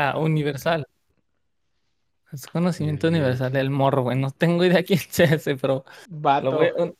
Ah, 0.00 0.18
universal. 0.18 0.86
Es 2.32 2.46
conocimiento 2.46 3.08
Sí. 3.08 3.14
universal 3.14 3.52
del 3.52 3.70
morro, 3.70 4.02
güey. 4.02 4.18
No 4.18 4.30
tengo 4.30 4.64
idea 4.64 4.82
quién 4.86 4.98
sea 5.00 5.26
ese, 5.34 5.56
pero 5.56 5.84
lo 6.08 6.18
Vato. 6.20 6.52
voy- 6.52 6.70
un, 6.76 6.94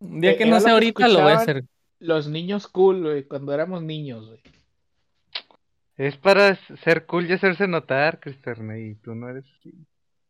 un 0.00 0.20
día 0.20 0.32
Eh, 0.32 0.36
que 0.36 0.42
era 0.44 0.52
no 0.52 0.60
sé 0.60 0.66
que 0.66 0.70
ahorita 0.72 1.08
lo 1.08 1.14
voy 1.22 1.32
a 1.32 1.34
escuchaban 1.34 1.42
hacer. 1.42 1.64
Los 2.00 2.28
niños 2.28 2.68
cool, 2.68 3.02
güey, 3.02 3.24
cuando 3.24 3.52
éramos 3.54 3.82
niños, 3.82 4.26
güey. 4.28 4.40
Es 5.96 6.16
para 6.16 6.50
s- 6.50 6.76
ser 6.82 7.06
cool 7.06 7.30
y 7.30 7.32
hacerse 7.32 7.66
notar, 7.68 8.20
Cristian, 8.20 8.76
y 8.78 8.94
tú 8.96 9.14
no 9.14 9.28
eres 9.30 9.44
así. 9.58 9.72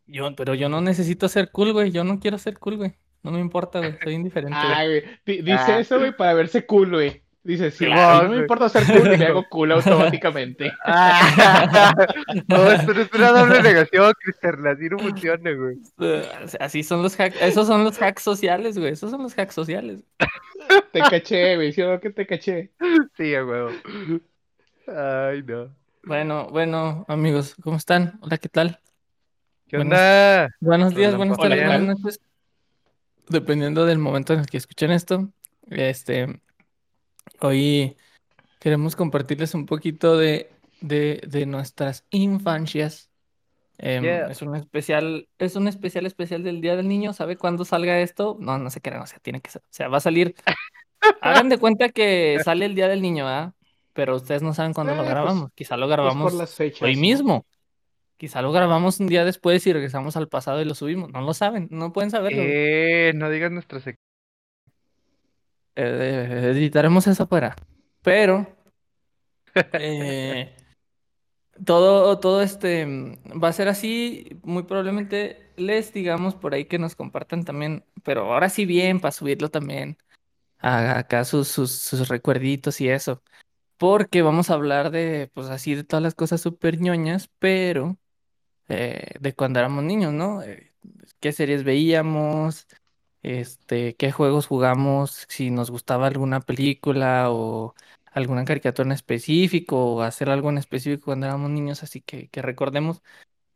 Yo, 0.07 0.35
pero 0.37 0.55
yo 0.55 0.69
no 0.69 0.81
necesito 0.83 1.29
ser 1.29 1.51
cool, 1.51 1.73
güey. 1.73 1.91
Yo 1.91 2.05
no 2.05 2.21
quiero 2.21 2.37
ser 2.39 2.59
cool, 2.59 2.77
güey. 2.77 2.95
No 3.23 3.31
me 3.33 3.41
importa, 3.41 3.79
güey. 3.81 3.97
Soy 4.05 4.13
indiferente, 4.15 4.55
güey. 4.63 4.73
Ay, 4.75 4.89
güey. 4.89 5.03
di- 5.25 5.43
Dice 5.43 5.73
Ah. 5.73 5.79
eso, 5.81 5.99
güey, 5.99 6.15
para 6.17 6.35
verse 6.35 6.65
cool, 6.67 6.91
güey. 6.91 7.24
Dice, 7.45 7.71
sí, 7.71 7.85
mí 7.85 7.91
no 7.95 8.23
me 8.23 8.27
güey. 8.29 8.39
importa 8.41 8.71
ser 8.71 8.85
cool 8.87 9.13
y 9.15 9.19
me 9.19 9.27
hago 9.27 9.45
cool 9.51 9.73
automáticamente. 9.73 10.73
no, 12.49 12.71
esto 12.73 12.95
no 12.95 13.01
es 13.03 13.13
una 13.15 13.31
doble 13.33 13.63
negación, 13.63 14.13
Cristian, 14.23 14.67
así 14.67 14.89
no 14.89 14.99
funciona, 14.99 15.51
güey. 15.53 15.77
Eh, 16.01 16.29
Así 16.59 16.83
son 16.83 17.03
los 17.03 17.21
hacks. 17.21 17.41
Esos 17.43 17.67
son 17.67 17.85
los 17.85 18.01
hacks 18.01 18.23
sociales, 18.23 18.79
güey. 18.79 18.93
Esos 18.93 19.11
son 19.11 19.23
los 19.23 19.39
hacks 19.39 19.55
sociales. 19.55 20.01
Te 20.93 21.01
caché, 21.01 21.57
güey. 21.57 21.73
¿Sí 21.73 21.83
o 21.83 21.91
no 21.93 22.01
que 22.01 22.11
te 22.11 22.27
caché? 22.27 22.71
Sí, 23.17 23.35
a 23.35 23.45
huevo. 23.45 23.71
Ay, 24.87 25.43
no. 25.43 25.75
Bueno, 26.05 26.49
bueno, 26.51 27.05
amigos, 27.09 27.55
¿cómo 27.63 27.77
están? 27.77 28.19
Hola, 28.23 28.39
¿qué 28.39 28.49
tal? 28.49 28.81
¿Qué 29.69 29.77
Buenos- 29.77 29.93
onda? 29.99 30.49
Buenos 30.61 30.95
días, 30.95 31.09
Hola, 31.09 31.17
buenas 31.19 31.39
tardes, 31.39 31.59
¿qué 31.61 31.67
buenas 31.67 31.99
noches. 32.01 32.21
Dependiendo 33.29 33.87
del 33.87 33.99
momento 33.99 34.33
en 34.35 34.41
el 34.41 34.47
que 34.47 34.57
escuchen 34.59 34.91
esto. 34.91 35.29
Este, 35.71 36.41
hoy 37.41 37.97
queremos 38.61 38.97
compartirles 38.97 39.55
un 39.55 39.67
poquito 39.67 40.17
de, 40.17 40.51
de, 40.81 41.21
de 41.27 41.47
nuestras 41.47 42.05
infancias. 42.11 43.11
Em, 43.79 44.05
Yeah. 44.05 44.27
es 44.31 44.41
un 44.41 44.55
especial, 44.55 45.29
es 45.39 45.57
un 45.57 45.67
especial 45.67 46.07
especial 46.07 46.45
del 46.45 46.61
Día 46.61 46.77
del 46.77 46.87
Niño. 46.89 47.13
¿Sabe 47.13 47.37
cuándo 47.37 47.65
salga 47.65 47.99
esto? 48.01 48.37
No, 48.41 48.57
no 48.59 48.71
se 48.71 48.81
crean, 48.81 49.03
o 49.03 49.07
sea, 49.07 49.19
tiene 49.19 49.41
que 49.41 49.51
ser, 49.51 49.63
o 49.63 49.69
sea, 49.73 49.89
va 49.89 49.97
a 49.99 50.01
salir. 50.01 50.35
Hagan 51.21 51.49
de 51.49 51.59
cuenta 51.59 51.89
que 51.89 52.39
sale 52.45 52.67
el 52.67 52.75
Día 52.75 52.89
del 52.89 53.03
Niño, 53.03 53.27
¿ah? 53.29 53.55
Pero 53.93 54.17
ustedes 54.17 54.43
no 54.43 54.55
saben 54.55 54.73
cuándo 54.75 54.93
Eh, 54.93 54.97
lo 54.97 55.03
pues- 55.03 55.11
grabamos. 55.11 55.51
Quizá 55.55 55.77
lo 55.77 55.87
Pues 55.87 55.97
grabamos 55.97 56.55
fechas. 56.55 56.83
hoy 56.83 56.95
¿no? 56.95 57.01
mismo. 57.01 57.47
Quizá 58.17 58.43
lo 58.43 58.53
grabamos 58.53 59.01
un 59.01 59.09
día 59.09 59.25
después 59.25 59.67
y 59.67 59.73
regresamos 59.73 60.17
al 60.17 60.29
pasado 60.29 60.63
y 60.63 60.65
lo 60.65 60.75
subimos. 60.77 61.11
No 61.11 61.21
lo 61.21 61.35
saben, 61.35 61.67
no 61.71 61.93
pueden 61.93 62.11
saberlo. 62.13 62.43
Eh, 62.43 63.13
no 63.17 63.29
digas 63.29 63.51
nuestra 63.51 63.81
sec... 63.81 63.99
Eh, 65.77 66.51
editaremos 66.53 67.07
eso 67.07 67.27
fuera. 67.27 67.57
Pero 68.03 68.47
eh, 69.77 70.55
todo, 71.65 72.19
todo 72.21 72.43
este 72.43 72.87
mm, 72.87 73.43
va 73.43 73.49
a 73.49 73.53
ser 73.53 73.69
así. 73.69 74.41
Muy 74.43 74.65
probablemente 74.65 75.53
les 75.57 75.93
digamos 75.93 76.35
por 76.35 76.55
ahí 76.55 76.67
que 76.67 76.79
nos 76.79 76.97
compartan 76.97 77.45
también, 77.45 77.85
pero 78.03 78.33
ahora 78.33 78.49
sí 78.49 78.67
bien, 78.67 79.01
para 79.01 79.13
subirlo 79.13 79.51
también. 79.51 79.99
a- 80.59 80.99
acá 80.99 81.25
sus, 81.25 81.49
sus, 81.49 81.71
sus 81.73 82.09
recuerditos 82.09 82.81
y 82.81 82.89
eso. 82.89 83.23
Porque 83.79 84.23
vamos 84.23 84.51
a 84.51 84.55
hablar 84.55 84.91
de, 84.93 85.31
pues 85.35 85.49
así, 85.49 85.75
de 85.75 85.85
todas 85.85 86.03
las 86.03 86.15
cosas 86.15 86.41
súper 86.41 86.81
ñoñas, 86.81 87.31
pero 87.39 87.99
eh, 88.69 89.13
de 89.21 89.35
cuando 89.35 89.61
éramos 89.61 89.85
niños, 89.85 90.13
¿no? 90.13 90.43
¿qué 91.21 91.33
series 91.33 91.65
veíamos? 91.65 92.67
Este, 93.25 93.97
qué 93.97 94.13
juegos 94.13 94.47
jugamos, 94.49 95.27
si 95.31 95.51
nos 95.51 95.71
gustaba 95.73 96.09
alguna 96.09 96.41
película 96.43 97.31
o 97.33 97.75
alguna 98.13 98.45
caricatura 98.47 98.87
en 98.89 98.93
específico 98.93 99.95
o 99.97 100.03
hacer 100.03 100.31
algo 100.31 100.51
en 100.51 100.59
específico 100.59 101.07
cuando 101.07 101.27
éramos 101.27 101.51
niños, 101.51 101.83
así 101.85 102.03
que, 102.03 102.29
que 102.31 102.43
recordemos 102.43 103.03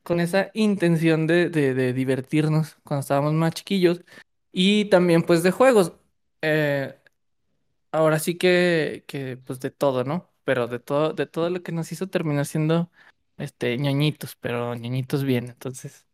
con 0.05 0.21
esa 0.21 0.51
intención 0.55 1.27
de, 1.27 1.51
de, 1.51 1.75
de 1.75 1.93
divertirnos 1.95 2.77
cuando 2.85 3.01
estábamos 3.03 3.35
más 3.35 3.55
chiquillos 3.55 4.03
y 4.53 4.87
también 4.87 5.23
pues 5.23 5.43
de 5.43 5.51
juegos. 5.53 5.93
Eh, 6.43 6.97
ahora 7.93 8.19
sí 8.19 8.37
que, 8.39 9.05
que 9.07 9.37
pues 9.39 9.61
de 9.61 9.71
todo, 9.71 10.05
¿no? 10.05 10.33
Pero 10.45 10.67
de 10.69 10.79
todo, 10.81 11.13
de 11.13 11.27
todo 11.27 11.51
lo 11.51 11.63
que 11.63 11.73
nos 11.73 11.93
hizo 11.93 12.09
terminar 12.09 12.47
siendo 12.47 12.91
este 13.39 13.77
ñoñitos, 13.79 14.37
pero 14.37 14.75
ñoñitos 14.75 15.25
bien, 15.25 15.47
entonces. 15.51 16.07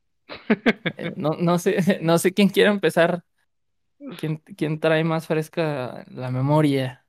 eh, 0.97 1.13
no, 1.17 1.33
no 1.39 1.59
sé, 1.59 1.77
no 2.03 2.19
sé 2.19 2.33
quién 2.35 2.49
quiere 2.49 2.71
empezar. 2.71 3.25
¿Quién, 4.19 4.39
quién 4.57 4.81
trae 4.81 5.05
más 5.05 5.27
fresca 5.27 6.05
la 6.11 6.31
memoria? 6.31 7.05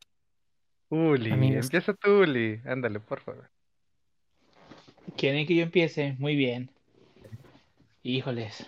Uli, 0.89 1.29
Amigos. 1.33 1.65
empieza 1.65 1.93
tú, 1.93 2.21
Uli. 2.21 2.59
Ándale, 2.65 2.99
por 2.99 3.19
favor. 3.21 3.51
¿Quieren 5.17 5.47
que 5.47 5.55
yo 5.55 5.63
empiece? 5.63 6.15
Muy 6.19 6.35
bien. 6.35 6.69
Híjoles. 8.03 8.65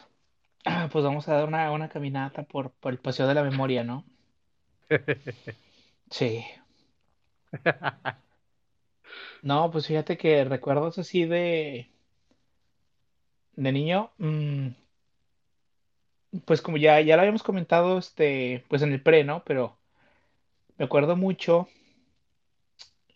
Ah, 0.66 0.90
Pues 0.92 1.06
vamos 1.06 1.28
a 1.30 1.36
dar 1.36 1.48
una, 1.48 1.72
una 1.72 1.90
caminata 1.90 2.44
por, 2.44 2.72
por 2.72 2.94
el 2.94 3.00
paseo 3.00 3.28
de 3.28 3.36
la 3.36 3.44
memoria, 3.44 3.84
¿no? 3.84 4.06
Sí. 6.12 6.46
No, 9.42 9.72
pues 9.72 9.88
fíjate 9.88 10.16
que 10.18 10.44
recuerdos 10.46 10.98
así 11.00 11.26
de, 11.26 11.90
de 13.58 13.72
niño, 13.74 14.12
mm, 14.20 14.68
pues 16.46 16.62
como 16.62 16.78
ya, 16.78 17.00
ya 17.02 17.16
lo 17.16 17.22
habíamos 17.22 17.44
comentado, 17.44 17.98
este, 17.98 18.66
pues 18.70 18.82
en 18.82 18.92
el 18.94 19.02
pre, 19.04 19.24
¿no? 19.24 19.44
Pero 19.46 19.78
me 20.78 20.86
acuerdo 20.86 21.16
mucho 21.16 21.68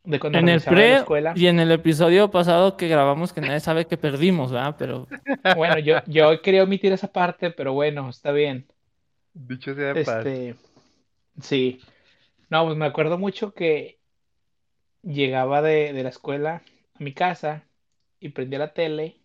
de 0.04 0.20
cuando 0.20 0.40
En 0.40 0.50
el 0.50 0.60
regresaba 0.60 0.82
de 0.82 0.90
la 0.90 0.94
pre 0.94 0.96
escuela. 0.96 1.34
y 1.36 1.48
en 1.48 1.60
el 1.60 1.72
episodio 1.72 2.32
pasado 2.32 2.76
que 2.78 2.88
grabamos 2.88 3.34
que 3.34 3.42
nadie 3.42 3.60
sabe 3.60 3.86
que 3.88 3.98
perdimos, 3.98 4.52
¿verdad? 4.52 4.76
Pero 4.78 5.08
Bueno, 5.52 5.78
yo, 5.80 5.98
yo 6.08 6.42
quería 6.42 6.64
omitir 6.64 6.92
esa 6.94 7.12
parte, 7.12 7.52
pero 7.52 7.74
bueno, 7.74 8.10
está 8.10 8.32
bien. 8.32 8.68
Dicho 9.34 9.74
sea 9.76 9.94
de. 9.94 10.02
Este, 10.02 10.56
sí. 11.42 11.82
No, 12.50 12.66
pues 12.66 12.78
me 12.78 12.86
acuerdo 12.86 13.18
mucho 13.18 13.54
que 13.54 14.00
llegaba 15.04 15.62
de, 15.62 15.94
de 15.94 16.04
la 16.04 16.10
escuela 16.10 16.64
a 16.96 17.04
mi 17.04 17.14
casa 17.14 17.68
y 18.20 18.30
prendía 18.30 18.60
la 18.60 18.74
tele. 18.74 19.21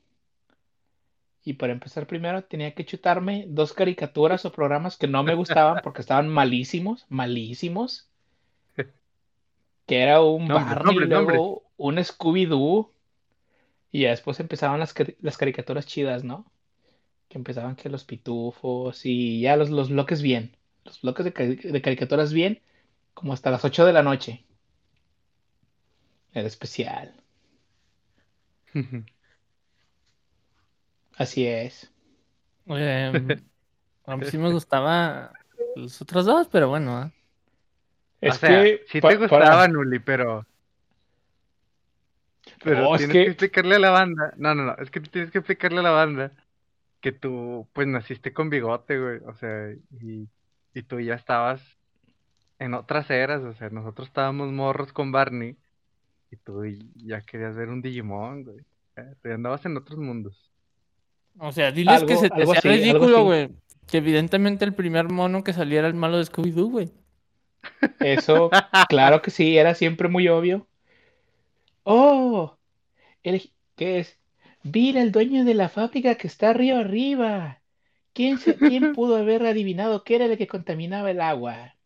Y 1.47 1.53
para 1.53 1.73
empezar 1.73 2.09
primero 2.09 2.43
tenía 2.43 2.75
que 2.75 2.85
chutarme 2.85 3.45
dos 3.47 3.73
caricaturas 3.73 4.45
o 4.45 4.51
programas 4.51 4.97
que 4.97 5.07
no 5.07 5.23
me 5.23 5.37
gustaban 5.37 5.81
porque 5.85 6.01
estaban 6.01 6.29
malísimos, 6.29 7.07
malísimos. 7.09 8.09
Que 9.87 10.01
era 10.01 10.21
un 10.23 10.49
Barney, 10.49 10.97
luego 10.97 11.63
un 11.77 11.99
Scooby-Doo. 11.99 12.91
Y 13.93 14.01
ya 14.01 14.11
después 14.11 14.41
empezaban 14.41 14.81
las, 14.81 14.93
las 15.21 15.39
caricaturas 15.39 15.87
chidas, 15.87 16.25
¿no? 16.25 16.51
Que 17.29 17.39
empezaban 17.39 17.77
que 17.77 17.91
los 17.91 18.03
pitufos 18.03 19.07
y 19.07 19.41
ya 19.43 19.55
los, 19.55 19.71
los 19.71 19.89
bloques 19.91 20.23
bien. 20.23 20.57
Los 20.85 21.01
bloques 21.01 21.27
de, 21.27 21.31
de 21.31 21.81
caricaturas 21.81 22.33
bien, 22.33 22.61
como 23.15 23.33
hasta 23.33 23.53
las 23.53 23.65
8 23.65 23.87
de 23.87 23.93
la 23.93 24.03
noche. 24.03 24.45
Era 26.33 26.49
especial. 26.49 27.15
Así 31.17 31.47
es. 31.47 31.91
em, 32.67 33.29
a 34.07 34.17
mí 34.17 34.25
sí 34.27 34.39
me 34.39 34.53
gustaba 34.53 35.33
los 35.75 36.01
otros 36.03 36.27
dos, 36.27 36.49
pero 36.49 36.69
bueno, 36.69 36.97
¿ah? 36.97 37.13
O 38.23 38.27
Es 38.27 38.37
sea, 38.37 38.63
que 38.63 38.83
sí 38.87 38.93
te 38.95 39.03
para- 39.03 39.17
gustaban, 39.17 39.77
Uli, 39.77 39.99
pero... 39.99 40.47
Pero 42.63 42.81
No, 42.83 42.95
es 42.95 42.99
tienes 43.01 43.13
que- 43.13 43.25
que 43.25 43.31
explicarle 43.31 43.77
a 43.77 43.79
la 43.79 43.91
banda. 43.91 44.33
No, 44.37 44.55
no, 44.55 44.65
no. 44.65 44.77
Es 44.79 44.91
que 44.91 45.01
tienes 45.01 45.31
que 45.31 45.39
explicarle 45.39 45.81
a 45.81 45.83
la 45.83 45.91
banda 45.91 46.33
que 47.01 47.13
tú, 47.13 47.69
pues, 47.73 47.87
naciste 47.87 48.33
con 48.33 48.51
bigote, 48.51 48.99
güey. 48.99 49.19
O 49.27 49.35
sea, 49.35 49.73
y, 50.01 50.29
y 50.75 50.83
tú 50.83 51.01
ya 51.01 51.15
estabas 51.15 51.63
en 52.59 52.75
otras 52.75 53.11
eras. 53.11 53.43
O 53.43 53.53
sea, 53.53 53.69
nosotros 53.71 54.09
estábamos 54.09 54.51
morros 54.53 54.93
con 54.93 55.13
Barney. 55.13 55.57
Y 56.31 56.37
tú 56.37 56.65
ya 56.97 57.21
querías 57.23 57.55
ver 57.55 57.69
un 57.69 57.83
Digimon, 57.83 58.45
güey. 58.45 58.59
Eh, 58.97 59.15
Tú 59.23 59.29
ya 59.29 59.35
andabas 59.35 59.65
en 59.67 59.77
otros 59.77 59.99
mundos. 59.99 60.51
O 61.39 61.53
sea, 61.53 61.71
diles 61.71 62.05
que 62.05 62.17
se 62.17 62.31
te 62.31 62.43
hacía 62.43 62.59
así, 62.59 62.69
ridículo, 62.69 63.25
güey. 63.25 63.51
Que 63.87 63.99
evidentemente 63.99 64.65
el 64.65 64.75
primer 64.75 65.09
mono 65.11 65.45
que 65.45 65.53
saliera 65.53 65.81
era 65.81 65.89
el 65.89 65.95
malo 65.95 66.19
de 66.19 66.25
Scooby-Doo, 66.25 66.71
güey. 66.71 66.91
Eso, 68.01 68.51
claro 68.89 69.23
que 69.23 69.31
sí, 69.31 69.57
era 69.57 69.75
siempre 69.75 70.09
muy 70.09 70.29
obvio. 70.29 70.67
Oh, 71.85 72.57
el- 73.23 73.51
¿qué 73.77 74.01
es? 74.01 74.19
Mira 74.63 75.03
el 75.03 75.13
dueño 75.13 75.45
de 75.45 75.55
la 75.55 75.69
fábrica 75.69 76.17
que 76.17 76.27
está 76.27 76.53
río 76.53 76.79
arriba. 76.79 77.61
¿Quién, 78.13 78.39
se- 78.39 78.57
quién 78.57 78.93
pudo 78.95 79.17
haber 79.17 79.45
adivinado 79.47 80.03
que 80.03 80.17
era 80.17 80.25
el 80.25 80.37
que 80.39 80.47
contaminaba 80.49 81.11
el 81.11 81.21
agua? 81.21 81.77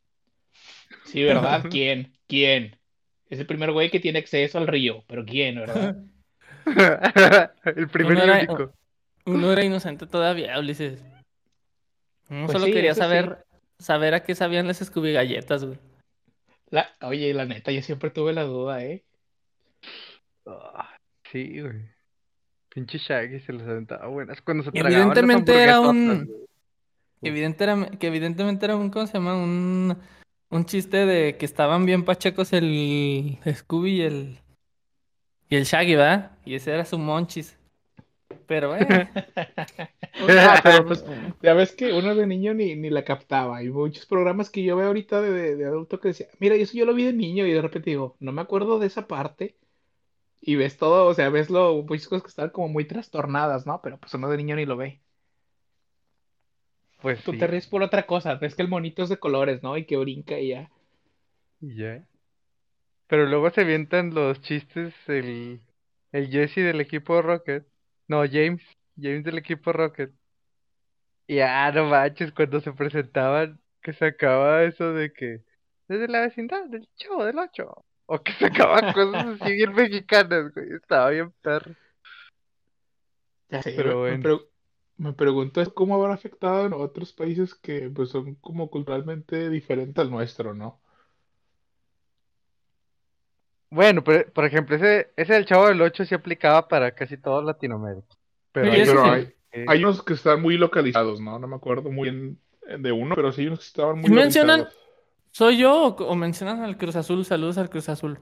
Sí, 1.05 1.23
¿verdad? 1.23 1.65
¿Quién? 1.71 2.13
¿Quién? 2.27 2.79
Es 3.29 3.39
el 3.39 3.47
primer 3.47 3.73
güey 3.73 3.91
que 3.91 4.01
tiene 4.01 4.21
acceso 4.21 4.59
al 4.59 4.67
río, 4.67 5.05
pero 5.07 5.25
¿quién, 5.25 5.57
verdad? 5.57 5.97
El 7.65 7.89
primer 7.89 8.19
y 8.27 8.31
único. 8.31 8.73
Uno 9.27 9.53
era 9.53 9.65
inocente 9.65 10.07
todavía, 10.07 10.59
Ulises. 10.59 11.03
Uno 12.29 12.47
Pues 12.47 12.53
solo 12.53 12.67
sí, 12.67 12.73
quería 12.73 12.95
sí. 12.95 13.01
saber, 13.01 13.45
saber 13.79 14.15
a 14.15 14.23
qué 14.23 14.35
sabían 14.35 14.67
las 14.67 14.79
Scooby 14.79 15.13
galletas, 15.13 15.65
güey. 15.65 15.79
La- 16.71 16.89
oye, 17.03 17.35
la 17.35 17.45
neta, 17.45 17.73
yo 17.73 17.83
siempre 17.83 18.11
tuve 18.11 18.33
la 18.33 18.45
duda, 18.45 18.85
¿eh? 18.85 19.05
Ah, 20.47 20.97
sí, 21.31 21.61
güey. 21.61 21.89
Pinche 22.69 22.99
Shaggy 22.99 23.41
se 23.41 23.53
los 23.53 23.63
aventaba 23.63 24.07
buenas. 24.07 24.41
Cuando 24.43 24.63
se 24.63 24.71
evidentemente 24.73 25.63
era 25.63 25.81
un- 25.81 26.27
güey. 26.27 26.41
Que 27.23 27.29
evidentemente, 27.29 27.99
que 27.99 28.07
evidentemente 28.07 28.65
era 28.65 28.77
un, 28.77 28.89
¿cómo 28.91 29.07
se 29.07 29.13
llama? 29.15 29.35
Un, 29.37 29.99
un 30.49 30.65
chiste 30.65 31.05
de 31.05 31.37
que 31.37 31.45
estaban 31.45 31.85
bien 31.85 32.05
pachecos 32.05 32.53
el 32.55 33.39
Scooby 33.55 33.91
y 33.97 34.01
el, 34.03 34.39
y 35.51 35.57
el 35.57 35.65
Shaggy, 35.65 35.97
¿verdad? 35.97 36.39
Y 36.47 36.55
ese 36.55 36.73
era 36.73 36.85
su 36.87 36.99
monchis. 36.99 37.59
Pero, 38.51 38.77
eh, 38.77 38.87
Ah, 40.43 40.61
pero 40.65 40.85
pues, 40.87 41.05
ya 41.43 41.55
ves 41.55 41.73
que 41.73 41.93
uno 41.93 42.15
de 42.15 42.27
niño 42.27 42.55
ni, 42.55 42.77
ni 42.77 42.91
la 42.91 43.05
captaba. 43.05 43.59
Hay 43.59 43.71
muchos 43.71 44.07
programas 44.07 44.51
que 44.51 44.63
yo 44.63 44.77
veo 44.77 44.89
ahorita 44.89 45.21
de, 45.23 45.31
de- 45.33 45.57
de 45.57 45.65
adulto 45.67 46.01
que 46.01 46.09
decía, 46.09 46.29
mira, 46.41 46.55
eso 46.57 46.75
yo 46.77 46.85
lo 46.87 46.95
vi 46.95 47.05
de 47.05 47.13
niño 47.13 47.47
y 47.47 47.53
de 47.53 47.63
repente 47.63 47.91
digo, 47.91 48.17
no 48.21 48.33
me 48.33 48.43
acuerdo 48.43 48.79
de 48.79 48.87
esa 48.89 49.07
parte. 49.09 49.57
Y 50.41 50.57
ves 50.57 50.77
todo, 50.79 51.07
o 51.09 51.15
sea, 51.15 51.31
ves 51.31 51.51
lo, 51.51 51.83
muchas 51.85 52.09
cosas 52.09 52.23
que 52.25 52.29
están 52.31 52.51
como 52.51 52.69
muy 52.69 52.87
trastornadas, 52.87 53.67
¿no? 53.67 53.81
Pero 53.83 53.99
pues 54.01 54.15
uno 54.15 54.29
de 54.31 54.39
niño 54.39 54.57
ni 54.57 54.67
lo 54.67 54.77
ve. 54.79 55.03
Pues 57.03 57.21
Tú 57.23 57.33
sí. 57.33 57.39
te 57.39 57.47
ríes 57.47 57.67
por 57.67 57.83
otra 57.83 58.07
cosa, 58.07 58.35
ves 58.35 58.55
que 58.55 58.61
el 58.61 58.69
monito 58.69 59.03
es 59.03 59.09
de 59.09 59.19
colores, 59.19 59.63
¿no? 59.63 59.75
Y 59.79 59.87
que 59.87 59.97
brinca 59.97 60.39
y 60.39 60.49
ya. 60.49 60.71
Y 61.61 61.75
ya. 61.77 62.05
Pero 63.09 63.27
luego 63.27 63.51
se 63.51 63.61
avientan 63.61 64.15
los 64.15 64.41
chistes 64.41 64.95
el, 65.07 65.61
el 66.13 66.31
Jesse 66.31 66.63
del 66.65 66.81
equipo 66.81 67.21
Rocket. 67.21 67.67
No, 68.11 68.25
James. 68.27 68.61
James 68.97 69.23
del 69.25 69.39
equipo 69.39 69.73
Rocket. 69.73 70.11
Y 71.29 71.39
ah, 71.39 71.71
no 71.73 71.85
manches, 71.85 72.33
cuando 72.33 72.61
se 72.61 72.73
presentaban, 72.73 73.61
que 73.83 73.93
sacaba 73.93 74.65
eso 74.65 74.93
de 74.93 75.13
que 75.13 75.45
desde 75.87 76.09
la 76.09 76.23
vecindad 76.23 76.65
del 76.67 76.89
chavo 76.97 77.25
del 77.25 77.39
8. 77.39 77.85
O 78.07 78.21
que 78.21 78.33
sacaba 78.33 78.81
cosas 78.93 79.41
así 79.41 79.53
bien 79.53 79.73
mexicanas, 79.73 80.53
güey. 80.53 80.73
Estaba 80.75 81.11
bien 81.11 81.33
perro. 81.41 81.73
Ya 83.49 83.63
sé, 83.63 83.73
Pero 83.77 83.91
me, 83.91 84.01
bueno. 84.01 84.25
pregu- 84.25 84.49
me 84.97 85.13
pregunto 85.13 85.75
cómo 85.75 85.95
habrá 85.95 86.15
afectado 86.15 86.67
en 86.67 86.73
otros 86.73 87.13
países 87.13 87.55
que 87.55 87.91
pues 87.91 88.09
son 88.11 88.35
como 88.37 88.71
culturalmente 88.71 89.51
diferentes 89.51 90.03
al 90.03 90.11
nuestro, 90.11 90.53
¿no? 90.55 90.80
Bueno, 93.71 94.03
pero, 94.03 94.31
por 94.33 94.45
ejemplo, 94.45 94.77
ese, 94.77 95.11
ese 95.17 95.35
del 95.35 95.47
chavo 95.47 95.69
del 95.69 95.81
8 95.81 96.05
sí 96.05 96.15
aplicaba 96.15 96.67
para 96.69 96.93
casi 96.95 97.17
toda 97.17 97.43
Latinoamérica. 97.43 98.07
Pero 98.53 98.67
Sí, 98.67 98.73
hay 98.73 98.81
eso 98.83 99.03
hay, 99.69 99.85
unos 99.85 100.03
que 100.03 100.15
están 100.15 100.43
muy 100.43 100.57
localizados, 100.57 101.21
¿no? 101.21 101.39
No 101.39 101.47
me 101.49 101.57
acuerdo 101.57 101.91
muy 101.91 102.11
bien 102.11 102.39
eh, 102.69 102.77
de 102.79 102.93
uno, 102.93 103.15
pero 103.15 103.31
sí 103.33 103.43
hay 103.43 103.47
unos 103.49 103.61
que 103.61 103.67
estaban 103.67 103.99
muy 103.99 104.09
¿Sí 104.09 104.13
mencionan? 104.13 104.59
localizados. 104.61 104.87
¿soy 105.33 105.59
yo 105.59 105.73
o, 105.87 105.89
o 106.05 106.15
mencionan 106.17 106.63
al 106.63 106.77
Cruz 106.77 106.97
Azul? 106.97 107.25
Saludos 107.25 107.59
al 107.59 107.71
Cruz 107.71 107.89
Azul. 107.89 108.19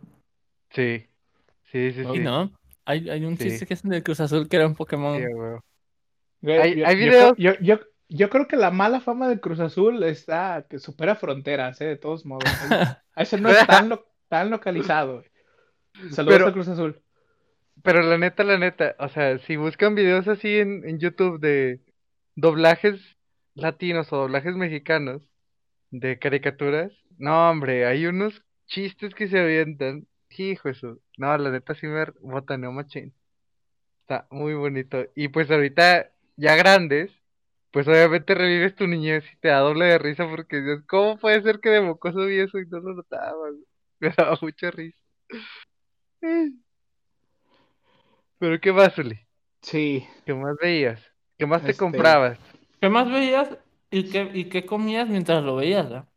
Sí, 0.71 1.07
sí, 1.73 1.93
sí, 1.93 2.05
sí. 2.13 2.19
no, 2.21 2.51
hay, 2.85 3.09
hay 3.09 3.25
un 3.25 3.37
Sí. 3.39 3.45
chiste 3.45 3.67
que 3.67 3.75
es 3.75 3.83
del 3.83 4.03
Cruz 4.03 4.21
Azul 4.21 4.49
que 4.49 4.57
era 4.57 4.67
un 4.67 4.75
Pokémon. 4.75 5.17
Sí, 5.19 5.25
güey. 5.33 5.57
Güey, 6.43 6.59
Hay- 6.59 6.77
yo, 6.77 6.87
hay 6.87 6.97
videos- 6.97 7.35
creo- 7.37 7.55
Yo, 7.55 7.61
yo, 7.61 7.81
yo 8.11 8.31
creo 8.31 8.47
que 8.47 8.57
la 8.57 8.71
mala 8.71 9.01
fama 9.01 9.29
del 9.29 9.41
Cruz 9.41 9.61
Azul 9.61 10.03
está 10.05 10.67
que 10.69 10.79
supera 10.79 11.15
fronteras, 11.15 11.81
¿eh? 11.81 11.87
De 11.87 11.97
todos 11.97 12.25
modos. 12.27 12.45
A 13.15 13.23
ese 13.23 13.39
no 13.41 13.49
es 13.51 13.67
tan, 13.67 13.89
lo- 13.89 14.07
tan 14.29 14.51
localizado. 14.51 15.25
Saludos 16.11 16.35
Pero- 16.37 16.47
al 16.47 16.53
Cruz 16.53 16.69
Azul. 16.69 17.01
Pero 17.83 18.03
la 18.03 18.19
neta, 18.19 18.43
la 18.43 18.59
neta, 18.59 18.97
o 18.99 19.09
sea, 19.09 19.39
si 19.39 19.57
buscan 19.57 19.95
videos 19.95 20.27
así 20.27 20.57
en, 20.59 20.83
en 20.89 20.99
YouTube 20.99 21.39
de 21.39 21.81
doblajes 22.35 23.01
latinos 23.55 24.13
o 24.13 24.17
doblajes 24.17 24.57
mexicanos 24.57 25.23
de 25.91 26.19
caricaturas, 26.19 26.93
no, 27.19 27.51
hombre, 27.51 27.87
hay 27.87 28.07
unos 28.07 28.43
chistes 28.67 29.15
que 29.15 29.29
se 29.29 29.39
avientan. 29.39 30.07
Hijo 30.37 30.69
eso. 30.69 30.99
No, 31.19 31.37
la 31.39 31.51
neta 31.51 31.75
sí 31.75 31.87
me 31.87 32.05
botaneó 32.21 32.73
machín. 32.73 33.15
Está 34.03 34.27
muy 34.31 34.55
bonito. 34.55 35.05
Y 35.15 35.29
pues 35.29 35.51
ahorita, 35.51 36.11
ya 36.37 36.57
grandes, 36.57 37.13
pues 37.71 37.87
obviamente 37.89 38.35
revives 38.35 38.75
tu 38.75 38.87
niñez 38.89 39.25
y 39.33 39.37
te 39.37 39.49
da 39.49 39.61
doble 39.61 39.87
de 39.87 39.99
risa 39.99 40.29
porque 40.29 40.61
dices, 40.61 40.85
¿cómo 40.89 41.17
puede 41.19 41.43
ser 41.43 41.61
que 41.61 41.71
de 41.71 41.81
mocoso 41.81 42.27
vi 42.27 42.41
eso 42.41 42.59
y 42.59 42.67
no 42.67 42.81
lo 42.81 42.95
notaba? 42.95 43.33
güey?" 43.37 43.55
Me 44.01 44.11
daba 44.17 44.37
mucha 44.43 44.71
risa. 44.71 44.99
Pero 48.39 48.61
¿qué 48.61 48.73
más, 48.73 48.97
Uli? 48.99 49.19
Sí. 49.63 50.07
¿Qué 50.25 50.35
más 50.35 50.57
veías? 50.61 51.01
¿Qué 51.37 51.47
más 51.47 51.63
te 51.63 51.71
Este- 51.73 51.79
comprabas? 51.79 52.39
¿Qué 52.81 52.89
más 52.89 53.11
veías 53.11 53.49
y 53.91 54.09
qué, 54.11 54.31
y 54.35 54.45
qué 54.49 54.65
comías 54.65 55.09
mientras 55.09 55.43
lo 55.43 55.57
veías? 55.57 55.85
¿verdad? 55.89 56.09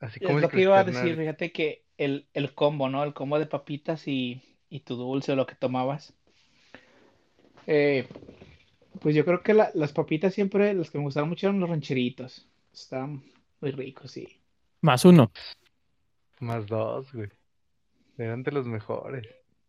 Así 0.00 0.18
Es 0.20 0.26
como 0.26 0.38
lo 0.40 0.46
el 0.46 0.52
que 0.52 0.60
iba 0.62 0.78
a 0.78 0.84
decir, 0.84 1.16
fíjate 1.16 1.50
que 1.52 1.84
el, 1.96 2.28
el 2.32 2.54
combo, 2.54 2.88
¿no? 2.88 3.02
El 3.02 3.14
combo 3.14 3.38
de 3.38 3.46
papitas 3.46 4.06
y, 4.06 4.40
y 4.70 4.80
tu 4.80 4.94
dulce 4.96 5.32
o 5.32 5.36
lo 5.36 5.46
que 5.46 5.56
tomabas. 5.56 6.14
Eh, 7.66 8.06
pues 9.00 9.14
yo 9.16 9.24
creo 9.24 9.42
que 9.42 9.54
la- 9.54 9.70
las 9.74 9.92
papitas 9.92 10.34
siempre, 10.34 10.72
las 10.74 10.90
que 10.90 10.98
me 10.98 11.04
gustaron 11.04 11.28
mucho 11.28 11.48
eran 11.48 11.60
los 11.60 11.68
rancheritos. 11.68 12.46
Estaban 12.72 13.22
muy 13.60 13.72
ricos, 13.72 14.12
sí. 14.12 14.40
Más 14.80 15.04
uno. 15.04 15.32
Más 16.40 16.66
dos, 16.66 17.12
güey. 17.12 17.28
Eran 18.18 18.42
de 18.42 18.52
los 18.52 18.66
mejores. 18.66 19.26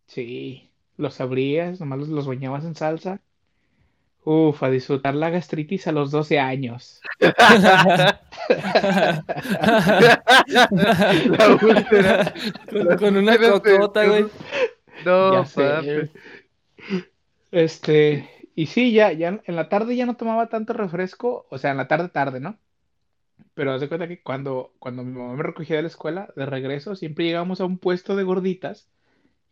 Sí. 0.07 0.69
Los 0.97 1.21
abrías, 1.21 1.79
nomás 1.79 1.99
los, 1.99 2.09
los 2.09 2.27
bañabas 2.27 2.65
en 2.65 2.75
salsa. 2.75 3.21
Uf, 4.25 4.61
a 4.63 4.69
disfrutar 4.69 5.15
la 5.15 5.29
gastritis 5.29 5.87
a 5.87 5.91
los 5.91 6.11
12 6.11 6.39
años. 6.39 7.01
La 7.19 8.19
úlcera. 11.61 12.33
con, 12.69 12.97
con 12.97 13.17
una 13.17 13.37
cocota, 13.37 14.05
güey. 14.05 14.25
No, 15.05 15.45
papi. 15.55 16.09
Este, 17.51 18.29
y 18.55 18.67
sí, 18.67 18.91
ya, 18.93 19.11
ya 19.13 19.41
en 19.43 19.55
la 19.55 19.69
tarde 19.69 19.95
ya 19.95 20.05
no 20.05 20.15
tomaba 20.17 20.49
tanto 20.49 20.73
refresco, 20.73 21.47
o 21.49 21.57
sea, 21.57 21.71
en 21.71 21.77
la 21.77 21.87
tarde 21.87 22.09
tarde, 22.09 22.39
¿no? 22.39 22.59
Pero 23.53 23.74
haz 23.74 23.81
de 23.81 23.88
cuenta 23.89 24.07
que 24.07 24.21
cuando, 24.21 24.74
cuando 24.80 25.03
mi 25.03 25.12
mamá 25.18 25.36
me 25.36 25.44
recogía 25.44 25.75
de 25.77 25.81
la 25.83 25.88
escuela, 25.89 26.31
de 26.36 26.45
regreso, 26.45 26.95
siempre 26.95 27.25
llegábamos 27.25 27.62
a 27.62 27.65
un 27.65 27.77
puesto 27.77 28.15
de 28.15 28.24
gorditas 28.24 28.89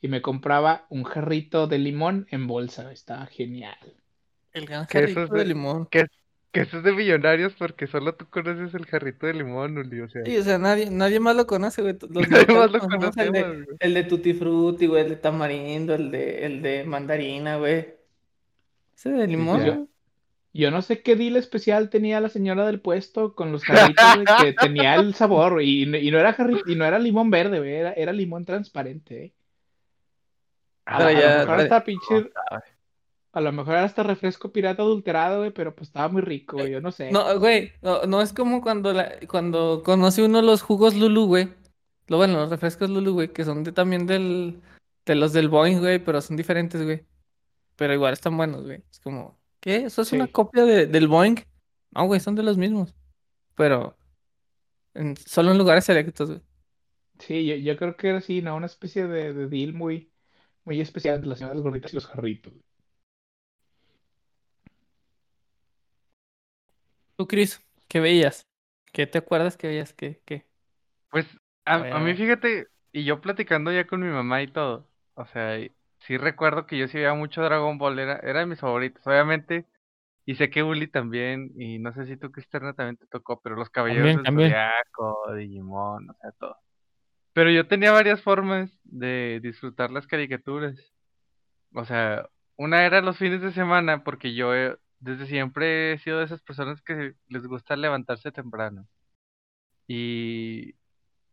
y 0.02 0.08
me 0.08 0.22
compraba 0.22 0.86
un 0.90 1.04
jarrito 1.04 1.68
de 1.68 1.80
limón 1.80 2.28
en 2.32 2.48
bolsa. 2.48 2.92
Estaba 2.92 3.26
genial. 3.26 3.78
El 4.54 4.66
gran 4.66 4.86
Que 4.88 5.00
eso 5.00 5.16
jarrito 5.16 5.24
es 5.24 5.30
de 5.32 5.40
de- 5.40 5.46
limón. 5.46 5.88
Que 5.90 6.62
eso 6.62 6.78
es 6.78 6.84
de 6.84 6.92
millonarios 6.94 7.54
porque 7.54 7.86
solo 7.86 8.16
tú 8.16 8.26
conoces 8.30 8.74
el 8.74 8.86
jarrito 8.86 9.28
de 9.28 9.34
limón, 9.34 9.78
Uli. 9.78 10.00
O 10.02 10.10
sea, 10.10 10.24
Sí, 10.26 10.38
o 10.38 10.44
sea, 10.44 10.58
nadie, 10.58 10.90
nadie 10.90 11.20
más 11.20 11.36
lo 11.36 11.46
conoce, 11.46 11.82
güey. 11.82 11.96
Los 12.10 12.10
Nadie 12.30 12.56
más 12.56 12.72
lo 12.72 12.80
conocemos 12.80 13.18
el 13.18 13.32
de, 13.34 13.66
el 13.80 13.94
de 13.94 14.04
Tutti 14.06 14.34
Frutti, 14.34 14.88
güey, 14.88 15.04
el 15.04 15.10
de 15.10 15.16
tamarindo, 15.18 15.94
el 15.94 16.10
de, 16.10 16.46
el 16.46 16.62
de 16.62 16.84
mandarina, 16.86 17.58
güey. 17.58 17.88
Ese 18.96 19.10
de 19.12 19.28
limón. 19.28 19.90
Yo 20.58 20.72
no 20.72 20.82
sé 20.82 21.02
qué 21.02 21.16
deal 21.16 21.36
especial 21.38 21.90
tenía 21.90 22.20
la 22.20 22.30
señora 22.30 22.66
del 22.66 22.80
puesto 22.82 23.36
con 23.36 23.52
los 23.52 23.64
jarritos, 23.64 24.06
que 24.42 24.54
tenía 24.60 24.96
el 24.96 25.14
sabor, 25.14 25.62
y, 25.62 25.86
no- 25.86 25.98
y 25.98 26.10
no 26.12 26.20
era 26.20 26.36
jarri- 26.36 26.64
y 26.66 26.76
no 26.76 26.84
era 26.86 27.00
limón 27.00 27.30
verde, 27.30 27.60
güey, 27.60 27.74
era, 27.74 27.94
era 27.94 28.12
limón 28.12 28.44
transparente, 28.46 29.26
eh. 29.26 29.34
A, 30.86 31.00
lo 31.00 31.06
mejor 31.40 31.60
hasta 31.60 31.84
pinche, 31.84 32.30
a 33.34 33.42
lo 33.42 33.52
mejor 33.52 33.74
era 33.74 33.84
hasta 33.84 34.04
refresco 34.04 34.52
pirata 34.52 34.82
adulterado, 34.82 35.40
güey, 35.40 35.52
pero 35.52 35.76
pues 35.76 35.90
estaba 35.90 36.08
muy 36.08 36.22
rico, 36.22 36.58
güey, 36.58 36.72
yo 36.72 36.82
no 36.82 36.92
sé. 36.92 37.12
No, 37.12 37.38
güey, 37.40 37.74
no, 37.82 38.04
no 38.06 38.22
es 38.22 38.32
como 38.34 38.62
cuando, 38.62 38.94
la, 38.94 39.16
cuando 39.28 39.84
conoce 39.84 40.24
uno 40.24 40.42
los 40.42 40.62
jugos 40.62 40.96
Lulu, 40.96 41.26
güey. 41.28 41.50
Lo 42.08 42.18
bueno, 42.18 42.36
los 42.38 42.50
refrescos 42.50 42.90
Lulu, 42.90 43.14
güey, 43.14 43.28
que 43.34 43.44
son 43.44 43.64
de, 43.66 43.74
también 43.74 44.08
del, 44.08 44.62
de 45.06 45.16
los 45.16 45.34
del 45.34 45.50
Boeing, 45.50 45.80
güey, 45.80 46.00
pero 46.00 46.22
son 46.22 46.38
diferentes, 46.38 46.82
güey. 46.82 47.04
Pero 47.76 47.94
igual 47.94 48.14
están 48.14 48.38
buenos, 48.38 48.64
güey. 48.64 48.82
Es 48.90 49.00
como, 49.02 49.37
¿qué? 49.60 49.78
¿Eso 49.78 50.02
es 50.02 50.12
una 50.14 50.28
copia 50.28 50.66
de, 50.66 50.88
del 50.88 51.08
Boeing? 51.08 51.36
No, 51.92 52.06
güey, 52.06 52.20
son 52.20 52.36
de 52.36 52.44
los 52.44 52.58
mismos. 52.58 52.94
Pero 53.56 53.98
en- 54.94 55.18
solo 55.18 55.52
en 55.52 55.58
lugares 55.58 55.86
selectos, 55.86 56.30
güey. 56.30 56.42
Sí, 57.20 57.46
yo, 57.46 57.56
yo 57.56 57.78
creo 57.78 57.96
que 57.98 58.10
era 58.10 58.18
así, 58.20 58.42
¿no? 58.42 58.56
Una 58.56 58.66
especie 58.68 59.08
de, 59.08 59.34
de 59.34 59.48
deal 59.48 59.74
muy, 59.74 60.12
muy 60.66 60.82
especial 60.82 61.16
entre 61.16 61.30
las 61.30 61.40
señoras 61.40 61.62
gorditas 61.62 61.92
y 61.94 61.96
los 61.96 62.08
jarritos. 62.08 62.54
Tú, 67.16 67.28
Cris, 67.28 67.62
¿qué 67.88 68.00
veías? 68.00 68.48
¿Qué 68.94 69.08
te 69.08 69.18
acuerdas 69.18 69.58
que 69.58 69.68
veías? 69.68 69.94
¿Qué, 69.94 70.22
qué? 70.26 70.46
Pues 71.10 71.26
a, 71.66 71.76
A 71.76 71.78
ver, 71.80 71.94
a 71.94 71.98
a 71.98 72.00
mí 72.00 72.14
fíjate, 72.16 72.68
y 72.92 73.04
yo 73.06 73.22
platicando 73.22 73.72
ya 73.72 73.88
con 73.88 74.02
mi 74.02 74.10
mamá 74.10 74.42
y 74.42 74.48
todo, 74.52 74.90
o 75.16 75.26
sea, 75.26 75.60
y- 75.60 75.76
sí 76.08 76.18
recuerdo 76.18 76.66
que 76.66 76.78
yo 76.78 76.88
sí 76.88 76.98
veía 76.98 77.14
mucho 77.14 77.44
Dragon 77.44 77.78
Ball, 77.78 78.00
era, 78.00 78.18
era 78.20 78.40
de 78.40 78.46
mis 78.46 78.60
favoritos, 78.60 79.06
obviamente, 79.06 79.66
y 80.26 80.36
sé 80.36 80.50
que 80.50 80.64
Uli 80.64 80.88
también, 80.88 81.52
y 81.58 81.80
no 81.80 81.94
sé 81.94 82.06
si 82.06 82.18
tú, 82.18 82.32
Cristiano, 82.32 82.74
también 82.74 82.98
te 82.98 83.06
tocó, 83.08 83.42
pero 83.42 83.56
los 83.56 83.70
Caballeros 83.70 84.24
También, 84.24 84.50
del. 84.50 84.52
Zodiaco, 84.52 85.34
Digimon, 85.36 86.10
o 86.10 86.14
sea, 86.14 86.32
todo. 86.32 86.58
Pero 87.34 87.52
yo 87.52 87.68
tenía 87.68 87.92
varias 87.92 88.22
formas 88.22 88.72
de 88.84 89.40
disfrutar 89.44 89.92
las 89.92 90.08
caricaturas. 90.08 90.76
O 91.74 91.86
sea, 91.86 92.28
una 92.56 92.86
era 92.86 93.02
los 93.02 93.18
fines 93.18 93.42
de 93.42 93.52
semana, 93.52 94.04
porque 94.04 94.34
yo 94.34 94.56
eh, 94.56 94.76
desde 95.00 95.28
siempre 95.28 95.94
he 95.94 95.98
sido 96.00 96.20
de 96.20 96.26
esas 96.26 96.42
personas 96.42 96.82
que 96.82 97.14
les 97.28 97.46
gusta 97.46 97.76
levantarse 97.76 98.32
temprano. 98.32 98.88
Y, 99.88 100.76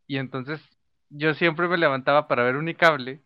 y 0.07 0.19
entonces 0.19 0.61
yo 1.09 1.35
siempre 1.35 1.69
me 1.69 1.79
levantaba 1.79 2.29
para 2.29 2.45
ver 2.45 2.57
Unicable 2.57 3.24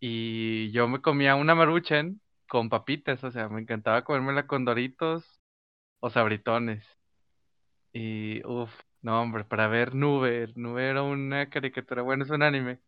y 0.00 0.70
yo 0.72 0.88
me 0.88 1.00
comía 1.02 1.36
una 1.36 1.54
Maruchan 1.54 2.20
con 2.48 2.68
papitas, 2.68 3.22
o 3.24 3.30
sea, 3.30 3.48
me 3.48 3.60
encantaba 3.60 4.04
comérmela 4.04 4.46
con 4.46 4.64
doritos 4.64 5.40
o 6.00 6.10
sabritones. 6.10 6.84
Y, 7.92 8.44
uff, 8.46 8.70
no, 9.02 9.20
hombre, 9.22 9.44
para 9.44 9.68
ver 9.68 9.94
Nube, 9.94 10.52
Nube 10.54 10.88
era 10.88 11.02
una 11.02 11.48
caricatura, 11.48 12.02
bueno, 12.02 12.24
es 12.24 12.30
un 12.30 12.42
anime 12.42 12.80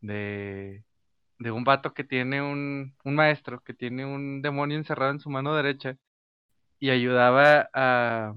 de, 0.00 0.84
de 1.38 1.50
un 1.52 1.64
vato 1.64 1.94
que 1.94 2.04
tiene 2.04 2.42
un, 2.42 2.96
un 3.04 3.14
maestro 3.16 3.62
que 3.62 3.74
tiene 3.74 4.06
un 4.06 4.42
demonio 4.42 4.78
encerrado 4.78 5.12
en 5.12 5.20
su 5.20 5.30
mano 5.30 5.54
derecha 5.56 5.96
y 6.80 6.90
ayudaba 6.90 7.70
a, 7.74 8.34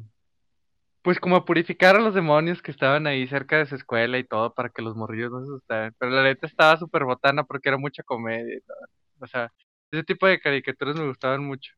pues 1.07 1.21
como 1.21 1.37
a 1.37 1.45
purificar 1.45 1.95
a 1.95 2.01
los 2.01 2.13
demonios 2.13 2.61
que 2.61 2.69
estaban 2.69 3.07
ahí 3.07 3.25
cerca 3.29 3.55
de 3.57 3.65
su 3.65 3.75
escuela 3.75 4.17
y 4.17 4.25
todo 4.25 4.53
para 4.53 4.67
que 4.67 4.81
los 4.81 4.97
morrillos 4.97 5.31
no 5.31 5.39
se 5.39 5.45
asustaran. 5.45 5.95
Pero 5.97 6.11
la 6.11 6.21
neta 6.21 6.45
estaba 6.47 6.75
súper 6.75 7.05
botana 7.05 7.45
porque 7.45 7.69
era 7.69 7.77
mucha 7.77 8.03
comedia 8.03 8.57
y 8.57 8.59
todo. 8.59 8.77
O 9.21 9.25
sea, 9.25 9.49
ese 9.89 10.03
tipo 10.03 10.27
de 10.27 10.41
caricaturas 10.41 10.97
me 10.97 11.07
gustaban 11.07 11.45
mucho. 11.45 11.71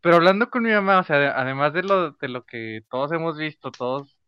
Pero 0.00 0.16
hablando 0.16 0.50
con 0.50 0.64
mi 0.64 0.72
mamá, 0.72 0.98
o 0.98 1.04
sea, 1.04 1.16
de- 1.20 1.28
además 1.28 1.74
de 1.74 1.84
lo, 1.84 2.10
de 2.10 2.26
lo 2.28 2.42
que 2.42 2.80
todos 2.90 3.12
hemos 3.12 3.38
visto, 3.38 3.70
todos 3.70 4.18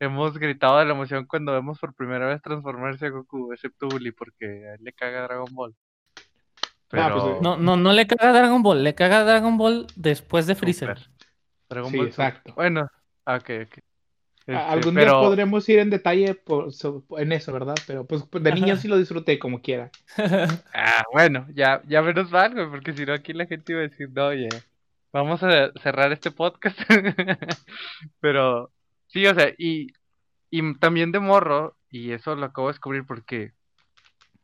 hemos 0.00 0.36
gritado 0.38 0.80
de 0.80 0.86
la 0.86 0.94
emoción 0.94 1.24
cuando 1.26 1.52
vemos 1.52 1.78
por 1.78 1.94
primera 1.94 2.26
vez 2.26 2.42
transformarse 2.42 3.06
a 3.06 3.10
Goku, 3.10 3.52
excepto 3.52 3.86
Uli, 3.94 4.10
porque 4.10 4.44
a 4.70 4.74
él 4.74 4.80
le 4.82 4.92
caga 4.92 5.22
Dragon 5.22 5.54
Ball. 5.54 5.72
Pero... 6.88 7.04
Ah, 7.04 7.12
pues, 7.12 7.40
No, 7.42 7.56
no, 7.56 7.76
no 7.76 7.92
le 7.92 8.08
caga 8.08 8.32
Dragon 8.32 8.60
Ball, 8.60 8.82
le 8.82 8.96
caga 8.96 9.22
Dragon 9.22 9.56
Ball 9.56 9.86
después 9.94 10.48
de 10.48 10.56
Freezer. 10.56 10.98
Dragon 11.68 11.92
Sí, 11.92 11.96
Ball 11.96 12.10
Super. 12.10 12.26
exacto. 12.26 12.54
Bueno, 12.56 12.88
ok, 13.26 13.50
ok. 13.66 13.78
Este, 14.44 14.56
Algún 14.56 14.94
pero... 14.94 15.20
día 15.20 15.28
podremos 15.28 15.68
ir 15.68 15.78
en 15.78 15.90
detalle 15.90 16.34
por- 16.34 16.72
so- 16.72 17.04
en 17.16 17.32
eso, 17.32 17.52
¿verdad? 17.52 17.76
Pero 17.86 18.04
pues 18.04 18.24
de 18.30 18.52
niño 18.52 18.76
sí 18.76 18.88
lo 18.88 18.98
disfruté 18.98 19.38
como 19.38 19.60
quiera. 19.62 19.90
Ah, 20.74 21.04
bueno, 21.12 21.46
ya, 21.54 21.80
ya 21.86 22.02
menos 22.02 22.30
mal, 22.30 22.52
güey, 22.52 22.68
porque 22.68 22.92
si 22.92 23.06
no 23.06 23.12
aquí 23.12 23.32
la 23.32 23.46
gente 23.46 23.72
iba 23.72 23.80
a 23.82 23.88
decir, 23.88 24.10
no, 24.12 24.26
oye, 24.26 24.48
vamos 25.12 25.42
a 25.42 25.70
cerrar 25.80 26.10
este 26.12 26.30
podcast. 26.32 26.78
Pero, 28.20 28.70
sí, 29.06 29.26
o 29.26 29.34
sea, 29.34 29.52
y, 29.56 29.92
y 30.50 30.74
también 30.78 31.12
de 31.12 31.20
morro, 31.20 31.76
y 31.88 32.10
eso 32.12 32.34
lo 32.34 32.46
acabo 32.46 32.66
de 32.68 32.72
descubrir 32.72 33.04
porque, 33.06 33.52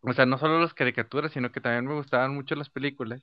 o 0.03 0.13
sea, 0.13 0.27
no 0.27 0.39
solo 0.39 0.61
las 0.61 0.75
caricaturas, 0.75 1.33
sino 1.33 1.51
que 1.51 1.61
también 1.61 1.87
me 1.87 1.95
gustaban 1.95 2.35
mucho 2.35 2.55
las 2.55 2.71
películas. 2.71 3.23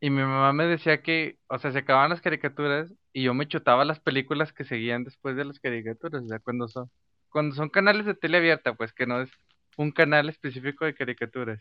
Y 0.00 0.10
mi 0.10 0.22
mamá 0.22 0.52
me 0.52 0.66
decía 0.66 1.02
que, 1.02 1.38
o 1.48 1.58
sea, 1.58 1.72
se 1.72 1.78
acababan 1.78 2.10
las 2.10 2.20
caricaturas 2.20 2.92
y 3.12 3.24
yo 3.24 3.34
me 3.34 3.48
chutaba 3.48 3.84
las 3.84 4.00
películas 4.00 4.52
que 4.52 4.64
seguían 4.64 5.04
después 5.04 5.36
de 5.36 5.44
las 5.44 5.58
caricaturas, 5.58 6.22
o 6.22 6.28
sea, 6.28 6.38
cuando 6.38 6.68
son, 6.68 6.90
cuando 7.30 7.54
son 7.56 7.68
canales 7.68 8.06
de 8.06 8.14
tele 8.14 8.38
abierta, 8.38 8.74
pues 8.74 8.92
que 8.92 9.06
no 9.06 9.20
es 9.22 9.30
un 9.76 9.90
canal 9.92 10.28
específico 10.28 10.84
de 10.84 10.94
caricaturas. 10.94 11.60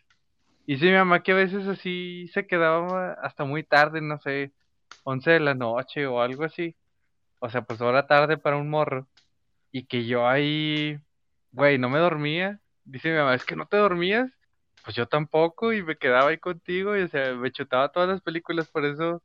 Y 0.67 0.77
sí, 0.77 0.85
mi 0.85 0.93
mamá 0.93 1.23
que 1.23 1.31
a 1.31 1.35
veces 1.35 1.67
así 1.67 2.27
se 2.33 2.45
quedaba 2.45 3.13
hasta 3.13 3.45
muy 3.45 3.63
tarde, 3.63 4.01
no 4.01 4.19
sé, 4.19 4.51
11 5.03 5.31
de 5.31 5.39
la 5.39 5.55
noche 5.55 6.05
o 6.07 6.21
algo 6.21 6.43
así. 6.43 6.75
O 7.39 7.49
sea, 7.49 7.63
pues 7.63 7.81
hora 7.81 8.07
tarde 8.07 8.37
para 8.37 8.57
un 8.57 8.69
morro. 8.69 9.07
Y 9.71 9.85
que 9.85 10.05
yo 10.05 10.27
ahí, 10.27 10.99
güey, 11.51 11.77
no 11.79 11.89
me 11.89 11.99
dormía. 11.99 12.59
Dice 12.85 13.09
mi 13.11 13.17
mamá, 13.17 13.35
es 13.35 13.45
que 13.45 13.55
no 13.55 13.67
te 13.67 13.77
dormías. 13.77 14.31
Pues 14.87 14.95
yo 14.95 15.07
tampoco 15.07 15.73
y 15.73 15.83
me 15.83 15.97
quedaba 15.97 16.29
ahí 16.29 16.39
contigo 16.39 16.97
y 16.97 17.03
o 17.03 17.09
sea, 17.09 17.35
me 17.35 17.51
chutaba 17.51 17.91
todas 17.91 18.07
las 18.09 18.21
películas, 18.21 18.69
por 18.69 18.85
eso 18.85 19.21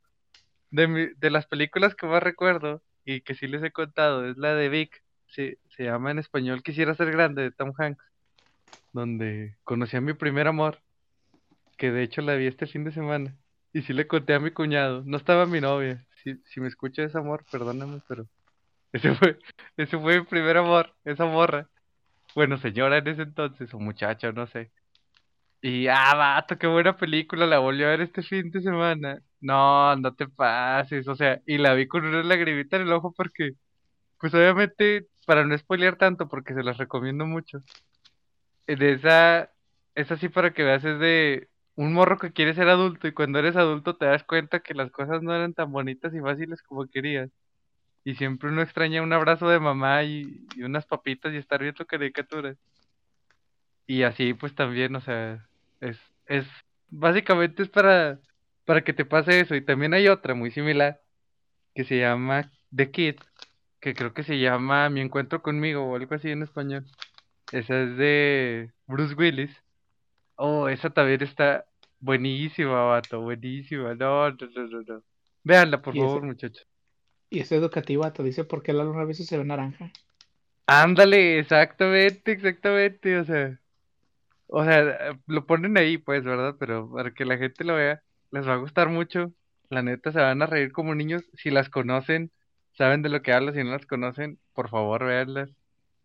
de, 0.71 0.87
mi- 0.87 1.07
de 1.17 1.31
las 1.31 1.47
películas 1.47 1.95
que 1.95 2.07
más 2.07 2.23
recuerdo 2.23 2.83
y 3.05 3.21
que 3.21 3.35
sí 3.35 3.47
les 3.47 3.63
he 3.63 3.71
contado 3.71 4.25
es 4.29 4.37
la 4.37 4.55
de 4.55 4.69
Vic, 4.69 5.03
se, 5.27 5.59
se 5.75 5.83
llama 5.85 6.11
en 6.11 6.19
español 6.19 6.63
Quisiera 6.63 6.95
ser 6.95 7.11
grande 7.11 7.43
de 7.43 7.51
Tom 7.51 7.73
Hanks, 7.77 8.03
donde 8.93 9.57
conocí 9.65 9.97
a 9.97 10.01
mi 10.01 10.13
primer 10.13 10.47
amor, 10.47 10.81
que 11.77 11.91
de 11.91 12.03
hecho 12.03 12.21
la 12.21 12.35
vi 12.35 12.47
este 12.47 12.67
fin 12.67 12.83
de 12.83 12.91
semana 12.91 13.37
y 13.73 13.81
sí 13.83 13.93
le 13.93 14.07
conté 14.07 14.33
a 14.35 14.39
mi 14.39 14.51
cuñado, 14.51 15.03
no 15.05 15.17
estaba 15.17 15.45
mi 15.47 15.61
novia, 15.61 16.05
si, 16.23 16.37
si 16.45 16.61
me 16.61 16.67
escucha 16.67 17.03
ese 17.03 17.17
amor, 17.17 17.45
perdóname, 17.51 18.01
pero 18.07 18.27
ese 18.93 19.15
fue, 19.15 19.39
ese 19.77 19.99
fue 19.99 20.19
mi 20.21 20.25
primer 20.27 20.57
amor, 20.57 20.95
esa 21.05 21.25
morra, 21.25 21.69
bueno 22.35 22.57
señora 22.57 22.99
en 22.99 23.07
ese 23.09 23.23
entonces, 23.23 23.73
o 23.73 23.79
muchacha, 23.79 24.31
no 24.33 24.47
sé. 24.47 24.71
Y, 25.63 25.87
ah, 25.87 26.13
vato, 26.15 26.57
qué 26.59 26.67
buena 26.67 26.97
película, 26.97 27.47
la 27.47 27.59
volví 27.59 27.83
a 27.83 27.87
ver 27.89 28.01
este 28.03 28.21
fin 28.23 28.51
de 28.51 28.61
semana. 28.61 29.19
No, 29.41 29.95
no 29.95 30.13
te 30.15 30.27
pases, 30.27 31.07
o 31.07 31.15
sea, 31.15 31.41
y 31.47 31.57
la 31.57 31.73
vi 31.73 31.87
con 31.87 32.05
una 32.05 32.21
lagrimita 32.23 32.77
en 32.77 32.83
el 32.83 32.93
ojo 32.93 33.13
porque, 33.13 33.53
pues 34.19 34.33
obviamente, 34.35 35.07
para 35.25 35.45
no 35.45 35.57
spoilear 35.57 35.97
tanto, 35.97 36.29
porque 36.29 36.53
se 36.55 36.63
las 36.63 36.77
recomiendo 36.77 37.25
mucho. 37.27 37.63
eh, 38.67 38.75
De 38.75 38.93
esa, 38.93 39.51
esa 39.95 40.17
sí 40.17 40.29
para 40.29 40.53
que 40.53 40.63
veas 40.63 40.83
es 40.85 40.99
de 40.99 41.49
un 41.75 41.93
morro 41.93 42.17
que 42.19 42.33
quiere 42.33 42.53
ser 42.53 42.69
adulto 42.69 43.07
y 43.07 43.13
cuando 43.13 43.39
eres 43.39 43.55
adulto 43.55 43.95
te 43.97 44.05
das 44.05 44.23
cuenta 44.23 44.59
que 44.61 44.73
las 44.75 44.91
cosas 44.91 45.21
no 45.23 45.33
eran 45.35 45.53
tan 45.53 45.71
bonitas 45.71 46.13
y 46.13 46.19
fáciles 46.19 46.61
como 46.63 46.87
querías. 46.87 47.29
Y 48.05 48.15
siempre 48.15 48.49
uno 48.49 48.61
extraña 48.63 49.03
un 49.03 49.13
abrazo 49.13 49.49
de 49.49 49.59
mamá 49.61 50.03
y, 50.05 50.47
y 50.55 50.63
unas 50.63 50.85
papitas 50.87 51.33
y 51.33 51.37
estar 51.37 51.61
viendo 51.61 51.85
caricaturas. 51.87 52.57
Y 53.87 54.03
así 54.03 54.33
pues 54.33 54.55
también, 54.55 54.95
o 54.95 55.01
sea, 55.01 55.47
es, 55.83 55.99
es, 56.27 56.45
básicamente 56.89 57.63
es 57.63 57.69
para, 57.69 58.19
para 58.65 58.83
que 58.83 58.93
te 58.93 59.05
pase 59.05 59.39
eso. 59.39 59.55
Y 59.55 59.61
también 59.61 59.93
hay 59.93 60.07
otra 60.07 60.33
muy 60.33 60.51
similar 60.51 61.01
que 61.75 61.83
se 61.83 61.99
llama 61.99 62.51
The 62.75 62.91
Kid, 62.91 63.15
que 63.79 63.93
creo 63.93 64.13
que 64.13 64.23
se 64.23 64.39
llama 64.39 64.89
Mi 64.89 65.01
Encuentro 65.01 65.41
conmigo 65.41 65.83
o 65.83 65.95
algo 65.95 66.15
así 66.15 66.29
en 66.29 66.43
español. 66.43 66.85
Esa 67.51 67.81
es 67.81 67.97
de 67.97 68.71
Bruce 68.87 69.15
Willis. 69.15 69.51
Oh, 70.35 70.67
esa 70.67 70.89
también 70.89 71.21
está 71.21 71.65
buenísima, 71.99 72.85
vato, 72.85 73.21
buenísima. 73.21 73.93
No, 73.95 74.31
no, 74.31 74.35
no, 74.55 74.67
no, 74.67 74.81
no. 74.81 75.03
Véanla, 75.43 75.81
por 75.81 75.95
favor, 75.95 76.23
muchachos. 76.23 76.65
Y 77.29 77.39
es 77.39 77.51
educativa, 77.51 78.13
te 78.13 78.23
dice 78.23 78.43
por 78.43 78.63
qué 78.63 78.73
la 78.73 78.83
luna 78.83 79.01
a 79.01 79.05
veces 79.05 79.27
se 79.27 79.37
ve 79.37 79.43
naranja. 79.43 79.91
Ándale, 80.65 81.39
exactamente, 81.39 82.31
exactamente, 82.31 83.17
o 83.17 83.25
sea, 83.25 83.59
o 84.55 84.63
sea, 84.63 84.81
eh, 84.81 85.19
lo 85.27 85.47
ponen 85.47 85.77
ahí, 85.77 85.97
pues, 85.97 86.23
¿verdad? 86.23 86.55
Pero 86.59 86.91
para 86.91 87.11
que 87.11 87.25
la 87.25 87.37
gente 87.37 87.63
lo 87.63 87.75
vea, 87.75 88.03
les 88.31 88.47
va 88.47 88.53
a 88.53 88.57
gustar 88.57 88.87
mucho. 88.89 89.33
La 89.69 89.81
neta, 89.81 90.11
se 90.11 90.19
van 90.19 90.43
a 90.43 90.45
reír 90.45 90.71
como 90.71 90.93
niños. 90.93 91.23
Si 91.33 91.49
las 91.49 91.69
conocen, 91.69 92.31
saben 92.77 93.01
de 93.01 93.09
lo 93.09 93.23
que 93.23 93.33
hablo. 93.33 93.51
Si 93.53 93.63
no 93.63 93.71
las 93.71 93.87
conocen, 93.87 94.39
por 94.53 94.69
favor, 94.69 95.05
véanlas. 95.05 95.49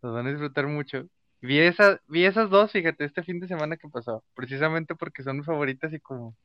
Las 0.01 0.13
van 0.13 0.25
a 0.27 0.31
disfrutar 0.31 0.67
mucho. 0.67 1.05
Vi 1.41 1.59
esa, 1.59 2.01
vi 2.07 2.25
esas 2.25 2.49
dos, 2.49 2.71
fíjate, 2.71 3.05
este 3.05 3.23
fin 3.23 3.39
de 3.39 3.47
semana 3.47 3.77
que 3.77 3.87
pasó, 3.87 4.23
precisamente 4.33 4.95
porque 4.95 5.23
son 5.23 5.37
mis 5.37 5.45
favoritas 5.45 5.93
y 5.93 5.99
como 5.99 6.35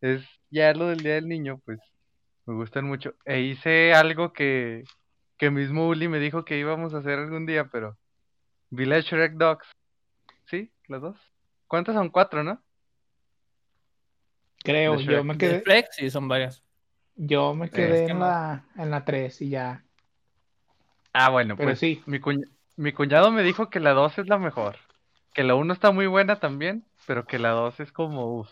es 0.00 0.24
ya 0.50 0.72
lo 0.74 0.88
del 0.88 1.00
Día 1.00 1.14
del 1.14 1.28
Niño, 1.28 1.60
pues 1.66 1.78
me 2.46 2.54
gustan 2.54 2.86
mucho. 2.86 3.14
E 3.26 3.40
hice 3.42 3.92
algo 3.92 4.32
que, 4.32 4.84
que 5.36 5.50
mismo 5.50 5.88
Uli 5.88 6.08
me 6.08 6.18
dijo 6.20 6.44
que 6.46 6.58
íbamos 6.58 6.94
a 6.94 6.98
hacer 6.98 7.18
algún 7.18 7.46
día, 7.46 7.68
pero 7.70 7.98
vi 8.70 8.86
la 8.86 9.00
Shrek 9.00 9.34
Dogs. 9.34 9.68
¿Sí? 10.46 10.72
¿Las 10.88 11.02
dos? 11.02 11.29
¿Cuántas 11.70 11.94
son? 11.94 12.08
Cuatro, 12.08 12.42
¿no? 12.42 12.60
Creo, 14.64 14.98
yo 14.98 15.22
me 15.22 15.38
quedé, 15.38 15.60
Flex, 15.60 15.88
sí, 15.94 16.10
son 16.10 16.26
varias. 16.26 16.64
yo 17.14 17.54
me 17.54 17.66
es 17.66 17.70
quedé 17.70 18.06
que 18.06 18.10
en 18.10 18.18
no. 18.18 18.24
la, 18.26 18.64
en 18.76 18.90
la 18.90 19.04
3 19.04 19.40
y 19.40 19.50
ya. 19.50 19.84
Ah, 21.12 21.30
bueno, 21.30 21.56
Pero 21.56 21.68
pues 21.68 21.78
sí. 21.78 22.02
mi, 22.06 22.18
cuñ- 22.18 22.50
mi 22.76 22.92
cuñado 22.92 23.30
me 23.30 23.44
dijo 23.44 23.70
que 23.70 23.78
la 23.78 23.92
dos 23.92 24.18
es 24.18 24.26
la 24.26 24.36
mejor. 24.38 24.78
Que 25.32 25.44
la 25.44 25.54
uno 25.54 25.72
está 25.72 25.92
muy 25.92 26.08
buena 26.08 26.40
también, 26.40 26.84
pero 27.06 27.24
que 27.24 27.38
la 27.38 27.50
dos 27.50 27.78
es 27.78 27.92
como 27.92 28.40
uff. 28.40 28.50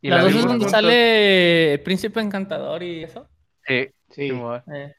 Y 0.00 0.10
¿La 0.10 0.16
la 0.18 0.22
dos 0.22 0.30
es 0.30 0.36
vimos 0.36 0.50
donde 0.52 0.64
juntos. 0.66 0.70
sale 0.80 1.72
el 1.74 1.80
Príncipe 1.82 2.20
Encantador 2.20 2.84
y 2.84 3.02
eso? 3.02 3.28
Sí, 3.66 3.88
Sí. 4.10 4.30
Eh, 4.72 4.94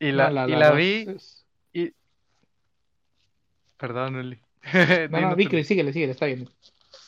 Y 0.00 0.12
No, 0.12 0.30
la, 0.30 0.48
y 0.48 0.52
la 0.56 0.70
vi 0.72 1.04
es- 1.14 1.46
y... 1.74 1.92
Perdón, 3.76 4.16
Uli. 4.16 4.40
No, 5.10 5.20
no, 5.20 5.32
Uli. 5.34 5.64
síguele, 5.64 5.92
síguele, 5.92 6.12
está 6.12 6.26
bien. 6.26 6.48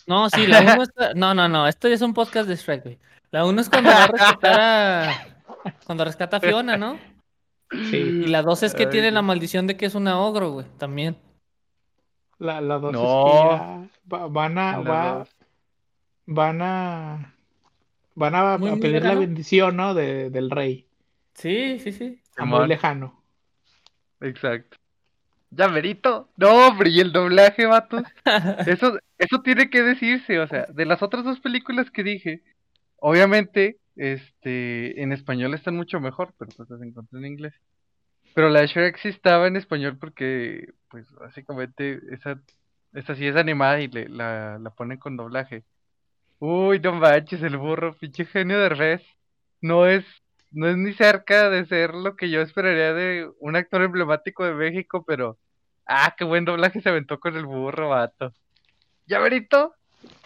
No, 0.06 0.28
sí, 0.30 0.46
la 0.46 0.60
1 0.60 0.82
está... 0.82 1.14
No, 1.14 1.34
no, 1.34 1.48
no, 1.48 1.66
esto 1.66 1.88
ya 1.88 1.94
es 1.94 2.02
un 2.02 2.14
podcast 2.14 2.48
de 2.48 2.56
Shrek, 2.56 2.82
güey. 2.84 2.98
La 3.30 3.44
1 3.44 3.60
es 3.60 3.68
cuando 3.68 3.90
va 3.90 4.04
a 4.04 4.06
rescatar 4.06 4.60
a... 4.60 5.26
Cuando 5.84 6.04
rescata 6.04 6.36
a 6.36 6.40
Fiona, 6.40 6.76
¿no? 6.76 6.98
Sí. 7.90 7.96
Y 7.96 8.26
la 8.26 8.42
2 8.42 8.62
es 8.62 8.74
que 8.74 8.84
Ay, 8.84 8.90
tiene 8.90 9.10
la 9.10 9.22
maldición 9.22 9.66
de 9.66 9.76
que 9.76 9.86
es 9.86 9.94
una 9.96 10.20
ogro, 10.20 10.52
güey, 10.52 10.66
también. 10.78 11.16
La, 12.38 12.60
la 12.60 12.78
2 12.78 12.90
es 12.94 13.00
No. 13.00 13.88
que 14.06 14.14
va- 14.14 14.28
van 14.28 14.58
a, 14.58 14.78
va- 14.78 15.26
van 16.26 16.62
a, 16.62 17.34
van 18.14 18.34
a, 18.34 18.54
a 18.54 18.58
pedir 18.58 19.02
la 19.02 19.14
bendición, 19.14 19.76
¿no? 19.76 19.94
De, 19.94 20.30
del 20.30 20.50
rey. 20.50 20.86
Sí, 21.34 21.80
sí, 21.80 21.90
sí. 21.92 22.20
A 22.36 22.44
muy 22.44 22.68
lejano. 22.68 23.20
Exacto. 24.20 24.76
Llamerito. 25.50 26.28
No, 26.36 26.66
hombre, 26.68 26.90
y 26.90 27.00
el 27.00 27.12
doblaje, 27.12 27.66
vatos. 27.66 28.02
Eso, 28.66 28.98
eso 29.18 29.40
tiene 29.42 29.70
que 29.70 29.82
decirse, 29.82 30.38
o 30.40 30.46
sea, 30.48 30.66
de 30.66 30.84
las 30.84 31.02
otras 31.02 31.24
dos 31.24 31.40
películas 31.40 31.90
que 31.90 32.02
dije, 32.02 32.42
obviamente, 32.98 33.78
este, 33.96 35.02
en 35.02 35.12
español 35.12 35.54
están 35.54 35.76
mucho 35.76 36.00
mejor, 36.00 36.34
pero 36.38 36.50
pues 36.56 36.68
las 36.70 36.82
encontré 36.82 37.18
en 37.18 37.26
inglés. 37.26 37.54
Pero 38.34 38.50
la 38.50 38.60
de 38.62 38.68
Shrek 38.68 38.98
sí 38.98 39.08
estaba 39.08 39.46
en 39.48 39.56
español 39.56 39.98
porque, 39.98 40.72
pues, 40.90 41.10
básicamente, 41.12 42.00
esa, 42.12 42.40
esa 42.94 43.14
sí 43.16 43.26
es 43.26 43.36
animada 43.36 43.80
y 43.80 43.88
le, 43.88 44.08
la, 44.08 44.58
la 44.58 44.70
ponen 44.70 44.98
con 44.98 45.16
doblaje. 45.16 45.64
Uy, 46.38 46.80
no 46.80 46.92
manches, 46.94 47.42
el 47.42 47.56
burro, 47.58 47.94
pinche 47.98 48.24
genio 48.26 48.58
de 48.60 48.68
revés. 48.70 49.02
No 49.60 49.86
es, 49.86 50.04
no 50.56 50.68
es 50.68 50.76
ni 50.78 50.94
cerca 50.94 51.50
de 51.50 51.66
ser 51.66 51.94
lo 51.94 52.16
que 52.16 52.30
yo 52.30 52.40
esperaría 52.40 52.94
de 52.94 53.30
un 53.40 53.56
actor 53.56 53.82
emblemático 53.82 54.44
de 54.44 54.54
México, 54.54 55.04
pero. 55.06 55.38
Ah, 55.86 56.14
qué 56.16 56.24
buen 56.24 56.44
doblaje 56.46 56.80
se 56.80 56.88
aventó 56.88 57.20
con 57.20 57.36
el 57.36 57.44
burro, 57.44 57.90
vato. 57.90 58.32
¿Ya 59.06 59.20
verito? 59.20 59.74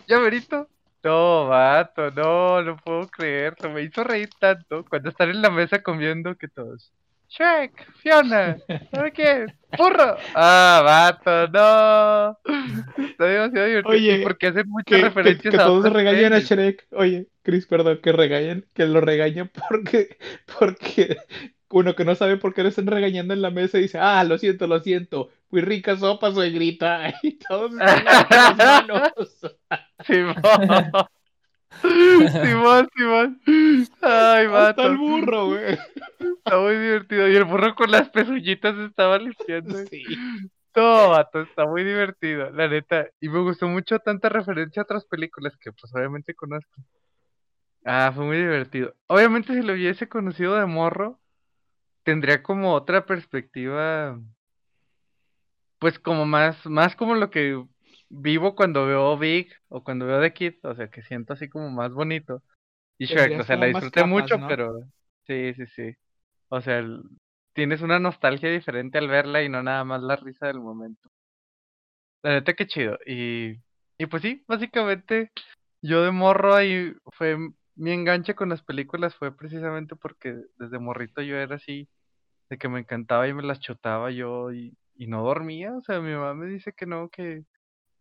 ¿Ya 0.07 0.21
verito? 0.21 0.69
No, 1.03 1.49
vato, 1.49 2.11
no, 2.13 2.63
no 2.63 2.77
puedo 2.77 3.09
creerlo. 3.09 3.71
Me 3.71 3.83
hizo 3.83 4.05
reír 4.05 4.31
tanto 4.39 4.85
cuando 4.89 5.11
están 5.11 5.31
en 5.31 5.43
la 5.43 5.51
mesa 5.51 5.83
comiendo 5.83 6.37
que 6.37 6.49
todos. 6.49 6.93
Shrek, 7.31 7.93
Fiona, 8.03 8.57
¿sabe 8.93 9.13
qué? 9.13 9.47
¡Burro! 9.79 10.17
¡Ah, 10.35 10.83
vato, 10.85 11.47
no! 11.53 12.39
Está 13.05 13.25
demasiado 13.25 13.67
divertido. 13.67 13.93
Oye, 13.95 14.17
y 14.17 14.23
porque 14.25 14.49
hacen 14.49 14.69
muchas 14.69 14.85
Que, 14.87 14.97
que- 14.97 15.03
referencias 15.05 15.55
que 15.55 15.61
a 15.61 15.65
todos 15.65 15.93
regañan 15.93 16.33
a. 16.33 16.41
Shrek. 16.41 16.89
Oye, 16.91 17.29
Chris, 17.43 17.67
perdón, 17.67 18.01
que 18.03 18.11
regañen, 18.13 18.67
que 18.75 18.85
lo 18.87 19.01
regañen 19.01 19.49
porque, 19.69 20.19
porque 20.59 21.19
uno 21.71 21.95
que 21.95 22.05
no 22.05 22.17
sabe 22.17 22.37
por 22.37 22.53
qué 22.53 22.65
le 22.65 22.71
están 22.71 22.89
regañando 22.89 23.33
en 23.33 23.43
la 23.43 23.51
mesa 23.51 23.79
dice, 23.79 23.99
ah, 23.99 24.25
lo 24.25 24.37
siento, 24.37 24.67
lo 24.67 24.81
siento, 24.81 25.31
muy 25.51 25.61
rica 25.61 25.97
sopa, 25.97 26.33
suegrita. 26.33 27.15
Y 27.23 27.39
todos 27.39 27.73
están 27.73 28.05
las 28.31 28.57
manos. 28.57 29.41
Simón. 30.05 30.35
Simón, 31.83 32.89
Simón. 32.97 33.41
Ay, 34.03 34.47
Hasta 34.47 34.49
vato. 34.49 34.87
el 34.87 34.99
burro, 34.99 35.47
güey. 35.49 35.79
Está 36.39 36.59
muy 36.59 36.77
divertido. 36.77 37.29
Y 37.29 37.37
el 37.37 37.45
burro 37.45 37.75
con 37.75 37.91
las 37.91 38.09
pezuñitas 38.11 38.77
estaba 38.79 39.19
limpiando. 39.19 39.79
Sí. 39.87 40.03
Todo, 40.73 41.11
vato, 41.11 41.41
está 41.43 41.67
muy 41.67 41.83
divertido, 41.83 42.51
la 42.51 42.69
neta. 42.69 43.09
Y 43.21 43.29
me 43.29 43.41
gustó 43.41 43.67
mucho 43.69 43.99
tanta 43.99 44.29
referencia 44.29 44.83
a 44.83 44.85
otras 44.85 45.05
películas 45.05 45.57
que 45.57 45.73
pues 45.73 45.93
obviamente 45.95 46.35
conozco. 46.35 46.83
Ah, 47.85 48.13
fue 48.15 48.25
muy 48.25 48.37
divertido. 48.37 48.95
Obviamente 49.07 49.55
si 49.55 49.63
lo 49.63 49.73
hubiese 49.73 50.09
conocido 50.09 50.55
de 50.57 50.67
morro, 50.67 51.19
tendría 52.05 52.43
como 52.43 52.75
otra 52.75 53.05
perspectiva, 53.05 54.21
pues 55.79 55.99
como 55.99 56.25
más, 56.27 56.65
más 56.67 56.95
como 56.95 57.15
lo 57.15 57.31
que 57.31 57.65
vivo 58.11 58.55
cuando 58.57 58.87
veo 58.87 59.17
Big 59.19 59.53
o 59.69 59.83
cuando 59.85 60.07
veo 60.07 60.21
The 60.21 60.33
Kid, 60.35 60.55
o 60.65 60.75
sea 60.75 60.91
que 60.91 61.03
siento 61.03 61.33
así 61.35 61.49
como 61.49 61.71
más 61.71 61.93
bonito. 61.93 62.43
Y 62.99 63.07
Shrek, 63.07 63.41
o 63.41 63.45
sea, 63.45 63.57
la 63.57 63.67
disfruté 63.67 64.01
capas, 64.01 64.11
mucho, 64.11 64.39
¿no? 64.39 64.49
pero 64.49 64.81
sí, 65.27 65.55
sí, 65.55 65.67
sí. 65.69 65.95
O 66.51 66.61
sea, 66.61 66.79
el- 66.81 67.03
tienes 67.55 67.83
una 67.83 67.99
nostalgia 68.01 68.51
diferente 68.51 68.99
al 68.99 69.09
verla 69.09 69.43
y 69.43 69.49
no 69.49 69.63
nada 69.63 69.85
más 69.85 70.03
la 70.03 70.17
risa 70.17 70.47
del 70.49 70.61
momento. 70.61 71.11
La 72.23 72.33
neta 72.33 72.55
que 72.55 72.67
chido. 72.67 72.99
Y, 73.07 73.57
y 73.99 74.07
pues 74.07 74.23
sí, 74.23 74.45
básicamente 74.47 75.31
yo 75.83 76.03
de 76.05 76.11
morro 76.11 76.55
ahí 76.55 76.93
fue 77.17 77.37
mi 77.77 77.93
enganche 77.93 78.35
con 78.35 78.51
las 78.51 78.63
películas 78.63 79.15
fue 79.17 79.35
precisamente 79.37 79.97
porque 79.97 80.37
desde 80.59 80.79
morrito 80.79 81.23
yo 81.23 81.37
era 81.37 81.57
así, 81.57 81.89
de 82.51 82.59
que 82.59 82.69
me 82.69 82.81
encantaba 82.81 83.29
y 83.29 83.35
me 83.35 83.43
las 83.43 83.61
chutaba 83.61 84.11
yo 84.11 84.53
y, 84.53 84.77
y 84.97 85.07
no 85.09 85.23
dormía. 85.25 85.75
O 85.77 85.83
sea, 85.83 86.01
mi 86.01 86.13
mamá 86.13 86.35
me 86.35 86.47
dice 86.49 86.73
que 86.75 86.87
no, 86.87 87.09
que 87.11 87.45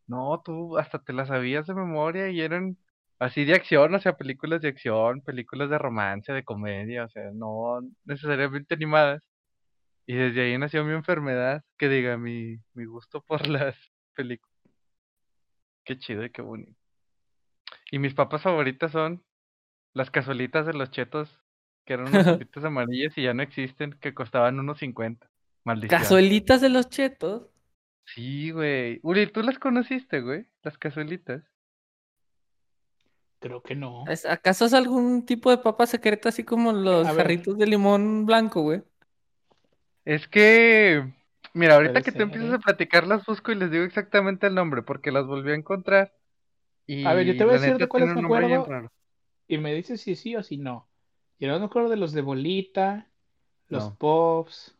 no, 0.09 0.41
tú 0.43 0.77
hasta 0.77 0.99
te 0.99 1.13
las 1.13 1.29
sabías 1.29 1.67
de 1.67 1.75
memoria 1.75 2.29
y 2.29 2.41
eran 2.41 2.77
así 3.19 3.45
de 3.45 3.53
acción, 3.53 3.93
o 3.93 3.99
sea, 3.99 4.17
películas 4.17 4.61
de 4.61 4.69
acción, 4.69 5.21
películas 5.21 5.69
de 5.69 5.77
romance, 5.77 6.33
de 6.33 6.43
comedia, 6.43 7.05
o 7.05 7.09
sea, 7.09 7.31
no 7.33 7.81
necesariamente 8.05 8.73
animadas. 8.73 9.21
Y 10.07 10.15
desde 10.15 10.41
ahí 10.41 10.57
nació 10.57 10.83
mi 10.83 10.93
enfermedad, 10.93 11.63
que 11.77 11.89
diga, 11.89 12.17
mi, 12.17 12.57
mi 12.73 12.85
gusto 12.85 13.21
por 13.21 13.47
las 13.47 13.75
películas. 14.15 14.49
Qué 15.85 15.99
chido 15.99 16.25
y 16.25 16.31
qué 16.31 16.41
bonito. 16.41 16.75
Y 17.91 17.99
mis 17.99 18.15
papas 18.15 18.41
favoritas 18.41 18.91
son 18.91 19.23
las 19.93 20.09
cazuelitas 20.09 20.65
de 20.65 20.73
los 20.73 20.89
chetos, 20.89 21.39
que 21.85 21.93
eran 21.93 22.09
unas 22.09 22.25
papitas 22.39 22.63
amarillas 22.63 23.15
y 23.17 23.23
ya 23.23 23.33
no 23.35 23.43
existen, 23.43 23.93
que 24.01 24.15
costaban 24.15 24.59
unos 24.59 24.79
50. 24.79 25.29
Maldición. 25.65 26.01
Cazuelitas 26.01 26.61
de 26.61 26.69
los 26.69 26.89
chetos. 26.89 27.47
Sí, 28.13 28.51
güey. 28.51 28.99
Uri, 29.03 29.31
¿tú 29.31 29.41
las 29.41 29.57
conociste, 29.59 30.21
güey? 30.21 30.47
Las 30.63 30.77
cazuelitas. 30.77 31.43
Creo 33.39 33.61
que 33.61 33.75
no. 33.75 34.05
¿Es- 34.07 34.25
¿Acaso 34.25 34.65
es 34.65 34.73
algún 34.73 35.25
tipo 35.25 35.49
de 35.49 35.57
papa 35.59 35.85
secreta 35.87 36.29
así 36.29 36.43
como 36.43 36.73
los 36.73 37.07
A 37.07 37.13
ver. 37.13 37.23
jarritos 37.23 37.57
de 37.57 37.67
limón 37.67 38.25
blanco, 38.25 38.61
güey? 38.61 38.83
Es 40.05 40.27
que, 40.27 41.13
mira, 41.53 41.75
ahorita 41.75 41.93
Puede 41.93 42.03
que 42.03 42.11
te 42.11 42.23
empiezas 42.23 42.51
¿eh? 42.51 42.55
a 42.55 42.59
platicar 42.59 43.07
las 43.07 43.25
busco 43.25 43.51
y 43.51 43.55
les 43.55 43.71
digo 43.71 43.83
exactamente 43.83 44.47
el 44.47 44.55
nombre, 44.55 44.81
porque 44.81 45.11
las 45.11 45.25
volví 45.25 45.51
a 45.51 45.55
encontrar. 45.55 46.13
Y 46.87 47.05
A 47.05 47.13
ver, 47.13 47.25
yo 47.27 47.37
te 47.37 47.45
voy 47.45 47.51
a 47.53 47.57
la 47.57 47.61
decir 47.61 47.73
de 47.77 47.79
neta 47.79 47.87
cuáles 47.87 48.09
me 48.09 48.15
un 48.15 48.21
nombre 48.23 48.45
bien 48.45 48.61
acuerdo. 48.61 48.71
raro. 48.71 48.91
Y 49.47 49.57
me 49.57 49.73
dices 49.73 50.01
si 50.01 50.15
sí 50.15 50.35
o 50.35 50.43
si 50.43 50.57
no. 50.57 50.89
Yo 51.39 51.47
no 51.49 51.59
me 51.59 51.65
acuerdo 51.65 51.89
de 51.89 51.97
los 51.97 52.13
de 52.13 52.21
bolita, 52.21 53.09
los 53.67 53.83
No. 53.85 53.95
pops, 53.97 54.75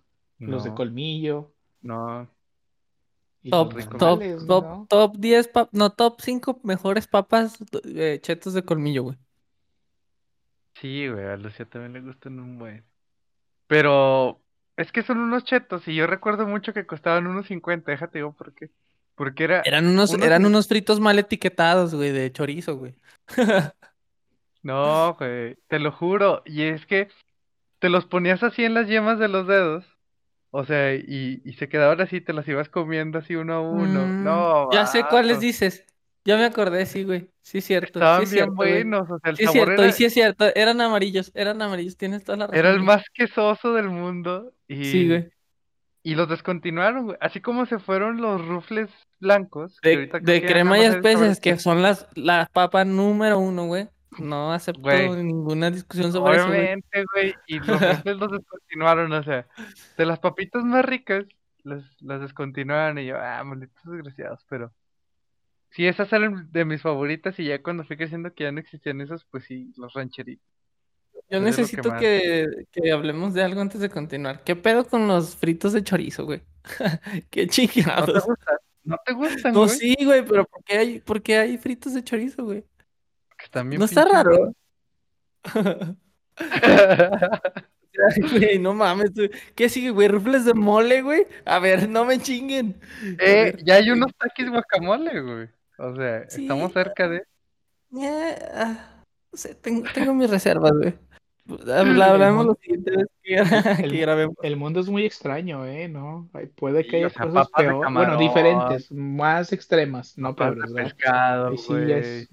los 0.46 0.64
de 0.64 0.72
No, 0.72 0.76
colmillo 0.76 1.54
no. 1.82 2.30
Top, 3.50 3.74
top, 3.98 4.22
top, 4.48 4.64
¿no? 4.64 4.88
top 4.90 5.18
10, 5.18 5.52
pap- 5.54 5.70
no, 5.72 5.92
top 5.92 6.20
5 6.22 6.60
mejores 6.64 7.08
papas 7.08 7.58
eh, 7.86 8.20
chetos 8.22 8.54
de 8.54 8.64
colmillo, 8.64 9.04
güey. 9.04 9.18
Sí, 10.76 11.08
güey, 11.08 11.26
a 11.26 11.38
Lucía 11.38 11.66
también 11.66 11.94
le 11.94 12.02
gustan 12.02 12.40
un 12.40 12.58
buen. 12.58 12.84
Pero 13.68 14.42
es 14.78 14.92
que 14.92 15.04
son 15.04 15.20
unos 15.20 15.44
chetos 15.44 15.88
y 15.88 15.96
yo 15.96 16.08
recuerdo 16.08 16.48
mucho 16.48 16.74
que 16.74 16.86
costaban 16.86 17.28
unos 17.28 17.48
50, 17.48 17.92
déjate 17.92 18.20
digo 18.20 18.34
por 18.34 18.54
qué. 18.54 18.70
Porque 19.16 19.44
era 19.44 19.62
Eran 19.62 19.88
unos, 19.88 20.12
unos 20.12 20.26
eran 20.26 20.46
unos 20.46 20.68
fritos 20.68 21.00
mal 21.00 21.20
etiquetados, 21.20 21.94
güey, 21.94 22.12
de 22.12 22.32
chorizo, 22.32 22.78
güey. 22.78 22.96
No, 24.62 25.16
güey, 25.18 25.56
te 25.68 25.80
lo 25.80 25.92
juro. 25.92 26.42
Y 26.46 26.64
es 26.64 26.86
que 26.86 27.08
te 27.80 27.90
los 27.90 28.06
ponías 28.06 28.44
así 28.44 28.66
en 28.66 28.74
las 28.74 28.88
yemas 28.88 29.18
de 29.18 29.30
los 29.30 29.48
dedos. 29.48 29.86
O 30.52 30.66
sea, 30.66 30.96
y, 30.96 31.42
y 31.46 31.54
se 31.54 31.70
quedaban 31.70 32.02
así, 32.02 32.22
te 32.22 32.34
las 32.34 32.48
ibas 32.48 32.70
comiendo 32.70 33.20
así 33.20 33.36
uno 33.36 33.54
a 33.56 33.62
uno. 33.62 34.08
Mm, 34.08 34.24
No, 34.24 34.72
ya 34.72 34.86
sé 34.88 35.06
cuáles 35.10 35.40
dices. 35.40 35.86
Ya 36.26 36.38
me 36.38 36.46
acordé, 36.46 36.86
sí, 36.86 37.04
güey. 37.04 37.32
Sí, 37.42 37.60
es 37.60 37.66
cierto. 37.66 38.02
Sí, 38.06 38.06
Estaban 38.06 38.24
es 38.24 38.30
bien 38.30 38.56
cierto, 38.56 38.56
güey. 38.56 38.72
buenos. 38.74 39.10
O 39.10 39.20
sea, 39.20 39.32
el 39.32 39.38
Sí, 39.38 39.44
sabor 39.46 39.54
cierto, 39.66 39.86
y 39.86 39.92
era, 39.92 39.94
sí 39.94 40.06
es 40.06 40.14
cierto. 40.14 40.46
Eran 40.56 40.82
amarillos, 40.82 41.32
eran 41.36 41.62
amarillos. 41.62 41.98
Tienes 41.98 42.24
toda 42.24 42.38
la 42.38 42.48
razón. 42.48 42.60
era 42.60 42.70
el 42.72 42.76
güey. 42.78 42.86
más 42.86 43.04
quesoso 43.14 43.74
del 43.74 43.90
mundo. 43.90 44.54
Sí, 44.82 45.06
Y, 45.06 45.08
güey. 45.08 45.30
y 46.04 46.16
los 46.16 46.30
descontinuaron, 46.30 47.06
güey. 47.06 47.18
Así 47.22 47.42
como 47.42 47.66
se 47.66 47.80
fueron 47.80 48.22
los 48.22 48.46
rufles 48.48 48.90
blancos, 49.20 49.80
De, 49.84 50.10
crema 50.46 50.80
y 50.80 50.84
especias, 50.86 51.40
que 51.40 51.58
son 51.60 51.82
las, 51.82 52.08
la 52.16 52.50
papa 52.54 52.86
número 52.86 53.40
uno, 53.40 53.66
güey. 53.68 53.90
No 54.18 54.52
acepto 54.54 54.82
Güey, 54.82 55.10
ninguna 55.24 55.70
discusión 55.72 56.12
sobre 56.12 56.36
eso, 56.36 56.48
güey. 56.48 56.68
obviamente, 56.68 57.04
güey, 57.14 57.36
y 57.48 57.60
los 57.60 58.04
los 58.06 58.32
descontinuaron, 58.32 59.12
o 59.14 59.24
sea, 59.24 59.48
de 59.98 60.06
las 60.06 60.20
papitas 60.20 60.64
más 60.64 60.84
ricas, 60.86 61.26
las, 61.64 61.84
las 62.02 62.22
descontinuaron 62.22 62.98
y 63.00 63.06
yo, 63.08 63.18
ah, 63.20 63.44
malditos 63.44 63.84
desgraciados, 63.86 64.46
pero 64.50 64.74
sí, 65.72 65.88
esas 65.88 66.12
eran 66.14 66.52
de 66.52 66.66
mis 66.66 66.82
favoritas 66.82 67.40
y 67.40 67.46
ya 67.46 67.62
cuando 67.64 67.84
fui 67.86 67.98
creciendo 67.98 68.34
que 68.34 68.46
ya 68.46 68.52
no 68.52 68.60
existían 68.60 69.02
esos, 69.02 69.26
pues 69.26 69.46
sí, 69.46 69.74
los 69.78 69.94
rancheritos, 69.94 70.46
Yo 71.30 71.40
que 71.40 71.40
necesito 71.42 71.96
que, 71.96 72.48
que 72.72 72.92
hablemos 72.92 73.34
de 73.34 73.44
algo 73.44 73.62
antes 73.62 73.82
de 73.82 73.90
continuar. 73.90 74.44
¿Qué 74.44 74.56
pedo 74.56 74.88
con 74.88 75.08
los 75.08 75.36
fritos 75.36 75.74
de 75.74 75.84
chorizo, 75.84 76.26
güey? 76.26 76.42
Qué 77.30 77.48
¿No 78.06 78.14
te 78.14 78.22
chingados. 78.24 78.26
gustan? 78.26 78.58
¿No 78.84 78.98
te 79.06 79.14
gustan, 79.14 79.54
No, 79.54 79.66
güey? 79.66 79.70
sí, 79.70 79.96
güey, 80.04 80.26
pero 80.26 80.46
¿por 80.46 80.64
qué 80.64 80.78
hay, 80.78 81.00
por 81.02 81.22
qué 81.22 81.38
hay 81.38 81.58
fritos 81.58 81.94
de 81.94 82.04
chorizo, 82.04 82.44
güey? 82.46 82.66
Que 83.40 83.64
bien 83.64 83.80
¿No 83.80 83.86
está 83.86 84.06
raro? 84.06 84.54
Ay, 86.38 88.22
güey, 88.32 88.60
no 88.60 88.74
mames, 88.74 89.14
güey. 89.14 89.30
¿Qué 89.56 89.68
sigue, 89.70 89.90
güey? 89.92 90.08
¿Rufles 90.08 90.46
de 90.46 90.54
mole, 90.54 91.02
güey? 91.02 91.26
A 91.46 91.60
ver, 91.60 91.90
no 91.90 92.06
me 92.06 92.20
chinguen. 92.20 92.80
Eh, 93.20 93.58
ya 93.64 93.76
hay 93.76 93.90
unos 93.92 94.12
taquis 94.16 94.50
guacamole, 94.50 95.20
güey, 95.22 95.50
o 95.78 95.96
sea, 95.96 96.20
estamos 96.20 96.68
Sí, 96.70 96.74
cerca 96.74 97.08
de... 97.10 97.18
eh, 98.02 98.36
ah, 98.54 99.04
no 99.32 99.38
sé, 99.38 99.56
tengo, 99.56 99.84
tengo 99.94 100.14
mis 100.14 100.30
reservas, 100.30 100.72
güey. 100.72 100.94
Habla- 101.50 101.82
El 101.82 102.02
Hablaremos 102.04 102.22
la 102.22 102.32
mundo, 102.34 102.58
siguiente 102.62 102.92
vez 102.96 103.08
que, 103.24 103.36
el, 103.84 104.00
grabemos. 104.00 104.36
el 104.44 104.56
mundo 104.56 104.80
es 104.82 104.88
muy 104.88 105.04
extraño, 105.04 105.66
¿eh? 105.66 105.90
¿No? 105.90 106.30
Puede 106.56 106.84
que 106.86 106.92
Sí, 106.92 106.96
o 106.98 107.00
haya 107.08 107.10
sea, 107.10 107.26
cosas 107.26 107.48
peor, 107.58 107.92
bueno, 107.92 108.18
diferentes, 108.18 108.92
más 108.92 109.52
extremas, 109.52 110.16
no 110.18 110.36
peores, 110.36 110.72
¿verdad? 110.72 110.94
pescado, 110.96 111.58
sí 111.58 111.74
güey. 111.74 111.92
es, 111.92 112.30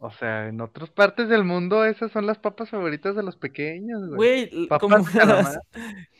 O 0.00 0.10
sea, 0.10 0.46
en 0.46 0.60
otras 0.60 0.90
partes 0.90 1.28
del 1.28 1.42
mundo 1.42 1.84
esas 1.84 2.12
son 2.12 2.26
las 2.26 2.38
papas 2.38 2.70
favoritas 2.70 3.16
de 3.16 3.24
los 3.24 3.36
pequeños, 3.36 4.08
güey. 4.14 4.68
Papas 4.68 5.08
como 5.10 5.26
las, 5.26 5.58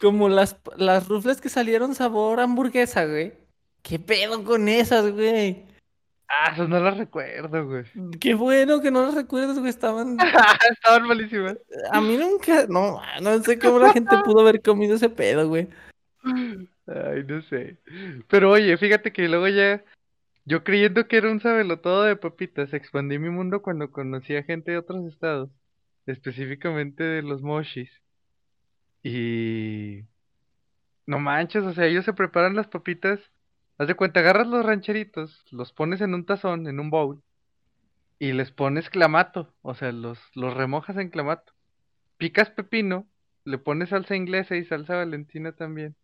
como 0.00 0.28
las, 0.28 0.60
las 0.76 1.06
rufles 1.06 1.40
que 1.40 1.48
salieron 1.48 1.94
sabor 1.94 2.40
hamburguesa, 2.40 3.06
güey. 3.06 3.34
¿Qué 3.82 4.00
pedo 4.00 4.42
con 4.42 4.68
esas, 4.68 5.12
güey? 5.12 5.64
Ah, 6.28 6.50
esas 6.52 6.68
no 6.68 6.80
las 6.80 6.96
recuerdo, 6.96 7.66
güey. 7.66 7.84
Qué 8.20 8.34
bueno 8.34 8.82
que 8.82 8.90
no 8.90 9.06
las 9.06 9.14
recuerdes, 9.14 9.58
güey. 9.58 9.70
Estaban. 9.70 10.18
Estaban 10.70 11.06
malísimas. 11.06 11.56
A 11.92 12.00
mí 12.00 12.16
nunca. 12.16 12.66
No, 12.68 13.00
no 13.22 13.42
sé 13.44 13.58
cómo 13.58 13.78
la 13.78 13.92
gente 13.92 14.16
pudo 14.24 14.40
haber 14.40 14.60
comido 14.60 14.96
ese 14.96 15.08
pedo, 15.08 15.48
güey. 15.48 15.68
Ay, 16.24 17.24
no 17.26 17.40
sé. 17.42 17.78
Pero 18.28 18.50
oye, 18.50 18.76
fíjate 18.76 19.12
que 19.12 19.28
luego 19.28 19.48
ya, 19.48 19.82
Yo 20.48 20.64
creyendo 20.64 21.06
que 21.08 21.18
era 21.18 21.30
un 21.30 21.40
sabelotodo 21.40 22.04
de 22.04 22.16
papitas, 22.16 22.72
expandí 22.72 23.18
mi 23.18 23.28
mundo 23.28 23.60
cuando 23.60 23.90
conocí 23.92 24.34
a 24.34 24.42
gente 24.42 24.70
de 24.70 24.78
otros 24.78 25.04
estados, 25.04 25.50
específicamente 26.06 27.04
de 27.04 27.20
los 27.22 27.42
moshis. 27.42 27.90
Y 29.02 30.04
no 31.06 31.18
manches, 31.18 31.64
o 31.64 31.74
sea, 31.74 31.84
ellos 31.84 32.06
se 32.06 32.14
preparan 32.14 32.56
las 32.56 32.66
papitas. 32.66 33.20
Haz 33.76 33.88
de 33.88 33.94
cuenta, 33.94 34.20
agarras 34.20 34.46
los 34.46 34.64
rancheritos, 34.64 35.44
los 35.50 35.74
pones 35.74 36.00
en 36.00 36.14
un 36.14 36.24
tazón, 36.24 36.66
en 36.66 36.80
un 36.80 36.88
bowl, 36.88 37.22
y 38.18 38.32
les 38.32 38.50
pones 38.50 38.88
clamato, 38.88 39.54
o 39.60 39.74
sea, 39.74 39.92
los, 39.92 40.18
los 40.34 40.54
remojas 40.54 40.96
en 40.96 41.10
clamato. 41.10 41.52
Picas 42.16 42.48
pepino, 42.50 43.06
le 43.44 43.58
pones 43.58 43.90
salsa 43.90 44.16
inglesa 44.16 44.56
y 44.56 44.64
salsa 44.64 44.96
valentina 44.96 45.52
también. 45.52 45.94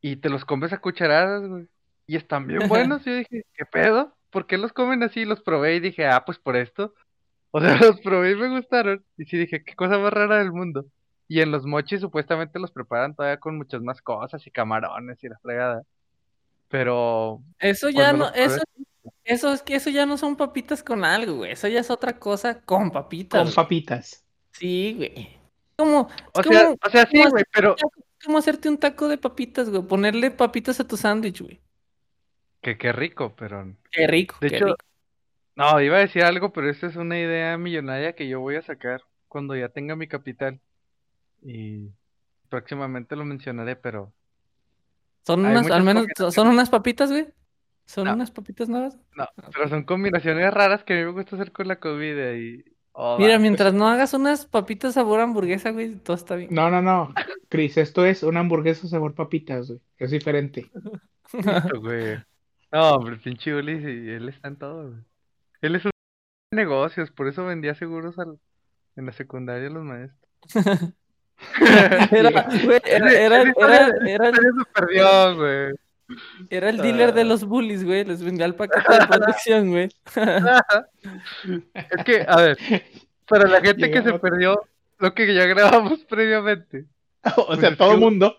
Y 0.00 0.16
te 0.16 0.30
los 0.30 0.46
comes 0.46 0.72
a 0.72 0.78
cucharadas, 0.78 1.46
güey. 1.46 1.68
Y 2.08 2.16
están 2.16 2.46
bien 2.46 2.66
buenos. 2.68 3.04
Yo 3.04 3.14
dije, 3.14 3.44
¿qué 3.54 3.64
pedo? 3.66 4.16
¿Por 4.30 4.46
qué 4.46 4.58
los 4.58 4.72
comen 4.72 5.02
así? 5.02 5.24
Los 5.24 5.42
probé 5.42 5.76
y 5.76 5.80
dije, 5.80 6.06
ah, 6.06 6.24
pues 6.26 6.38
por 6.38 6.56
esto. 6.56 6.94
O 7.50 7.62
sea, 7.62 7.76
los 7.78 7.98
probé 8.02 8.32
y 8.32 8.34
me 8.34 8.50
gustaron. 8.50 9.02
Y 9.16 9.24
sí 9.24 9.38
dije, 9.38 9.64
qué 9.64 9.74
cosa 9.74 9.96
más 9.96 10.12
rara 10.12 10.36
del 10.36 10.52
mundo. 10.52 10.84
Y 11.28 11.40
en 11.40 11.50
los 11.50 11.64
mochis 11.64 12.02
supuestamente 12.02 12.58
los 12.58 12.70
preparan 12.72 13.14
todavía 13.14 13.40
con 13.40 13.56
muchas 13.56 13.80
más 13.80 14.02
cosas 14.02 14.46
y 14.46 14.50
camarones 14.50 15.24
y 15.24 15.28
la 15.30 15.38
fregada. 15.38 15.82
Pero 16.68 17.40
Eso 17.58 17.88
ya 17.88 18.12
no, 18.12 18.28
eso, 18.34 18.60
eso 19.24 19.52
es 19.52 19.62
que 19.62 19.76
eso 19.76 19.88
ya 19.88 20.04
no 20.04 20.18
son 20.18 20.36
papitas 20.36 20.82
con 20.82 21.04
algo, 21.04 21.36
güey. 21.36 21.52
Eso 21.52 21.68
ya 21.68 21.80
es 21.80 21.90
otra 21.90 22.18
cosa 22.18 22.60
con 22.60 22.90
papitas. 22.90 23.38
Con 23.38 23.46
güey. 23.46 23.54
papitas. 23.56 24.24
Sí, 24.52 24.94
güey. 24.98 25.38
Como, 25.76 26.08
o 26.34 26.42
sea, 26.42 26.74
o 26.84 26.90
sea, 26.90 27.06
sí, 27.06 27.16
como 27.16 27.30
güey, 27.30 27.42
hacer- 27.44 27.48
pero 27.52 27.76
como 28.24 28.36
hacerte 28.38 28.68
un 28.68 28.76
taco 28.76 29.08
de 29.08 29.16
papitas, 29.16 29.70
güey. 29.70 29.82
Ponerle 29.82 30.30
papitas 30.30 30.80
a 30.80 30.86
tu 30.86 30.98
sándwich, 30.98 31.40
güey. 31.40 31.60
Que 32.60 32.78
qué 32.78 32.92
rico, 32.92 33.34
pero 33.36 33.76
Qué 33.90 34.06
rico, 34.06 34.36
de 34.40 34.48
qué 34.48 34.56
hecho, 34.56 34.64
rico. 34.64 34.84
no, 35.56 35.80
iba 35.82 35.96
a 35.98 36.00
decir 36.00 36.24
algo, 36.24 36.52
pero 36.52 36.70
esta 36.70 36.86
es 36.88 36.96
una 36.96 37.18
idea 37.20 37.58
millonaria 37.58 38.14
que 38.14 38.28
yo 38.28 38.40
voy 38.40 38.56
a 38.56 38.62
sacar 38.62 39.02
cuando 39.28 39.56
ya 39.56 39.68
tenga 39.70 39.96
mi 39.96 40.08
capital. 40.08 40.60
Y 41.42 41.90
próximamente 42.50 43.16
lo 43.16 43.24
mencionaré, 43.26 43.76
pero 43.76 44.14
Son 45.26 45.44
hay 45.44 45.52
unas, 45.52 45.70
al 45.70 45.82
menos, 45.84 46.06
son 46.34 46.48
unas 46.48 46.70
papitas, 46.70 47.10
güey. 47.10 47.28
Son 47.86 48.06
No. 48.06 48.12
unas 48.12 48.30
papitas 48.30 48.68
nuevas. 48.68 48.98
No, 49.16 49.26
pero 49.52 49.68
son 49.68 49.84
combinaciones 49.84 50.52
raras 50.54 50.84
que 50.84 50.94
a 50.94 50.96
mí 50.96 51.04
me 51.04 51.12
gusta 51.12 51.36
hacer 51.36 51.52
con 51.52 51.68
la 51.68 51.80
comida 51.80 52.34
y... 52.34 52.64
oh, 52.92 53.18
Mira, 53.18 53.38
va, 53.38 53.38
mientras 53.38 53.74
no 53.74 53.86
hagas 53.88 54.14
unas 54.14 54.46
papitas 54.46 54.94
sabor 54.94 55.20
hamburguesa, 55.20 55.70
güey, 55.72 55.96
todo 55.96 56.16
está 56.16 56.36
bien. 56.36 56.54
No, 56.54 56.70
no, 56.70 56.80
no. 56.82 57.14
Chris, 57.48 57.76
esto 57.76 58.06
es 58.06 58.22
una 58.22 58.40
hamburguesa 58.40 58.88
sabor 58.88 59.14
papitas, 59.14 59.68
güey. 59.68 59.80
Es 59.98 60.10
diferente. 60.10 60.70
Güey. 61.82 62.18
No, 62.72 62.90
hombre, 62.94 63.16
pinche 63.16 63.54
Uli, 63.54 63.78
sí, 63.80 64.10
él 64.10 64.28
está 64.28 64.48
en 64.48 64.56
todo, 64.56 64.88
güey. 64.90 65.00
Él 65.62 65.76
es 65.76 65.84
un 65.84 65.90
negocios, 66.52 67.10
por 67.10 67.28
eso 67.28 67.44
vendía 67.44 67.74
seguros 67.74 68.18
al- 68.18 68.38
en 68.96 69.06
la 69.06 69.12
secundaria 69.12 69.68
a 69.68 69.70
los 69.70 69.84
maestros. 69.84 70.20
Era, 72.10 72.48
güey, 72.64 72.80
era, 72.84 73.12
era, 73.12 74.32
perdió, 74.74 75.36
güey. 75.36 75.74
era 76.50 76.68
el 76.68 76.78
dealer 76.78 77.12
de 77.14 77.20
Ah. 77.20 77.24
los 77.24 77.44
bullies, 77.44 77.84
güey. 77.84 78.04
Les 78.04 78.24
vendía 78.24 78.44
el 78.46 78.56
paquete 78.56 78.92
de 78.92 79.06
protección, 79.06 79.70
güey. 79.70 79.88
Es 81.74 82.04
que, 82.04 82.24
a 82.26 82.36
ver, 82.36 82.58
para 83.28 83.46
la 83.48 83.60
gente 83.60 83.90
que 83.90 84.02
se 84.02 84.18
perdió 84.18 84.60
lo 84.98 85.14
que 85.14 85.32
ya 85.32 85.46
grabamos 85.46 86.00
previamente, 86.06 86.86
O 87.36 87.54
sea, 87.56 87.68
es 87.70 87.78
todo 87.78 87.92
el 87.94 88.00
mundo. 88.00 88.36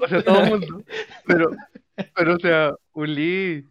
o 0.00 0.06
sea, 0.08 0.22
todo 0.22 0.42
el 0.44 0.50
mundo, 0.50 0.84
pero, 1.26 1.50
pero, 2.14 2.34
o 2.34 2.38
sea, 2.38 2.74
Uli, 2.92 3.66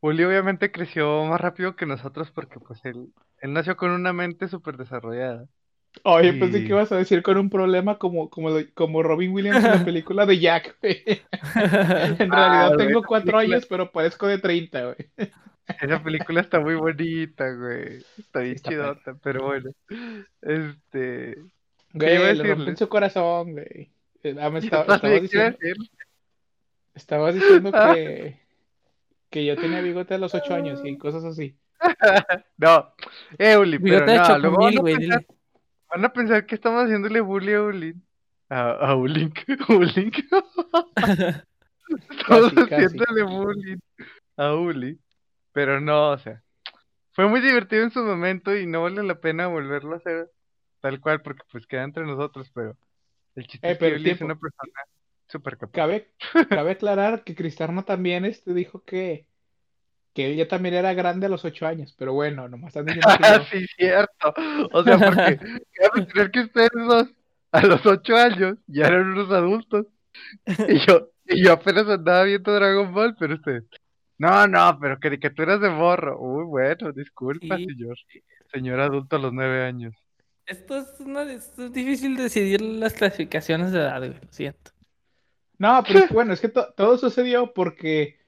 Uli 0.00 0.24
obviamente 0.24 0.70
creció 0.72 1.24
más 1.24 1.40
rápido 1.40 1.76
que 1.76 1.86
nosotros 1.86 2.30
porque, 2.30 2.58
pues, 2.60 2.84
él, 2.84 3.08
él 3.40 3.52
nació 3.52 3.76
con 3.76 3.90
una 3.90 4.12
mente 4.12 4.48
súper 4.48 4.76
desarrollada. 4.76 5.46
Oye, 6.04 6.34
pensé 6.34 6.58
Y- 6.58 6.62
que 6.64 6.68
ibas 6.68 6.92
a 6.92 6.96
decir 6.98 7.22
con 7.22 7.38
un 7.38 7.48
problema 7.48 7.96
como, 7.98 8.28
como, 8.28 8.50
como 8.74 9.02
Robin 9.02 9.32
Williams 9.32 9.64
en 9.64 9.70
la 9.70 9.84
película 9.84 10.26
de 10.26 10.38
Jack, 10.38 10.76
güey. 10.82 11.02
En 12.20 12.30
realidad 12.30 12.74
güey, 12.74 12.86
tengo 12.86 13.02
cuatro 13.02 13.32
película- 13.38 13.56
años, 13.56 13.66
pero 13.66 13.90
parezco 13.92 14.26
de 14.26 14.38
30, 14.38 14.84
güey. 14.84 15.30
Esa 15.80 16.02
película 16.02 16.42
está 16.42 16.60
muy 16.60 16.74
bonita, 16.74 17.50
güey. 17.50 18.04
Está 18.18 18.40
bien 18.40 18.54
Está 18.56 18.70
chidota, 18.70 19.16
pero 19.22 19.46
bueno. 19.46 19.70
Este. 20.42 21.36
Güey, 21.92 22.14
iba 22.14 22.26
a 22.28 22.32
le 22.32 22.42
rompen 22.42 22.58
decirles? 22.58 22.78
su 22.78 22.88
corazón, 22.88 23.52
güey. 23.52 23.90
Eh, 24.22 24.36
ah, 24.40 24.50
me 24.50 24.58
estaba- 24.60 24.84
sabía 24.84 24.96
estabas 24.96 25.00
qué 25.00 25.06
iba 25.08 25.16
a 25.16 25.20
diciendo, 25.50 25.58
decir. 25.60 25.76
Estabas 26.96 27.34
diciendo 27.34 27.70
que, 27.70 28.40
que 29.30 29.44
yo 29.44 29.56
tenía 29.56 29.80
bigote 29.82 30.14
a 30.14 30.18
los 30.18 30.34
ocho 30.34 30.54
años 30.54 30.80
y 30.84 30.98
cosas 30.98 31.24
así. 31.24 31.56
No, 32.56 32.94
eh, 33.38 33.56
Uli, 33.56 33.78
pero 33.78 34.06
no, 34.06 34.38
luego 34.38 34.56
van 34.56 34.78
a, 34.78 34.80
güey, 34.80 34.96
pensar, 34.96 35.20
dile. 35.20 35.26
van 35.90 36.04
a 36.06 36.12
pensar 36.12 36.46
que 36.46 36.54
estamos 36.54 36.84
haciéndole 36.84 37.20
bully 37.20 37.52
a 37.52 37.62
Ulin. 37.62 38.02
A, 38.48 38.70
a 38.70 38.96
Ulink. 38.96 39.40
Ulink. 39.68 40.16
Estamos 42.10 42.52
Casi, 42.52 42.54
casi. 42.68 42.74
haciéndole 42.74 43.22
bullying 43.24 43.78
a 44.36 44.54
Uli. 44.54 44.98
Pero 45.52 45.80
no, 45.80 46.10
o 46.12 46.18
sea. 46.18 46.42
Fue 47.12 47.28
muy 47.28 47.40
divertido 47.40 47.82
en 47.84 47.90
su 47.90 48.02
momento 48.02 48.54
y 48.56 48.66
no 48.66 48.82
vale 48.82 49.02
la 49.02 49.20
pena 49.20 49.46
volverlo 49.46 49.94
a 49.94 49.98
hacer 49.98 50.30
tal 50.80 51.00
cual 51.00 51.22
porque 51.22 51.42
pues 51.50 51.66
queda 51.66 51.84
entre 51.84 52.04
nosotros, 52.04 52.50
pero 52.54 52.76
el 53.36 53.46
chiste 53.46 53.66
Eh, 53.68 53.72
es 53.72 53.78
que 53.78 53.94
Uli 53.94 54.10
es 54.10 54.20
una 54.20 54.34
persona 54.34 54.72
súper 55.28 55.56
capaz. 55.56 55.72
Cabe, 55.72 56.08
cabe 56.48 56.70
aclarar 56.72 57.24
que 57.24 57.34
Cristiano 57.34 57.84
también 57.84 58.24
este 58.24 58.54
dijo 58.54 58.82
que, 58.84 59.26
que 60.14 60.26
él 60.30 60.36
ya 60.36 60.48
también 60.48 60.74
era 60.74 60.94
grande 60.94 61.26
a 61.26 61.28
los 61.28 61.44
ocho 61.44 61.66
años, 61.66 61.94
pero 61.98 62.12
bueno, 62.12 62.48
nomás 62.48 62.68
están 62.76 62.86
diciendo 62.86 63.08
que 63.18 63.24
Ah, 63.24 63.38
yo. 63.38 63.44
sí, 63.50 63.66
cierto. 63.76 64.34
O 64.72 64.82
sea, 64.84 64.98
porque 64.98 65.38
creer 66.12 66.30
que 66.30 66.40
ustedes 66.40 66.70
dos 66.74 67.08
a 67.52 67.62
los 67.66 67.84
ocho 67.86 68.16
años 68.16 68.56
ya 68.66 68.86
eran 68.86 69.10
unos 69.12 69.30
adultos. 69.30 69.86
Y 70.68 70.78
yo, 70.86 71.10
y 71.26 71.44
yo 71.44 71.52
apenas 71.52 71.86
andaba 71.88 72.24
viendo 72.24 72.52
Dragon 72.54 72.92
Ball, 72.92 73.16
pero 73.18 73.34
ustedes. 73.34 73.64
No, 74.18 74.46
no, 74.46 74.78
pero 74.80 74.98
caricaturas 74.98 75.60
de 75.60 75.68
morro. 75.70 76.18
Uy, 76.18 76.44
bueno, 76.44 76.92
disculpa, 76.92 77.56
Sí. 77.56 77.66
señor. 77.66 77.96
Señor 78.52 78.80
adulto 78.80 79.16
a 79.16 79.18
los 79.18 79.32
nueve 79.32 79.64
años. 79.64 79.94
Esto 80.46 80.76
es, 80.78 81.00
una, 81.00 81.22
esto 81.30 81.66
es 81.66 81.72
difícil 81.72 82.16
decidir 82.16 82.62
las 82.62 82.94
clasificaciones 82.94 83.72
de 83.72 83.80
edad, 83.80 83.98
güey. 83.98 84.14
Lo 84.14 84.32
siento. 84.32 84.70
No, 85.58 85.86
pero 85.86 86.00
bueno, 86.12 86.32
es 86.32 86.40
que 86.40 86.48
to- 86.48 86.72
todo 86.74 86.98
sucedió 86.98 87.52
porque, 87.54 88.18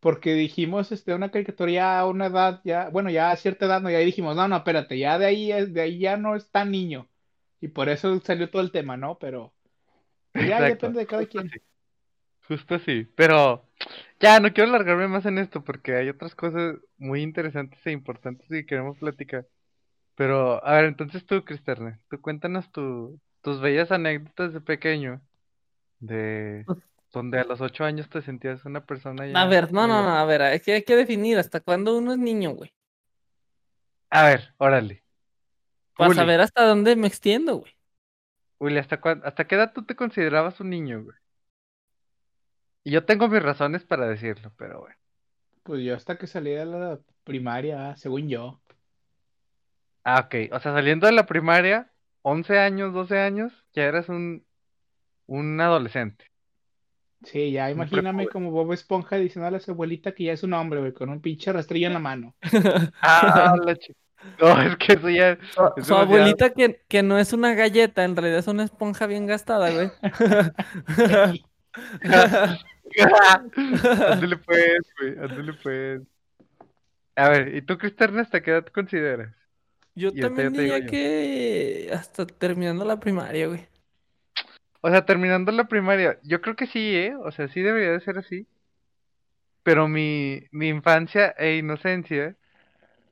porque 0.00 0.34
dijimos 0.34 0.92
este, 0.92 1.14
una 1.14 1.30
caricatura 1.30 1.72
ya 1.72 2.00
a 2.00 2.06
una 2.08 2.26
edad, 2.26 2.60
ya, 2.64 2.88
bueno, 2.90 3.10
ya 3.10 3.30
a 3.32 3.36
cierta 3.36 3.66
edad, 3.66 3.80
no, 3.82 3.90
ya 3.90 3.98
dijimos, 4.00 4.36
no, 4.36 4.48
no, 4.48 4.56
espérate, 4.58 4.98
ya 4.98 5.18
de 5.18 5.26
ahí, 5.26 5.52
es- 5.52 5.74
de 5.74 5.82
ahí 5.82 5.98
ya 6.00 6.16
no 6.16 6.36
es 6.36 6.50
tan 6.50 6.70
niño. 6.72 7.08
Y 7.60 7.68
por 7.68 7.88
eso 7.88 8.20
salió 8.22 8.50
todo 8.50 8.62
el 8.62 8.72
tema, 8.72 8.96
¿no? 8.96 9.18
Pero 9.18 9.54
pues 10.34 10.48
ya 10.48 10.62
Exacto, 10.62 10.64
depende 10.64 11.00
de 11.00 11.06
cada 11.06 11.26
justo 11.26 11.28
quien. 11.28 11.52
así. 11.52 11.58
Justo 12.48 12.76
así. 12.76 13.06
Pero 13.16 13.68
ya 14.20 14.40
no 14.40 14.52
quiero 14.54 14.70
alargarme 14.70 15.08
más 15.08 15.26
en 15.26 15.38
esto 15.38 15.64
porque 15.64 15.96
hay 15.96 16.08
otras 16.10 16.34
cosas 16.34 16.76
muy 16.98 17.22
interesantes 17.22 17.84
e 17.86 17.92
importantes 17.92 18.48
que 18.48 18.66
queremos 18.66 18.98
platicar. 18.98 19.46
Pero, 20.16 20.64
a 20.66 20.74
ver, 20.76 20.86
entonces 20.86 21.26
tú, 21.26 21.44
Cristerna, 21.44 22.00
tú 22.10 22.20
cuéntanos 22.20 22.70
tu, 22.72 23.20
tus 23.42 23.60
bellas 23.60 23.92
anécdotas 23.92 24.52
de 24.54 24.60
pequeño, 24.62 25.22
de 26.02 26.66
donde 27.12 27.38
a 27.38 27.44
los 27.44 27.60
ocho 27.60 27.84
años 27.84 28.08
te 28.08 28.22
sentías 28.22 28.64
una 28.64 28.84
persona 28.84 29.26
ya 29.26 29.40
A 29.40 29.46
ver, 29.46 29.72
no, 29.72 29.86
no, 29.86 30.02
no, 30.02 30.10
a 30.10 30.24
ver, 30.24 30.42
hay 30.42 30.60
que, 30.60 30.72
hay 30.72 30.82
que 30.82 30.96
definir 30.96 31.38
hasta 31.38 31.60
cuándo 31.60 31.96
uno 31.96 32.12
es 32.12 32.18
niño, 32.18 32.50
güey. 32.50 32.72
A 34.10 34.24
ver, 34.24 34.52
órale. 34.58 35.04
Para 35.96 36.14
saber 36.14 36.40
hasta 36.40 36.64
dónde 36.64 36.96
me 36.96 37.06
extiendo, 37.06 37.56
güey. 37.58 37.72
Uli, 38.58 38.78
¿hasta 38.78 39.00
hasta 39.24 39.46
qué 39.46 39.54
edad 39.54 39.72
tú 39.72 39.84
te 39.84 39.96
considerabas 39.96 40.60
un 40.60 40.70
niño, 40.70 41.04
güey? 41.04 41.16
Y 42.84 42.90
yo 42.90 43.04
tengo 43.04 43.28
mis 43.28 43.42
razones 43.42 43.84
para 43.84 44.08
decirlo, 44.08 44.52
pero 44.56 44.80
bueno. 44.80 44.96
Pues 45.62 45.84
yo 45.84 45.94
hasta 45.94 46.18
que 46.18 46.26
salí 46.26 46.50
de 46.50 46.66
la 46.66 46.98
primaria, 47.24 47.90
ah, 47.90 47.96
según 47.96 48.28
yo. 48.28 48.60
Ah, 50.02 50.26
ok. 50.26 50.52
O 50.52 50.60
sea, 50.60 50.72
saliendo 50.72 51.06
de 51.06 51.12
la 51.12 51.26
primaria, 51.26 51.92
11 52.22 52.58
años, 52.58 52.92
12 52.92 53.18
años, 53.18 53.52
ya 53.72 53.84
eras 53.84 54.08
un, 54.08 54.44
un 55.26 55.60
adolescente. 55.60 56.24
Sí, 57.24 57.52
ya 57.52 57.70
imagíname 57.70 58.26
como 58.26 58.50
Bob 58.50 58.72
Esponja 58.72 59.16
diciéndole 59.16 59.58
a 59.58 59.60
su 59.60 59.70
abuelita 59.70 60.12
que 60.12 60.24
ya 60.24 60.32
es 60.32 60.42
un 60.42 60.54
hombre, 60.54 60.80
güey, 60.80 60.92
con 60.92 61.08
un 61.08 61.20
pinche 61.20 61.52
rastrillo 61.52 61.86
en 61.86 61.92
la 61.92 61.98
mano. 62.00 62.34
Ah, 63.00 63.54
la 63.64 63.76
No, 64.40 64.62
es 64.62 64.76
que 64.76 64.92
eso 64.94 65.10
ya... 65.10 65.36
Su, 65.50 65.72
Es 65.76 65.86
su 65.86 65.94
demasiado. 65.94 65.98
abuelita 65.98 66.50
que, 66.50 66.80
que 66.88 67.02
no 67.02 67.18
es 67.18 67.32
una 67.32 67.54
galleta, 67.54 68.04
en 68.04 68.16
realidad 68.16 68.38
es 68.40 68.46
una 68.48 68.64
esponja 68.64 69.06
bien 69.06 69.26
gastada, 69.26 69.70
güey. 69.70 69.90
Ándale 74.08 74.36
pues, 74.38 74.78
güey, 74.98 75.18
ándale 75.18 75.52
pues. 75.54 76.02
A 77.16 77.28
ver, 77.28 77.54
¿y 77.54 77.62
tú, 77.62 77.78
Cristerna, 77.78 78.22
hasta 78.22 78.42
qué 78.42 78.50
edad 78.52 78.64
te 78.64 78.72
consideras? 78.72 79.34
Yo 79.94 80.12
Y 80.12 80.20
también 80.20 80.52
diría 80.52 80.78
yo. 80.78 80.86
que 80.86 81.90
hasta 81.92 82.26
terminando 82.26 82.84
la 82.84 82.98
primaria, 83.00 83.48
güey. 83.48 83.68
O 84.82 84.90
sea, 84.90 85.06
terminando 85.06 85.50
la 85.52 85.64
primaria, 85.68 86.18
yo 86.24 86.40
creo 86.42 86.56
que 86.56 86.66
sí, 86.66 86.94
¿eh? 86.96 87.14
O 87.16 87.30
sea, 87.32 87.48
sí 87.48 87.60
debería 87.62 87.92
de 87.92 88.00
ser 88.00 88.18
así. 88.18 88.46
pero 89.62 89.86
mi, 89.88 90.42
mi 90.50 90.68
infancia 90.68 91.30
e 91.38 91.56
inocencia, 91.56 92.34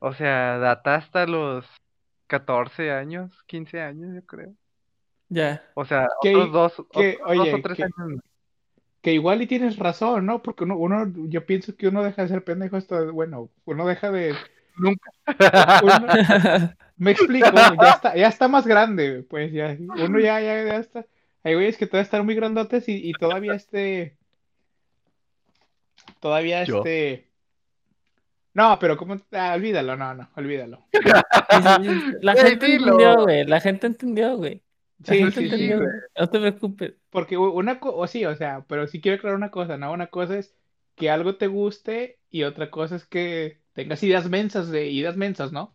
o 0.01 0.13
sea, 0.13 0.59
data 0.59 0.97
hasta 0.97 1.25
los 1.27 1.65
14 2.27 2.91
años, 2.91 3.33
15 3.47 3.81
años, 3.81 4.13
yo 4.15 4.27
creo. 4.27 4.53
Ya. 5.29 5.63
O 5.75 5.85
sea, 5.85 6.09
Que- 6.23 6.35
otros 6.35 6.53
dos, 6.53 6.87
que, 6.93 7.19
otros 7.23 7.37
dos 7.37 7.55
o 7.55 7.63
tres 7.63 7.77
que- 7.77 7.85
años. 7.85 8.21
Que 9.01 9.13
igual 9.15 9.41
y 9.43 9.47
tienes 9.47 9.79
razón, 9.79 10.27
¿no? 10.27 10.43
Porque 10.43 10.65
uno, 10.65 10.77
uno, 10.77 11.07
yo 11.29 11.47
pienso 11.47 11.75
que 11.77 11.87
uno 11.89 12.03
deja 12.03 12.23
de 12.23 12.29
ser 12.29 12.43
pendejo 12.45 12.77
hasta, 12.77 13.01
bueno, 13.13 13.49
uno 13.65 13.87
deja 13.87 14.11
de, 14.11 14.35
Nunca. 14.77 15.11
uno- 15.83 16.07
me 16.97 17.13
explico, 17.13 17.49
ya 17.81 17.91
está, 17.91 18.17
ya 18.17 18.27
está 18.29 18.49
más 18.49 18.67
grande, 18.67 19.23
pues 19.31 19.53
ya, 19.53 19.77
uno 19.79 20.19
ya, 20.19 20.41
ya, 20.41 20.65
ya 20.65 20.77
está. 20.79 21.07
Hay 21.45 21.55
güeyes 21.55 21.77
que 21.79 21.87
todavía 21.87 22.05
están 22.05 22.25
muy 22.25 22.35
grandotes 22.35 22.89
y, 22.89 23.09
y 23.09 23.13
todavía 23.15 23.55
este, 23.55 24.19
todavía 26.21 26.63
Yo. 26.63 26.79
este, 26.79 27.31
no, 28.55 28.79
pero 28.81 28.97
como, 28.97 29.17
ah, 29.33 29.53
olvídalo, 29.55 29.97
no, 29.97 30.15
no, 30.15 30.31
olvídalo. 30.37 30.89
La 32.21 32.37
gente 32.37 32.67
dilo. 32.67 32.93
entendió, 32.93 33.23
güey. 33.23 33.45
La 33.47 33.61
gente 33.61 33.87
entendió, 33.87 34.37
güey. 34.37 34.63
La 35.05 35.15
Sí, 35.15 35.17
gente 35.17 35.41
sí, 35.41 35.49
sí, 35.51 35.55
entendió, 35.55 35.77
güey. 35.79 35.89
güey. 35.89 36.01
No 36.19 36.29
te 36.31 36.41
preocupes. 36.41 36.95
porque 37.11 37.37
una 37.39 37.81
cosa, 37.81 37.97
o 37.99 38.07
sí, 38.07 38.25
o 38.25 38.35
sea, 38.37 38.65
pero 38.69 38.87
sí 38.87 39.01
quiero 39.01 39.17
aclarar 39.19 39.37
una 39.37 39.51
cosa, 39.51 39.77
¿no? 39.79 39.93
Una 39.93 40.09
cosa 40.09 40.39
es 40.39 40.55
que 40.97 41.11
algo 41.11 41.37
te 41.37 41.47
guste 41.47 42.21
y 42.31 42.43
otra 42.45 42.71
cosa 42.71 42.97
es 42.97 43.07
que 43.07 43.63
tengas 43.73 44.03
ideas 44.03 44.29
mensas 44.29 44.69
de 44.71 44.89
ideas 44.91 45.17
mensas, 45.17 45.53
¿no? 45.53 45.75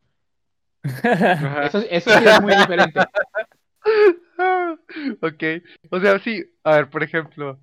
Eso, 1.63 1.79
eso 1.89 2.11
sí 2.11 2.25
es 2.25 2.41
muy 2.41 2.55
diferente. 2.55 2.99
Ok, 5.21 5.43
o 5.91 5.99
sea, 5.99 6.19
sí, 6.19 6.43
a 6.63 6.75
ver, 6.77 6.89
por 6.89 7.03
ejemplo, 7.03 7.59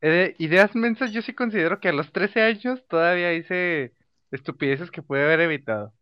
eh, 0.00 0.34
ideas 0.38 0.74
mensas, 0.74 1.12
yo 1.12 1.22
sí 1.22 1.32
considero 1.32 1.80
que 1.80 1.88
a 1.88 1.92
los 1.92 2.12
13 2.12 2.42
años 2.42 2.86
todavía 2.88 3.32
hice 3.32 3.92
estupideces 4.30 4.90
que 4.90 5.02
pude 5.02 5.22
haber 5.22 5.40
evitado. 5.40 5.92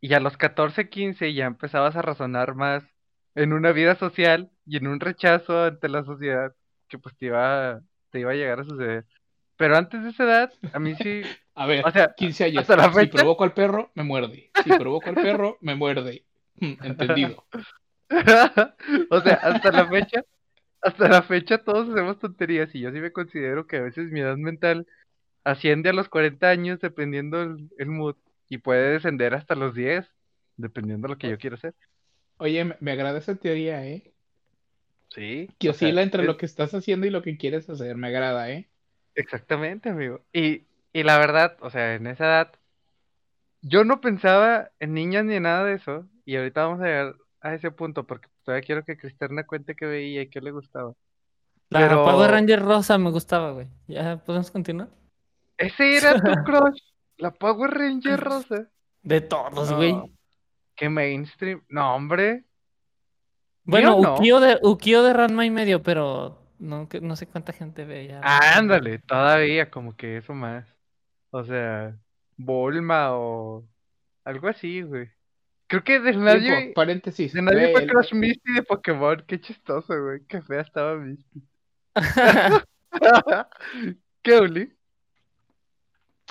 Y 0.00 0.14
a 0.14 0.20
los 0.20 0.36
14, 0.36 0.88
15 0.88 1.34
ya 1.34 1.46
empezabas 1.46 1.96
a 1.96 2.02
razonar 2.02 2.54
más 2.54 2.84
en 3.34 3.52
una 3.52 3.72
vida 3.72 3.96
social 3.96 4.50
y 4.64 4.76
en 4.76 4.86
un 4.86 5.00
rechazo 5.00 5.64
ante 5.64 5.88
la 5.88 6.04
sociedad 6.04 6.54
que 6.88 6.98
pues 6.98 7.16
te 7.16 7.26
iba, 7.26 7.80
te 8.10 8.20
iba 8.20 8.32
a 8.32 8.36
llegar 8.36 8.60
a 8.60 8.64
suceder. 8.64 9.04
Pero 9.56 9.76
antes 9.76 10.02
de 10.04 10.10
esa 10.10 10.24
edad, 10.24 10.52
a 10.72 10.78
mí 10.78 10.94
sí, 10.94 11.22
A 11.58 11.66
ver, 11.66 11.84
o 11.84 11.90
sea, 11.90 12.14
15 12.16 12.44
años. 12.44 12.60
hasta 12.60 12.76
la 12.76 12.92
Si 12.92 13.08
provoco 13.08 13.42
al 13.42 13.52
perro, 13.52 13.90
me 13.94 14.04
muerde. 14.04 14.52
Si 14.62 14.70
provoco 14.70 15.08
al 15.08 15.16
perro, 15.16 15.58
me 15.60 15.74
muerde. 15.74 16.22
Hmm, 16.60 16.74
Entendido. 16.82 17.44
O 19.10 19.20
sea, 19.20 19.34
hasta 19.34 19.72
la 19.72 19.86
fecha, 19.88 20.24
hasta 20.80 21.08
la 21.08 21.22
fecha 21.22 21.58
todos 21.58 21.88
hacemos 21.90 22.18
tonterías 22.18 22.74
y 22.74 22.80
yo 22.80 22.90
sí 22.90 23.00
me 23.00 23.12
considero 23.12 23.66
que 23.66 23.76
a 23.76 23.82
veces 23.82 24.10
mi 24.10 24.20
edad 24.20 24.36
mental 24.36 24.86
asciende 25.44 25.90
a 25.90 25.92
los 25.92 26.08
40 26.08 26.48
años 26.48 26.80
dependiendo 26.80 27.42
el, 27.42 27.68
el 27.78 27.86
mood 27.88 28.16
y 28.48 28.58
puede 28.58 28.92
descender 28.92 29.34
hasta 29.34 29.54
los 29.54 29.74
10 29.74 30.06
dependiendo 30.56 31.06
de 31.08 31.14
lo 31.14 31.18
que 31.18 31.30
yo 31.30 31.38
quiero 31.38 31.56
hacer. 31.56 31.74
Oye, 32.38 32.76
me, 32.80 32.92
agrada 32.92 33.18
esa 33.18 33.34
teoría, 33.34 33.84
¿eh? 33.86 34.12
Sí. 35.10 35.50
Que 35.58 35.70
o 35.70 35.72
sea, 35.72 35.88
oscila 35.88 36.02
entre 36.02 36.22
es- 36.22 36.26
lo 36.26 36.36
que 36.36 36.46
estás 36.46 36.74
haciendo 36.74 37.06
y 37.06 37.10
lo 37.10 37.22
que 37.22 37.36
quieres 37.36 37.68
hacer. 37.68 37.96
Me 37.96 38.08
agrada, 38.08 38.50
¿eh? 38.50 38.68
Exactamente, 39.14 39.88
amigo. 39.88 40.20
Y, 40.32 40.62
y 40.92 41.02
la 41.02 41.18
verdad, 41.18 41.56
o 41.60 41.70
sea, 41.70 41.94
en 41.94 42.06
esa 42.06 42.24
edad, 42.24 42.52
yo 43.62 43.84
no 43.84 44.00
pensaba 44.00 44.70
en 44.78 44.94
niñas 44.94 45.24
ni 45.24 45.34
en 45.34 45.42
nada 45.44 45.64
de 45.64 45.74
eso. 45.74 46.06
Y 46.24 46.36
ahorita 46.36 46.66
vamos 46.66 46.80
a 46.80 46.84
llegar 46.84 47.16
a 47.48 47.54
ese 47.54 47.70
punto 47.70 48.04
porque 48.06 48.28
todavía 48.44 48.64
quiero 48.64 48.84
que 48.84 48.96
Cristerna 48.96 49.44
cuente 49.44 49.74
qué 49.74 49.86
veía 49.86 50.22
y 50.22 50.28
qué 50.30 50.40
le 50.40 50.50
gustaba. 50.50 50.92
La 51.70 51.80
Pero- 51.80 52.04
Power 52.04 52.30
Ranger 52.30 52.62
rosa 52.62 52.96
me 52.98 53.10
gustaba, 53.10 53.52
güey. 53.52 53.68
¿Ya 53.86 54.16
podemos 54.18 54.50
continuar? 54.50 54.88
Ese 55.56 55.96
era 55.98 56.14
tu 56.14 56.32
crush, 56.44 56.80
la 57.16 57.30
Power 57.32 57.70
Ranger 57.70 58.18
rosa. 58.20 58.68
De 59.02 59.20
todos, 59.20 59.70
No, 59.70 59.76
güey. 59.76 59.94
Qué 60.76 60.88
mainstream. 60.88 61.62
No, 61.68 61.94
hombre. 61.94 62.44
Bueno, 63.64 64.00
no. 64.00 64.14
Ukio 64.14 64.40
de, 64.40 64.58
Ukio 64.62 65.02
de 65.02 65.12
Ranma 65.12 65.44
y 65.44 65.50
medio, 65.50 65.82
pero 65.82 66.40
no, 66.58 66.88
que- 66.88 67.00
no 67.00 67.16
sé 67.16 67.26
cuánta 67.26 67.52
gente 67.52 67.84
ve 67.84 68.06
ya. 68.06 68.20
Ándale, 68.22 68.98
todavía 69.00 69.70
como 69.70 69.94
que 69.96 70.18
eso 70.18 70.32
más. 70.34 70.66
O 71.30 71.44
sea, 71.44 71.94
Bulma 72.36 73.10
o 73.16 73.64
algo 74.24 74.48
así, 74.48 74.80
güey. 74.82 75.10
Creo 75.68 75.84
que 75.84 76.00
de 76.00 76.16
nadie, 76.16 76.72
paréntesis. 76.74 77.32
de 77.32 77.42
nadie 77.42 77.72
fue 77.72 77.82
el- 77.84 78.18
Misty 78.18 78.54
de 78.54 78.62
Pokémon. 78.62 79.22
Qué 79.26 79.40
chistoso, 79.40 80.02
güey. 80.02 80.20
Qué 80.26 80.42
fea 80.42 80.62
estaba 80.62 80.96
Misty. 80.96 81.42
¿Qué, 84.22 84.38
Uli? 84.40 84.72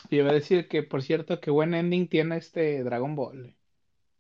Iba 0.10 0.30
a 0.30 0.34
decir 0.34 0.68
que, 0.68 0.84
por 0.84 1.02
cierto, 1.02 1.40
que 1.40 1.52
buen 1.52 1.74
ending 1.74 2.08
tiene 2.08 2.38
este 2.38 2.84
Dragon 2.84 3.16
Ball. 3.16 3.56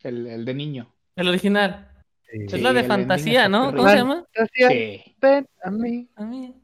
El, 0.03 0.27
el 0.27 0.45
de 0.45 0.53
niño. 0.53 0.93
El 1.15 1.27
original. 1.29 1.91
Es 2.29 2.61
la 2.61 2.73
de 2.73 2.83
fantasía, 2.83 3.47
¿no? 3.49 3.73
¿Cómo 3.73 3.89
se 3.89 3.95
llama? 3.95 4.25
Fantasía, 4.35 4.69
Sí. 4.69 5.15
ven 5.21 5.47
a 5.63 5.71
mí. 5.71 6.09
A 6.15 6.25
mí. 6.25 6.61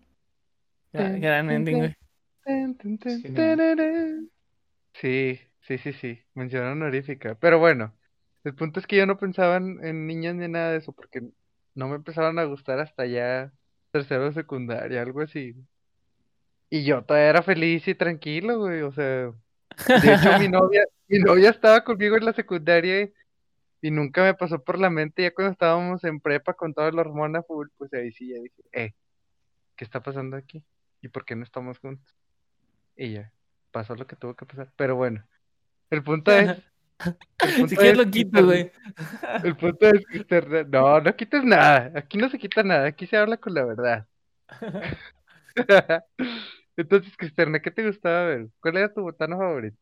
Ten, 0.92 1.22
Gran, 1.22 1.50
ending, 1.50 1.78
güey. 1.78 1.96
Sí, 4.94 5.40
sí, 5.62 5.78
sí, 5.78 5.94
sí. 5.94 6.20
Mención 6.34 6.66
honorífica. 6.68 7.36
Pero 7.36 7.60
bueno, 7.60 7.94
el 8.44 8.56
punto 8.56 8.80
es 8.80 8.88
que 8.88 8.98
yo 8.98 9.06
no 9.06 9.18
pensaba 9.18 9.58
en, 9.58 10.08
niñas 10.08 10.36
ni 10.36 10.48
nada 10.48 10.72
de 10.72 10.78
eso, 10.78 10.92
porque 10.92 11.22
no 11.76 11.88
me 11.88 11.96
empezaron 11.96 12.38
a 12.40 12.44
gustar 12.44 12.80
hasta 12.80 13.06
ya 13.06 13.52
tercero 13.92 14.26
de 14.26 14.34
secundaria, 14.34 15.02
algo 15.02 15.22
así. 15.22 15.56
Y 16.70 16.84
yo 16.84 17.04
todavía 17.04 17.30
era 17.30 17.44
feliz 17.44 17.88
y 17.88 17.96
tranquilo, 17.96 18.60
güey. 18.60 18.82
O 18.82 18.92
sea, 18.92 19.32
de 19.88 20.14
hecho 20.14 20.40
mi 20.40 20.48
novia, 20.50 20.84
mi 21.08 21.20
novia 21.20 21.52
estaba 21.52 21.84
conmigo 21.84 22.18
en 22.18 22.26
la 22.26 22.34
secundaria 22.34 23.04
y, 23.04 23.14
y 23.82 23.92
nunca 23.92 24.24
me 24.24 24.34
pasó 24.34 24.64
por 24.64 24.80
la 24.80 24.90
mente, 24.90 25.24
ya 25.24 25.34
cuando 25.34 25.52
estábamos 25.52 26.04
en 26.04 26.20
prepa 26.20 26.54
con 26.54 26.74
toda 26.74 26.92
la 26.92 27.02
hormona 27.02 27.44
full, 27.44 27.68
pues 27.78 27.94
ahí 27.94 28.12
sí 28.12 28.30
ya 28.30 28.40
dije, 28.42 28.64
eh, 28.72 28.94
¿qué 29.76 29.86
está 29.86 30.02
pasando 30.02 30.36
aquí? 30.36 30.64
¿Y 31.02 31.10
por 31.10 31.26
qué 31.26 31.36
no 31.36 31.44
estamos 31.44 31.80
juntos? 31.80 32.16
Y 32.96 33.14
ya, 33.14 33.32
pasó 33.72 33.96
lo 33.96 34.08
que 34.08 34.16
tuvo 34.16 34.36
que 34.36 34.46
pasar. 34.46 34.72
Pero 34.76 34.96
bueno, 34.96 35.26
el 35.90 36.04
punto 36.04 36.32
es. 36.32 36.58
Si 37.68 37.76
quieres 37.76 37.92
es 37.94 37.98
lo 37.98 38.10
quito, 38.10 38.46
güey. 38.46 38.72
El 39.44 39.56
punto 39.58 39.88
es 39.88 40.06
que 40.06 40.66
No, 40.70 41.02
no 41.02 41.16
quites 41.16 41.44
nada. 41.44 41.92
Aquí 41.96 42.18
no 42.18 42.30
se 42.30 42.40
quita 42.40 42.64
nada. 42.64 42.88
Aquí 42.88 43.06
se 43.06 43.18
habla 43.18 43.38
con 43.38 43.54
la 43.54 43.66
verdad. 43.66 44.08
Entonces, 46.78 47.16
Cristerna, 47.18 47.60
¿qué 47.62 47.72
te 47.72 47.86
gustaba 47.86 48.26
ver? 48.26 48.48
¿Cuál 48.60 48.78
era 48.78 48.94
tu 48.94 49.02
botana 49.02 49.38
favorita? 49.38 49.78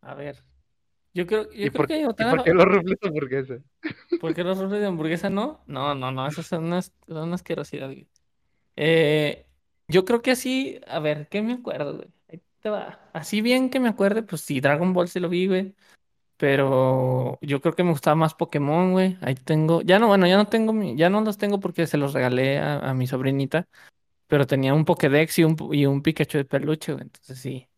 A 0.00 0.14
ver. 0.14 0.42
Yo 1.14 1.26
creo, 1.26 1.44
yo 1.52 1.66
¿Y 1.66 1.70
creo 1.70 1.72
por, 1.72 1.86
que 1.86 1.98
y 2.00 2.04
botana 2.04 2.30
por 2.30 2.44
qué 2.44 2.54
los 2.54 2.64
rufles 2.64 2.98
de 3.00 3.08
hamburguesa? 3.08 3.54
¿Por 4.20 4.34
qué 4.34 4.44
los 4.44 4.58
rufles 4.58 4.80
de 4.80 4.86
hamburguesa 4.86 5.28
no? 5.28 5.60
No, 5.66 5.94
no, 5.94 6.10
no, 6.10 6.26
eso 6.26 6.42
son 6.42 6.64
unas, 6.64 6.92
son 7.06 7.24
una 7.24 7.34
asquerosidad, 7.34 7.86
güey. 7.86 8.08
Eh, 8.76 9.46
yo 9.88 10.04
creo 10.06 10.22
que 10.22 10.30
así, 10.30 10.80
a 10.86 10.98
ver, 11.00 11.28
¿qué 11.28 11.42
me 11.42 11.52
acuerdo, 11.52 11.96
güey? 11.96 12.08
Ahí 12.28 12.40
te 12.60 12.70
va. 12.70 13.10
Así 13.12 13.42
bien 13.42 13.68
que 13.68 13.78
me 13.78 13.88
acuerde, 13.88 14.22
pues 14.22 14.40
sí, 14.40 14.60
Dragon 14.60 14.94
Ball 14.94 15.08
sí 15.08 15.20
lo 15.20 15.28
vi, 15.28 15.46
güey. 15.46 15.74
Pero 16.42 17.38
yo 17.40 17.60
creo 17.60 17.72
que 17.76 17.84
me 17.84 17.92
gustaba 17.92 18.16
más 18.16 18.34
Pokémon, 18.34 18.90
güey. 18.90 19.16
Ahí 19.20 19.36
tengo, 19.36 19.80
ya 19.82 20.00
no, 20.00 20.08
bueno, 20.08 20.26
ya 20.26 20.36
no 20.36 20.48
tengo, 20.48 20.72
mi- 20.72 20.96
ya 20.96 21.08
no 21.08 21.20
los 21.20 21.38
tengo 21.38 21.60
porque 21.60 21.86
se 21.86 21.96
los 21.98 22.14
regalé 22.14 22.58
a, 22.58 22.80
a 22.80 22.94
mi 22.94 23.06
sobrinita. 23.06 23.68
Pero 24.26 24.44
tenía 24.44 24.74
un 24.74 24.84
Pokédex 24.84 25.38
y 25.38 25.44
un, 25.44 25.56
y 25.70 25.86
un 25.86 26.02
Pikachu 26.02 26.38
de 26.38 26.44
peluche, 26.44 26.94
güey. 26.94 27.04
Entonces 27.04 27.38
sí, 27.38 27.68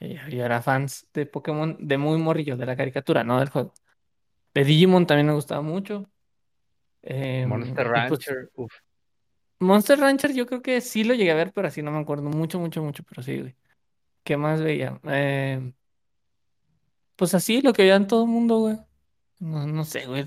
eh, 0.00 0.18
yo 0.28 0.44
era 0.44 0.60
fans 0.60 1.06
de 1.14 1.24
Pokémon 1.26 1.76
de 1.78 1.96
muy 1.96 2.18
morrillo, 2.18 2.56
de 2.56 2.66
la 2.66 2.74
caricatura, 2.74 3.22
no 3.22 3.38
del 3.38 3.50
juego. 3.50 3.72
De 4.54 4.64
Digimon 4.64 5.06
también 5.06 5.28
me 5.28 5.34
gustaba 5.34 5.62
mucho. 5.62 6.10
Em, 7.02 7.48
Monster 7.48 7.74
pues, 7.76 7.88
Rancher. 7.92 8.50
Uf. 8.56 8.72
Monster 9.60 10.00
Rancher 10.00 10.34
yo 10.34 10.46
creo 10.46 10.62
que 10.62 10.80
sí 10.80 11.04
lo 11.04 11.14
llegué 11.14 11.30
a 11.30 11.36
ver, 11.36 11.52
pero 11.52 11.68
así 11.68 11.80
no 11.80 11.92
me 11.92 12.00
acuerdo 12.00 12.24
mucho, 12.24 12.58
mucho, 12.58 12.82
mucho, 12.82 13.04
pero 13.04 13.22
sí, 13.22 13.38
güey. 13.38 13.54
¿Qué 14.24 14.36
más 14.36 14.60
veía? 14.60 14.98
Eh, 15.04 15.72
pues 17.16 17.34
así, 17.34 17.62
lo 17.62 17.72
que 17.72 17.82
veían 17.82 18.06
todo 18.06 18.24
el 18.24 18.30
mundo, 18.30 18.58
güey. 18.60 18.78
No, 19.38 19.66
no 19.66 19.84
sé, 19.84 20.06
güey. 20.06 20.26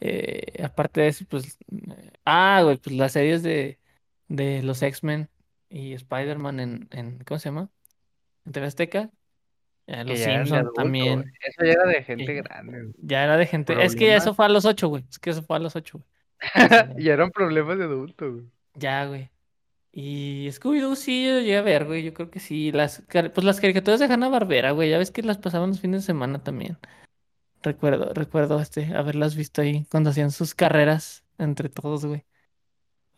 Eh, 0.00 0.62
aparte 0.64 1.02
de 1.02 1.08
eso, 1.08 1.24
pues... 1.28 1.58
eh, 1.72 2.12
ah, 2.24 2.62
güey, 2.64 2.78
pues 2.78 2.96
las 2.96 3.12
series 3.12 3.42
de, 3.42 3.80
de 4.28 4.62
los 4.62 4.82
X-Men 4.82 5.30
y 5.70 5.94
Spider-Man 5.94 6.60
en, 6.60 6.88
en... 6.92 7.24
¿Cómo 7.24 7.38
se 7.40 7.50
llama? 7.50 7.70
En 8.46 8.52
TV 8.52 8.66
Azteca. 8.68 9.10
Eh, 9.86 10.04
Que 10.04 10.04
los 10.04 10.18
ya 10.18 10.30
eran 10.30 10.50
de 10.50 10.52
Simpsons 10.52 10.62
adulto, 10.62 10.72
también. 10.72 11.32
Eso 11.40 11.64
ya 11.64 11.72
era 11.72 11.86
de 11.86 12.02
gente 12.04 12.34
grande. 12.34 12.82
güey. 12.84 12.94
Ya 12.98 13.24
era 13.24 13.36
de 13.36 13.46
gente... 13.46 13.84
Es 13.84 13.96
que 13.96 14.06
Problemas. 14.06 14.22
eso 14.22 14.34
fue 14.34 14.46
a 14.46 14.48
los 14.48 14.64
ocho, 14.64 14.88
güey. 14.88 15.04
Es 15.10 15.18
que 15.18 15.30
eso 15.30 15.42
fue 15.42 15.56
a 15.56 15.60
los 15.60 15.76
ocho, 15.76 15.98
güey. 15.98 16.08
ya. 16.68 16.88
Ya 16.96 17.12
eran 17.14 17.30
problemas 17.32 17.78
de 17.78 17.84
adulto, 17.84 18.32
güey. 18.32 18.46
Ya, 18.74 19.06
güey. 19.06 19.31
Y 19.94 20.48
Scooby-Doo 20.50 20.96
sí, 20.96 21.26
yo 21.26 21.38
llegué 21.40 21.58
a 21.58 21.62
ver, 21.62 21.84
güey. 21.84 22.02
Yo 22.02 22.14
creo 22.14 22.30
que 22.30 22.40
sí. 22.40 22.72
Las, 22.72 23.02
pues 23.10 23.44
las 23.44 23.60
caricaturas 23.60 24.00
de 24.00 24.06
Hanna-Barbera, 24.06 24.70
güey. 24.72 24.88
Ya 24.90 24.98
ves 24.98 25.10
que 25.10 25.22
las 25.22 25.38
pasaban 25.38 25.68
los 25.70 25.80
fines 25.80 26.02
de 26.02 26.06
semana 26.06 26.42
también. 26.42 26.78
Recuerdo, 27.62 28.12
recuerdo 28.14 28.58
este, 28.60 28.94
haberlas 28.94 29.36
visto 29.36 29.60
ahí 29.62 29.86
cuando 29.90 30.10
hacían 30.10 30.30
sus 30.30 30.54
carreras 30.54 31.24
entre 31.38 31.68
todos, 31.68 32.06
güey. 32.06 32.24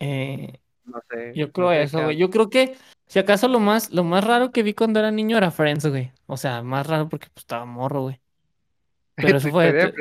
Eh, 0.01 0.59
No 0.85 1.01
sé. 1.09 1.33
Yo 1.35 1.47
no 1.47 1.53
creo 1.53 1.71
sé 1.71 1.83
eso, 1.83 2.03
güey. 2.03 2.17
Yo 2.17 2.29
creo 2.29 2.51
que, 2.51 2.77
si 3.07 3.21
acaso 3.21 3.49
lo 3.49 3.61
más, 3.61 3.91
lo 3.93 4.03
más 4.05 4.25
raro 4.25 4.51
que 4.51 4.63
vi 4.63 4.75
cuando 4.75 4.99
era 4.99 5.11
niño 5.11 5.39
era 5.39 5.51
Friends, 5.53 5.87
güey. 5.87 6.11
O 6.27 6.37
sea, 6.37 6.63
más 6.63 6.87
raro 6.87 7.09
porque 7.09 7.29
pues 7.33 7.45
estaba 7.45 7.65
morro, 7.65 8.03
güey. 8.03 8.21
Pero 9.17 9.39
eso 9.39 9.49
fue, 9.51 9.71
buena, 9.73 9.93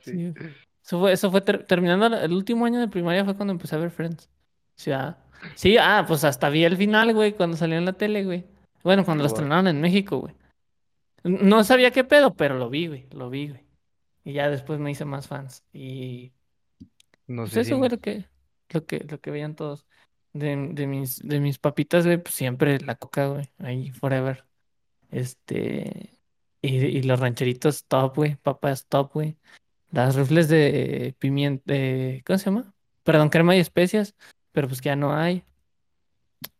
sí. 0.00 0.12
sí, 0.12 0.34
eso 0.82 0.98
fue, 1.00 1.12
eso 1.12 1.30
fue 1.30 1.42
ter- 1.42 1.64
terminando 1.66 2.06
el 2.06 2.32
último 2.32 2.64
año 2.64 2.80
de 2.80 2.88
primaria 2.88 3.24
fue 3.26 3.36
cuando 3.36 3.52
empecé 3.52 3.76
a 3.76 3.78
ver 3.78 3.90
Friends. 3.90 4.30
Sí, 4.74 4.90
ah, 4.90 5.18
sí, 5.54 5.76
ah, 5.78 6.04
pues 6.06 6.24
hasta 6.24 6.48
vi 6.50 6.64
el 6.64 6.76
final, 6.76 7.14
güey, 7.14 7.32
cuando 7.34 7.56
salió 7.56 7.78
en 7.78 7.84
la 7.84 7.92
tele, 7.94 8.24
güey. 8.24 8.44
Bueno, 8.82 9.04
cuando 9.04 9.22
lo 9.22 9.28
Guau. 9.28 9.34
estrenaron 9.34 9.68
en 9.68 9.80
México, 9.80 10.18
güey. 10.18 10.34
No 11.24 11.64
sabía 11.64 11.92
qué 11.92 12.04
pedo, 12.04 12.34
pero 12.34 12.58
lo 12.58 12.68
vi, 12.70 12.88
güey, 12.88 13.06
lo 13.12 13.30
vi, 13.30 13.48
güey. 13.48 13.64
Y 14.24 14.32
ya 14.34 14.50
después 14.50 14.78
me 14.80 14.90
hice 14.90 15.04
más 15.04 15.28
fans. 15.28 15.64
Y 15.72 16.32
No 17.26 17.46
pues 17.46 17.52
sé 17.52 17.62
eso, 17.62 17.76
si 17.76 17.76
güey, 17.76 17.90
lo 17.90 17.98
que, 17.98 18.28
lo 18.70 18.84
que, 18.86 19.00
lo 19.08 19.20
que 19.20 19.30
veían 19.30 19.54
todos. 19.56 19.86
De, 20.32 20.56
de 20.72 20.86
mis, 20.86 21.18
de 21.18 21.40
mis 21.40 21.58
papitas, 21.58 22.06
güey, 22.06 22.18
pues 22.18 22.34
siempre 22.34 22.80
la 22.80 22.94
coca, 22.96 23.26
güey, 23.28 23.50
ahí, 23.58 23.90
forever. 23.92 24.46
Este, 25.10 26.10
y, 26.62 26.76
y 26.76 27.02
los 27.02 27.20
rancheritos 27.20 27.84
top, 27.84 28.16
güey, 28.16 28.36
papas 28.36 28.86
top, 28.86 29.12
güey. 29.12 29.36
Las 29.90 30.16
rufles 30.16 30.48
de 30.48 31.14
pimienta, 31.18 31.62
de, 31.72 32.22
¿cómo 32.26 32.38
se 32.38 32.46
llama? 32.46 32.74
Perdón, 33.04 33.28
crema 33.28 33.54
y 33.56 33.60
especias, 33.60 34.14
pero 34.52 34.68
pues 34.68 34.80
que 34.80 34.88
ya 34.88 34.96
no 34.96 35.14
hay. 35.14 35.44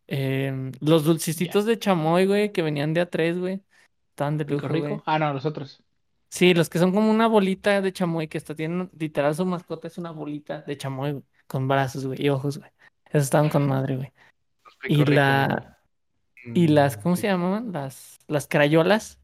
Em, 0.07 0.71
los 0.81 1.03
dulcecitos 1.05 1.65
de 1.65 1.79
chamoy, 1.79 2.25
güey, 2.27 2.51
que 2.51 2.61
venían 2.61 2.93
de 2.93 3.01
a 3.01 3.09
tres, 3.09 3.37
güey. 3.39 3.63
Estaban 4.11 4.37
de 4.37 4.45
Rico, 4.45 4.67
lujo, 4.67 4.77
güey. 4.77 4.97
rico. 4.97 5.03
Ah, 5.05 5.19
no, 5.19 5.33
los 5.33 5.45
otros. 5.45 5.83
Sí, 6.29 6.53
los 6.53 6.69
que 6.69 6.79
son 6.79 6.91
como 6.93 7.11
una 7.11 7.27
bolita 7.27 7.81
de 7.81 7.93
chamoy, 7.93 8.27
que 8.27 8.37
hasta 8.39 8.55
tienen, 8.55 8.89
literal, 8.97 9.35
su 9.35 9.45
mascota 9.45 9.87
es 9.87 9.97
una 9.99 10.11
bolita 10.11 10.61
de 10.63 10.77
chamoy, 10.77 11.11
güey, 11.13 11.23
con 11.47 11.67
brazos, 11.67 12.05
güey, 12.05 12.21
y 12.25 12.29
ojos, 12.29 12.57
güey. 12.57 12.71
Esos 13.05 13.23
estaban 13.25 13.49
con 13.49 13.67
madre, 13.67 13.97
güey. 13.97 14.13
Y 14.87 15.05
rico, 15.05 15.11
la, 15.13 15.79
y 16.53 16.67
las, 16.67 16.97
Mm, 16.97 17.01
¿cómo 17.01 17.15
sí. 17.15 17.21
se 17.21 17.27
llamaban? 17.27 17.71
Las, 17.71 18.19
las 18.27 18.47
crayolas, 18.47 19.19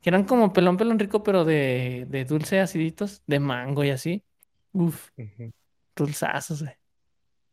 que 0.00 0.10
eran 0.10 0.24
como 0.24 0.52
pelón, 0.52 0.76
pelón 0.76 0.98
rico, 0.98 1.22
pero 1.22 1.44
de, 1.44 2.06
de 2.08 2.24
dulce 2.24 2.60
aciditos, 2.60 3.22
de 3.26 3.40
mango 3.40 3.84
y 3.84 3.90
así. 3.90 4.24
Uf, 4.72 5.10
dulzazos, 5.96 6.62
güey. 6.62 6.74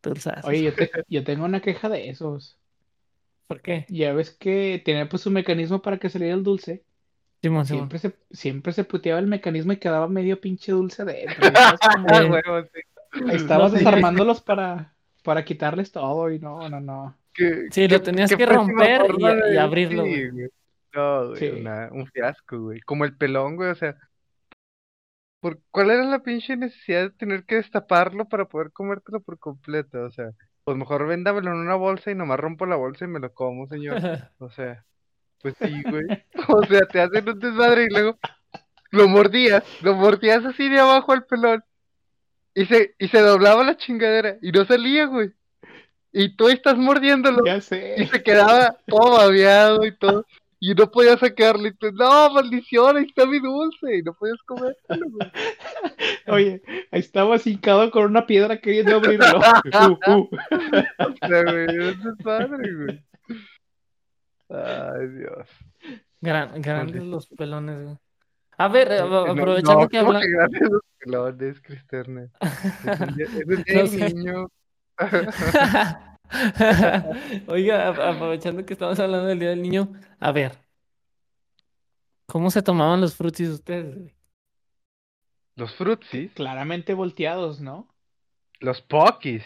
Dulzazos. 0.03 0.45
Oye, 0.45 0.63
yo, 0.63 0.73
te- 0.73 0.89
yo 1.07 1.23
tengo 1.23 1.45
una 1.45 1.59
queja 1.61 1.89
de 1.89 2.09
esos. 2.09 2.57
¿Por 3.47 3.61
qué? 3.61 3.85
Ya 3.89 4.13
ves 4.13 4.31
que 4.31 4.81
tenía 4.83 5.07
pues 5.09 5.25
un 5.25 5.33
mecanismo 5.33 5.81
para 5.81 5.97
que 5.97 6.09
saliera 6.09 6.33
el 6.35 6.43
dulce. 6.43 6.83
Simón, 7.41 7.65
Simón. 7.65 7.89
Siempre 7.89 7.99
se, 7.99 8.15
siempre 8.31 8.73
se 8.73 8.83
puteaba 8.83 9.19
el 9.19 9.27
mecanismo 9.27 9.73
y 9.73 9.77
quedaba 9.77 10.07
medio 10.07 10.39
pinche 10.39 10.71
dulce 10.71 11.03
como- 11.39 12.07
Ah, 12.07 12.21
Eh, 12.23 12.29
huevo, 12.29 12.63
sí. 12.73 12.81
estabas 13.33 13.71
No, 13.73 13.77
sí. 13.77 13.83
desarmándolos 13.83 14.41
para, 14.41 14.93
para 15.23 15.43
quitarles 15.43 15.91
todo 15.91 16.31
y 16.31 16.39
no, 16.39 16.69
no, 16.69 16.79
no. 16.79 17.17
¿Qué- 17.33 17.67
Sí, 17.71 17.87
lo 17.87 18.01
tenías 18.01 18.33
que 18.35 18.45
romper 18.45 19.01
y- 19.53 19.57
abrirlo, 19.57 20.03
sí, 20.03 20.09
güey. 20.09 20.29
güey. 20.29 20.47
No, 20.93 21.27
güey, 21.29 21.39
Sí. 21.39 21.47
una- 21.59 21.89
un 21.91 22.05
fiasco, 22.07 22.59
güey. 22.59 22.79
Como 22.81 23.05
el 23.05 23.15
pelón, 23.17 23.55
güey, 23.55 23.69
o 23.69 23.75
sea, 23.75 23.95
¿por 25.41 25.60
cuál 25.71 25.89
era 25.91 26.04
la 26.06 26.19
pinche 26.19 26.56
necesidad 26.56 27.01
de 27.01 27.10
tener 27.10 27.43
que 27.43 27.56
destaparlo 27.56 28.30
para 28.30 28.45
poder 28.45 28.71
comértelo 28.71 29.19
por 29.21 29.38
completo? 29.39 30.04
O 30.06 30.12
sea, 30.12 30.30
pues 30.63 30.77
mejor 30.77 31.08
véndamelo 31.08 31.51
en 31.51 31.58
una 31.58 31.75
bolsa 31.75 32.12
y 32.12 32.15
nomás 32.15 32.39
rompo 32.39 32.65
la 32.65 32.77
bolsa 32.77 33.06
y 33.06 33.10
me 33.10 33.19
lo 33.19 33.34
como, 33.34 33.67
señor. 33.67 33.95
O 34.39 34.49
sea, 34.49 34.86
pues 35.41 35.56
sí, 35.62 35.84
güey. 35.84 36.06
O 36.47 36.63
sea, 36.65 36.82
te 36.82 37.01
hacen 37.01 37.27
un 37.27 37.39
desmadre 37.39 37.86
y 37.86 37.89
luego 37.89 38.17
lo 38.91 39.08
mordías, 39.08 39.63
lo 39.82 39.95
mordías 39.95 40.45
así 40.45 40.69
de 40.69 40.80
abajo 40.80 41.12
al 41.12 41.25
pelón 41.25 41.63
y 42.54 42.65
se, 42.65 42.95
y 42.99 43.08
se 43.08 43.19
doblaba 43.21 43.63
la 43.63 43.77
chingadera 43.77 44.38
y 44.41 44.51
no 44.51 44.65
salía, 44.65 45.06
güey. 45.06 45.32
Y 46.13 46.36
tú 46.36 46.49
estás 46.49 46.77
mordiéndolo 46.77 47.45
Ya 47.45 47.56
y 47.58 47.62
sé. 47.62 48.06
se 48.08 48.21
quedaba 48.21 48.77
todo 48.86 49.17
babeado 49.17 49.86
y 49.86 49.95
todo. 49.97 50.25
Y 50.63 50.76
no 50.76 50.91
podías 50.91 51.19
sacarle. 51.19 51.69
Y 51.69 51.74
tú, 51.74 51.91
no, 51.91 52.30
maldición, 52.34 52.95
ahí 52.95 53.06
está 53.06 53.26
mi 53.26 53.39
dulce. 53.39 53.97
Y 53.97 54.04
no 54.04 54.13
podías 54.13 54.38
comértelo, 54.43 55.08
güey. 55.10 55.32
Oye, 56.28 56.62
ahí 56.91 57.00
estaba 57.00 57.36
hincado 57.43 57.89
con 57.89 58.06
una 58.06 58.28
piedra 58.28 58.62
queriendo 58.62 58.97
abrirlo. 58.97 59.39
Uh, 59.39 60.12
uh. 60.12 60.30
O 61.00 61.28
sea, 61.28 61.43
güey, 61.43 61.65
es 61.65 61.97
un 61.97 62.15
desmadre, 62.15 62.76
güey. 62.76 63.04
Ay, 64.50 65.08
Dios. 65.08 65.47
Gran, 66.21 66.62
grandes 66.62 67.02
los 67.04 67.26
pelones, 67.26 67.84
güey. 67.84 67.97
A 68.60 68.67
ver, 68.67 68.91
eh, 68.91 69.00
No, 69.00 69.21
aprovechando 69.21 69.82
no, 69.82 69.89
que 69.89 69.97
¿cómo 69.97 70.10
habla. 70.12 70.21
que 70.21 70.30
gracias 70.30 70.62
a 70.62 70.69
los 70.69 70.82
pelones, 71.00 71.62
Cristerna? 71.62 72.30
Es 72.86 73.02
el 73.02 73.15
día, 73.15 73.26
es 73.26 73.47
el 73.47 73.63
día 73.63 74.10
No 74.10 74.10
niño. 74.10 74.52
Oiga, 77.48 77.88
a- 77.89 78.10
aprovechando 78.12 78.65
que 78.65 78.74
estamos 78.74 79.00
hablando 79.00 79.28
del 79.28 79.39
Día 79.39 79.50
del 79.50 79.62
Niño, 79.62 79.91
a 80.20 80.32
ver, 80.32 80.58
¿cómo 82.28 82.50
se 82.52 82.62
tomaban 82.63 83.02
los 83.02 83.15
frutis 83.15 83.50
ustedes? 83.50 83.96
güey? 83.96 84.15
Los 85.56 85.74
frutsis, 85.76 86.32
Claramente 86.34 86.94
volteados, 86.94 87.62
¿no? 87.62 87.88
los 88.60 88.82
pokis. 88.82 89.44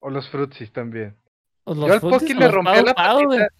O 0.00 0.10
los 0.10 0.28
frutsis 0.30 0.72
también. 0.72 1.16
¿O 1.64 1.74
Yo 1.74 1.80
los 1.80 1.92
al 1.94 2.00
frutis 2.00 2.28
poki 2.28 2.34
o 2.34 2.40
le 2.40 2.46
los 2.46 2.54
rompía 2.54 2.82
Pau 2.82 2.84
la 2.84 2.94
Pau, 2.94 3.24
güey? 3.26 3.38
patita. 3.38 3.54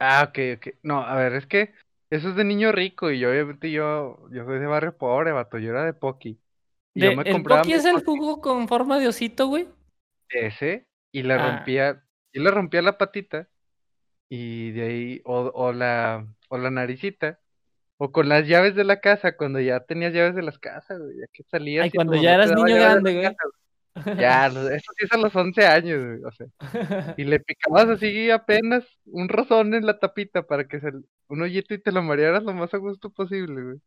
Ah, 0.00 0.24
ok, 0.28 0.38
ok. 0.56 0.74
No, 0.82 1.00
a 1.02 1.14
ver, 1.16 1.34
es 1.34 1.46
que 1.46 1.72
eso 2.10 2.28
es 2.30 2.36
de 2.36 2.44
niño 2.44 2.72
rico 2.72 3.10
y 3.10 3.18
yo 3.18 3.30
obviamente 3.30 3.70
yo, 3.70 4.28
yo 4.30 4.44
soy 4.44 4.58
de 4.60 4.66
barrio 4.66 4.96
pobre, 4.96 5.32
vato, 5.32 5.58
yo 5.58 5.70
era 5.70 5.84
de 5.84 5.92
Poki. 5.92 6.40
Y 6.94 7.02
yo 7.02 7.10
De- 7.10 7.14
me 7.14 7.24
el 7.24 7.32
compraba 7.32 7.62
Pocky 7.62 7.72
mi 7.72 7.78
es 7.78 7.84
el 7.84 7.92
Poki 7.94 8.04
jugo 8.04 8.40
con 8.40 8.68
forma 8.68 8.98
de 8.98 9.08
osito, 9.08 9.46
güey. 9.48 9.68
Ese 10.30 10.86
y 11.12 11.22
le 11.22 11.34
Ah. 11.34 11.56
rompía, 11.56 12.04
y 12.32 12.40
le 12.40 12.50
rompía 12.50 12.82
la 12.82 12.98
patita 12.98 13.48
y 14.28 14.72
de 14.72 14.82
ahí, 14.82 15.22
o, 15.24 15.50
o 15.54 15.72
la, 15.72 16.26
o 16.48 16.58
la 16.58 16.70
naricita, 16.70 17.40
o 17.98 18.12
con 18.12 18.28
las 18.28 18.46
llaves 18.48 18.74
de 18.76 18.84
la 18.84 19.00
casa, 19.00 19.36
cuando 19.36 19.60
ya 19.60 19.80
tenías 19.80 20.12
llaves 20.14 20.34
de 20.36 20.42
las 20.42 20.58
casas, 20.58 20.98
güey, 21.00 21.18
ya 21.18 21.26
que 21.32 21.42
salías 21.44 21.84
Ay, 21.84 21.90
cuando 21.92 22.16
ya 22.16 22.34
eras 22.34 22.52
niño 22.52 22.74
grande, 22.76 23.12
güey. 23.14 23.24
casa, 23.24 23.36
güey. 23.44 24.16
Ya, 24.18 24.46
eso 24.80 24.92
sí 24.96 25.04
es 25.04 25.12
a 25.12 25.18
los 25.18 25.34
11 25.34 25.66
años, 25.66 26.04
güey, 26.04 26.24
o 26.24 26.30
sea. 26.32 27.14
Y 27.16 27.24
le 27.24 27.40
picabas 27.40 27.88
así 27.88 28.30
apenas 28.30 28.84
un 29.06 29.28
rozón 29.28 29.74
en 29.74 29.86
la 29.86 29.98
tapita 29.98 30.42
para 30.44 30.68
que 30.68 30.80
se 30.80 30.92
un 31.28 31.42
hoyito 31.42 31.74
y 31.74 31.80
te 31.82 31.92
lo 31.92 32.02
marearas 32.02 32.44
lo 32.44 32.52
más 32.54 32.72
a 32.74 32.78
gusto 32.78 33.10
posible, 33.10 33.62
güey. 33.62 33.78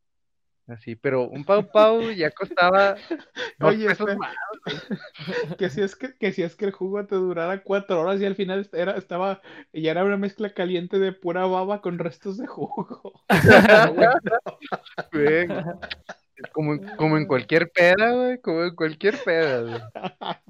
Así, 0.71 0.95
pero 0.95 1.27
un 1.27 1.43
pau 1.43 1.69
pau 1.69 2.11
ya 2.11 2.31
costaba 2.31 2.95
Oye, 3.59 3.87
pesos 3.87 4.09
espera. 4.09 4.17
más. 4.17 4.35
Que 5.57 5.69
si 5.69 5.81
es 5.81 5.95
que, 5.95 6.15
que 6.17 6.31
si 6.31 6.43
es 6.43 6.55
que 6.55 6.65
el 6.65 6.71
jugo 6.71 7.05
te 7.05 7.15
durara 7.15 7.61
cuatro 7.63 8.01
horas 8.01 8.21
y 8.21 8.25
al 8.25 8.35
final 8.35 8.67
era, 8.73 8.93
estaba, 8.97 9.41
ya 9.73 9.91
era 9.91 10.05
una 10.05 10.17
mezcla 10.17 10.53
caliente 10.53 10.99
de 10.99 11.11
pura 11.11 11.45
baba 11.45 11.81
con 11.81 11.99
restos 11.99 12.37
de 12.37 12.47
jugo. 12.47 13.23
Como, 16.53 16.73
en- 16.73 16.95
como 16.95 17.17
en 17.17 17.27
cualquier 17.27 17.69
peda, 17.71 18.11
güey, 18.13 18.41
como 18.41 18.63
en 18.63 18.75
cualquier 18.75 19.15
peda, 19.23 19.61
güey. 19.61 19.81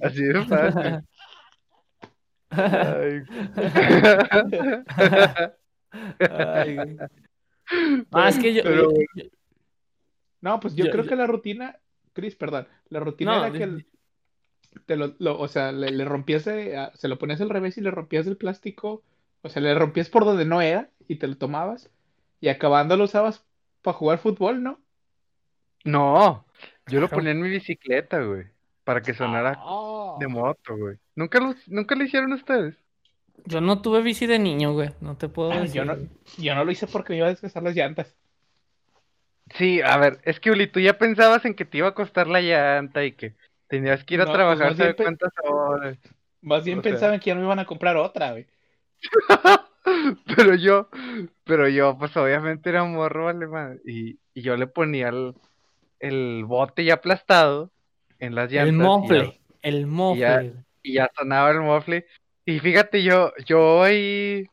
Así 0.01 0.23
de 0.23 0.45
fácil. 0.45 1.01
Ay. 2.49 3.23
Ay, 6.29 6.75
güey. 6.75 6.97
Ah, 8.13 8.29
es 8.29 8.39
que 8.39 8.53
yo, 8.53 8.63
Pero, 8.63 8.91
yo-. 9.15 9.23
No, 10.41 10.59
pues 10.59 10.75
yo 10.75 10.85
Yo- 10.85 10.91
creo 10.91 11.03
yo- 11.03 11.09
que 11.09 11.15
la 11.15 11.27
rutina, 11.27 11.77
Chris, 12.13 12.35
perdón, 12.35 12.67
la 12.89 12.99
rutina 12.99 13.35
No, 13.37 13.45
era 13.45 13.57
que 13.57 13.63
el- 13.63 13.85
te 14.85 14.95
lo, 14.95 15.13
lo- 15.19 15.39
o 15.39 15.47
sea, 15.47 15.71
le, 15.71 15.91
le 15.91 16.05
rompías, 16.05 16.47
a- 16.47 16.91
se 16.95 17.07
lo 17.07 17.17
ponías 17.17 17.41
al 17.41 17.49
revés 17.49 17.77
y 17.77 17.81
le 17.81 17.91
rompías 17.91 18.25
el 18.27 18.37
plástico, 18.37 19.03
o 19.41 19.49
sea, 19.49 19.61
le 19.61 19.73
rompías 19.75 20.09
por 20.09 20.25
donde 20.25 20.45
no 20.45 20.61
era 20.61 20.89
y 21.07 21.15
te 21.15 21.27
lo 21.27 21.37
tomabas 21.37 21.89
y 22.39 22.47
acabando 22.49 22.97
lo 22.97 23.03
usabas 23.05 23.43
para 23.81 23.97
jugar 23.97 24.19
fútbol, 24.19 24.63
¿no? 24.63 24.79
No, 25.83 26.45
yo 26.87 26.99
lo 26.99 27.09
ponía 27.09 27.31
en 27.31 27.41
mi 27.41 27.49
bicicleta, 27.49 28.21
güey, 28.23 28.45
para 28.83 29.01
que 29.01 29.13
sonara 29.13 29.55
Ah. 29.59 30.15
de 30.19 30.27
moto, 30.27 30.77
güey. 30.77 30.97
¿Nunca 31.15 31.39
lo, 31.39 31.55
nunca 31.67 31.95
lo 31.95 32.03
hicieron 32.03 32.33
ustedes? 32.33 32.75
yo 33.45 33.59
no 33.59 33.81
tuve 33.81 34.03
bici 34.03 34.27
de 34.27 34.37
niño, 34.37 34.73
güey. 34.73 34.91
No 35.01 35.17
te 35.17 35.27
puedo 35.27 35.51
Ah, 35.51 35.61
decir. 35.61 35.77
yo 35.77 35.85
no, 35.85 35.95
yo 36.37 36.53
no 36.53 36.63
lo 36.63 36.71
hice 36.71 36.85
porque 36.85 37.13
me 37.13 37.17
iba 37.17 37.25
a 37.25 37.31
desgastar 37.31 37.63
las 37.63 37.75
llantas. 37.75 38.15
Sí, 39.55 39.81
a 39.81 39.97
ver, 39.97 40.19
es 40.23 40.39
que 40.39 40.51
Uli, 40.51 40.67
tú 40.67 40.79
ya 40.79 40.97
pensabas 40.97 41.43
en 41.45 41.53
que 41.55 41.65
te 41.65 41.77
iba 41.79 41.87
a 41.89 41.93
costar 41.93 42.27
la 42.27 42.41
llanta 42.41 43.03
y 43.03 43.11
que 43.13 43.33
tenías 43.67 44.03
que 44.03 44.15
ir 44.15 44.21
a 44.21 44.25
No, 44.25 44.29
pues, 44.31 44.37
trabajar 44.37 44.67
más 44.69 44.77
bien 44.77 44.85
¿sabe 44.87 44.93
pe- 44.93 45.03
cuántas 45.03 45.31
horas. 45.43 45.97
Más 46.41 46.63
bien 46.63 46.79
O 46.79 46.81
sea- 46.81 46.91
pensaban 46.91 47.19
que 47.19 47.25
ya 47.27 47.33
no 47.35 47.41
me 47.41 47.45
iban 47.47 47.59
a 47.59 47.65
comprar 47.65 47.97
otra, 47.97 48.31
güey. 48.31 48.45
Pero 50.35 50.53
yo, 50.55 50.89
pero 51.43 51.67
yo, 51.67 51.97
pues 51.97 52.15
obviamente 52.15 52.69
era 52.69 52.83
un 52.83 52.93
morro 52.93 53.27
alemán 53.29 53.79
y, 53.83 54.19
y 54.33 54.41
yo 54.43 54.55
le 54.55 54.67
ponía 54.67 55.09
el, 55.09 55.33
el 55.99 56.43
bote 56.45 56.83
ya 56.85 56.95
aplastado 56.95 57.71
en 58.19 58.35
las 58.35 58.51
llantas 58.51 58.69
El 58.69 58.75
y 58.75 58.77
ya- 58.77 58.83
mofle. 58.85 59.39
El 59.63 59.87
mofle. 59.87 60.33
güey. 60.35 60.53
y 60.83 60.93
ya 60.93 61.09
sonaba 61.17 61.49
el 61.51 61.61
mofle. 61.61 62.05
Y 62.45 62.59
fíjate, 62.59 63.01
yo, 63.01 63.33
yo 63.45 63.81
ahí 63.83 64.45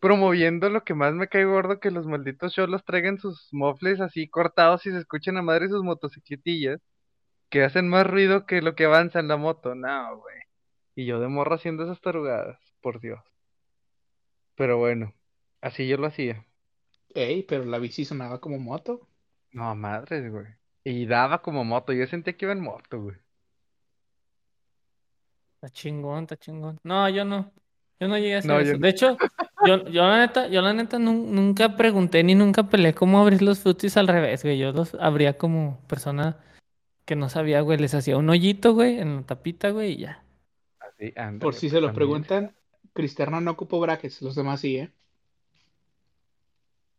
promoviendo 0.00 0.70
lo 0.70 0.84
que 0.84 0.94
más 0.94 1.14
me 1.14 1.28
cae 1.28 1.44
gordo, 1.44 1.80
que 1.80 1.90
los 1.90 2.06
malditos 2.06 2.54
cholos 2.54 2.84
traigan 2.84 3.18
sus 3.18 3.48
mofles 3.52 4.00
así 4.00 4.28
cortados 4.28 4.86
y 4.86 4.90
se 4.92 4.98
escuchen 4.98 5.36
a 5.36 5.42
madre 5.42 5.68
sus 5.68 5.82
motocicletillas, 5.82 6.80
que 7.50 7.64
hacen 7.64 7.88
más 7.88 8.06
ruido 8.06 8.46
que 8.46 8.62
lo 8.62 8.74
que 8.74 8.84
avanza 8.86 9.20
en 9.20 9.28
la 9.28 9.36
moto. 9.36 9.74
No, 9.74 10.18
güey. 10.18 10.36
Y 10.94 11.06
yo 11.06 11.20
de 11.20 11.28
morro 11.28 11.54
haciendo 11.56 11.84
esas 11.84 12.00
tarugadas, 12.00 12.58
por 12.80 13.00
Dios. 13.00 13.20
Pero 14.56 14.78
bueno, 14.78 15.14
así 15.60 15.86
yo 15.88 15.96
lo 15.96 16.08
hacía. 16.08 16.44
Ey, 17.14 17.42
pero 17.42 17.64
la 17.64 17.78
bici 17.78 18.04
sonaba 18.04 18.40
como 18.40 18.58
moto. 18.58 19.08
No, 19.52 19.74
madres, 19.74 20.30
güey. 20.30 20.46
Y 20.84 21.06
daba 21.06 21.42
como 21.42 21.64
moto. 21.64 21.92
Yo 21.92 22.06
sentía 22.06 22.36
que 22.36 22.44
iba 22.44 22.52
en 22.52 22.60
moto, 22.60 23.00
güey. 23.00 23.16
Está 25.54 25.70
chingón, 25.70 26.22
está 26.24 26.36
chingón. 26.36 26.78
No, 26.84 27.08
yo 27.08 27.24
no. 27.24 27.52
Yo 27.98 28.08
no 28.08 28.16
llegué 28.16 28.36
a 28.36 28.38
hacer 28.38 28.50
No, 28.50 28.60
eso. 28.60 28.78
De 28.78 28.88
hecho, 28.88 29.16
yo, 29.66 29.84
yo 29.88 30.02
la 30.06 30.18
neta, 30.18 30.48
yo 30.48 30.62
la 30.62 30.72
neta 30.72 30.98
nun- 30.98 31.30
nunca 31.32 31.76
pregunté 31.76 32.22
ni 32.24 32.34
nunca 32.34 32.64
peleé 32.64 32.94
cómo 32.94 33.20
abrir 33.20 33.42
los 33.42 33.60
frutis 33.60 33.96
al 33.96 34.08
revés, 34.08 34.42
güey. 34.42 34.58
Yo 34.58 34.72
los 34.72 34.94
abría 34.94 35.36
como 35.38 35.80
persona 35.86 36.36
que 37.04 37.16
no 37.16 37.28
sabía, 37.28 37.60
güey. 37.62 37.78
Les 37.78 37.94
hacía 37.94 38.16
un 38.16 38.28
hoyito, 38.30 38.74
güey, 38.74 38.98
en 39.00 39.16
la 39.16 39.22
tapita, 39.22 39.70
güey, 39.70 39.92
y 39.92 39.96
ya. 39.98 40.22
Así, 40.80 41.12
ándale, 41.16 41.38
Por 41.40 41.54
si 41.54 41.66
pues, 41.66 41.72
se 41.72 41.80
lo 41.80 41.92
preguntan, 41.92 42.54
Cristerno 42.92 43.40
no 43.40 43.50
ocupó 43.52 43.80
brackets, 43.80 44.22
los 44.22 44.34
demás 44.34 44.60
sí, 44.60 44.76
¿eh? 44.78 44.92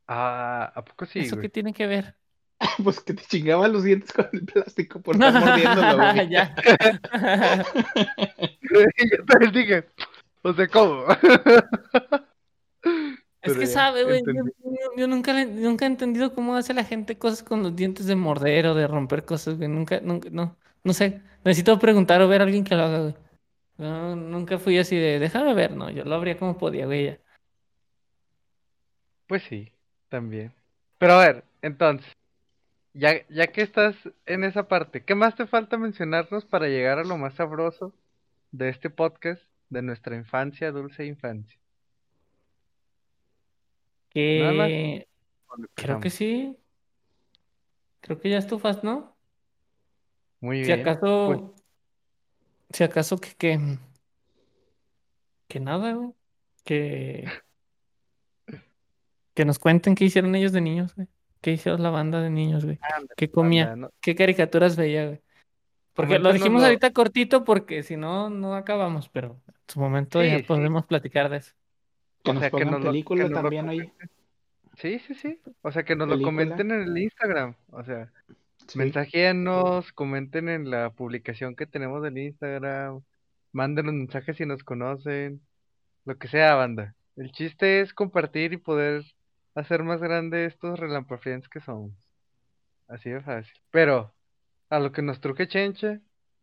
Ah, 0.08 0.72
¿a 0.74 0.84
poco 0.84 1.06
sí, 1.06 1.20
¿Eso 1.20 1.36
güey? 1.36 1.44
qué 1.44 1.50
tiene 1.50 1.74
que 1.74 1.88
ver? 1.88 2.16
Pues 2.84 3.00
que 3.00 3.14
te 3.14 3.24
chingaban 3.24 3.72
los 3.72 3.84
dientes 3.84 4.12
con 4.12 4.28
el 4.34 4.44
plástico 4.46 5.00
por 5.02 5.16
estar 5.22 5.34
mordiéndolo, 5.34 5.98
güey. 5.98 6.30
Ya. 6.30 6.56
Yo 8.62 9.26
también 9.28 9.52
dije, 9.54 9.86
o 10.42 10.54
sea, 10.54 10.68
¿cómo? 10.68 11.06
Es 13.42 13.58
que 13.58 13.68
sabe, 13.68 14.04
güey. 14.04 14.22
Yo, 14.26 14.44
yo- 14.98 15.08
nunca, 15.08 15.34
nunca 15.46 15.86
he 15.86 15.88
entendido 15.88 16.34
cómo 16.34 16.56
hace 16.56 16.74
la 16.74 16.84
gente 16.84 17.18
cosas 17.18 17.42
con 17.44 17.64
los 17.64 17.76
dientes 17.76 18.06
de 18.06 18.16
morder 18.16 18.68
o 18.68 18.76
de 18.76 18.88
romper 18.88 19.24
cosas, 19.24 19.58
güey. 19.58 19.70
Nunca, 19.70 20.02
nunca, 20.02 20.30
no. 20.32 20.58
No 20.84 20.94
sé. 20.94 21.22
Necesito 21.46 21.80
preguntar 21.80 22.22
o 22.22 22.28
ver 22.28 22.42
a 22.42 22.44
alguien 22.44 22.64
que 22.64 22.76
lo 22.76 22.84
haga, 22.84 23.00
güey. 23.02 23.16
No, 23.78 24.16
nunca 24.16 24.58
fui 24.60 24.78
así 24.78 24.98
de, 24.98 25.20
déjame 25.20 25.54
ver, 25.54 25.72
no. 25.72 25.90
Yo 25.90 26.04
lo 26.04 26.16
abría 26.16 26.38
como 26.38 26.58
podía, 26.58 26.86
güey. 26.86 27.06
ya. 27.06 27.20
Pues 29.28 29.44
sí, 29.44 29.72
también. 30.10 30.54
Pero 30.98 31.14
a 31.14 31.26
ver, 31.26 31.44
entonces, 31.62 32.12
ya, 32.94 33.26
ya 33.30 33.48
que 33.48 33.62
estás 33.62 33.96
en 34.26 34.44
esa 34.44 34.68
parte, 34.68 35.04
¿qué 35.04 35.16
más 35.16 35.36
te 35.36 35.46
falta 35.48 35.78
mencionarnos 35.78 36.46
para 36.46 36.68
llegar 36.68 37.00
a 37.00 37.04
lo 37.04 37.18
más 37.18 37.36
sabroso 37.36 37.94
de 38.52 38.70
este 38.70 38.90
podcast, 38.90 39.42
de 39.70 39.82
nuestra 39.82 40.16
infancia, 40.16 40.72
dulce 40.72 41.06
infancia? 41.06 41.59
Que 44.10 45.08
¿Dónde 45.50 45.70
creo 45.76 46.00
que 46.00 46.10
sí. 46.10 46.58
Creo 48.02 48.20
que 48.20 48.30
ya 48.30 48.38
estufas, 48.38 48.84
¿no? 48.84 49.16
Muy 50.40 50.64
Si 50.64 50.74
bien. 50.74 50.84
Pues, 50.84 50.98
acaso, 50.98 51.56
si 52.70 52.84
acaso 52.84 53.18
que, 53.18 53.34
que, 53.36 53.60
que 55.48 55.60
nada, 55.60 55.94
güey. 55.94 56.12
Que, 56.64 57.26
que 59.34 59.46
nos 59.46 59.60
cuenten 59.60 59.96
qué 59.96 60.06
hicieron 60.06 60.36
ellos 60.36 60.52
de 60.52 60.62
niños, 60.62 60.96
güey. 60.96 61.08
¿Qué 61.42 61.52
hicieron 61.52 61.82
la 61.82 61.90
banda 61.90 62.22
de 62.22 62.30
niños, 62.30 62.66
güey? 62.66 62.80
¿Qué 63.16 63.32
comía? 63.32 63.76
no- 63.76 63.92
¿Qué 64.02 64.14
caricaturas 64.14 64.76
veía, 64.76 65.06
güey? 65.08 65.22
Porque 65.94 66.20
lo 66.20 66.32
dijimos 66.32 66.64
ahorita 66.64 66.92
cortito 66.92 67.44
porque 67.44 67.84
si 67.84 67.98
no, 67.98 68.30
no 68.30 68.56
acabamos, 68.56 69.10
pero 69.10 69.42
en 69.48 69.54
su 69.68 69.80
momento 69.80 70.24
ya 70.24 70.38
sí. 70.38 70.44
podemos 70.44 70.86
platicar 70.86 71.30
de 71.30 71.38
eso. 71.38 71.54
Que 72.24 72.32
O 72.32 72.34
nos 72.34 72.42
sea, 72.42 72.52
que 72.52 72.66
nos 72.66 72.74
lo- 72.74 72.80
que 72.80 72.86
película 72.88 73.24
nos 73.24 73.32
lo 73.32 73.42
también, 73.42 73.70
oye. 73.70 73.94
Sí, 74.78 75.00
sí, 75.00 75.14
sí. 75.16 75.42
O 75.62 75.72
sea, 75.72 75.84
que 75.84 75.96
nos 75.96 76.08
lo 76.08 76.22
comenten 76.22 76.72
en 76.72 76.82
el 76.84 76.98
Instagram. 76.98 77.56
O 77.72 77.84
sea, 77.84 78.12
Sí. 78.68 78.78
comenten 79.96 80.48
en 80.50 80.70
la 80.70 80.90
publicación 80.92 81.56
que 81.56 81.66
tenemos 81.66 82.02
del 82.04 82.18
Instagram. 82.18 83.02
Mándenos 83.52 83.94
mensajes 83.94 84.38
si 84.38 84.46
nos 84.46 84.64
conocen. 84.64 85.42
Lo 86.06 86.18
que 86.18 86.28
sea, 86.28 86.56
banda. 86.56 86.96
El 87.16 87.32
chiste 87.32 87.82
es 87.82 87.94
compartir 87.94 88.54
y 88.54 88.58
poder 88.58 89.04
hacer 89.56 89.84
más 89.84 90.00
grande 90.02 90.46
estos 90.46 90.80
relampafiens 90.80 91.50
que 91.50 91.60
somos. 91.60 91.92
Así 92.88 93.10
de 93.10 93.22
fácil. 93.22 93.54
Pero, 93.72 94.14
a 94.70 94.80
lo 94.80 94.92
que 94.92 95.02
nos 95.02 95.20
truje 95.20 95.48
Chencha, 95.48 96.00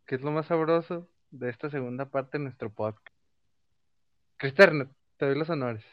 que 0.07 0.14
es 0.16 0.20
lo 0.22 0.31
más 0.33 0.47
sabroso 0.47 1.09
de 1.31 1.49
esta 1.51 1.70
segunda 1.70 2.07
parte 2.07 2.39
de 2.39 2.45
nuestro 2.45 2.70
podcast. 2.70 3.14
Cristerno, 4.37 4.89
te 5.17 5.27
doy 5.27 5.37
los 5.39 5.51
honores. 5.51 5.85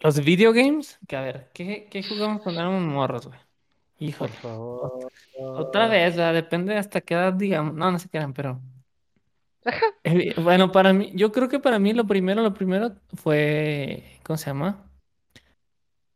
Los 0.00 0.20
video 0.24 0.52
games, 0.52 0.98
que 1.08 1.16
a 1.16 1.20
ver, 1.22 1.50
¿qué, 1.52 1.88
qué 1.90 2.02
jugamos 2.02 2.42
cuando 2.42 2.60
éramos 2.60 2.82
morros, 2.82 3.26
güey? 3.26 3.38
Por 4.16 4.30
Híjole. 4.30 4.32
favor. 4.32 5.12
Otra 5.36 5.88
vez, 5.88 6.16
¿verdad? 6.16 6.34
Depende 6.34 6.76
hasta 6.76 7.00
qué 7.00 7.14
edad, 7.14 7.32
digamos. 7.32 7.74
No, 7.74 7.90
no 7.90 7.98
se 7.98 8.08
quedan, 8.08 8.32
pero. 8.32 8.60
Bueno, 10.42 10.72
para 10.72 10.92
mí, 10.92 11.12
yo 11.14 11.32
creo 11.32 11.48
que 11.48 11.58
para 11.60 11.78
mí 11.78 11.92
lo 11.92 12.06
primero, 12.06 12.42
lo 12.42 12.54
primero 12.54 12.94
fue. 13.14 14.20
¿Cómo 14.24 14.36
se 14.36 14.46
llama? 14.46 14.90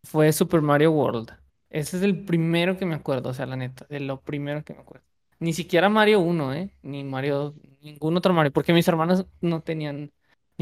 Fue 0.04 0.32
Super 0.32 0.60
Mario 0.62 0.92
World. 0.92 1.30
Ese 1.70 1.96
es 1.96 2.02
el 2.02 2.24
primero 2.24 2.76
que 2.76 2.86
me 2.86 2.94
acuerdo, 2.94 3.30
o 3.30 3.34
sea, 3.34 3.46
la 3.46 3.56
neta, 3.56 3.86
de 3.88 4.00
lo 4.00 4.20
primero 4.20 4.62
que 4.64 4.74
me 4.74 4.80
acuerdo. 4.80 5.06
Ni 5.38 5.52
siquiera 5.52 5.88
Mario 5.88 6.20
1, 6.20 6.54
¿eh? 6.54 6.70
Ni 6.82 7.02
Mario, 7.04 7.54
ningún 7.80 8.16
otro 8.16 8.32
Mario, 8.34 8.52
porque 8.52 8.72
mis 8.72 8.86
hermanos 8.88 9.26
no 9.40 9.62
tenían 9.62 10.12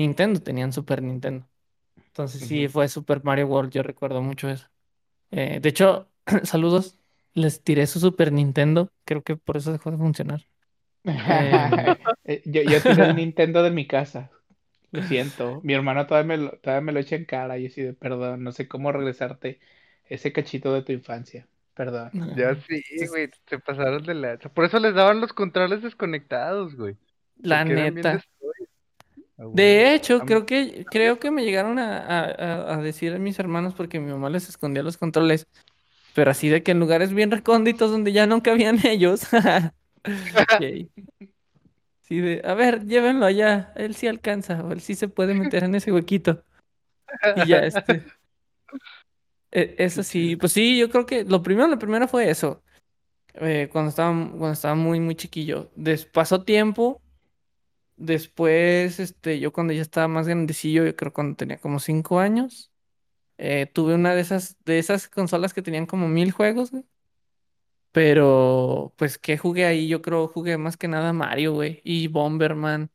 Nintendo, 0.00 0.40
tenían 0.42 0.72
Super 0.72 1.02
Nintendo. 1.02 1.48
Entonces 2.08 2.42
sí, 2.44 2.68
Ujú. 2.68 2.68
fue 2.68 2.88
Super 2.88 3.24
Mario 3.24 3.48
World, 3.48 3.72
yo 3.72 3.82
recuerdo 3.84 4.22
mucho 4.22 4.48
eso. 4.50 4.68
Eh, 5.32 5.60
de 5.62 5.68
hecho, 5.70 6.08
saludos, 6.44 6.98
les 7.34 7.62
tiré 7.64 7.86
su 7.88 8.00
Super 8.00 8.32
Nintendo, 8.32 8.90
creo 9.06 9.22
que 9.24 9.36
por 9.36 9.56
eso 9.58 9.72
dejó 9.72 9.90
de 9.92 9.98
funcionar. 9.98 10.46
Em, 11.26 11.96
Eh, 12.24 12.42
yo, 12.44 12.62
yo 12.62 12.84
tiré 12.84 13.04
el 13.04 13.14
Nintendo 13.16 13.62
de 13.62 13.70
mi 13.70 13.86
casa. 13.86 14.30
Lo 14.92 15.02
siento. 15.02 15.60
Mi 15.64 15.74
hermano 15.74 16.06
todavía 16.06 16.28
me 16.28 16.36
lo, 16.38 16.52
todavía 16.60 16.82
me 16.86 16.92
lo 16.92 17.00
echa 17.00 17.16
en 17.16 17.24
cara 17.26 17.58
y 17.58 17.66
así 17.66 17.82
de 17.82 17.94
perdón. 17.94 18.44
No 18.44 18.52
sé 18.52 18.68
cómo 18.68 18.92
regresarte 18.92 19.60
ese 20.08 20.32
cachito 20.32 20.72
de 20.74 20.82
tu 20.82 20.92
infancia. 20.92 21.48
Perdón. 21.74 22.12
Ya 22.34 22.56
sí, 22.56 22.82
güey, 23.08 23.30
se 23.48 23.58
pasaron 23.60 24.04
de 24.04 24.14
la... 24.14 24.38
Por 24.38 24.64
eso 24.66 24.78
les 24.80 24.94
daban 24.94 25.20
los 25.20 25.32
controles 25.32 25.82
desconectados, 25.82 26.76
güey. 26.76 26.96
La 27.42 27.58
Porque 27.58 27.74
eran 27.74 27.94
bien 27.94 27.94
neta. 27.94 28.24
De 29.52 29.94
hecho, 29.94 30.18
creo 30.26 30.46
que, 30.46 30.86
creo 30.90 31.18
que 31.18 31.30
me 31.30 31.44
llegaron 31.44 31.78
a, 31.78 31.98
a- 31.98 32.24
a- 32.30 32.74
a 32.74 32.76
decir 32.82 33.12
a 33.14 33.18
mis 33.18 33.38
hermanos 33.38 33.74
porque 33.74 33.98
mi 34.00 34.10
mamá 34.10 34.30
les 34.30 34.48
escondía 34.48 34.82
los 34.82 34.96
controles, 34.96 35.46
pero 36.14 36.30
así 36.30 36.48
de 36.48 36.62
que 36.62 36.72
en 36.72 36.80
lugares 36.80 37.12
bien 37.12 37.30
recónditos 37.30 37.90
donde 37.90 38.12
ya 38.12 38.26
no 38.26 38.42
cabían 38.42 38.78
ellos. 38.86 39.22
Sí, 42.02 42.18
de, 42.20 42.42
a 42.44 42.54
ver, 42.54 42.86
llévenlo 42.86 43.24
allá, 43.24 43.72
él 43.76 43.94
sí 43.94 44.08
alcanza, 44.08 44.64
o 44.64 44.72
él 44.72 44.80
sí 44.80 44.94
se 44.96 45.06
puede 45.08 45.32
meter 45.34 45.62
en 45.64 45.74
ese 45.76 45.92
huequito. 45.92 46.42
Y 47.36 47.46
ya, 47.46 47.58
este. 47.58 48.04
e- 49.52 49.74
Eso 49.78 50.02
sí, 50.02 50.36
pues 50.36 50.52
sí, 50.52 50.78
yo 50.78 50.90
creo 50.90 51.06
que 51.06 51.24
lo 51.24 51.42
primero, 51.42 51.68
lo 51.68 51.78
primero 51.78 52.08
fue 52.08 52.28
eso. 52.30 52.62
eh, 53.34 53.68
cuando 53.70 53.90
estaba, 53.90 54.12
cuando 54.12 54.52
estaba 54.52 54.74
muy, 54.74 54.98
muy 54.98 55.14
chiquillo. 55.14 55.70
Des- 55.76 56.04
pasó 56.04 56.42
tiempo. 56.42 57.00
Después, 58.00 58.98
este, 59.00 59.40
yo 59.40 59.52
cuando 59.52 59.72
ya 59.74 59.82
estaba 59.82 60.08
más 60.08 60.26
grandecillo, 60.26 60.84
yo 60.86 60.96
creo 60.96 61.12
cuando 61.12 61.36
tenía 61.36 61.58
como 61.60 61.80
cinco 61.80 62.18
años, 62.20 62.72
eh, 63.38 63.66
tuve 63.72 63.94
una 63.96 64.14
de 64.14 64.22
esas, 64.22 64.56
de 64.66 64.78
esas 64.80 65.08
consolas 65.08 65.54
que 65.54 65.62
tenían 65.62 65.86
como 65.86 66.08
mil 66.08 66.32
juegos, 66.32 66.70
güey. 66.72 66.84
Pero, 67.92 68.94
pues, 68.96 69.18
¿qué 69.18 69.36
jugué 69.38 69.64
ahí? 69.66 69.88
Yo 69.88 70.00
creo 70.02 70.28
jugué 70.28 70.56
más 70.58 70.76
que 70.76 70.86
nada 70.88 71.12
Mario, 71.12 71.54
güey, 71.54 71.80
y 71.84 72.06
Bomberman. 72.08 72.90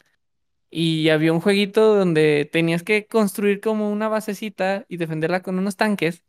Y 0.72 1.10
había 1.10 1.34
un 1.34 1.42
jueguito 1.42 1.96
donde 1.96 2.50
tenías 2.52 2.84
que 2.84 3.08
construir 3.08 3.62
como 3.62 3.92
una 3.92 4.10
basecita 4.10 4.86
y 4.90 4.98
defenderla 4.98 5.42
con 5.44 5.60
unos 5.60 5.78
tanques, 5.78 6.24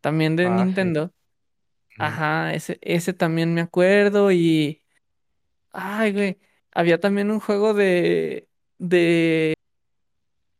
también 0.00 0.36
de 0.36 0.50
Ah, 0.50 0.66
sí. 0.68 0.86
Nintendo. 0.88 1.12
Ujú. 1.98 2.20
Ajá, 2.20 2.54
ese, 2.54 2.78
ese 2.82 3.12
también 3.14 3.54
me 3.54 3.62
acuerdo 3.62 4.32
y... 4.32 4.82
Ay, 5.72 6.12
güey, 6.12 6.38
había 6.74 7.00
también 7.00 7.30
un 7.30 7.40
juego 7.40 7.74
de... 7.74 8.48
de... 8.78 9.54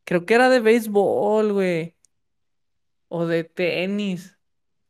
Creo 0.04 0.24
que 0.26 0.34
era 0.34 0.48
de 0.50 0.60
béisbol, 0.60 1.52
güey, 1.52 1.94
o 3.08 3.26
de 3.26 3.44
tenis. 3.44 4.38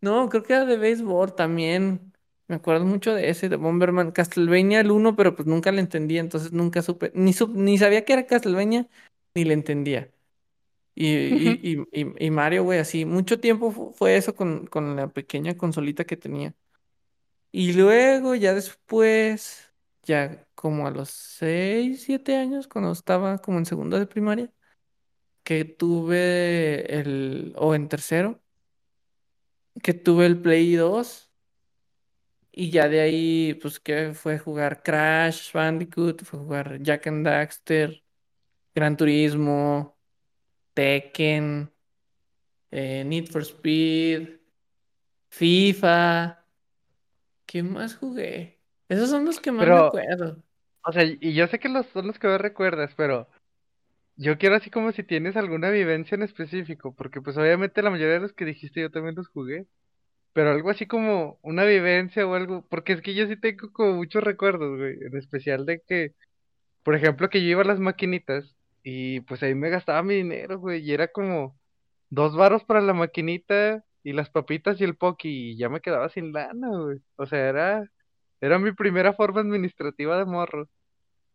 No, 0.01 0.29
creo 0.29 0.43
que 0.43 0.55
era 0.55 0.65
de 0.67 0.77
béisbol 0.77 1.35
también. 1.35 2.13
Me 2.49 2.57
acuerdo 2.57 2.85
mucho 2.85 3.15
de 3.15 3.31
ese, 3.31 3.49
de 3.49 3.57
Bomberman. 3.57 4.13
Castlevania 4.13 4.81
el 4.81 4.91
uno, 4.91 5.17
pero 5.17 5.35
pues 5.37 5.47
nunca 5.49 5.73
le 5.73 5.81
entendía, 5.81 6.21
entonces 6.21 6.53
nunca 6.53 6.83
supe, 6.83 7.11
ni, 7.15 7.33
sup- 7.33 7.55
ni 7.55 7.79
sabía 7.79 8.05
que 8.05 8.13
era 8.15 8.27
Castlevania, 8.27 8.89
ni 9.35 9.45
le 9.45 9.55
entendía. 9.55 10.11
Y, 10.97 11.09
y, 11.09 11.61
y, 11.93 12.03
y- 12.03 12.27
y 12.27 12.31
Mario, 12.33 12.65
güey, 12.65 12.81
así, 12.81 13.07
mucho 13.07 13.41
tiempo 13.41 13.73
fu- 13.73 13.93
fue 13.95 14.17
eso 14.17 14.35
con, 14.37 14.67
con 14.69 14.97
la 14.97 15.09
pequeña 15.09 15.57
consolita 15.59 16.05
que 16.07 16.17
tenía. 16.19 16.55
Y 17.53 17.73
luego, 17.75 18.35
ya 18.37 18.55
después, 18.55 19.74
ya 20.05 20.47
como 20.55 20.87
a 20.87 20.91
los 20.91 21.11
6 21.11 22.05
7 22.05 22.37
años, 22.37 22.69
cuando 22.69 22.93
estaba 22.93 23.39
como 23.39 23.59
en 23.59 23.67
segundo 23.67 23.99
de 23.99 24.07
primaria, 24.07 24.53
que 25.45 25.65
tuve 25.65 27.01
el, 27.01 27.55
o 27.57 27.75
en 27.75 27.89
tercero, 27.89 28.43
que 29.83 29.95
tuve 29.95 30.27
el 30.27 30.41
Play 30.41 30.75
2. 30.77 31.31
Y 32.53 32.71
ya 32.71 32.89
de 32.89 33.01
ahí, 33.01 33.55
pues 33.61 33.81
que 33.81 34.15
fue 34.15 34.39
jugar 34.39 34.83
Crash 34.83 35.53
Bandicoot, 35.53 36.25
fue 36.25 36.39
jugar 36.39 36.81
Jack 36.83 37.09
and 37.09 37.27
Daxter, 37.27 38.05
Gran 38.75 38.97
Turismo, 38.97 39.99
Tekken, 40.75 41.73
eh, 42.71 43.05
Need 43.05 43.29
for 43.29 43.43
Speed, 43.43 44.41
FIFA. 45.31 46.45
¿Qué 47.47 47.63
más 47.63 47.97
jugué? 47.97 48.64
Esos 48.89 49.11
son 49.11 49.25
los 49.27 49.41
que 49.41 49.53
más 49.53 49.69
me 49.71 49.79
Pero, 49.79 49.81
acuerdo. 49.81 50.43
o 50.85 50.93
sea, 50.93 51.05
y 51.05 51.35
yo 51.35 51.47
sé 51.49 51.59
que 51.59 51.69
los 51.69 51.87
son 51.89 52.07
los 52.09 52.19
que 52.19 52.29
más 52.29 52.41
recuerdas, 52.41 52.95
pero 52.97 53.29
yo 54.17 54.39
quiero 54.39 54.57
así 54.57 54.71
como 54.71 54.93
si 54.93 55.05
tienes 55.05 55.37
alguna 55.37 55.71
vivencia 55.71 56.17
en 56.17 56.23
específico, 56.23 56.95
porque 56.97 57.21
pues 57.23 57.37
obviamente 57.39 57.83
la 57.83 57.91
mayoría 57.91 58.15
de 58.17 58.21
los 58.21 58.33
que 58.35 58.45
dijiste 58.47 58.81
yo 58.83 58.91
también 58.91 59.15
los 59.17 59.29
jugué, 59.29 59.67
pero 60.35 60.51
algo 60.53 60.71
así 60.71 60.87
como 60.87 61.39
una 61.43 61.65
vivencia 61.65 62.27
o 62.27 62.35
algo, 62.35 62.67
porque 62.71 62.95
es 62.95 63.03
que 63.03 63.15
yo 63.15 63.27
sí 63.29 63.37
tengo 63.39 63.73
como 63.73 63.95
muchos 63.95 64.25
recuerdos, 64.25 64.79
güey, 64.79 64.95
en 65.03 65.17
especial 65.19 65.67
de 65.67 65.83
que, 65.87 66.15
por 66.83 66.95
ejemplo, 66.95 67.31
que 67.31 67.43
yo 67.43 67.49
iba 67.49 67.63
a 67.63 67.65
las 67.65 67.81
maquinitas 67.81 68.57
y 68.83 69.21
pues 69.23 69.43
ahí 69.43 69.55
me 69.55 69.71
gastaba 69.71 70.03
mi 70.03 70.15
dinero, 70.17 70.59
güey, 70.59 70.83
y 70.83 70.93
era 70.93 71.09
como 71.09 71.59
dos 72.11 72.37
varos 72.37 72.65
para 72.65 72.81
la 72.81 72.95
maquinita 72.95 73.85
y 74.03 74.13
las 74.13 74.31
papitas 74.31 74.81
y 74.81 74.85
el 74.85 74.97
poki 74.97 75.53
y 75.53 75.57
ya 75.59 75.69
me 75.71 75.81
quedaba 75.81 76.09
sin 76.11 76.33
lana, 76.33 76.69
güey. 76.71 77.01
O 77.17 77.27
sea, 77.27 77.49
era, 77.49 77.91
era 78.41 78.59
mi 78.59 78.73
primera 78.73 79.13
forma 79.15 79.41
administrativa 79.41 80.19
de 80.19 80.25
morro. 80.27 80.69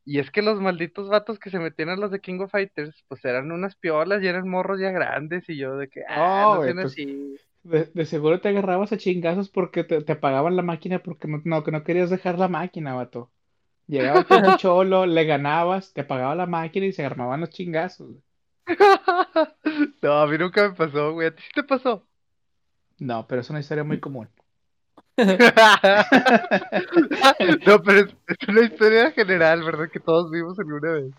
Y 0.06 0.20
es 0.20 0.32
que 0.32 0.42
los 0.42 0.60
malditos 0.62 1.10
vatos 1.10 1.40
que 1.40 1.50
se 1.52 1.60
metían 1.60 1.90
a 1.90 1.96
los 1.98 2.12
de 2.12 2.22
King 2.22 2.40
of 2.42 2.52
Fighters, 2.52 3.04
pues 3.08 3.24
eran 3.26 3.52
unas 3.52 3.76
piolas 3.78 4.24
y 4.24 4.28
eran 4.28 4.50
morros 4.50 4.80
ya 4.82 4.92
grandes 4.92 5.48
y 5.50 5.58
yo 5.58 5.78
de 5.78 5.90
que, 5.90 6.04
ah, 6.10 6.48
Oh, 6.54 6.64
no 6.74 6.82
pues 6.82 6.84
así. 6.84 7.38
de, 7.64 7.86
de 7.86 8.06
seguro 8.06 8.42
te 8.42 8.50
agarrabas 8.50 8.92
a 8.94 8.98
chingazos 8.98 9.50
porque 9.50 9.84
te, 9.84 10.02
te 10.04 10.12
apagaban 10.14 10.56
la 10.56 10.62
máquina 10.64 11.02
porque 11.04 11.28
no, 11.28 11.42
no, 11.46 11.64
que 11.64 11.72
no 11.72 11.84
querías 11.84 12.10
dejar 12.10 12.38
la 12.40 12.48
máquina, 12.48 12.96
vato. 12.96 13.32
Llegaba 13.88 14.26
el 14.30 14.56
cholo, 14.58 15.06
le 15.08 15.26
ganabas, 15.26 15.94
te 15.94 16.02
apagaba 16.02 16.36
la 16.36 16.48
máquina 16.48 16.86
y 16.88 16.94
se 16.94 17.06
armaban 17.06 17.42
los 17.42 17.50
chingazos. 17.52 18.18
No, 20.02 20.14
a 20.22 20.28
mí 20.28 20.38
nunca 20.38 20.68
me 20.70 20.76
pasó, 20.76 21.14
güey. 21.14 21.28
¿A 21.28 21.36
ti 21.36 21.42
sí 21.44 21.50
te 21.54 21.64
pasó? 21.64 22.08
No, 23.00 23.26
pero 23.28 23.42
es 23.42 23.50
una 23.50 23.60
historia 23.62 23.84
muy 23.84 24.00
común. 24.00 24.30
No, 27.66 27.82
pero 27.84 28.00
es, 28.02 28.16
es 28.28 28.48
una 28.48 28.62
historia 28.62 29.12
general, 29.12 29.64
¿verdad? 29.64 29.90
Que 29.92 30.00
todos 30.00 30.32
vimos 30.32 30.58
alguna 30.60 30.92
vez. 30.94 31.14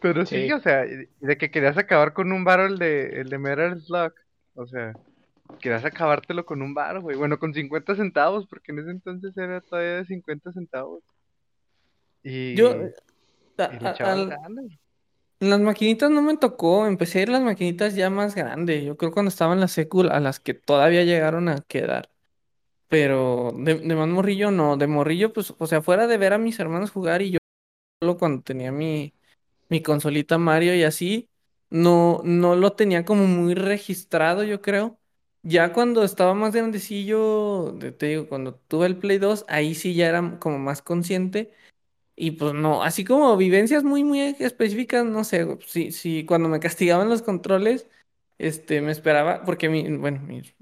Pero 0.00 0.26
sí, 0.26 0.46
Sí. 0.46 0.52
o 0.52 0.60
sea, 0.60 0.84
de 0.84 1.38
que 1.38 1.50
querías 1.50 1.78
acabar 1.78 2.12
con 2.12 2.32
un 2.32 2.44
varo 2.44 2.66
el 2.66 2.78
de, 2.78 3.20
el 3.20 3.28
de 3.28 3.38
Metal 3.38 3.80
Slug. 3.80 4.12
O 4.54 4.66
sea, 4.66 4.92
querías 5.60 5.84
acabártelo 5.84 6.44
con 6.44 6.62
un 6.62 6.74
varo, 6.74 7.02
güey. 7.02 7.16
Bueno, 7.16 7.38
con 7.38 7.54
50 7.54 7.94
centavos, 7.96 8.46
porque 8.46 8.72
en 8.72 8.80
ese 8.80 8.90
entonces 8.90 9.36
era 9.36 9.60
todavía 9.60 9.96
de 9.96 10.04
50 10.06 10.52
centavos. 10.52 11.02
Y, 12.22 12.54
Yo, 12.54 12.74
y 12.76 13.62
a- 13.62 13.90
al- 14.12 14.36
en 15.40 15.50
las 15.50 15.60
maquinitas 15.60 16.10
no 16.10 16.22
me 16.22 16.36
tocó. 16.36 16.86
Empecé 16.86 17.18
a 17.18 17.22
ir 17.22 17.28
a 17.30 17.32
las 17.32 17.42
maquinitas 17.42 17.94
ya 17.94 18.08
más 18.10 18.34
grandes. 18.34 18.84
Yo 18.84 18.96
creo 18.96 19.12
cuando 19.12 19.28
estaba 19.28 19.52
en 19.54 19.60
la 19.60 19.68
secu, 19.68 20.02
a 20.02 20.20
las 20.20 20.40
que 20.40 20.54
todavía 20.54 21.04
llegaron 21.04 21.48
a 21.48 21.60
quedar. 21.66 22.08
Pero 22.94 23.52
de, 23.58 23.74
más 23.96 24.08
morrillo 24.08 24.50
no. 24.52 24.76
De 24.76 24.86
morrillo, 24.86 25.32
pues, 25.32 25.52
o 25.58 25.66
sea, 25.66 25.82
fuera 25.82 26.06
de 26.06 26.16
ver 26.18 26.32
a 26.32 26.38
mis 26.38 26.58
hermanos 26.60 26.90
jugar 26.92 27.22
y 27.22 27.32
yo 27.32 27.38
solo 28.00 28.18
cuando 28.18 28.42
tenía 28.42 28.72
mi, 28.72 29.14
mi 29.70 29.82
consolita 29.82 30.38
Mario 30.38 30.74
y 30.76 30.84
así, 30.84 31.30
no, 31.70 32.22
no 32.24 32.56
lo 32.56 32.74
tenía 32.74 33.04
como 33.04 33.26
muy 33.26 33.54
registrado, 33.54 34.44
yo 34.44 34.62
creo. 34.62 34.98
Ya 35.42 35.72
cuando 35.74 36.04
estaba 36.04 36.34
más 36.34 36.54
grandecillo, 36.54 37.72
de- 37.74 37.92
te 37.92 38.06
digo, 38.08 38.28
cuando 38.28 38.54
tuve 38.56 38.86
el 38.88 38.98
Play 38.98 39.18
2, 39.18 39.44
ahí 39.48 39.74
sí 39.76 39.94
ya 39.94 40.08
era 40.08 40.38
como 40.40 40.58
más 40.60 40.82
consciente. 40.82 41.52
Y 42.16 42.32
pues 42.32 42.54
no, 42.54 42.82
así 42.84 43.04
como 43.04 43.36
vivencias 43.36 43.84
muy, 43.84 44.04
muy 44.04 44.20
específicas, 44.40 45.04
no 45.06 45.24
sé, 45.24 45.58
si, 45.66 45.92
si 45.92 46.24
cuando 46.26 46.48
me 46.50 46.60
castigaban 46.60 47.08
los 47.10 47.22
controles, 47.22 47.88
este, 48.38 48.80
me 48.82 48.92
esperaba, 48.92 49.44
porque 49.44 49.68
mi, 49.70 49.84
bueno, 49.98 50.20
mis, 50.22 50.54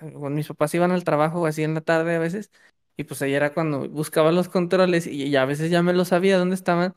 cuando 0.00 0.30
mis 0.30 0.48
papás 0.48 0.74
iban 0.74 0.92
al 0.92 1.04
trabajo 1.04 1.46
así 1.46 1.62
en 1.62 1.74
la 1.74 1.80
tarde 1.80 2.16
a 2.16 2.18
veces, 2.18 2.50
y 2.96 3.04
pues 3.04 3.22
ahí 3.22 3.34
era 3.34 3.54
cuando 3.54 3.88
buscaba 3.88 4.32
los 4.32 4.48
controles 4.48 5.06
y, 5.06 5.30
ya 5.30 5.42
a 5.42 5.46
veces 5.46 5.70
ya 5.70 5.82
me 5.82 5.92
lo 5.92 6.04
sabía 6.04 6.38
dónde 6.38 6.54
estaban 6.54 6.94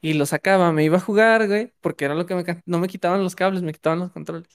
y 0.00 0.14
los 0.14 0.30
sacaba, 0.30 0.72
me 0.72 0.84
iba 0.84 0.98
a 0.98 1.00
jugar, 1.00 1.48
güey, 1.48 1.72
porque 1.80 2.06
era 2.06 2.14
lo 2.14 2.26
que 2.26 2.34
me, 2.34 2.44
no 2.66 2.78
me 2.80 2.88
quitaban 2.88 3.22
los 3.24 3.36
cables, 3.36 3.62
me 3.62 3.72
quitaban 3.72 4.00
los 4.00 4.12
controles. 4.12 4.48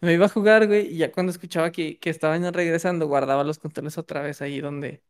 Me 0.00 0.14
iba 0.14 0.26
a 0.26 0.28
jugar, 0.28 0.66
güey, 0.66 0.88
y 0.94 0.98
ya 0.98 1.12
cuando 1.12 1.32
escuchaba 1.32 1.72
que, 1.72 1.98
que 1.98 2.10
estaban 2.10 2.52
regresando, 2.52 3.06
guardaba 3.06 3.44
los 3.44 3.58
controles 3.58 3.98
otra 3.98 4.22
vez 4.22 4.42
ahí 4.42 4.60
donde, 4.60 5.02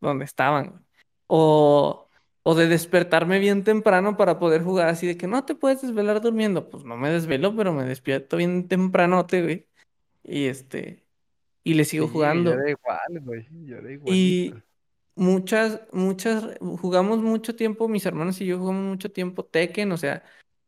donde 0.00 0.24
estaban, 0.24 0.70
güey. 0.70 0.82
O, 1.28 2.08
o 2.44 2.54
de 2.54 2.68
despertarme 2.68 3.38
bien 3.40 3.64
temprano 3.64 4.16
para 4.16 4.38
poder 4.38 4.62
jugar 4.62 4.88
así 4.88 5.06
de 5.06 5.16
que 5.18 5.26
no 5.26 5.44
te 5.44 5.54
puedes 5.54 5.82
desvelar 5.82 6.20
durmiendo. 6.22 6.70
Pues 6.70 6.84
no 6.84 6.96
me 6.96 7.10
desvelo, 7.10 7.54
pero 7.56 7.72
me 7.74 7.84
despierto 7.84 8.38
bien 8.38 8.68
tempranote, 8.68 9.42
güey. 9.42 9.68
Y 10.24 10.46
este, 10.46 11.07
y 11.64 11.74
le 11.74 11.84
sigo 11.84 12.06
Sí, 12.06 12.08
yo 12.08 12.12
jugando. 12.12 12.52
era 12.52 12.70
igual, 12.70 13.20
güey. 13.20 13.48
Yo 13.64 13.76
era 13.76 13.92
igualito. 13.92 14.14
Y 14.14 14.54
muchas, 15.18 15.80
muchas, 15.92 16.44
jugamos 16.60 17.18
mucho 17.18 17.54
tiempo, 17.56 17.88
mis 17.88 18.06
hermanos 18.06 18.40
y 18.40 18.46
yo 18.46 18.58
jugamos 18.58 18.84
mucho 18.84 19.10
tiempo 19.10 19.44
Tekken, 19.44 19.92
o 19.92 19.96
sea, 19.96 20.22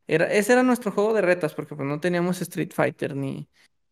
era, 0.07 0.25
ese 0.31 0.53
era 0.53 0.63
nuestro 0.63 0.91
juego 0.91 1.13
de 1.13 1.21
retas, 1.21 1.53
porque 1.53 1.75
pues 1.75 1.87
no 1.87 1.99
teníamos 1.99 2.41
Street 2.41 2.71
Fighter 2.73 3.15
ni, 3.15 3.47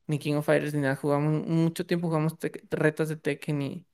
ni 0.08 0.20
King 0.20 0.36
of 0.36 0.45
Fighters 0.45 0.74
ni 0.74 0.82
nada, 0.82 0.95
jugamos 0.97 1.47
mucho 1.47 1.86
tiempo, 1.86 2.08
jugamos 2.08 2.36
retas 2.70 3.10
de 3.10 3.16
Tekken 3.16 3.62
y, 3.62 3.86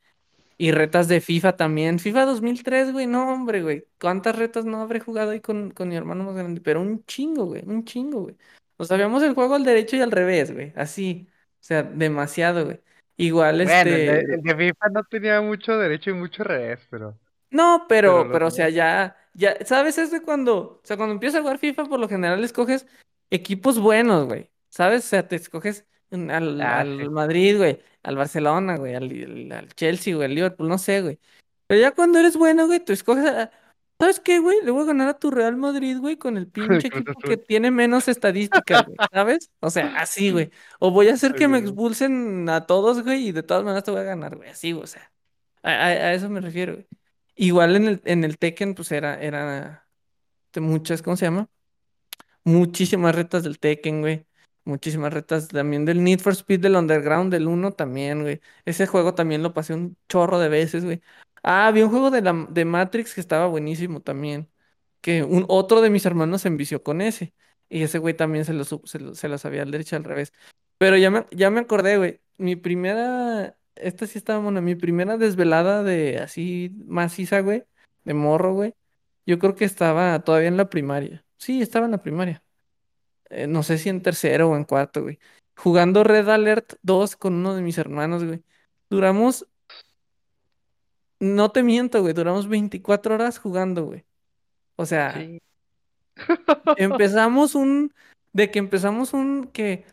y 0.58 0.72
retas 0.72 1.08
de 1.08 1.22
FIFA 1.22 1.56
también. 1.56 1.99
FIFA 1.99 2.26
2003, 2.26 2.93
güey, 2.93 3.06
no, 3.06 3.32
hombre, 3.32 3.62
güey, 3.62 3.88
¿cuántas 3.99 4.36
retas 4.36 4.66
no 4.66 4.82
habré 4.82 4.99
jugado 4.99 5.32
ahí 5.32 5.41
con, 5.41 5.72
con 5.72 5.89
mi 5.89 5.95
hermano 5.95 6.24
más 6.24 6.36
grande? 6.36 6.62
Pero 6.62 6.82
un 6.82 7.06
chingo, 7.06 7.45
güey, 7.45 7.64
un 7.66 7.86
chingo, 7.86 8.22
güey. 8.24 8.38
Nos 8.78 8.88
sabíamos 8.88 9.22
el 9.24 9.36
juego 9.36 9.56
al 9.56 9.64
derecho 9.64 9.95
y 9.95 10.01
al 10.01 10.12
revés, 10.12 10.51
güey, 10.51 10.74
así, 10.76 11.28
o 11.30 11.58
sea, 11.60 11.84
demasiado, 11.84 12.66
güey. 12.66 12.82
Igual, 13.18 13.63
Bueno, 13.63 13.72
el 13.72 13.86
de, 13.86 14.18
este... 14.20 14.34
el 14.36 14.41
de 14.41 14.55
FIFA 14.55 14.89
no 14.89 15.03
tenía 15.03 15.41
mucho 15.41 15.78
derecho 15.78 16.09
y 16.09 16.13
mucho 16.13 16.43
revés, 16.43 16.86
pero, 16.89 17.18
No, 17.49 17.86
pero 17.88 18.30
pero, 18.32 18.47
o 18.47 18.51
sea, 18.51 18.70
ya, 18.70 19.16
ya, 19.34 19.55
¿sabes? 19.66 19.97
Es 19.97 20.11
de 20.11 20.22
cuando, 20.22 20.57
o 20.57 20.82
sea, 20.84 20.97
cuando 20.97 21.13
empiezas 21.13 21.39
a 21.39 21.41
jugar 21.41 21.57
FIFA, 21.59 21.86
por 21.86 21.99
lo 21.99 22.09
general 22.09 22.43
escoges 22.43 22.86
equipos 23.30 23.80
buenos, 23.80 24.26
güey, 24.28 24.49
¿sabes? 24.70 25.05
O 25.05 25.07
sea, 25.07 25.28
te 25.28 25.38
escoges 25.38 25.86
al, 26.11 26.61
Ah, 26.61 26.84
sí. 26.84 27.01
al 27.01 27.11
Madrid, 27.11 27.57
güey, 27.57 27.80
al 28.03 28.18
Barcelona, 28.18 28.78
güey, 28.78 28.95
al- 28.95 29.51
al 29.51 29.70
Chelsea, 29.76 30.16
güey, 30.16 30.26
al 30.28 30.36
Liverpool, 30.36 30.68
no 30.68 30.78
sé, 30.78 31.01
güey. 31.01 31.20
Pero 31.68 31.82
ya 31.82 31.91
cuando 31.93 32.20
eres 32.20 32.36
bueno, 32.38 32.68
güey, 32.68 32.80
tú 32.80 32.93
escoges 32.93 33.26
a, 33.26 33.51
¿sabes 33.99 34.19
qué, 34.19 34.39
güey? 34.39 34.57
Le 34.63 34.71
voy 34.71 34.83
a 34.83 34.87
ganar 34.87 35.07
a 35.07 35.17
tu 35.19 35.31
Real 35.31 35.55
Madrid, 35.57 35.97
güey, 35.99 36.17
con 36.17 36.37
el 36.37 36.47
pinche 36.81 36.87
equipo 36.87 37.13
que 37.29 37.37
tiene 37.37 37.71
menos 37.71 38.07
estadísticas, 38.07 38.85
güey, 38.85 38.97
¿sabes? 39.11 39.49
O 39.59 39.69
sea, 39.69 39.95
así, 39.97 40.31
güey. 40.31 40.51
O 40.79 40.91
voy 40.91 41.07
a 41.09 41.13
hacer 41.13 41.33
que 41.35 41.47
me 41.47 41.57
expulsen 41.59 42.49
a 42.49 42.65
todos, 42.65 43.03
güey, 43.03 43.27
y 43.27 43.31
de 43.31 43.43
todas 43.43 43.63
maneras 43.63 43.83
te 43.83 43.91
voy 43.91 44.01
a 44.01 44.03
ganar, 44.03 44.35
güey, 44.35 44.49
así, 44.49 44.73
o 44.73 44.85
sea. 44.87 45.11
A, 45.63 45.69
a- 45.71 45.85
a 45.87 46.13
eso 46.13 46.29
me 46.29 46.41
refiero, 46.41 46.73
güey. 46.73 46.87
Igual 47.37 47.75
en 47.75 47.87
el, 47.87 48.01
en 48.05 48.23
el 48.23 48.37
Tekken, 48.37 48.75
pues 48.75 48.91
era, 48.91 49.21
era 49.21 49.85
de 50.53 50.61
muchas, 50.61 51.01
¿cómo 51.01 51.17
se 51.17 51.25
llama? 51.25 51.49
Muchísimas 52.43 53.15
retas 53.15 53.43
del 53.43 53.59
Tekken, 53.59 54.01
güey. 54.01 54.25
Muchísimas 54.63 55.13
retas 55.13 55.47
también 55.47 55.85
del 55.85 56.03
Need 56.03 56.19
for 56.19 56.33
Speed 56.33 56.59
del 56.59 56.75
Underground, 56.75 57.31
del 57.31 57.47
uno 57.47 57.71
también, 57.71 58.21
güey. 58.23 58.41
Ese 58.65 58.87
juego 58.87 59.13
también 59.13 59.43
lo 59.43 59.53
pasé 59.53 59.73
un 59.73 59.97
chorro 60.09 60.39
de 60.39 60.49
veces, 60.49 60.85
güey. 60.85 61.01
Ah, 61.47 61.67
había 61.67 61.85
un 61.85 61.91
juego 61.91 62.09
de, 62.11 62.21
la, 62.23 62.47
de 62.49 62.65
Matrix 62.65 63.13
que 63.13 63.21
estaba 63.21 63.45
buenísimo 63.47 64.01
también. 64.01 64.49
Que 65.01 65.23
un 65.23 65.45
otro 65.49 65.81
de 65.81 65.91
mis 65.91 66.05
hermanos 66.05 66.41
se 66.41 66.47
envició 66.49 66.83
con 66.83 67.01
ese. 67.01 67.35
Y 67.69 67.83
ese 67.83 67.99
güey 67.99 68.15
también 68.15 68.45
se 68.45 68.53
lo, 68.53 68.63
se 68.65 68.99
lo, 68.99 69.15
se 69.15 69.29
lo 69.29 69.37
sabía 69.37 69.61
al 69.63 69.71
derecho 69.71 69.95
al 69.95 70.03
revés. 70.05 70.33
Pero 70.79 70.97
ya 70.97 71.11
me, 71.11 71.27
ya 71.31 71.51
me 71.51 71.61
acordé, 71.61 71.97
güey. 71.97 72.21
Mi 72.37 72.55
primera. 72.55 73.57
Esta 73.75 74.07
sí 74.07 74.17
estaba 74.17 74.39
buena. 74.39 74.61
Mi 74.61 74.75
primera 74.75 75.17
desvelada 75.17 75.83
de 75.83 76.19
así 76.19 76.71
maciza, 76.87 77.41
güey. 77.41 77.65
De 78.05 78.13
morro, 78.15 78.53
güey. 78.53 78.75
Yo 79.27 79.39
creo 79.39 79.55
que 79.55 79.65
estaba 79.65 80.19
todavía 80.23 80.47
en 80.49 80.57
la 80.57 80.69
primaria. 80.69 81.25
Sí, 81.37 81.61
estaba 81.61 81.85
en 81.85 81.91
la 81.91 82.01
primaria. 82.01 82.43
Eh, 83.29 83.47
no 83.47 83.63
sé 83.63 83.77
si 83.77 83.89
en 83.89 84.01
tercero 84.01 84.49
o 84.49 84.55
en 84.57 84.65
cuarto, 84.65 85.03
güey. 85.03 85.19
Jugando 85.55 86.03
Red 86.03 86.29
Alert 86.29 86.73
2 86.83 87.15
con 87.17 87.35
uno 87.35 87.55
de 87.55 87.61
mis 87.61 87.77
hermanos, 87.77 88.23
güey. 88.23 88.43
Duramos, 88.89 89.47
no 91.20 91.49
te 91.51 91.63
miento, 91.63 92.01
güey. 92.01 92.13
Duramos 92.13 92.47
24 92.47 93.16
horas 93.16 93.38
jugando, 93.39 93.86
güey. 93.86 94.03
O 94.76 94.86
sea, 94.86 95.13
Sí. 95.13 95.41
empezamos 96.78 97.55
un. 97.55 97.93
De 98.34 98.51
que 98.51 98.59
empezamos 98.59 99.13
un. 99.13 99.49
que 99.51 99.86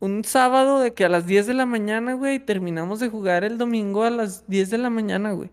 Un 0.00 0.22
sábado 0.24 0.80
de 0.80 0.94
que 0.94 1.04
a 1.04 1.08
las 1.08 1.26
10 1.26 1.46
de 1.46 1.54
la 1.54 1.66
mañana, 1.66 2.14
güey, 2.14 2.38
terminamos 2.38 3.00
de 3.00 3.08
jugar 3.08 3.44
el 3.44 3.58
domingo 3.58 4.04
a 4.04 4.10
las 4.10 4.46
10 4.48 4.70
de 4.70 4.78
la 4.78 4.90
mañana, 4.90 5.32
güey. 5.32 5.50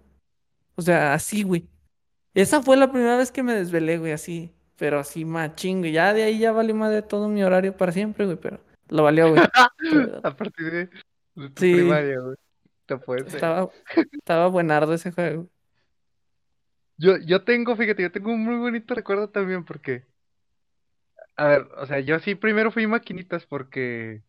O 0.76 0.82
sea, 0.82 1.14
así, 1.14 1.44
güey. 1.44 1.68
Esa 2.34 2.62
fue 2.62 2.76
la 2.78 2.92
primera 2.92 3.18
vez 3.18 3.32
que 3.32 3.44
me 3.44 3.54
desvelé, 3.54 3.98
güey, 3.98 4.12
así. 4.12 4.52
Pero 4.78 5.00
así, 5.00 5.24
machín, 5.24 5.80
güey. 5.80 5.94
Ya 5.94 6.14
de 6.14 6.24
ahí 6.24 6.38
ya 6.38 6.52
valió 6.52 6.76
más 6.76 6.92
de 6.92 7.02
todo 7.02 7.30
mi 7.30 7.44
horario 7.44 7.76
para 7.78 7.94
siempre, 7.94 8.26
güey, 8.26 8.38
pero 8.38 8.60
lo 8.90 9.04
valió, 9.04 9.30
güey. 9.30 9.42
A 10.24 10.36
partir 10.36 10.72
de, 10.72 10.90
de 11.36 11.50
tu 11.50 11.62
Sí, 11.62 11.74
primaria, 11.76 12.20
güey. 12.20 12.36
No 12.90 13.00
puede 13.04 13.30
ser. 13.30 13.36
estaba, 13.36 13.70
estaba 14.14 14.48
buenardo 14.48 14.94
ese 14.94 15.12
juego. 15.12 15.50
Yo, 16.98 17.18
yo 17.18 17.44
tengo, 17.44 17.76
fíjate, 17.76 18.04
yo 18.04 18.12
tengo 18.12 18.32
un 18.32 18.44
muy 18.44 18.58
bonito 18.58 18.94
recuerdo 18.96 19.30
también 19.30 19.66
porque 19.66 20.06
A 21.38 21.48
ver, 21.48 21.68
o 21.78 21.86
sea, 21.86 22.00
yo 22.00 22.20
sí 22.20 22.36
primero 22.36 22.72
fui 22.72 22.88
maquinitas 22.88 23.46
porque 23.46 24.24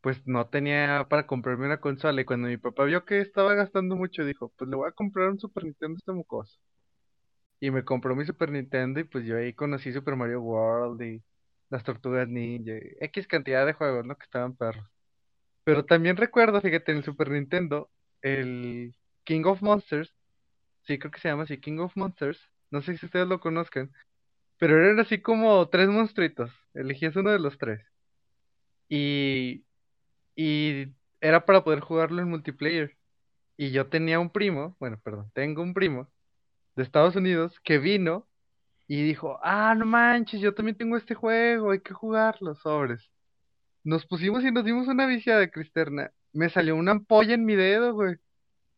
pues 0.00 0.26
no 0.26 0.48
tenía 0.48 1.06
para 1.10 1.26
comprarme 1.26 1.66
una 1.66 1.80
consola 1.80 2.20
y 2.22 2.24
cuando 2.26 2.48
mi 2.48 2.58
papá 2.58 2.84
vio 2.84 3.04
que 3.06 3.20
estaba 3.20 3.54
gastando 3.54 3.96
mucho 3.96 4.24
dijo, 4.24 4.50
pues 4.56 4.70
le 4.70 4.76
voy 4.76 4.88
a 4.88 4.92
comprar 4.92 5.30
un 5.30 5.38
Super 5.40 5.64
Nintendo 5.64 5.96
a 5.96 5.98
este 5.98 6.12
mocoso. 6.12 6.58
Y 7.60 7.70
me 7.70 7.84
compró 7.84 8.14
mi 8.14 8.24
Super 8.24 8.50
Nintendo 8.52 9.00
y 9.00 9.04
pues 9.04 9.24
yo 9.24 9.36
ahí 9.36 9.52
conocí 9.54 9.92
Super 9.92 10.16
Mario 10.16 10.40
World 10.42 11.02
y 11.02 11.22
las 11.70 11.82
Tortugas 11.84 12.28
Ninja, 12.28 12.72
y 12.74 12.96
X 13.00 13.26
cantidad 13.26 13.66
de 13.66 13.72
juegos, 13.72 14.04
¿no? 14.06 14.16
Que 14.16 14.24
estaban 14.24 14.56
perros. 14.56 14.86
Pero 15.64 15.84
también 15.84 16.16
recuerdo, 16.16 16.60
fíjate, 16.60 16.92
en 16.92 16.98
el 16.98 17.04
Super 17.04 17.30
Nintendo, 17.30 17.90
el 18.22 18.94
King 19.24 19.44
of 19.44 19.62
Monsters, 19.62 20.14
sí 20.82 20.98
creo 20.98 21.10
que 21.10 21.20
se 21.20 21.28
llama 21.28 21.44
así, 21.44 21.58
King 21.58 21.78
of 21.78 21.96
Monsters, 21.96 22.40
no 22.70 22.82
sé 22.82 22.96
si 22.98 23.06
ustedes 23.06 23.26
lo 23.26 23.40
conozcan, 23.40 23.92
pero 24.58 24.78
eran 24.78 25.00
así 25.00 25.20
como 25.20 25.68
tres 25.68 25.88
monstruitos, 25.88 26.50
elegías 26.74 27.16
uno 27.16 27.30
de 27.30 27.38
los 27.38 27.58
tres. 27.58 27.80
Y, 28.88 29.64
y 30.36 30.94
era 31.20 31.44
para 31.46 31.64
poder 31.64 31.80
jugarlo 31.80 32.22
en 32.22 32.28
multiplayer. 32.30 32.96
Y 33.56 33.70
yo 33.72 33.88
tenía 33.88 34.20
un 34.20 34.30
primo, 34.30 34.76
bueno, 34.80 35.00
perdón, 35.02 35.30
tengo 35.34 35.62
un 35.62 35.74
primo 35.74 36.10
de 36.76 36.82
Estados 36.82 37.16
Unidos 37.16 37.60
que 37.60 37.78
vino 37.78 38.28
y 38.88 39.02
dijo, 39.02 39.38
ah, 39.42 39.74
no 39.76 39.86
manches, 39.86 40.40
yo 40.40 40.54
también 40.54 40.76
tengo 40.76 40.96
este 40.96 41.14
juego, 41.14 41.70
hay 41.70 41.80
que 41.80 41.94
jugarlo, 41.94 42.54
sobres. 42.56 43.10
Nos 43.84 44.06
pusimos 44.06 44.44
y 44.44 44.50
nos 44.50 44.64
dimos 44.64 44.88
una 44.88 45.06
viciada 45.06 45.48
Cristerna. 45.48 46.10
Me 46.32 46.48
salió 46.50 46.76
una 46.76 46.92
ampolla 46.92 47.34
en 47.34 47.44
mi 47.44 47.54
dedo, 47.56 47.94
güey. 47.94 48.16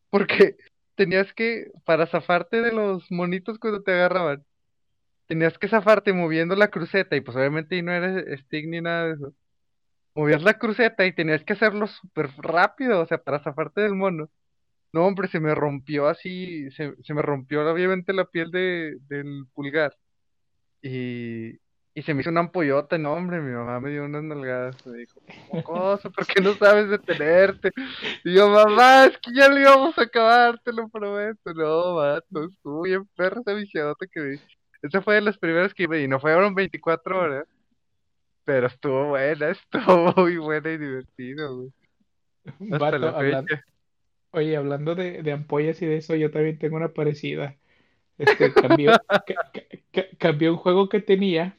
Porque 0.09 0.57
tenías 0.95 1.33
que, 1.33 1.71
para 1.85 2.07
zafarte 2.07 2.61
de 2.61 2.73
los 2.73 3.09
monitos 3.11 3.59
cuando 3.59 3.83
te 3.83 3.93
agarraban, 3.93 4.45
tenías 5.27 5.57
que 5.59 5.69
zafarte 5.69 6.13
moviendo 6.13 6.55
la 6.55 6.69
cruceta 6.69 7.15
y 7.15 7.21
pues 7.21 7.37
obviamente 7.37 7.81
no 7.83 7.91
eres 7.93 8.41
stick 8.41 8.67
ni 8.67 8.81
nada 8.81 9.07
de 9.07 9.13
eso. 9.15 9.33
Movías 10.15 10.43
la 10.43 10.57
cruceta 10.59 11.05
y 11.05 11.13
tenías 11.13 11.43
que 11.43 11.53
hacerlo 11.53 11.87
súper 11.87 12.31
rápido, 12.39 13.01
o 13.01 13.05
sea, 13.07 13.19
para 13.19 13.43
zafarte 13.43 13.81
del 13.81 13.95
mono. 13.95 14.29
No, 14.93 15.05
hombre, 15.07 15.27
se 15.29 15.39
me 15.39 15.55
rompió 15.55 16.07
así, 16.07 16.71
se, 16.71 16.95
se 17.03 17.13
me 17.13 17.21
rompió 17.21 17.69
obviamente 17.71 18.13
la 18.13 18.25
piel 18.25 18.51
de, 18.51 18.97
del 19.09 19.45
pulgar. 19.53 19.95
Y, 20.81 21.59
y 21.97 22.03
se 22.03 22.13
me 22.13 22.21
hizo 22.21 22.29
una 22.29 22.41
ampollota, 22.41 22.99
no, 22.99 23.13
hombre, 23.13 23.41
mi 23.41 23.51
mamá 23.51 23.79
me 23.79 23.89
dio 23.89 24.05
unas 24.05 24.21
nalgadas, 24.21 24.85
me 24.85 24.99
dijo, 24.99 25.19
cosa, 25.63 26.11
¿por 26.11 26.27
qué 26.27 26.43
no 26.43 26.53
sabes 26.53 26.91
detenerte? 26.91 27.71
Y 28.23 28.35
yo, 28.35 28.49
mamá, 28.49 29.05
es 29.05 29.17
que 29.17 29.33
ya 29.33 29.49
le 29.49 29.61
íbamos 29.61 29.97
a 29.97 30.03
acabar, 30.03 30.59
te 30.63 30.71
lo 30.71 30.87
prometo. 30.89 31.55
No, 31.55 31.95
vato, 31.95 32.49
estuvo 32.51 32.83
bien 32.83 33.03
perro 33.15 33.41
esa 33.41 33.53
viciadota 33.55 34.05
que 34.05 34.21
vi. 34.21 34.39
Esa 34.83 35.01
fue 35.01 35.15
de 35.15 35.21
las 35.21 35.39
primeras 35.39 35.73
que 35.73 35.87
vi, 35.87 36.03
y 36.03 36.07
no 36.07 36.19
fueron 36.19 36.53
24 36.53 37.19
horas, 37.19 37.47
pero 38.45 38.67
estuvo 38.67 39.07
buena, 39.07 39.49
estuvo 39.49 40.13
muy 40.17 40.37
buena 40.37 40.69
y 40.69 40.77
divertida, 40.77 41.47
güey. 41.47 41.71
Hasta 42.73 42.77
Vato, 42.77 42.97
la 42.99 43.09
hablando, 43.09 43.55
oye, 44.33 44.55
hablando 44.55 44.93
de, 44.93 45.23
de 45.23 45.31
ampollas 45.31 45.81
y 45.81 45.87
de 45.87 45.97
eso, 45.97 46.13
yo 46.15 46.29
también 46.29 46.59
tengo 46.59 46.75
una 46.75 46.89
parecida. 46.89 47.55
Este, 48.19 48.53
cambió, 48.53 48.91
ca- 49.09 49.23
ca- 49.25 49.63
ca- 49.91 50.17
cambié 50.19 50.51
un 50.51 50.57
juego 50.57 50.89
que 50.89 51.01
tenía 51.01 51.56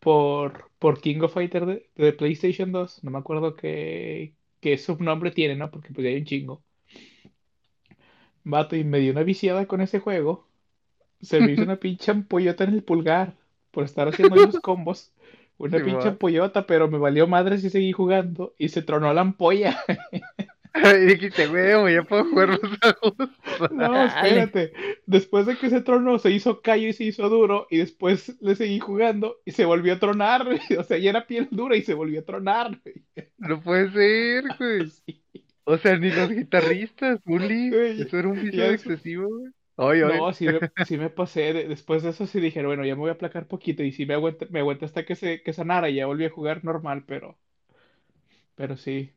por, 0.00 0.70
por 0.78 1.00
King 1.00 1.20
of 1.22 1.34
Fighter 1.34 1.66
de, 1.66 1.90
de 1.96 2.12
PlayStation 2.12 2.72
2. 2.72 3.02
No 3.04 3.10
me 3.10 3.18
acuerdo 3.18 3.56
qué, 3.56 4.36
qué 4.60 4.78
subnombre 4.78 5.30
tiene, 5.32 5.56
¿no? 5.56 5.70
Porque 5.70 5.92
pues 5.92 6.04
ya 6.04 6.10
hay 6.10 6.18
un 6.18 6.24
chingo. 6.26 6.64
Vato, 8.44 8.76
y 8.76 8.84
me 8.84 8.98
dio 9.00 9.12
una 9.12 9.22
viciada 9.22 9.66
con 9.66 9.80
ese 9.80 10.00
juego. 10.00 10.48
Se 11.22 11.42
me 11.42 11.52
hizo 11.52 11.64
una 11.64 11.76
pinche 11.80 12.10
ampollota 12.12 12.64
en 12.64 12.74
el 12.74 12.84
pulgar 12.84 13.36
por 13.72 13.84
estar 13.84 14.08
haciendo 14.08 14.36
esos 14.36 14.60
combos. 14.60 15.12
Una 15.58 15.82
pinche 15.82 16.08
Simón. 16.08 16.08
ampollota, 16.08 16.66
pero 16.66 16.88
me 16.90 16.98
valió 16.98 17.26
madre 17.28 17.58
si 17.58 17.70
seguí 17.70 17.92
jugando 17.92 18.54
y 18.58 18.70
se 18.70 18.82
tronó 18.82 19.12
la 19.14 19.22
ampolla. 19.22 19.78
Y 20.82 21.06
dijiste, 21.06 21.46
güey, 21.46 21.94
ya 21.94 22.02
puedo 22.02 22.24
jugar 22.24 22.48
los 22.50 22.60
juegos. 22.60 23.30
No, 23.72 24.04
espérate. 24.06 24.72
Después 25.06 25.46
de 25.46 25.56
que 25.56 25.70
se 25.70 25.80
tronó, 25.80 26.18
se 26.18 26.30
hizo 26.30 26.60
callo 26.62 26.88
y 26.88 26.92
se 26.92 27.04
hizo 27.04 27.28
duro. 27.28 27.66
Y 27.70 27.78
después 27.78 28.36
le 28.40 28.54
seguí 28.56 28.78
jugando 28.78 29.36
y 29.44 29.52
se 29.52 29.64
volvió 29.64 29.94
a 29.94 29.98
tronar. 29.98 30.44
güey. 30.44 30.60
O 30.78 30.84
sea, 30.84 30.98
ya 30.98 31.10
era 31.10 31.26
piel 31.26 31.48
dura 31.50 31.76
y 31.76 31.82
se 31.82 31.94
volvió 31.94 32.20
a 32.20 32.24
tronar. 32.24 32.78
güey. 32.84 33.04
No 33.38 33.60
puede 33.60 33.90
ser, 33.90 34.44
güey. 34.58 34.90
Sí. 34.90 35.22
O 35.64 35.76
sea, 35.78 35.96
ni 35.98 36.10
los 36.10 36.30
guitarristas, 36.30 37.20
Bully. 37.24 37.70
Güey, 37.70 38.02
Eso 38.02 38.18
era 38.18 38.28
un 38.28 38.40
vicio 38.42 38.62
después- 38.70 38.74
excesivo, 38.74 39.28
güey. 39.28 39.52
Oye, 39.80 40.04
oye. 40.04 40.16
No, 40.18 40.32
sí 40.32 40.46
me, 40.46 40.58
sí 40.86 40.98
me 40.98 41.08
pasé. 41.10 41.52
de- 41.52 41.68
después 41.68 42.02
de 42.02 42.10
eso 42.10 42.26
sí 42.26 42.40
dije, 42.40 42.64
bueno, 42.64 42.84
ya 42.84 42.94
me 42.94 43.00
voy 43.00 43.10
a 43.10 43.12
aplacar 43.12 43.46
poquito. 43.46 43.82
Y 43.84 43.92
sí 43.92 44.06
me 44.06 44.14
aguanté, 44.14 44.46
me 44.50 44.60
aguanté 44.60 44.84
hasta 44.86 45.04
que 45.04 45.14
se 45.14 45.42
que 45.42 45.52
sanara 45.52 45.88
y 45.90 45.96
ya 45.96 46.06
volví 46.06 46.24
a 46.24 46.30
jugar 46.30 46.64
normal, 46.64 47.04
pero. 47.06 47.38
Pero 48.54 48.76
sí. 48.76 49.12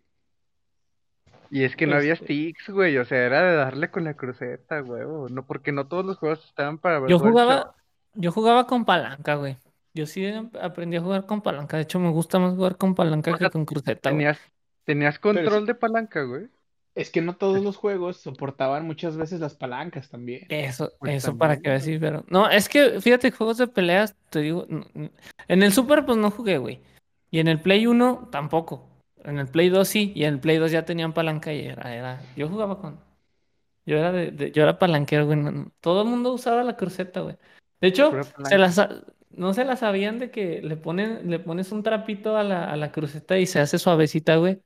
Y 1.54 1.66
es 1.66 1.76
que 1.76 1.86
no 1.86 1.98
había 1.98 2.14
Este- 2.14 2.26
sticks, 2.26 2.70
güey. 2.70 2.98
O 2.98 3.04
sea, 3.06 3.26
era 3.26 3.44
de 3.44 3.56
darle 3.58 3.92
con 3.92 4.06
la 4.06 4.14
cruceta, 4.16 4.80
güey. 4.80 5.04
No, 5.30 5.46
porque 5.46 5.72
no 5.74 5.86
todos 5.86 6.06
los 6.06 6.18
juegos 6.18 6.44
estaban 6.46 6.78
para 6.78 7.06
Yo 7.08 7.20
jugaba, 7.20 7.76
yo 8.14 8.32
jugaba 8.32 8.66
con 8.68 8.86
palanca, 8.86 9.36
güey. 9.36 9.58
Yo 9.94 10.06
sí 10.06 10.26
aprendí 10.62 10.96
a 10.96 11.02
jugar 11.02 11.26
con 11.26 11.42
palanca. 11.42 11.76
De 11.76 11.84
hecho, 11.84 12.00
me 12.00 12.10
gusta 12.10 12.40
más 12.40 12.56
jugar 12.56 12.78
con 12.78 12.96
palanca 12.96 13.32
O 13.34 13.38
que 13.38 13.50
con 13.50 13.66
cruceta, 13.66 14.10
güey. 14.10 14.20
Tenías, 14.20 14.40
tenías 14.86 15.20
control 15.20 15.66
de 15.66 15.76
palanca, 15.76 16.24
güey. 16.24 16.48
Es 16.96 17.10
que 17.10 17.22
no 17.22 17.36
todos 17.36 17.62
los 17.62 17.78
juegos 17.78 18.18
soportaban 18.18 18.86
muchas 18.86 19.16
veces 19.18 19.40
las 19.40 19.56
palancas 19.56 20.10
también. 20.10 20.46
Eso, 20.50 20.92
Pues 21.00 21.16
eso 21.24 21.38
para 21.38 21.56
también, 21.56 21.76
güey. 21.76 21.86
sí, 21.86 21.98
pero. 22.00 22.24
No, 22.28 22.50
es 22.50 22.68
que 22.70 23.00
fíjate, 23.02 23.32
juegos 23.32 23.58
de 23.58 23.68
peleas, 23.68 24.16
te 24.30 24.40
digo. 24.40 24.66
En 25.48 25.64
el 25.64 25.72
Super, 25.74 26.06
pues 26.06 26.18
no 26.18 26.32
jugué, 26.32 26.58
güey. 26.58 26.82
Y 27.30 27.40
en 27.40 27.48
el 27.48 27.62
Play 27.62 27.88
1 27.88 28.30
tampoco. 28.32 28.90
En 29.24 29.38
el 29.40 29.48
Play 29.48 29.70
2 29.70 29.88
sí. 29.88 30.12
Y 30.16 30.24
en 30.26 30.36
el 30.36 30.40
Play 30.40 30.58
2 30.58 30.72
ya 30.72 30.86
tenían 30.86 31.14
palanca 31.14 31.54
y 31.54 31.66
era, 31.66 31.94
era. 31.96 32.22
Yo 32.36 32.48
jugaba 32.50 32.80
con. 32.80 33.00
Yo 33.86 33.98
era 33.98 34.12
de, 34.12 34.32
de- 34.32 34.52
yo 34.52 34.64
era 34.64 34.78
palanquero, 34.80 35.26
güey. 35.26 35.38
no- 35.40 35.72
Todo 35.80 36.04
el 36.04 36.08
mundo 36.08 36.34
usaba 36.34 36.64
la 36.64 36.76
cruceta, 36.78 37.22
güey. 37.22 37.38
De 37.80 37.88
hecho, 37.88 38.12
se 38.48 38.58
la 38.58 38.72
no 39.32 39.54
se 39.54 39.64
la 39.64 39.76
sabían 39.78 40.20
de 40.20 40.30
que 40.30 40.62
le 40.62 40.76
ponen, 40.76 41.30
le 41.30 41.40
pones 41.40 41.72
un 41.72 41.84
trapito 41.84 42.36
a 42.38 42.44
la, 42.44 42.66
a 42.70 42.76
la 42.76 42.92
cruceta 42.92 43.38
y 43.38 43.46
se 43.46 43.60
hace 43.60 43.80
suavecita, 43.80 44.36
güey. 44.36 44.62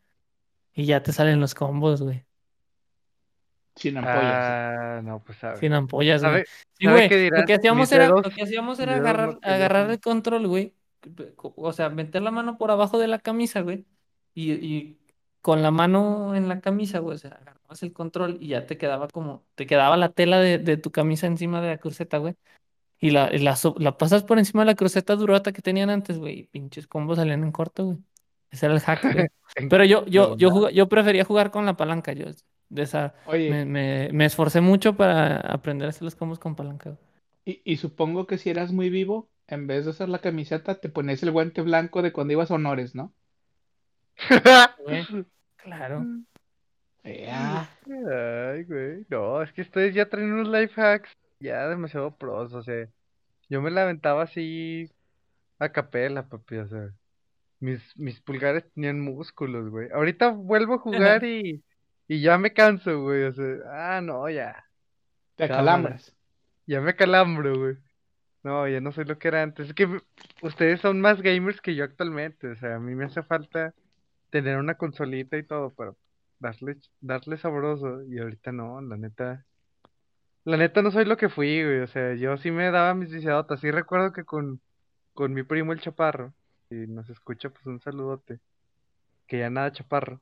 Y 0.73 0.85
ya 0.85 1.03
te 1.03 1.13
salen 1.13 1.39
los 1.39 1.53
combos, 1.53 2.01
güey. 2.01 2.25
Sin 3.75 3.97
ampollas. 3.97 4.21
Ah, 4.23 5.01
no, 5.03 5.21
pues 5.23 5.37
sabes. 5.37 5.59
Sin 5.59 5.73
ampollas, 5.73 6.21
güey. 6.21 6.31
¿Sabe, 6.31 6.45
Sí, 6.79 6.85
sabe 6.85 7.07
güey. 7.07 7.29
Lo 7.29 7.45
que 7.45 7.53
hacíamos 7.53 7.91
era, 7.91 8.07
lo 8.09 8.21
que 8.23 8.43
hacíamos 8.43 8.79
era 8.79 8.95
agarrar, 8.95 9.37
agarrar 9.41 9.89
el 9.91 9.99
control, 9.99 10.47
güey. 10.47 10.73
O 11.55 11.71
sea, 11.71 11.89
meter 11.89 12.21
la 12.21 12.31
mano 12.31 12.57
por 12.57 12.71
abajo 12.71 12.97
de 12.97 13.07
la 13.07 13.19
camisa, 13.19 13.61
güey. 13.61 13.85
Y, 14.35 14.53
y 14.53 14.99
con 15.41 15.63
la 15.63 15.71
mano 15.71 16.35
en 16.35 16.49
la 16.49 16.61
camisa, 16.61 16.99
güey. 16.99 17.15
O 17.17 17.19
sea, 17.19 17.31
agarrabas 17.33 17.83
el 17.83 17.93
control 17.93 18.39
y 18.41 18.49
ya 18.49 18.67
te 18.67 18.77
quedaba 18.79 19.09
como, 19.09 19.45
te 19.55 19.67
quedaba 19.67 19.97
la 19.97 20.09
tela 20.11 20.39
de, 20.41 20.59
de 20.59 20.77
tu 20.77 20.91
camisa 20.91 21.27
encima 21.27 21.61
de 21.61 21.69
la 21.69 21.79
cruceta, 21.79 22.19
güey. 22.19 22.35
Y 22.99 23.11
la, 23.11 23.33
y 23.33 23.39
la, 23.39 23.55
so- 23.55 23.75
la 23.79 23.97
pasas 23.97 24.23
por 24.23 24.39
encima 24.39 24.63
de 24.63 24.67
la 24.67 24.75
cruceta 24.75 25.15
durota 25.15 25.51
que 25.53 25.61
tenían 25.61 25.89
antes, 25.89 26.17
güey. 26.19 26.39
Y 26.41 26.43
pinches 26.45 26.87
combos 26.87 27.17
salían 27.17 27.43
en 27.43 27.51
corto, 27.51 27.85
güey. 27.85 27.97
Ese 28.51 28.67
era 28.67 28.75
el 28.75 28.81
hack, 28.81 29.07
güey. 29.11 29.27
Pero 29.69 29.85
yo, 29.85 30.05
yo, 30.07 30.37
yo, 30.37 30.51
juga- 30.51 30.71
yo 30.71 30.89
prefería 30.89 31.25
jugar 31.25 31.51
con 31.51 31.65
la 31.65 31.77
palanca. 31.77 32.13
Yo 32.13 32.27
de 32.69 32.83
esa, 32.83 33.15
Oye, 33.25 33.47
me, 33.47 33.65
me, 33.65 34.09
me 34.13 34.25
esforcé 34.25 34.61
mucho 34.61 34.95
para 34.95 35.37
aprender 35.41 35.87
a 35.87 35.89
hacer 35.89 36.03
los 36.03 36.15
combos 36.15 36.39
con 36.39 36.55
palanca. 36.55 36.91
güey. 36.91 36.99
y, 37.45 37.61
y 37.65 37.77
supongo 37.77 38.27
que 38.27 38.37
si 38.37 38.49
eras 38.49 38.71
muy 38.71 38.89
vivo, 38.89 39.29
en 39.47 39.67
vez 39.67 39.85
de 39.85 39.91
usar 39.91 40.09
la 40.09 40.19
camiseta, 40.21 40.79
te 40.79 40.89
pones 40.89 41.23
el 41.23 41.31
guante 41.31 41.61
blanco 41.61 42.01
de 42.01 42.13
cuando 42.13 42.33
ibas 42.33 42.51
a 42.51 42.55
honores, 42.55 42.95
¿no? 42.95 43.13
Claro. 45.57 46.05
Ya. 47.03 47.69
Ay, 47.87 48.63
güey. 48.63 49.05
No, 49.09 49.41
es 49.41 49.51
que 49.53 49.61
ustedes 49.61 49.93
ya 49.95 50.07
traen 50.09 50.31
unos 50.33 50.47
life 50.47 50.79
hacks 50.79 51.09
ya 51.39 51.67
demasiado 51.67 52.15
pros. 52.15 52.53
O 52.53 52.63
sea, 52.63 52.87
yo 53.49 53.61
me 53.61 53.71
la 53.71 53.83
aventaba 53.83 54.23
así 54.23 54.89
a 55.59 55.69
capela, 55.69 56.27
papi. 56.27 56.57
O 56.57 56.67
sea, 56.67 56.89
mis, 57.59 57.81
mis 57.97 58.19
pulgares 58.21 58.71
tenían 58.73 59.01
músculos, 59.01 59.69
güey. 59.69 59.89
Ahorita 59.91 60.29
vuelvo 60.29 60.75
a 60.75 60.79
jugar 60.79 61.23
y, 61.23 61.63
y 62.07 62.21
ya 62.21 62.37
me 62.37 62.53
canso, 62.53 63.01
güey. 63.01 63.23
O 63.25 63.33
sea, 63.33 63.55
ah, 63.97 64.01
no, 64.01 64.29
ya. 64.29 64.65
Te 65.35 65.47
Cámara. 65.47 65.61
acalambras. 65.61 66.15
Ya 66.67 66.81
me 66.81 66.95
calambro, 66.95 67.57
güey. 67.57 67.77
No, 68.43 68.67
ya 68.67 68.79
no 68.81 68.91
soy 68.91 69.05
lo 69.05 69.17
que 69.17 69.27
era 69.29 69.41
antes. 69.43 69.69
Es 69.69 69.73
que 69.73 69.87
ustedes 70.41 70.79
son 70.81 71.01
más 71.01 71.21
gamers 71.21 71.61
que 71.61 71.75
yo 71.75 71.83
actualmente. 71.83 72.49
O 72.49 72.55
sea, 72.57 72.75
a 72.75 72.79
mí 72.79 72.93
me 72.95 73.05
hace 73.05 73.23
falta 73.23 73.73
tener 74.41 74.57
una 74.57 74.75
consolita 74.75 75.37
y 75.37 75.43
todo 75.43 75.69
para 75.69 75.93
darle, 76.39 76.75
darle 76.99 77.37
sabroso. 77.37 78.03
Y 78.03 78.19
ahorita 78.19 78.51
no, 78.51 78.81
la 78.81 78.97
neta. 78.97 79.45
La 80.43 80.57
neta 80.57 80.81
no 80.81 80.91
soy 80.91 81.05
lo 81.05 81.15
que 81.15 81.29
fui, 81.29 81.63
güey. 81.63 81.79
O 81.79 81.87
sea, 81.87 82.15
yo 82.15 82.35
sí 82.37 82.51
me 82.51 82.69
daba 82.69 82.93
mis 82.95 83.11
viciadotas. 83.11 83.61
Sí 83.61 83.71
recuerdo 83.71 84.11
que 84.11 84.25
con, 84.25 84.59
con 85.13 85.33
mi 85.33 85.43
primo 85.43 85.71
el 85.71 85.79
Chaparro, 85.79 86.33
si 86.67 86.75
nos 86.87 87.09
escucha, 87.09 87.49
pues 87.49 87.65
un 87.65 87.79
saludote. 87.79 88.39
Que 89.27 89.39
ya 89.39 89.49
nada, 89.49 89.71
Chaparro. 89.71 90.21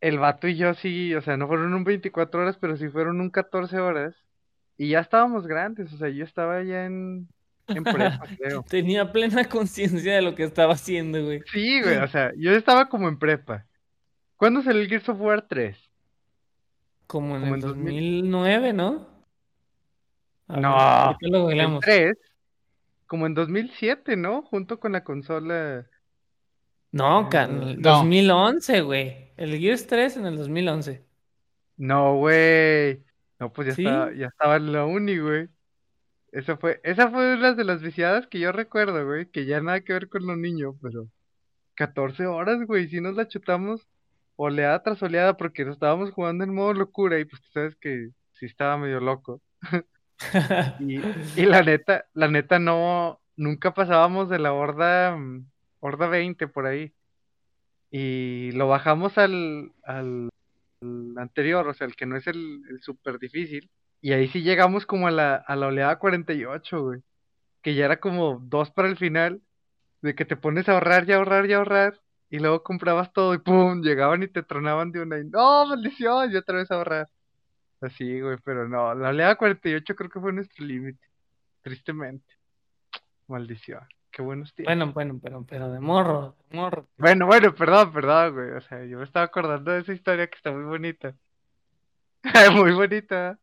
El 0.00 0.18
vato 0.18 0.48
y 0.48 0.56
yo 0.56 0.72
sí, 0.74 1.14
o 1.14 1.20
sea, 1.20 1.36
no 1.36 1.48
fueron 1.48 1.74
un 1.74 1.84
24 1.84 2.40
horas, 2.40 2.56
pero 2.58 2.76
sí 2.78 2.88
fueron 2.88 3.20
un 3.20 3.30
14 3.30 3.78
horas. 3.78 4.14
Y 4.78 4.90
ya 4.90 5.00
estábamos 5.00 5.46
grandes, 5.46 5.92
o 5.92 5.98
sea, 5.98 6.08
yo 6.08 6.24
estaba 6.24 6.62
ya 6.62 6.86
en, 6.86 7.28
en 7.72 7.86
prepa, 7.86 8.30
creo. 8.36 8.62
Tenía 8.68 9.12
plena 9.12 9.48
conciencia 9.48 10.14
de 10.16 10.22
lo 10.22 10.34
que 10.34 10.44
estaba 10.44 10.74
haciendo, 10.74 11.24
güey. 11.24 11.44
Sí, 11.52 11.82
güey, 11.82 11.96
o 11.98 12.08
sea, 12.08 12.32
yo 12.36 12.52
estaba 12.52 12.88
como 12.88 13.08
en 13.08 13.18
prepa. 13.18 13.66
¿Cuándo 14.36 14.62
salió 14.62 14.82
el 14.82 14.88
Gears 14.88 15.08
of 15.08 15.20
War 15.20 15.46
3? 15.48 15.76
Como 17.06 17.36
en 17.36 17.42
Como 17.42 17.54
el 17.54 17.54
en 17.54 17.60
2000. 17.60 18.22
2009, 18.22 18.72
¿no? 18.72 19.06
Ver, 20.48 20.60
No, 20.60 21.16
lo 21.20 21.38
El 21.40 21.42
googleamos. 21.42 21.80
3, 21.80 22.14
como 23.06 23.26
en 23.26 23.34
2007, 23.34 24.16
¿no? 24.16 24.42
Junto 24.42 24.80
con 24.80 24.92
la 24.92 25.04
consola. 25.04 25.86
No, 26.92 27.28
Eh, 27.32 27.70
el 27.70 27.80
no. 27.80 27.90
2011, 27.90 28.80
güey. 28.82 29.32
El 29.36 29.58
Gears 29.58 29.86
3 29.86 30.16
en 30.18 30.26
el 30.26 30.36
2011. 30.36 31.04
No, 31.76 32.16
güey. 32.16 33.04
No, 33.38 33.52
pues 33.52 33.68
ya 33.68 33.74
¿Sí? 33.74 33.82
estaba, 33.84 34.12
ya 34.14 34.26
estaba 34.26 34.56
en 34.56 34.72
la 34.72 34.84
uni, 34.84 35.18
güey. 35.18 35.48
Esa 36.32 36.56
fue, 36.56 36.80
esa 36.84 37.10
fue 37.10 37.34
una 37.36 37.54
de 37.54 37.64
las 37.64 37.82
viciadas 37.82 38.26
que 38.26 38.38
yo 38.38 38.52
recuerdo, 38.52 39.04
güey, 39.06 39.26
que 39.30 39.46
ya 39.46 39.60
nada 39.60 39.80
que 39.80 39.94
ver 39.94 40.08
con 40.08 40.26
los 40.26 40.36
niños, 40.36 40.76
pero 40.82 41.08
14 41.74 42.26
horas, 42.26 42.66
güey, 42.66 42.88
si 42.88 43.00
nos 43.00 43.14
la 43.14 43.28
chutamos 43.28 43.86
oleada 44.36 44.82
tras 44.82 45.02
oleada 45.02 45.36
porque 45.36 45.64
nos 45.64 45.74
estábamos 45.74 46.12
jugando 46.12 46.44
en 46.44 46.54
modo 46.54 46.74
locura 46.74 47.18
y 47.18 47.24
pues 47.24 47.42
tú 47.42 47.48
sabes 47.52 47.76
que 47.76 48.10
sí 48.32 48.46
estaba 48.46 48.78
medio 48.78 49.00
loco. 49.00 49.40
Y, 50.80 50.96
y 51.36 51.46
la 51.46 51.62
neta, 51.62 52.06
la 52.12 52.26
neta 52.26 52.58
no, 52.58 53.20
nunca 53.36 53.72
pasábamos 53.72 54.28
de 54.28 54.40
la 54.40 54.52
horda, 54.52 55.16
mm, 55.16 55.46
horda 55.80 56.08
20 56.08 56.48
por 56.48 56.66
ahí. 56.66 56.92
Y 57.90 58.50
lo 58.52 58.68
bajamos 58.68 59.16
al, 59.16 59.72
al, 59.84 60.28
al 60.82 61.18
anterior, 61.18 61.68
o 61.68 61.74
sea, 61.74 61.86
el 61.86 61.96
que 61.96 62.06
no 62.06 62.16
es 62.16 62.26
el, 62.26 62.62
el 62.68 62.82
súper 62.82 63.18
difícil. 63.18 63.70
Y 64.00 64.12
ahí 64.12 64.28
sí 64.28 64.42
llegamos 64.42 64.86
como 64.86 65.08
a 65.08 65.10
la, 65.10 65.34
a 65.36 65.56
la 65.56 65.68
oleada 65.68 65.98
48, 65.98 66.82
güey. 66.82 67.02
Que 67.62 67.74
ya 67.74 67.86
era 67.86 67.98
como 67.98 68.38
dos 68.42 68.70
para 68.70 68.88
el 68.88 68.96
final, 68.96 69.42
de 70.02 70.14
que 70.14 70.24
te 70.24 70.36
pones 70.36 70.68
a 70.68 70.72
ahorrar 70.72 71.08
y 71.08 71.12
ahorrar 71.12 71.46
y 71.46 71.52
ahorrar. 71.52 72.00
Y 72.30 72.38
luego 72.38 72.62
comprabas 72.62 73.12
todo 73.12 73.34
y 73.34 73.38
pum, 73.38 73.82
llegaban 73.82 74.22
y 74.22 74.28
te 74.28 74.42
tronaban 74.42 74.92
de 74.92 75.00
una 75.00 75.18
y 75.18 75.24
no, 75.24 75.66
maldición, 75.66 76.30
y 76.30 76.36
otra 76.36 76.56
vez 76.56 76.70
a 76.70 76.76
ahorrar. 76.76 77.08
Así, 77.80 78.20
güey, 78.20 78.36
pero 78.44 78.68
no, 78.68 78.94
la 78.94 79.10
oleada 79.10 79.36
48 79.36 79.94
creo 79.94 80.10
que 80.10 80.20
fue 80.20 80.32
nuestro 80.32 80.64
límite, 80.64 81.06
tristemente. 81.62 82.26
Maldición, 83.28 83.86
qué 84.10 84.20
buenos 84.20 84.52
tiempos. 84.54 84.74
Bueno, 84.74 84.92
bueno, 84.92 85.20
pero, 85.22 85.44
pero 85.48 85.70
de 85.70 85.80
morro, 85.80 86.36
de 86.50 86.56
morro. 86.56 86.88
Bueno, 86.98 87.26
bueno, 87.26 87.54
perdón, 87.54 87.92
perdón, 87.92 88.34
güey, 88.34 88.50
o 88.50 88.60
sea, 88.60 88.84
yo 88.84 88.98
me 88.98 89.04
estaba 89.04 89.26
acordando 89.26 89.70
de 89.70 89.80
esa 89.80 89.92
historia 89.92 90.26
que 90.26 90.36
está 90.36 90.50
muy 90.50 90.64
bonita. 90.64 91.14
Muy 92.54 92.72
bonita. 92.72 93.38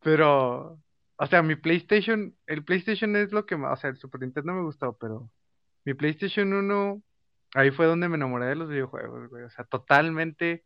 Pero, 0.00 0.78
o 1.16 1.26
sea, 1.26 1.42
mi 1.42 1.56
PlayStation, 1.56 2.34
el 2.46 2.64
PlayStation 2.64 3.16
es 3.16 3.32
lo 3.32 3.46
que 3.46 3.56
más, 3.56 3.78
o 3.78 3.80
sea, 3.80 3.90
el 3.90 3.96
Super 3.96 4.20
Nintendo 4.20 4.52
me 4.52 4.62
gustó, 4.62 4.96
pero 4.96 5.30
mi 5.84 5.94
PlayStation 5.94 6.52
1, 6.52 7.02
ahí 7.54 7.70
fue 7.70 7.86
donde 7.86 8.08
me 8.08 8.16
enamoré 8.16 8.46
de 8.46 8.54
los 8.56 8.68
videojuegos, 8.68 9.28
güey, 9.28 9.44
o 9.44 9.50
sea, 9.50 9.64
totalmente 9.64 10.64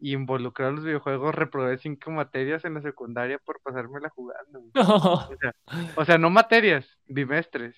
involucrado 0.00 0.70
en 0.70 0.76
los 0.76 0.84
videojuegos, 0.84 1.34
reprobé 1.34 1.78
cinco 1.78 2.10
materias 2.10 2.64
en 2.64 2.74
la 2.74 2.82
secundaria 2.82 3.38
por 3.38 3.60
pasármela 3.62 4.10
jugando, 4.10 4.60
güey. 4.60 4.70
O 4.74 5.36
sea, 5.40 5.54
o 5.96 6.04
sea, 6.04 6.18
no 6.18 6.30
materias, 6.30 6.86
bimestres. 7.06 7.74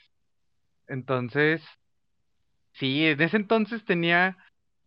Entonces, 0.88 1.62
sí, 2.72 3.06
en 3.06 3.20
ese 3.22 3.36
entonces 3.36 3.84
tenía 3.84 4.36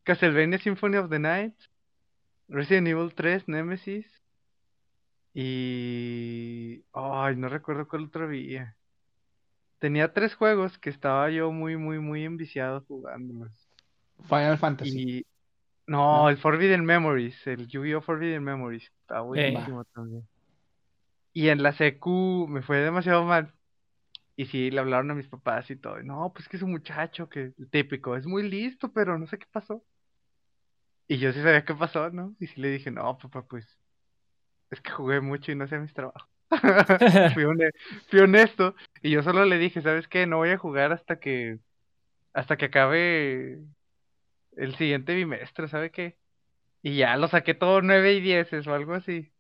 Castlevania 0.03 0.59
Symphony 0.59 0.97
of 0.97 1.09
the 1.09 1.19
Night, 1.19 1.55
Resident 2.47 2.87
Evil 2.87 3.13
3, 3.13 3.47
Nemesis 3.47 4.23
y... 5.33 6.83
Ay, 6.93 7.35
no 7.35 7.49
recuerdo 7.49 7.87
cuál 7.87 8.05
otro 8.05 8.25
había. 8.25 8.75
Tenía 9.79 10.13
tres 10.13 10.35
juegos 10.35 10.77
que 10.77 10.89
estaba 10.89 11.29
yo 11.29 11.51
muy, 11.51 11.75
muy, 11.75 11.99
muy 11.99 12.23
enviciado 12.23 12.85
jugándolos. 12.87 13.51
Final 14.29 14.57
Fantasy. 14.57 15.19
Y... 15.19 15.25
No, 15.85 16.29
el 16.29 16.37
Forbidden 16.37 16.85
Memories, 16.85 17.45
el 17.45 17.67
Yu-Gi-Oh! 17.67 18.01
Forbidden 18.01 18.43
Memories, 18.43 18.89
está 19.01 19.19
buenísimo 19.19 19.83
también. 19.85 20.25
Y 21.33 21.49
en 21.49 21.61
la 21.61 21.73
secu 21.73 22.47
me 22.47 22.61
fue 22.61 22.77
demasiado 22.77 23.25
mal. 23.25 23.53
Y 24.35 24.45
sí, 24.45 24.71
le 24.71 24.79
hablaron 24.79 25.11
a 25.11 25.15
mis 25.15 25.27
papás 25.27 25.69
y 25.69 25.75
todo. 25.75 25.99
y, 25.99 26.05
No, 26.05 26.31
pues 26.33 26.47
que 26.47 26.57
es 26.57 26.63
un 26.63 26.71
muchacho 26.71 27.27
que 27.27 27.53
el 27.57 27.69
típico, 27.69 28.15
es 28.15 28.25
muy 28.25 28.49
listo, 28.49 28.91
pero 28.93 29.19
no 29.19 29.27
sé 29.27 29.37
qué 29.37 29.47
pasó. 29.51 29.83
Y 31.13 31.19
yo 31.19 31.31
sí 31.31 31.43
sabía 31.43 31.63
qué 31.63 31.75
pasó, 31.75 32.09
¿no? 32.09 32.35
Y 32.39 32.47
sí 32.47 32.59
le 32.59 32.71
dije, 32.71 32.89
no, 32.89 33.19
papá, 33.19 33.45
pues 33.45 33.67
es 34.71 34.81
que 34.81 34.89
jugué 34.89 35.21
mucho 35.21 35.51
y 35.51 35.55
no 35.55 35.65
hacía 35.65 35.77
mis 35.77 35.93
trabajos. 35.93 36.27
fui, 37.35 37.43
hone- 37.43 37.69
fui 38.09 38.19
honesto. 38.19 38.73
Y 39.03 39.11
yo 39.11 39.21
solo 39.21 39.45
le 39.45 39.59
dije, 39.59 39.83
¿sabes 39.83 40.07
qué? 40.07 40.25
No 40.25 40.37
voy 40.37 40.49
a 40.49 40.57
jugar 40.57 40.91
hasta 40.91 41.19
que 41.19 41.59
hasta 42.33 42.57
que 42.57 42.65
acabe 42.65 43.59
el 44.57 44.75
siguiente 44.75 45.13
bimestre, 45.13 45.67
¿sabe 45.67 45.91
qué? 45.91 46.17
Y 46.81 46.97
ya 46.97 47.15
lo 47.15 47.27
saqué 47.27 47.53
todo 47.53 47.83
9 47.83 48.13
y 48.13 48.19
10 48.21 48.51
o 48.67 48.73
algo 48.73 48.95
así. 48.95 49.31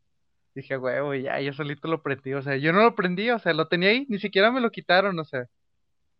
Dije, 0.53 0.77
huevo, 0.77 1.15
ya, 1.15 1.41
yo 1.41 1.53
solito 1.53 1.87
lo 1.87 2.03
prendí. 2.03 2.35
O 2.35 2.43
sea, 2.43 2.55
yo 2.57 2.71
no 2.71 2.83
lo 2.83 2.93
prendí, 2.93 3.31
o 3.31 3.39
sea, 3.39 3.53
lo 3.55 3.67
tenía 3.67 3.89
ahí, 3.89 4.05
ni 4.09 4.19
siquiera 4.19 4.51
me 4.51 4.61
lo 4.61 4.69
quitaron, 4.69 5.17
o 5.17 5.25
sea, 5.25 5.47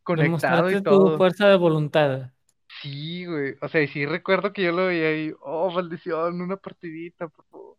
conectado 0.01 0.71
y 0.71 0.75
tu 0.75 0.81
todo. 0.81 1.17
fuerza 1.17 1.47
de 1.47 1.57
voluntad. 1.57 2.31
Sí, 2.81 3.25
güey. 3.25 3.55
O 3.61 3.67
sea, 3.69 3.81
y 3.81 3.87
sí 3.87 4.05
recuerdo 4.05 4.51
que 4.53 4.63
yo 4.63 4.71
lo 4.71 4.87
veía 4.87 5.07
ahí, 5.09 5.33
oh, 5.41 5.71
maldición, 5.71 6.41
una 6.41 6.57
partidita, 6.57 7.27
por 7.29 7.45
favor. 7.45 7.77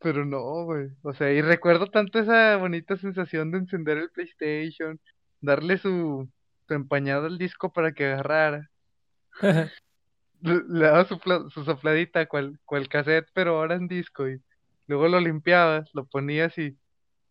Pero 0.00 0.24
no, 0.24 0.64
güey. 0.64 0.90
O 1.02 1.12
sea, 1.14 1.32
y 1.32 1.42
recuerdo 1.42 1.86
tanto 1.88 2.18
esa 2.20 2.56
bonita 2.56 2.96
sensación 2.96 3.50
de 3.50 3.58
encender 3.58 3.98
el 3.98 4.10
PlayStation, 4.10 5.00
darle 5.40 5.78
su, 5.78 6.28
su 6.68 6.74
empañado 6.74 7.26
al 7.26 7.38
disco 7.38 7.72
para 7.72 7.92
que 7.92 8.06
agarrara. 8.06 8.70
Le, 10.42 10.62
le 10.68 10.86
daba 10.86 11.04
su, 11.06 11.18
su 11.50 11.64
sopladita, 11.64 12.26
cual, 12.26 12.58
cual 12.64 12.88
cassette, 12.88 13.28
pero 13.34 13.58
ahora 13.58 13.76
en 13.76 13.88
disco. 13.88 14.28
Y 14.28 14.40
luego 14.86 15.08
lo 15.08 15.20
limpiabas, 15.20 15.90
lo 15.94 16.06
ponías 16.06 16.56
y 16.58 16.78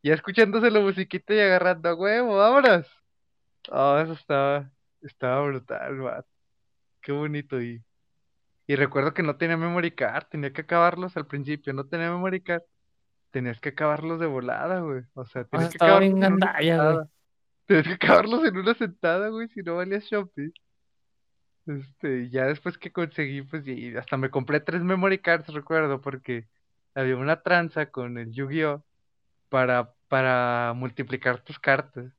ya 0.03 0.13
escuchándose 0.15 0.71
la 0.71 0.81
musiquita 0.81 1.33
y 1.35 1.39
agarrando 1.41 1.89
a 1.89 1.95
huevo, 1.95 2.37
vámonos. 2.37 2.87
Oh, 3.71 3.97
eso 3.99 4.13
estaba, 4.13 4.71
estaba 5.01 5.43
brutal, 5.47 5.99
vato. 5.99 6.29
Qué 7.09 7.13
bonito. 7.13 7.59
Y, 7.59 7.83
y 8.67 8.75
recuerdo 8.75 9.15
que 9.15 9.23
no 9.23 9.35
tenía 9.35 9.57
memory 9.57 9.89
card, 9.89 10.25
tenía 10.29 10.53
que 10.53 10.61
acabarlos 10.61 11.17
al 11.17 11.25
principio, 11.25 11.73
no 11.73 11.87
tenía 11.87 12.11
memory 12.11 12.41
card. 12.41 12.61
Tenías 13.31 13.59
que 13.59 13.69
acabarlos 13.69 14.19
de 14.19 14.27
volada, 14.27 14.81
güey. 14.81 15.01
O 15.15 15.25
sea, 15.25 15.43
tenías 15.45 15.71
que 15.71 15.77
acabarlos 15.77 16.21
en 16.21 16.37
güey. 16.37 17.07
Tenías 17.65 17.87
que 17.87 17.93
acabarlos 17.93 18.45
en 18.45 18.57
una 18.57 18.75
sentada, 18.75 19.29
güey, 19.29 19.47
si 19.47 19.63
no 19.63 19.77
valía 19.77 19.97
Shopee. 19.97 20.53
Este, 21.65 22.25
y 22.25 22.29
ya 22.29 22.45
después 22.45 22.77
que 22.77 22.91
conseguí, 22.91 23.41
pues, 23.41 23.65
y 23.65 23.97
hasta 23.97 24.15
me 24.15 24.29
compré 24.29 24.59
tres 24.59 24.83
memory 24.83 25.17
cards, 25.17 25.51
recuerdo, 25.51 26.01
porque 26.01 26.47
había 26.93 27.17
una 27.17 27.41
tranza 27.41 27.87
con 27.87 28.19
el 28.19 28.31
Yu-Gi-Oh! 28.31 28.85
para, 29.49 29.95
para 30.09 30.73
multiplicar 30.75 31.41
tus 31.41 31.57
cartas. 31.57 32.13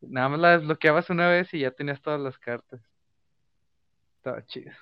Nada 0.00 0.30
más 0.30 0.40
la 0.40 0.56
desbloqueabas 0.56 1.10
una 1.10 1.28
vez 1.28 1.52
y 1.52 1.58
ya 1.58 1.72
tenías 1.72 2.00
todas 2.00 2.22
las 2.22 2.38
cartas. 2.38 2.80
Estaba 4.28 4.46
chido. 4.46 4.72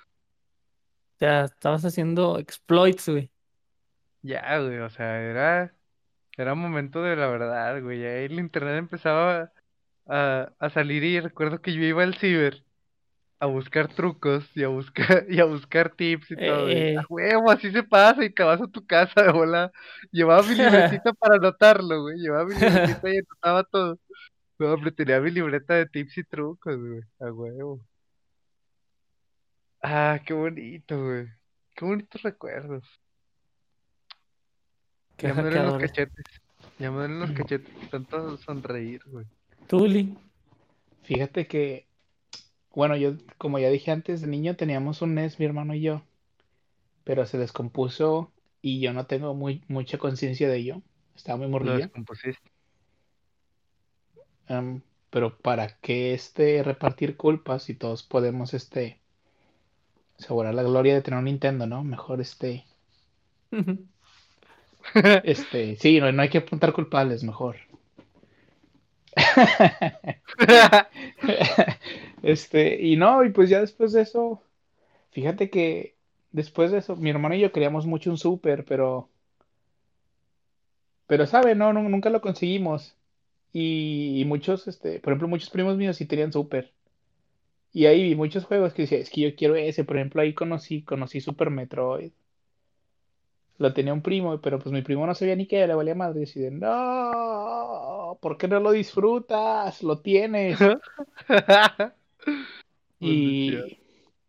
Ya 1.19 1.45
estabas 1.45 1.83
haciendo 1.85 2.37
exploits, 2.39 3.09
güey. 3.09 3.31
Ya, 4.21 4.59
güey, 4.59 4.79
o 4.79 4.89
sea, 4.89 5.21
era, 5.21 5.73
era 6.37 6.55
momento 6.55 7.01
de 7.03 7.15
la 7.15 7.27
verdad, 7.27 7.81
güey. 7.81 8.05
Ahí 8.05 8.25
el 8.25 8.39
internet 8.39 8.77
empezaba 8.77 9.53
a, 10.07 10.53
a 10.59 10.69
salir 10.69 11.03
y 11.03 11.19
recuerdo 11.19 11.61
que 11.61 11.73
yo 11.73 11.81
iba 11.83 12.03
al 12.03 12.15
ciber 12.15 12.63
a 13.39 13.47
buscar 13.47 13.87
trucos 13.93 14.49
y 14.55 14.63
a 14.63 14.69
buscar, 14.69 15.25
y 15.29 15.39
a 15.39 15.45
buscar 15.45 15.91
tips 15.95 16.31
y 16.31 16.35
todo. 16.37 16.69
y, 16.69 16.73
Eh. 16.73 16.97
a 16.97 17.05
huevo, 17.09 17.51
así 17.51 17.71
se 17.71 17.83
pasa 17.83 18.23
y 18.25 18.31
te 18.31 18.43
vas 18.43 18.61
a 18.61 18.67
tu 18.67 18.85
casa 18.85 19.23
de 19.23 19.31
bola. 19.31 19.71
Llevaba 20.11 20.43
mi 20.43 20.55
libretita 21.01 21.13
para 21.13 21.35
anotarlo, 21.37 22.01
güey. 22.03 22.17
Llevaba 22.19 22.45
mi 22.45 22.55
libretita 22.55 23.09
y 23.09 23.17
anotaba 23.19 23.63
todo. 23.65 23.99
No, 24.59 24.73
hombre, 24.73 24.91
tenía 24.91 25.19
mi 25.21 25.31
libreta 25.31 25.75
de 25.75 25.85
tips 25.87 26.17
y 26.19 26.23
trucos, 26.25 26.77
güey. 26.77 27.01
A 27.19 27.31
huevo. 27.31 27.81
Ah, 29.81 30.19
qué 30.25 30.33
bonito, 30.33 31.03
güey. 31.03 31.27
Qué 31.75 31.85
bonitos 31.85 32.21
recuerdos. 32.23 32.83
Qué 35.15 35.27
Ya 35.27 35.33
me 35.33 35.43
duelen 35.43 35.65
los 35.65 35.77
cachetes. 35.77 36.25
Ya 36.79 36.91
me 36.91 36.97
duelen 36.97 37.19
los 37.19 37.31
cachetes. 37.31 37.89
Tanto 37.89 38.37
sonreír, 38.37 39.01
güey. 39.05 39.25
Tuli. 39.67 40.17
Fíjate 41.03 41.47
que, 41.47 41.87
bueno, 42.73 42.95
yo, 42.97 43.13
como 43.37 43.59
ya 43.59 43.69
dije 43.69 43.91
antes, 43.91 44.21
de 44.21 44.27
niño 44.27 44.55
teníamos 44.55 45.01
un 45.01 45.15
NES, 45.15 45.39
mi 45.39 45.45
hermano 45.45 45.73
y 45.73 45.81
yo, 45.81 46.03
pero 47.03 47.25
se 47.25 47.37
descompuso 47.37 48.33
y 48.61 48.81
yo 48.81 48.93
no 48.93 49.05
tengo 49.05 49.33
muy, 49.33 49.63
mucha 49.67 49.97
conciencia 49.97 50.49
de 50.49 50.57
ello. 50.57 50.81
Estaba 51.15 51.37
muy 51.37 51.45
Lo 51.47 51.51
morrillo. 51.51 51.77
descompusiste. 51.77 52.51
Em, 54.47 54.81
pero 55.09 55.37
¿para 55.37 55.77
qué 55.79 56.13
este 56.13 56.63
repartir 56.63 57.17
culpas 57.17 57.63
si 57.63 57.73
todos 57.73 58.03
podemos 58.03 58.53
este 58.53 58.99
asegurar 60.19 60.53
la 60.53 60.63
gloria 60.63 60.93
de 60.95 61.01
tener 61.01 61.17
un 61.17 61.25
Nintendo, 61.25 61.65
¿no? 61.67 61.83
Mejor 61.83 62.21
este, 62.21 62.65
este, 65.23 65.75
sí, 65.77 65.99
no, 65.99 66.11
no 66.11 66.21
hay 66.21 66.29
que 66.29 66.39
apuntar 66.39 66.73
culpables, 66.73 67.23
mejor. 67.23 67.57
Este, 72.23 72.81
y 72.81 72.95
no, 72.95 73.23
y 73.23 73.29
pues 73.31 73.49
ya 73.49 73.59
después 73.61 73.93
de 73.93 74.01
eso, 74.01 74.41
fíjate 75.11 75.49
que 75.49 75.95
después 76.31 76.71
de 76.71 76.79
eso, 76.79 76.95
mi 76.95 77.09
hermano 77.11 77.35
y 77.35 77.41
yo 77.41 77.51
queríamos 77.53 77.85
mucho 77.87 78.09
un 78.11 78.17
súper, 78.17 78.65
pero, 78.65 79.09
pero, 81.07 81.25
¿sabe? 81.27 81.55
No, 81.55 81.73
no, 81.73 81.81
nunca 81.83 82.09
lo 82.09 82.21
conseguimos. 82.21 82.95
Y, 83.53 84.21
y 84.21 84.25
muchos, 84.25 84.67
este, 84.67 85.01
por 85.01 85.13
ejemplo, 85.13 85.27
muchos 85.29 85.49
primos 85.51 85.77
míos 85.77 85.97
sí 85.97 86.05
tenían 86.07 86.33
súper. 86.33 86.73
Y 87.73 87.85
ahí 87.85 88.03
vi 88.03 88.15
muchos 88.15 88.45
juegos 88.45 88.73
que 88.73 88.83
decía, 88.83 88.97
es 88.97 89.09
que 89.09 89.21
yo 89.21 89.35
quiero 89.35 89.55
ese. 89.55 89.83
Por 89.83 89.97
ejemplo, 89.97 90.21
ahí 90.21 90.33
conocí, 90.33 90.83
conocí 90.83 91.21
Super 91.21 91.49
Metroid. 91.49 92.11
Lo 93.59 93.73
tenía 93.73 93.93
un 93.93 94.01
primo, 94.01 94.39
pero 94.39 94.59
pues 94.59 94.71
mi 94.71 94.81
primo 94.83 95.05
no 95.07 95.15
sabía 95.15 95.35
ni 95.35 95.47
qué, 95.47 95.65
le 95.65 95.73
valía 95.73 95.95
madre. 95.95 96.19
Y 96.21 96.25
decía, 96.25 96.49
no, 96.51 98.17
¿por 98.21 98.37
qué 98.37 98.47
no 98.47 98.59
lo 98.59 98.71
disfrutas? 98.71 99.83
Lo 99.83 99.99
tienes. 99.99 100.59
Y 102.99 103.55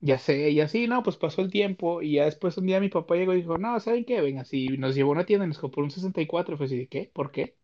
ya 0.00 0.18
sé, 0.18 0.50
y 0.50 0.60
así, 0.60 0.86
no, 0.86 1.02
pues 1.02 1.16
pasó 1.16 1.40
el 1.42 1.50
tiempo. 1.50 2.02
Y 2.02 2.14
ya 2.14 2.24
después 2.24 2.56
un 2.58 2.66
día 2.66 2.80
mi 2.80 2.88
papá 2.88 3.16
llegó 3.16 3.32
y 3.34 3.38
dijo, 3.38 3.58
no, 3.58 3.78
¿saben 3.80 4.04
qué? 4.04 4.20
Venga, 4.20 4.42
así 4.42 4.68
nos 4.78 4.94
llevó 4.94 5.10
a 5.10 5.14
una 5.14 5.24
tienda 5.24 5.46
y 5.46 5.48
nos 5.48 5.58
compró 5.58 5.82
un 5.82 5.90
64. 5.90 6.56
Fue 6.56 6.66
así, 6.66 6.86
¿qué? 6.86 7.10
¿Por 7.12 7.30
qué? 7.30 7.54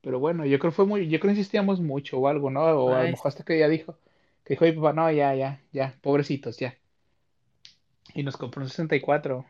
Pero 0.00 0.18
bueno, 0.18 0.46
yo 0.46 0.58
creo 0.58 0.72
que 0.72 0.76
fue 0.76 0.86
muy, 0.86 1.08
yo 1.08 1.20
creo 1.20 1.32
que 1.32 1.38
insistíamos 1.38 1.80
mucho 1.80 2.18
o 2.18 2.28
algo, 2.28 2.50
¿no? 2.50 2.62
O 2.62 2.94
a 2.94 3.04
lo 3.04 3.10
mejor 3.10 3.28
hasta 3.28 3.44
que 3.44 3.58
ya 3.58 3.68
dijo, 3.68 3.96
que 4.58 4.64
dijo 4.66 4.76
mi 4.76 4.82
papá, 4.82 4.92
no, 4.94 5.10
ya, 5.12 5.34
ya, 5.34 5.62
ya, 5.72 5.98
pobrecitos, 6.02 6.58
ya. 6.58 6.76
Y 8.14 8.22
nos 8.22 8.36
compró 8.36 8.62
un 8.62 8.68
64. 8.68 9.46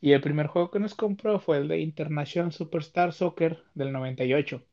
Y 0.00 0.10
el 0.12 0.20
primer 0.20 0.48
juego 0.48 0.72
que 0.72 0.80
nos 0.80 0.96
compró 0.96 1.38
fue 1.38 1.58
el 1.58 1.68
de 1.68 1.78
International 1.78 2.52
Superstar 2.52 3.12
Soccer 3.12 3.62
del 3.74 3.92
98. 3.92 4.64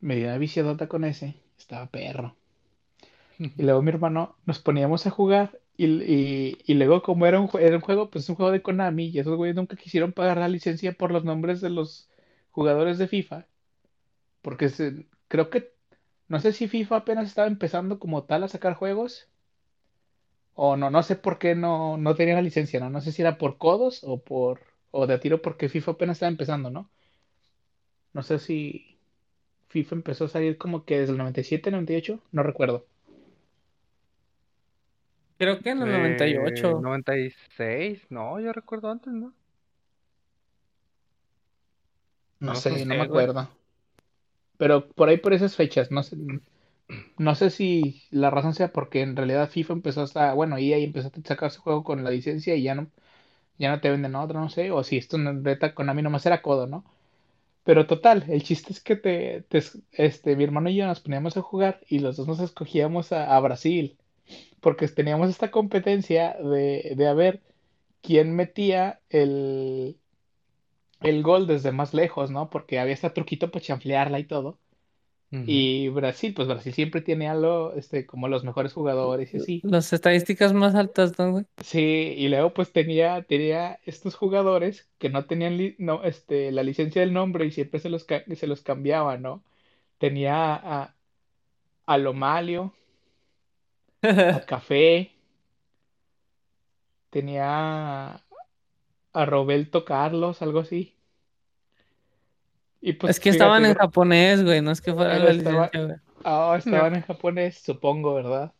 Me 0.00 0.16
dio 0.16 0.26
una 0.26 0.36
viciadota 0.36 0.86
con 0.86 1.02
ese. 1.02 1.34
Estaba 1.56 1.86
perro. 1.90 2.36
Y 3.38 3.62
luego 3.62 3.82
mi 3.82 3.90
hermano 3.90 4.36
nos 4.46 4.58
poníamos 4.58 5.06
a 5.06 5.10
jugar. 5.10 5.58
Y, 5.76 5.86
y- 5.86 6.58
y 6.66 6.74
luego, 6.74 7.02
como 7.02 7.26
era 7.26 7.40
un, 7.40 7.48
era 7.58 7.76
un 7.76 7.80
juego, 7.82 8.10
pues 8.10 8.24
es 8.24 8.30
un 8.30 8.36
juego 8.36 8.52
de 8.52 8.62
Konami. 8.62 9.06
Y 9.08 9.18
esos 9.18 9.36
güeyes 9.36 9.56
nunca 9.56 9.76
quisieron 9.76 10.12
pagar 10.12 10.38
la 10.38 10.48
licencia 10.48 10.92
por 10.92 11.10
los 11.12 11.24
nombres 11.24 11.60
de 11.60 11.70
los 11.70 12.08
jugadores 12.50 12.98
de 12.98 13.08
FIFA. 13.08 13.46
Porque 14.42 14.68
se- 14.70 15.06
creo 15.28 15.50
que, 15.50 15.72
no 16.32 16.40
sé 16.40 16.52
si 16.52 16.66
FIFA 16.72 16.96
apenas 16.96 17.28
estaba 17.28 17.46
empezando 17.46 18.00
como 18.00 18.24
tal 18.24 18.42
a 18.44 18.48
sacar 18.48 18.74
juegos. 18.74 19.28
O 20.54 20.76
no, 20.78 20.88
no 20.90 21.02
sé 21.02 21.16
por 21.16 21.38
qué 21.38 21.54
no, 21.54 21.98
no 21.98 22.14
tenía 22.14 22.34
la 22.34 22.40
licencia, 22.42 22.80
¿no? 22.80 22.88
No 22.90 23.00
sé 23.02 23.12
si 23.12 23.20
era 23.22 23.36
por 23.38 23.58
codos 23.58 24.00
o 24.02 24.22
por, 24.24 24.60
o 24.90 25.06
de 25.06 25.14
a 25.14 25.20
tiro 25.20 25.42
porque 25.42 25.68
FIFA 25.68 25.92
apenas 25.92 26.16
estaba 26.16 26.30
empezando, 26.30 26.70
¿no? 26.70 26.90
No 28.14 28.22
sé 28.22 28.38
si 28.38 28.98
FIFA 29.68 29.96
empezó 29.96 30.26
a 30.26 30.28
salir 30.28 30.58
como 30.58 30.84
que 30.84 30.98
desde 31.00 31.12
el 31.12 31.18
97, 31.18 31.70
98, 31.70 32.20
no 32.32 32.42
recuerdo. 32.42 32.86
creo 35.36 35.60
que 35.60 35.70
en 35.70 35.82
el 35.82 35.90
Eh, 35.90 35.92
98. 35.92 36.80
96, 36.80 38.06
no, 38.10 38.40
yo 38.40 38.52
recuerdo 38.52 38.90
antes, 38.90 39.12
¿no? 39.12 39.34
No 42.40 42.54
No 42.56 42.60
sé, 42.60 42.74
sé, 42.74 42.84
no 42.84 42.94
me 42.94 43.04
güey. 43.06 43.32
acuerdo. 43.32 43.48
Pero 44.62 44.88
por 44.90 45.08
ahí 45.08 45.18
por 45.18 45.32
esas 45.34 45.56
fechas, 45.56 45.90
no 45.90 46.02
sé, 46.04 46.16
no 47.18 47.34
sé 47.34 47.50
si 47.50 48.02
la 48.10 48.30
razón 48.30 48.54
sea 48.54 48.72
porque 48.72 49.02
en 49.02 49.16
realidad 49.16 49.50
FIFA 49.50 49.74
empezó 49.74 50.02
hasta, 50.02 50.34
bueno, 50.34 50.56
EA 50.58 50.78
empezó 50.78 51.08
a 51.08 51.12
sacar 51.28 51.50
su 51.50 51.62
juego 51.62 51.84
con 51.84 52.04
la 52.04 52.10
licencia 52.10 52.54
y 52.56 52.62
ya 52.62 52.74
no, 52.74 52.90
ya 53.58 53.70
no 53.70 53.80
te 53.80 53.90
venden 53.90 54.16
otro, 54.16 54.40
no 54.40 54.50
sé, 54.50 54.70
o 54.72 54.84
si 54.84 54.98
esto 54.98 55.18
no, 55.18 55.32
neta 55.34 55.74
Konami 55.74 56.02
nomás 56.02 56.26
era 56.26 56.42
codo, 56.42 56.66
¿no? 56.68 56.84
Pero 57.64 57.86
total, 57.86 58.24
el 58.28 58.42
chiste 58.44 58.72
es 58.72 58.80
que 58.82 58.96
te, 58.96 59.42
te- 59.48 59.62
este, 59.92 60.36
mi 60.36 60.44
hermano 60.44 60.70
y 60.70 60.76
yo 60.76 60.86
nos 60.86 61.00
poníamos 61.00 61.36
a 61.36 61.42
jugar 61.42 61.80
y 61.88 62.00
los 62.00 62.16
dos 62.16 62.28
nos 62.28 62.40
escogíamos 62.40 63.12
a, 63.12 63.36
a 63.36 63.40
Brasil, 63.40 63.98
porque 64.60 64.88
teníamos 64.88 65.30
esta 65.30 65.50
competencia 65.52 66.34
de, 66.42 66.94
de 66.96 67.08
a 67.08 67.14
ver 67.14 67.42
quién 68.02 68.34
metía 68.36 69.00
el, 69.10 69.98
el 71.04 71.22
gol 71.22 71.46
desde 71.46 71.72
más 71.72 71.94
lejos, 71.94 72.30
¿no? 72.30 72.50
Porque 72.50 72.78
había 72.78 72.94
este 72.94 73.10
truquito 73.10 73.50
para 73.50 73.64
chanflearla 73.64 74.18
y 74.18 74.24
todo. 74.24 74.58
Y 75.46 75.88
Brasil, 75.88 76.34
pues 76.34 76.46
Brasil 76.46 76.74
siempre 76.74 77.00
tiene 77.00 77.26
algo, 77.26 77.72
este, 77.72 78.04
como 78.04 78.28
los 78.28 78.44
mejores 78.44 78.74
jugadores 78.74 79.32
y 79.32 79.38
así. 79.38 79.60
Las 79.64 79.90
estadísticas 79.94 80.52
más 80.52 80.74
altas, 80.74 81.18
¿no, 81.18 81.30
güey? 81.32 81.46
Sí, 81.64 82.14
y 82.18 82.28
luego 82.28 82.52
pues 82.52 82.70
tenía, 82.70 83.22
tenía 83.22 83.80
estos 83.86 84.14
jugadores 84.14 84.90
que 84.98 85.08
no 85.08 85.24
tenían 85.24 85.74
no, 85.78 86.04
este, 86.04 86.52
la 86.52 86.62
licencia 86.62 87.00
del 87.00 87.14
nombre 87.14 87.46
y 87.46 87.50
siempre 87.50 87.80
se 87.80 87.88
los, 87.88 88.04
se 88.04 88.46
los 88.46 88.60
cambiaba, 88.60 89.16
¿no? 89.16 89.42
Tenía 89.96 90.54
a, 90.54 90.94
a 91.86 91.98
Lomalio, 91.98 92.74
a 94.02 94.40
Café, 94.46 95.12
tenía 97.08 98.22
a 99.12 99.24
Roberto 99.26 99.84
Carlos, 99.84 100.42
algo 100.42 100.60
así. 100.60 100.91
Y 102.82 102.92
pues 102.94 103.12
Es 103.12 103.20
que 103.20 103.30
fíjate, 103.30 103.30
estaban 103.30 103.64
en 103.64 103.74
japonés, 103.74 104.42
güey, 104.44 104.60
no 104.60 104.70
es 104.70 104.80
que 104.82 104.92
fuera 104.94 105.18
la 105.18 105.30
estaba, 105.30 105.32
licencia, 105.32 105.84
güey. 105.86 105.96
ah, 106.24 106.56
estaban 106.58 106.94
en 106.96 107.02
japonés, 107.02 107.58
supongo, 107.58 108.14
¿verdad? 108.14 108.54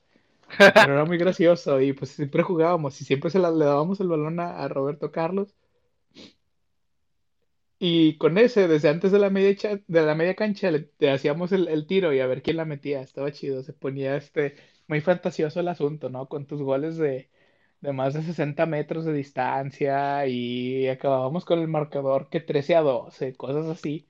Pero 0.78 0.94
era 0.94 1.04
muy 1.06 1.18
gracioso 1.18 1.80
y 1.80 1.92
pues 1.94 2.12
siempre 2.12 2.42
jugábamos 2.42 3.00
y 3.00 3.04
siempre 3.04 3.30
se 3.30 3.38
la- 3.40 3.50
le 3.52 3.64
dábamos 3.66 4.00
el 4.00 4.08
balón 4.08 4.40
a, 4.40 4.58
a 4.64 4.68
Roberto 4.68 5.12
Carlos. 5.12 5.54
Y 7.78 8.16
con 8.18 8.38
ese, 8.38 8.68
desde 8.68 8.88
antes 8.88 9.10
de 9.12 9.18
la 9.18 9.28
media, 9.30 9.56
cha- 9.56 9.80
de 9.86 10.02
la 10.02 10.14
media 10.14 10.34
cancha, 10.36 10.70
le, 10.70 10.90
le 10.98 11.10
hacíamos 11.10 11.50
el, 11.52 11.66
el 11.68 11.86
tiro 11.86 12.12
y 12.12 12.20
a 12.20 12.26
ver 12.26 12.42
quién 12.42 12.56
la 12.56 12.64
metía. 12.64 13.00
Estaba 13.02 13.32
chido, 13.32 13.62
se 13.62 13.72
ponía 13.72 14.16
este 14.16 14.56
muy 14.86 15.00
fantasioso 15.00 15.60
el 15.60 15.68
asunto, 15.68 16.08
¿no? 16.08 16.28
Con 16.28 16.46
tus 16.46 16.62
goles 16.62 16.96
de, 16.96 17.30
de 17.80 17.92
más 17.92 18.14
de 18.14 18.22
60 18.22 18.66
metros 18.66 19.04
de 19.04 19.12
distancia 19.12 20.26
y 20.28 20.86
acabábamos 20.88 21.44
con 21.44 21.58
el 21.60 21.68
marcador 21.68 22.28
que 22.30 22.40
13 22.40 22.76
a 22.76 22.82
12, 22.82 23.34
cosas 23.34 23.66
así. 23.66 24.06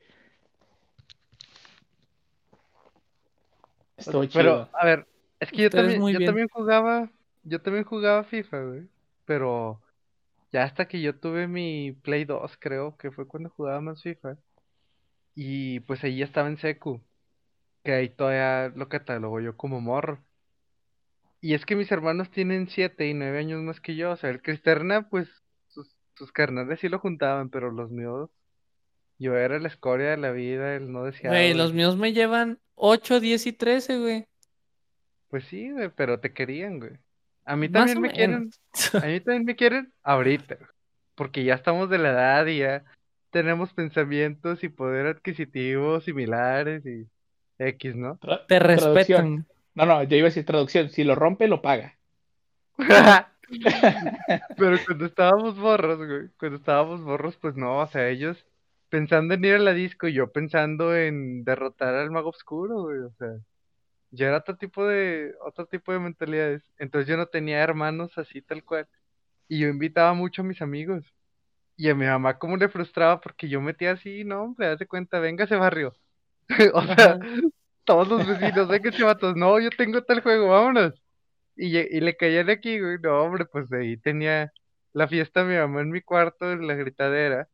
Estuvo 4.07 4.29
Pero, 4.33 4.65
chido. 4.65 4.71
a 4.73 4.85
ver, 4.85 5.07
es 5.41 5.51
que 5.53 5.63
yo 5.63 5.71
también, 5.71 6.01
muy 6.01 6.13
yo 6.13 6.19
bien. 6.19 6.27
también 6.29 6.49
jugaba, 6.49 7.11
yo 7.45 7.61
también 7.63 7.85
jugaba 7.85 8.25
FIFA, 8.25 8.63
güey. 8.65 8.89
Pero 9.25 9.81
ya 10.53 10.65
hasta 10.65 10.87
que 10.89 11.01
yo 11.03 11.19
tuve 11.19 11.49
mi 11.49 11.93
Play 12.03 12.25
2, 12.25 12.57
creo 12.59 12.97
que 12.97 13.11
fue 13.11 13.27
cuando 13.27 13.51
jugaba 13.51 13.81
más 13.81 14.03
FIFA. 14.03 14.37
Y 15.35 15.81
pues 15.81 16.03
ahí 16.05 16.19
ya 16.19 16.25
estaba 16.27 16.49
en 16.49 16.59
secu, 16.59 17.01
que 17.85 17.93
ahí 17.93 18.09
todavía 18.11 18.73
lo 18.77 18.89
catalogo 18.89 19.41
yo 19.41 19.57
como 19.57 19.81
morro. 19.81 20.19
Y 21.41 21.55
es 21.55 21.67
que 21.67 21.77
mis 21.77 21.91
hermanos 21.93 22.31
tienen 22.31 22.69
7 22.69 23.09
y 23.09 23.15
9 23.15 23.39
años 23.39 23.63
más 23.63 23.81
que 23.81 23.97
yo. 23.97 24.13
O 24.13 24.17
sea, 24.17 24.31
el 24.31 24.43
Cristerna, 24.43 25.09
pues 25.09 25.29
sus, 25.69 25.97
sus 26.15 26.33
carnales 26.33 26.81
sí 26.81 26.89
lo 26.89 26.99
juntaban, 27.01 27.51
pero 27.51 27.71
los 27.71 27.91
míos, 27.91 28.31
yo 29.19 29.37
era 29.37 29.59
la 29.59 29.69
escoria 29.69 30.11
de 30.11 30.17
la 30.17 30.31
vida, 30.33 30.75
el 30.77 30.91
no 30.93 31.01
Güey, 31.01 31.13
deseado. 31.13 31.55
los 31.57 31.71
el- 31.71 31.77
míos 31.77 31.97
me 31.97 32.13
llevan 32.13 32.59
8, 32.75 33.21
10 33.21 33.47
y 33.47 33.53
13, 33.53 33.99
güey. 33.99 34.27
Pues 35.29 35.45
sí, 35.45 35.71
güey, 35.71 35.89
pero 35.95 36.21
te 36.21 36.33
querían, 36.33 36.79
güey. 36.79 36.93
A 37.45 37.57
mí 37.57 37.69
también 37.69 38.01
me 38.01 38.11
quieren, 38.11 38.51
a 38.95 39.07
mí 39.07 39.21
también 39.21 39.45
me 39.45 39.57
quieren 39.57 39.93
ahorita, 40.03 40.55
güey, 40.57 40.69
porque 41.15 41.45
ya 41.45 41.55
estamos 41.55 41.91
de 41.91 41.99
la 41.99 42.11
edad 42.11 42.47
y 42.47 42.59
ya 42.59 42.85
tenemos 43.31 43.73
pensamientos 43.73 44.63
y 44.63 44.69
poder 44.69 45.07
adquisitivo 45.07 46.01
similares 46.01 46.85
y 46.87 47.07
X, 47.59 47.97
¿no? 47.97 48.19
Tra- 48.19 48.47
Te 48.47 48.59
traducción. 48.59 48.95
respetan. 48.95 49.47
No, 49.75 49.87
no, 49.87 50.03
yo 50.03 50.17
iba 50.17 50.27
a 50.27 50.31
decir 50.31 50.45
traducción. 50.45 50.91
Si 50.91 51.03
lo 51.03 51.15
rompe, 51.15 51.49
lo 51.49 51.63
paga. 51.63 51.97
Pero 54.57 54.77
cuando 54.87 55.07
estábamos 55.07 55.59
borros, 55.59 55.99
güey, 55.99 56.29
cuando 56.39 56.57
estábamos 56.59 57.03
borros, 57.03 57.37
pues 57.37 57.57
no, 57.57 57.79
o 57.79 57.87
sea, 57.87 58.09
ellos 58.09 58.45
pensando 58.93 59.33
en 59.33 59.45
ir 59.47 59.55
a 59.55 59.59
la 59.59 59.73
disco 59.73 60.07
y 60.07 60.13
yo 60.13 60.31
pensando 60.33 60.95
en 60.95 61.45
derrotar 61.45 61.95
al 61.95 62.11
mago 62.11 62.29
oscuro, 62.29 62.83
güey, 62.83 62.99
o 62.99 63.11
sea, 63.19 63.39
ya 64.11 64.29
era 64.29 64.39
otro 64.39 64.57
tipo 64.59 64.87
de, 64.87 65.35
otro 65.47 65.67
tipo 65.67 65.93
de 65.93 66.01
mentalidades. 66.01 66.63
Entonces 66.79 67.09
yo 67.09 67.17
no 67.17 67.27
tenía 67.27 67.63
hermanos 67.63 68.19
así 68.19 68.43
tal 68.43 68.65
cual. 68.65 68.89
Y 69.49 69.61
yo 69.61 69.69
invitaba 69.69 70.15
mucho 70.15 70.43
a 70.43 70.45
mis 70.47 70.63
amigos. 70.63 71.05
Y 71.77 71.91
a 71.91 71.95
mi 71.95 72.07
mamá 72.07 72.39
como 72.39 72.57
le 72.59 72.69
frustraba 72.69 73.21
porque 73.21 73.49
yo 73.49 73.63
metía 73.63 73.93
así, 73.93 74.25
no, 74.25 74.45
hombre, 74.45 74.77
de 74.77 74.87
cuenta, 74.87 75.21
venga 75.21 75.45
ese 75.45 75.57
barrio. 75.57 75.95
O 76.75 76.83
sea, 76.83 77.19
todos 77.85 78.09
los 78.09 78.27
vecinos, 78.27 78.69
venga 78.69 78.91
ese 78.91 79.05
vatos, 79.05 79.37
no, 79.37 79.61
yo 79.61 79.71
tengo 79.71 80.03
tal 80.05 80.23
juego, 80.23 80.49
vámonos. 80.51 80.95
Y, 81.57 81.79
y 81.79 82.01
le 82.01 82.17
caían 82.17 82.51
aquí, 82.51 82.81
güey, 82.81 82.99
no, 83.03 83.23
hombre, 83.23 83.47
pues 83.47 83.69
de 83.71 83.81
ahí 83.83 83.97
tenía 83.99 84.53
la 84.93 85.09
fiesta 85.09 85.45
de 85.45 85.51
mi 85.55 85.57
mamá 85.61 85.83
en 85.83 85.91
mi 85.91 86.03
cuarto, 86.03 86.53
en 86.53 86.67
la 86.67 86.75
gritadera. 86.75 87.49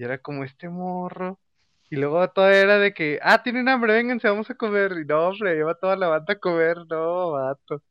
Y 0.00 0.04
era 0.04 0.18
como 0.18 0.44
este 0.44 0.70
morro. 0.70 1.38
Y 1.90 1.96
luego 1.96 2.26
todo 2.30 2.48
era 2.48 2.78
de 2.78 2.94
que, 2.94 3.18
ah, 3.22 3.42
tienen 3.42 3.68
hambre, 3.68 3.92
vénganse, 3.94 4.28
vamos 4.28 4.48
a 4.50 4.54
comer. 4.54 4.92
Y 4.92 5.04
no, 5.04 5.28
hombre, 5.28 5.54
lleva 5.56 5.74
toda 5.74 5.96
la 5.96 6.08
banda 6.08 6.34
a 6.34 6.38
comer, 6.38 6.78
no, 6.88 7.32
vato. 7.32 7.82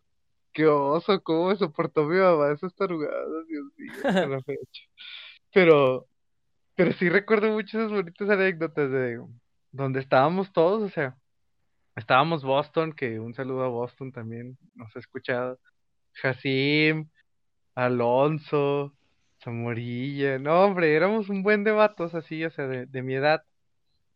Qué 0.53 0.65
oso, 0.67 1.21
cómo 1.23 1.49
me 1.49 1.55
soportó 1.57 2.05
mi 2.05 2.17
mamá 2.19 2.51
esas 2.51 2.73
tarugadas, 2.75 3.47
Dios 3.47 3.65
mío, 3.77 3.93
fecha. 4.45 4.83
Pero, 5.53 6.07
pero 6.75 6.93
sí 6.93 7.09
recuerdo 7.09 7.51
mucho 7.51 7.79
esas 7.79 7.91
bonitas 7.91 8.29
anécdotas 8.29 8.91
de, 8.91 9.21
donde 9.71 9.99
estábamos 9.99 10.51
todos, 10.53 10.83
o 10.83 10.89
sea, 10.89 11.15
estábamos 11.95 12.43
Boston, 12.43 12.93
que 12.93 13.19
un 13.19 13.35
saludo 13.35 13.63
a 13.65 13.69
Boston 13.69 14.11
también, 14.11 14.57
nos 14.75 14.95
ha 14.95 14.99
escuchado, 14.99 15.59
Jacim, 16.13 17.09
Alonso, 17.75 18.95
Zamorilla, 19.43 20.37
no, 20.39 20.63
hombre, 20.65 20.95
éramos 20.95 21.29
un 21.29 21.43
buen 21.43 21.63
de 21.63 21.71
vatos 21.71 22.13
así, 22.15 22.43
o 22.43 22.51
sea, 22.51 22.67
de, 22.67 22.85
de 22.87 23.01
mi 23.01 23.15
edad, 23.15 23.43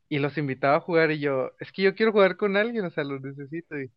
y 0.10 0.20
los 0.20 0.38
invitaba 0.38 0.78
a 0.78 0.80
jugar 0.82 1.12
y 1.12 1.20
yo, 1.20 1.52
es 1.60 1.72
que 1.74 1.84
yo 1.84 1.96
quiero 1.96 2.12
jugar 2.14 2.38
con 2.38 2.58
alguien, 2.58 2.86
o 2.86 2.92
sea, 2.92 3.04
los 3.06 3.22
necesito, 3.22 3.80
y, 3.80 3.92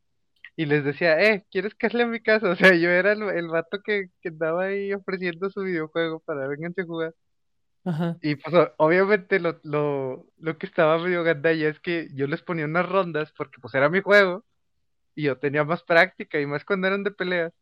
y 0.56 0.66
les 0.66 0.84
decía, 0.84 1.20
eh, 1.22 1.46
¿quieres 1.50 1.74
caerle 1.76 2.04
a 2.04 2.06
mi 2.08 2.20
casa? 2.22 2.50
O 2.52 2.56
sea, 2.56 2.74
yo 2.76 2.90
era 2.90 3.12
el, 3.12 3.22
el 3.24 3.48
vato 3.48 3.80
que, 3.84 4.10
que 4.22 4.30
andaba 4.30 4.64
ahí 4.66 4.92
ofreciendo 4.94 5.50
su 5.50 5.62
videojuego 5.62 6.20
para 6.20 6.48
venganse 6.48 6.82
a 6.82 6.86
jugar. 6.86 7.14
Ajá. 7.84 8.20
Y 8.20 8.36
pues 8.36 8.54
obviamente 8.78 9.38
lo, 9.40 9.60
lo, 9.62 10.26
lo 10.38 10.58
que 10.58 10.66
estaba 10.66 10.98
medio 10.98 11.22
gandalla 11.22 11.68
es 11.68 11.80
que 11.80 12.08
yo 12.14 12.26
les 12.26 12.42
ponía 12.42 12.64
unas 12.64 12.88
rondas 12.88 13.32
porque 13.36 13.58
pues 13.60 13.74
era 13.74 13.88
mi 13.90 14.00
juego 14.00 14.44
y 15.14 15.24
yo 15.24 15.38
tenía 15.38 15.64
más 15.64 15.82
práctica 15.84 16.40
y 16.40 16.46
más 16.46 16.64
cuando 16.64 16.88
eran 16.88 17.04
de 17.04 17.12
peleas, 17.12 17.52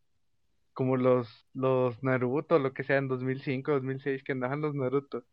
como 0.75 0.97
los, 0.97 1.47
los 1.53 2.03
Naruto, 2.03 2.59
lo 2.59 2.73
que 2.73 2.83
sea 2.83 2.97
en 2.97 3.07
2005, 3.07 3.71
2006 3.71 4.23
que 4.23 4.33
andaban 4.33 4.61
los 4.61 4.75
Naruto. 4.75 5.25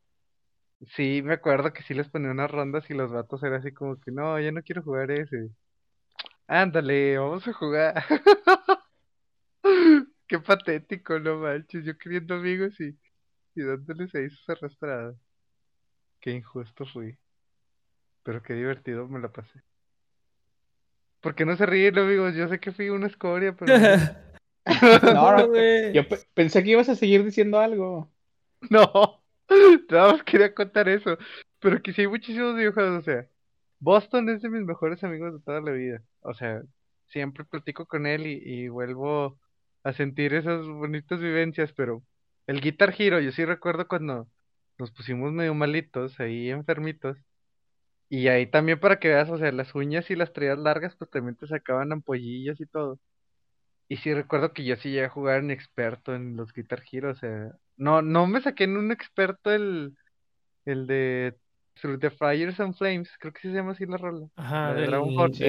Sí, 0.96 1.20
me 1.22 1.34
acuerdo 1.34 1.72
que 1.72 1.82
sí 1.82 1.94
les 1.94 2.08
ponía 2.08 2.30
unas 2.30 2.50
rondas 2.50 2.88
y 2.88 2.94
los 2.94 3.10
vatos 3.10 3.42
eran 3.42 3.60
así 3.60 3.72
como 3.72 4.00
que 4.00 4.12
no, 4.12 4.40
yo 4.40 4.52
no 4.52 4.62
quiero 4.62 4.82
jugar 4.82 5.10
ese. 5.10 5.50
Ándale, 6.46 7.18
vamos 7.18 7.46
a 7.46 7.52
jugar. 7.52 8.04
Qué 10.28 10.38
patético, 10.38 11.18
no 11.18 11.38
manches, 11.38 11.84
yo 11.84 11.98
queriendo 11.98 12.36
amigos 12.36 12.80
y, 12.80 12.96
y 13.56 13.62
dándoles 13.62 14.14
ahí 14.14 14.30
sus 14.30 14.48
arrastradas. 14.48 15.16
Qué 16.20 16.30
injusto 16.30 16.86
fui. 16.86 17.18
Pero 18.22 18.42
qué 18.42 18.54
divertido 18.54 19.08
me 19.08 19.18
la 19.18 19.32
pasé. 19.32 19.60
¿Por 21.20 21.34
qué 21.34 21.44
no 21.44 21.56
se 21.56 21.66
ríen, 21.66 21.98
amigos? 21.98 22.34
Yo 22.36 22.48
sé 22.48 22.60
que 22.60 22.70
fui 22.70 22.90
una 22.90 23.08
escoria, 23.08 23.56
pero 23.56 23.72
no. 25.02 25.46
Güey. 25.48 25.92
yo 25.92 26.06
pe- 26.08 26.18
pensé 26.34 26.62
que 26.62 26.70
ibas 26.70 26.88
a 26.88 26.94
seguir 26.96 27.24
diciendo 27.24 27.58
algo. 27.58 28.12
No, 28.70 29.24
nada 29.90 30.12
más 30.12 30.22
quería 30.24 30.54
contar 30.54 30.88
eso. 30.88 31.18
Pero 31.60 31.82
que 31.82 31.92
sí 31.92 32.02
hay 32.02 32.06
muchísimos 32.08 32.56
videojuegos, 32.56 33.00
o 33.00 33.02
sea, 33.02 33.28
Boston 33.78 34.28
es 34.30 34.42
de 34.42 34.48
mis 34.50 34.62
mejores 34.64 35.02
amigos 35.04 35.34
de 35.34 35.40
toda 35.40 35.60
la 35.60 35.72
vida. 35.72 36.02
O 36.20 36.34
sea, 36.34 36.62
siempre 37.08 37.44
platico 37.44 37.86
con 37.86 38.06
él 38.06 38.26
y, 38.26 38.42
y 38.64 38.68
vuelvo 38.68 39.38
a 39.84 39.92
sentir 39.92 40.34
esas 40.34 40.66
bonitas 40.66 41.20
vivencias, 41.20 41.72
pero 41.72 42.02
el 42.46 42.60
Guitar 42.60 42.94
Hero, 42.98 43.20
yo 43.20 43.32
sí 43.32 43.44
recuerdo 43.44 43.88
cuando 43.88 44.28
nos 44.78 44.90
pusimos 44.92 45.32
medio 45.32 45.54
malitos, 45.54 46.18
ahí 46.20 46.50
enfermitos. 46.50 47.18
Y 48.08 48.28
ahí 48.28 48.46
también 48.46 48.78
para 48.80 48.98
que 49.00 49.08
veas, 49.08 49.30
o 49.30 49.38
sea, 49.38 49.52
las 49.52 49.74
uñas 49.74 50.10
y 50.10 50.16
las 50.16 50.32
traías 50.32 50.58
largas, 50.58 50.94
pues 50.96 51.10
también 51.10 51.36
te 51.36 51.46
sacaban 51.46 51.92
ampollillas 51.92 52.60
y 52.60 52.66
todo. 52.66 53.00
Y 53.92 53.98
sí 53.98 54.14
recuerdo 54.14 54.54
que 54.54 54.64
yo 54.64 54.74
sí 54.76 54.88
llegué 54.88 55.04
a 55.04 55.08
jugar 55.10 55.40
en 55.40 55.50
experto 55.50 56.14
en 56.14 56.34
los 56.34 56.54
Guitar 56.54 56.82
Hero, 56.90 57.10
o 57.10 57.14
sea, 57.14 57.52
no, 57.76 58.00
no 58.00 58.26
me 58.26 58.40
saqué 58.40 58.64
en 58.64 58.78
un 58.78 58.90
experto 58.90 59.52
el, 59.52 59.94
el 60.64 60.86
de 60.86 61.36
Through 61.74 62.00
the 62.00 62.10
Fires 62.10 62.58
and 62.58 62.74
Flames, 62.74 63.10
creo 63.18 63.34
que 63.34 63.42
sí 63.42 63.48
se 63.48 63.54
llama 63.56 63.72
así 63.72 63.84
la 63.84 63.98
rola, 63.98 64.26
Ajá, 64.36 64.68
la 64.68 64.74
de 64.76 64.80
del, 64.80 64.90
Dragon 64.90 65.14
Ball. 65.14 65.34
Sí. 65.34 65.44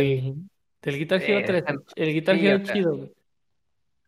del, 0.82 0.98
Guitar 1.00 1.22
Hero 1.22 1.40
Eh, 1.40 1.44
3. 1.46 1.64
tan- 1.64 1.84
El 1.96 2.14
Guitar 2.14 2.36
sí, 2.38 2.46
Hero 2.46 2.58
o 2.62 2.66
sea, 2.66 2.74
chido, 2.74 2.98
güey. 2.98 3.12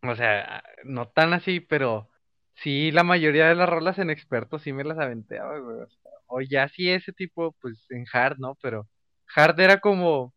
o 0.04 0.16
sea, 0.18 0.64
no 0.84 1.08
tan 1.08 1.32
así, 1.32 1.62
pero 1.62 2.10
sí 2.56 2.92
la 2.92 3.04
mayoría 3.06 3.48
de 3.48 3.56
las 3.56 3.70
rolas 3.70 4.00
en 4.00 4.10
experto 4.10 4.60
sí 4.60 4.74
me 4.74 4.84
las 4.84 5.00
aventeaba, 5.00 5.58
güey. 5.60 5.78
O, 5.78 5.88
sea, 5.88 6.12
o 6.28 6.42
ya 6.42 6.68
sí 6.68 6.90
ese 6.90 7.14
tipo, 7.14 7.54
pues 7.62 7.86
en 7.90 8.04
hard, 8.12 8.38
¿no? 8.40 8.56
Pero 8.62 8.86
hard 9.34 9.58
era 9.62 9.80
como, 9.80 10.34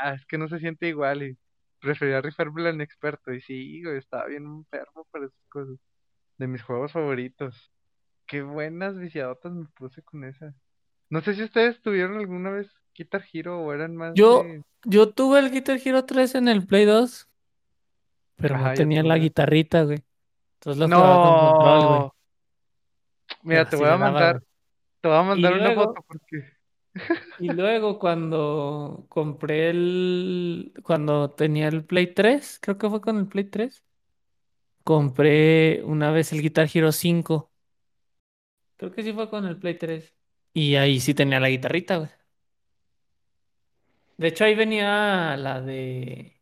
ah, 0.00 0.14
es 0.14 0.24
que 0.26 0.38
no 0.38 0.46
se 0.46 0.60
siente 0.60 0.86
igual 0.86 1.24
y 1.24 1.36
prefería 1.82 2.20
rifármela 2.20 2.70
en 2.70 2.80
experto. 2.80 3.32
Y 3.32 3.40
sí, 3.42 3.82
güey, 3.82 3.98
estaba 3.98 4.26
bien 4.26 4.44
enfermo 4.46 5.06
para 5.10 5.26
esas 5.26 5.44
cosas. 5.48 5.76
De 6.38 6.46
mis 6.46 6.62
juegos 6.62 6.92
favoritos. 6.92 7.70
Qué 8.26 8.42
buenas 8.42 8.96
viciadotas 8.96 9.52
me 9.52 9.66
puse 9.74 10.02
con 10.02 10.24
esa. 10.24 10.54
No 11.10 11.20
sé 11.20 11.34
si 11.34 11.42
ustedes 11.42 11.82
tuvieron 11.82 12.16
alguna 12.16 12.50
vez 12.50 12.70
Guitar 12.94 13.22
Hero 13.32 13.60
o 13.60 13.72
eran 13.72 13.96
más 13.96 14.14
Yo, 14.14 14.42
de... 14.42 14.62
yo 14.84 15.10
tuve 15.10 15.40
el 15.40 15.50
Guitar 15.50 15.78
Hero 15.84 16.04
3 16.04 16.36
en 16.36 16.48
el 16.48 16.66
Play 16.66 16.86
2, 16.86 17.28
pero 18.36 18.56
no 18.56 18.60
Ajá, 18.62 18.74
yo 18.74 18.76
tenía 18.78 19.02
la 19.02 19.18
guitarrita, 19.18 19.82
güey. 19.82 20.02
Entonces 20.54 20.80
lo 20.80 20.86
jugaba 20.96 21.22
con 21.22 21.52
control, 21.52 21.86
güey. 21.88 22.00
No, 22.00 22.14
mira, 23.42 23.64
Pero 23.64 23.70
te 23.70 23.76
voy 23.76 23.86
a 23.86 23.88
daba, 23.88 23.98
mandar, 23.98 24.42
te 25.00 25.08
voy 25.08 25.16
a 25.16 25.22
mandar 25.22 25.52
una 25.52 25.64
luego, 25.64 25.84
foto 25.84 26.04
porque 26.06 26.52
y 27.38 27.48
luego 27.48 27.98
cuando 27.98 29.06
compré 29.08 29.70
el, 29.70 30.72
cuando 30.82 31.30
tenía 31.30 31.68
el 31.68 31.84
Play 31.84 32.14
3, 32.14 32.58
creo 32.60 32.78
que 32.78 32.88
fue 32.90 33.00
con 33.00 33.18
el 33.18 33.26
Play 33.28 33.44
3, 33.44 33.84
compré 34.84 35.82
una 35.84 36.10
vez 36.12 36.32
el 36.32 36.42
Guitar 36.42 36.68
Hero 36.72 36.92
5. 36.92 37.50
Creo 38.76 38.92
que 38.92 39.02
sí 39.02 39.12
fue 39.12 39.30
con 39.30 39.46
el 39.46 39.58
Play 39.58 39.78
3. 39.78 40.14
Y 40.54 40.76
ahí 40.76 41.00
sí 41.00 41.14
tenía 41.14 41.40
la 41.40 41.48
guitarrita, 41.48 41.96
güey. 41.98 42.10
De 44.16 44.28
hecho, 44.28 44.44
ahí 44.44 44.54
venía 44.54 45.36
la 45.36 45.60
de... 45.60 46.40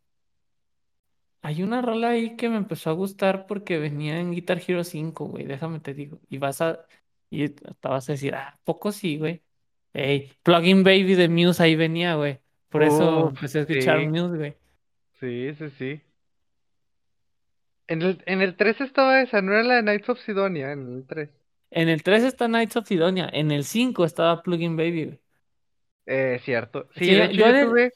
Hay 1.42 1.62
una 1.62 1.80
rola 1.82 2.10
ahí 2.10 2.36
que 2.36 2.48
me 2.50 2.56
empezó 2.56 2.90
a 2.90 2.92
gustar 2.92 3.46
porque 3.46 3.78
venía 3.78 4.18
en 4.20 4.32
Guitar 4.32 4.60
Hero 4.66 4.84
5, 4.84 5.26
güey, 5.26 5.46
déjame 5.46 5.80
te 5.80 5.94
digo. 5.94 6.20
Y 6.28 6.38
vas 6.38 6.60
a... 6.60 6.86
Y 7.30 7.44
hasta 7.44 7.88
vas 7.88 8.08
a 8.08 8.12
decir, 8.12 8.34
ah, 8.34 8.60
poco 8.64 8.92
sí, 8.92 9.16
güey. 9.18 9.42
Ey, 9.92 10.32
Plugin 10.42 10.84
Baby 10.84 11.14
de 11.14 11.28
Muse 11.28 11.62
ahí 11.62 11.76
venía, 11.76 12.14
güey. 12.16 12.40
Por 12.68 12.82
eso 12.82 13.26
Uf, 13.26 13.30
empecé 13.30 13.58
a 13.60 13.62
escuchar 13.62 14.00
sí, 14.00 14.06
Muse, 14.06 14.36
güey. 14.36 14.56
sí, 15.20 15.54
sí, 15.54 15.70
sí. 15.70 16.02
En 17.88 18.00
el, 18.00 18.22
en 18.24 18.40
el 18.40 18.56
3 18.56 18.80
estaba 18.80 19.20
esa, 19.20 19.42
no 19.42 19.52
era 19.52 19.62
la 19.62 19.74
de 19.74 19.82
Knights 19.82 20.08
of 20.08 20.20
Sidonia, 20.20 20.72
en 20.72 20.94
el 20.96 21.06
3. 21.06 21.28
En 21.72 21.88
el 21.88 22.04
3 22.04 22.22
está 22.22 22.46
Knights 22.46 22.76
of 22.76 22.86
Sidonia. 22.86 23.28
En 23.32 23.50
el 23.50 23.64
5 23.64 24.04
estaba 24.04 24.40
Plugin 24.42 24.76
Baby, 24.76 25.04
güey. 25.06 25.20
Eh, 26.06 26.38
cierto. 26.44 26.88
Sí, 26.92 27.06
Sí, 27.06 27.14
de 27.14 27.24
hecho 27.24 27.42
yo 27.42 27.44
yo 27.44 27.50
en 27.50 27.56
el, 27.56 27.68
tuve, 27.70 27.92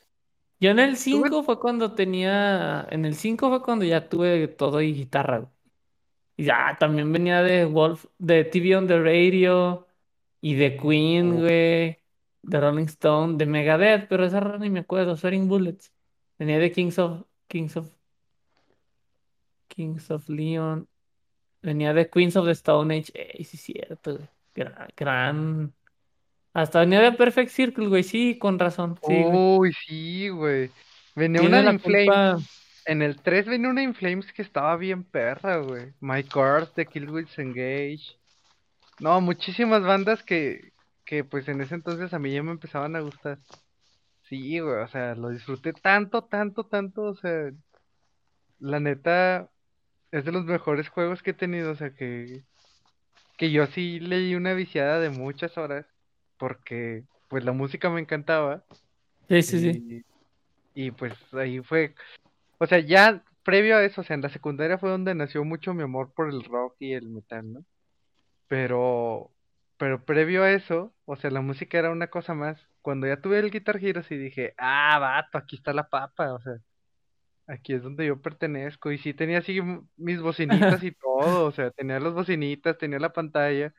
yo 0.61 0.71
en 0.71 0.79
el 0.81 0.97
tuve, 1.09 1.31
5 1.31 1.45
fue 1.45 1.61
cuando 1.61 1.95
tenía... 1.95 2.87
En 2.91 3.05
el 3.07 3.17
5 3.17 3.51
fue 3.51 3.63
cuando 3.63 3.85
ya 3.87 4.09
tuve 4.09 4.49
todo 4.49 4.81
y 4.83 4.95
guitarra, 4.95 5.39
güey. 5.41 5.51
Y 6.37 6.45
ya 6.47 6.77
también 6.81 7.13
venía 7.13 7.43
de 7.43 7.65
Wolf, 7.67 8.07
de 8.19 8.45
TV 8.45 8.77
on 8.77 8.89
the 8.89 8.99
Radio 9.01 9.87
y 10.45 10.57
de 10.57 10.77
Queen, 10.77 11.37
güey, 11.41 11.99
de 12.43 12.61
Rolling 12.61 12.85
Stone, 12.85 13.39
de 13.39 13.47
Megadeth, 13.47 14.09
pero 14.09 14.27
esa 14.27 14.41
rara 14.41 14.59
ni 14.59 14.69
me 14.69 14.81
acuerdo, 14.81 15.17
Sweating 15.17 15.49
Bullets. 15.49 15.91
Venía 16.39 16.59
de 16.59 16.71
Kings 16.71 16.99
of, 16.99 17.23
Kings 17.49 17.79
of, 17.79 17.89
Kings 19.69 20.11
of 20.11 20.29
Leon, 20.29 20.87
venía 21.63 21.95
de 21.95 22.11
Queens 22.11 22.37
of 22.37 22.45
the 22.45 22.53
Stone 22.53 22.95
Age, 22.95 23.11
ey, 23.15 23.43
sí 23.45 23.57
cierto, 23.57 24.17
güey. 24.17 24.29
Gran, 24.55 24.89
gran- 24.95 25.73
Hasta 26.53 26.81
venía 26.81 27.01
de 27.01 27.13
Perfect 27.13 27.51
Circle, 27.51 27.89
güey, 27.89 28.03
sí, 28.03 28.37
con 28.39 28.59
razón, 28.59 28.99
sí, 29.03 29.23
güey. 29.23 29.31
uy, 29.33 29.73
sí, 29.87 30.29
güey. 30.29 30.71
Venía 31.17 31.41
una 31.41 31.49
Tiene 31.51 31.63
la 31.63 31.73
In 31.73 31.81
Flames, 31.81 32.05
culpa, 32.07 32.39
en 32.85 33.01
el 33.01 33.17
3 33.23 33.47
venía 33.47 33.71
una 33.71 33.83
In 33.83 33.95
Flames 33.95 34.31
que 34.31 34.43
estaba 34.43 34.77
bien 34.77 35.05
perra, 35.05 35.57
güey. 35.57 35.95
My 36.01 36.23
Cars 36.23 36.75
de 36.75 36.85
Killswitch 36.85 37.39
Engage. 37.39 38.19
No, 39.01 39.21
muchísimas 39.21 39.83
bandas 39.83 40.23
que, 40.23 40.73
que 41.05 41.25
pues 41.25 41.49
en 41.49 41.61
ese 41.61 41.75
entonces 41.75 42.13
a 42.15 42.19
mí 42.19 42.33
ya 42.33 42.43
me 42.43 42.53
empezaban 42.53 42.97
a 42.97 43.01
gustar. 43.01 43.39
Sí, 44.29 44.59
güey, 44.59 44.83
o 44.83 44.89
sea, 44.89 45.15
lo 45.15 45.31
disfruté 45.31 45.73
tanto, 45.73 46.25
tanto, 46.25 46.65
tanto, 46.65 47.03
o 47.03 47.15
sea, 47.17 47.51
la 48.59 48.81
neta 48.81 49.49
es 50.11 50.25
de 50.25 50.33
los 50.33 50.45
mejores 50.45 50.89
juegos 50.89 51.23
que 51.23 51.31
he 51.31 51.35
tenido, 51.35 51.73
o 51.73 51.77
sea, 51.77 51.91
que, 51.91 52.43
que 53.37 53.51
yo 53.51 53.67
sí 53.67 54.01
leí 54.01 54.35
una 54.35 54.55
viciada 54.55 55.01
de 55.01 55.11
muchas 55.11 55.59
horas, 55.59 55.87
porque 56.39 57.05
pues 57.29 57.45
la 57.45 57.53
música 57.53 57.91
me 57.91 58.01
encantaba 58.01 58.65
sí, 59.29 59.43
sí, 59.43 59.61
sí. 59.61 60.05
y, 60.75 60.87
y 60.87 60.91
pues 60.93 61.13
ahí 61.35 61.61
fue, 61.61 61.95
o 62.59 62.67
sea, 62.67 62.79
ya 62.79 63.23
previo 63.45 63.77
a 63.77 63.85
eso, 63.85 64.01
o 64.01 64.05
sea, 64.05 64.15
en 64.15 64.23
la 64.23 64.31
secundaria 64.31 64.79
fue 64.79 64.91
donde 64.91 65.15
nació 65.15 65.45
mucho 65.45 65.75
mi 65.75 65.83
amor 65.83 66.13
por 66.15 66.31
el 66.31 66.45
rock 66.45 66.77
y 66.81 66.93
el 66.95 67.09
metal, 67.09 67.53
¿no? 67.53 67.65
Pero, 68.49 69.31
pero 69.77 70.05
previo 70.05 70.43
a 70.43 70.53
eso, 70.53 70.93
o 71.05 71.17
sea, 71.17 71.31
la 71.31 71.41
música 71.41 71.79
era 71.79 71.91
una 71.91 72.09
cosa 72.09 72.35
más. 72.35 72.61
Cuando 72.83 73.07
ya 73.07 73.21
tuve 73.21 73.39
el 73.39 73.51
Guitar 73.51 73.83
Hero, 73.83 74.03
sí 74.03 74.17
dije, 74.17 74.55
ah, 74.59 74.99
vato, 74.99 75.39
aquí 75.39 75.57
está 75.57 75.73
la 75.73 75.89
papa, 75.89 76.35
o 76.35 76.41
sea, 76.41 76.55
aquí 77.47 77.73
es 77.75 77.83
donde 77.83 78.07
yo 78.07 78.21
pertenezco. 78.21 78.93
Y 78.93 78.99
sí 78.99 79.15
tenía 79.15 79.39
así 79.39 79.61
mis 79.97 80.21
bocinitas 80.21 80.83
y 80.83 80.93
todo, 81.01 81.47
o 81.47 81.53
sea, 81.53 81.71
tenía 81.71 82.01
las 82.01 82.13
bocinitas, 82.13 82.79
tenía 82.79 82.99
la 82.99 83.13
pantalla, 83.13 83.73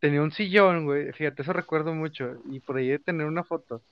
tenía 0.00 0.22
un 0.22 0.32
sillón, 0.32 0.84
güey, 0.84 1.12
fíjate, 1.12 1.42
eso 1.42 1.52
recuerdo 1.52 1.94
mucho. 1.94 2.36
Y 2.50 2.60
por 2.60 2.76
ahí 2.76 2.88
de 2.88 2.98
tener 2.98 3.26
una 3.26 3.44
foto. 3.44 3.82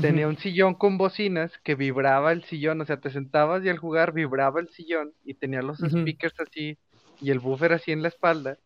Tenía 0.00 0.26
un 0.26 0.38
sillón 0.38 0.74
con 0.74 0.98
bocinas 0.98 1.56
que 1.62 1.76
vibraba 1.76 2.32
el 2.32 2.42
sillón, 2.44 2.80
o 2.80 2.84
sea, 2.84 3.00
te 3.00 3.10
sentabas 3.10 3.64
y 3.64 3.68
al 3.68 3.78
jugar 3.78 4.12
vibraba 4.12 4.60
el 4.60 4.68
sillón 4.70 5.12
y 5.24 5.34
tenía 5.34 5.62
los 5.62 5.78
speakers 5.78 6.34
así 6.40 6.78
y 7.20 7.30
el 7.30 7.38
buffer 7.38 7.72
así 7.72 7.92
en 7.92 8.02
la 8.02 8.08
espalda. 8.08 8.58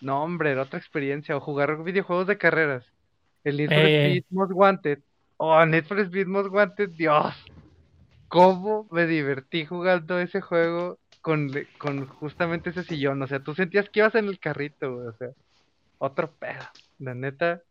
No, 0.00 0.22
hombre, 0.22 0.52
era 0.52 0.62
otra 0.62 0.78
experiencia. 0.78 1.36
O 1.36 1.40
jugar 1.40 1.82
videojuegos 1.82 2.26
de 2.26 2.38
carreras. 2.38 2.84
El 3.44 3.56
Need 3.56 3.68
for 3.68 3.78
Eh, 3.78 4.06
Speed 4.06 4.24
Most 4.30 4.52
Wanted 4.54 4.98
Oh, 5.38 5.64
Need 5.66 5.84
for 5.84 5.98
Speed 6.00 6.26
Most 6.26 6.50
Wanted, 6.50 6.90
Dios. 6.90 7.34
¿Cómo 8.28 8.88
me 8.90 9.06
divertí 9.06 9.66
jugando 9.66 10.18
ese 10.18 10.40
juego 10.40 10.98
con, 11.20 11.50
con 11.78 12.06
justamente 12.06 12.70
ese 12.70 12.84
sillón? 12.84 13.22
O 13.22 13.26
sea, 13.26 13.40
tú 13.40 13.54
sentías 13.54 13.88
que 13.90 14.00
ibas 14.00 14.14
en 14.14 14.26
el 14.26 14.38
carrito, 14.38 14.94
güey. 14.94 15.08
O 15.08 15.12
sea, 15.12 15.28
otro 15.98 16.32
pedo. 16.32 16.64
La 16.98 17.14
neta, 17.14 17.62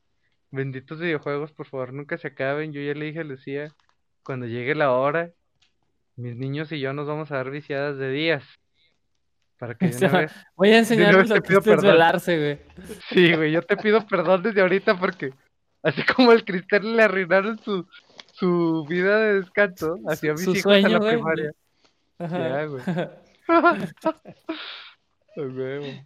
benditos 0.51 0.99
videojuegos, 0.99 1.51
por 1.51 1.67
favor, 1.67 1.93
nunca 1.93 2.17
se 2.17 2.27
acaben. 2.27 2.71
Yo 2.71 2.81
ya 2.81 2.93
le 2.93 3.05
dije 3.05 3.21
a 3.21 3.23
Lucía, 3.23 3.73
cuando 4.23 4.45
llegue 4.45 4.75
la 4.75 4.91
hora, 4.91 5.31
mis 6.15 6.35
niños 6.35 6.71
y 6.71 6.79
yo 6.79 6.93
nos 6.93 7.07
vamos 7.07 7.31
a 7.31 7.37
dar 7.37 7.49
viciadas 7.49 7.97
de 7.97 8.11
días. 8.11 8.43
Para 9.57 9.75
que 9.75 9.87
de 9.87 9.93
Se 9.93 10.05
una 10.05 10.13
va- 10.13 10.19
vez 10.21 10.31
Voy 10.55 10.69
a 10.71 10.77
enseñarles 10.79 11.29
lo 11.29 11.41
que 11.41 11.53
es 11.53 11.63
desvelarse, 11.63 12.37
güey. 12.37 12.59
Sí, 13.09 13.33
güey, 13.35 13.51
yo 13.51 13.61
te 13.61 13.77
pido 13.77 14.05
perdón 14.05 14.43
desde 14.43 14.61
ahorita 14.61 14.97
porque 14.99 15.33
así 15.83 16.03
como 16.03 16.31
el 16.33 16.43
Cristian 16.43 16.95
le 16.95 17.03
arruinaron 17.03 17.57
su, 17.63 17.87
su 18.33 18.85
vida 18.89 19.17
de 19.19 19.41
descanso, 19.41 19.97
así 20.07 20.27
a 20.27 20.33
mis 20.33 20.43
Su 20.43 20.51
hijos 20.51 20.59
a 20.59 20.61
sueño, 20.81 20.89
la 20.89 20.97
güey. 20.99 21.13
primaria. 21.13 21.51
Ajá. 22.19 22.39
Ya, 22.39 22.65
güey. 22.65 22.83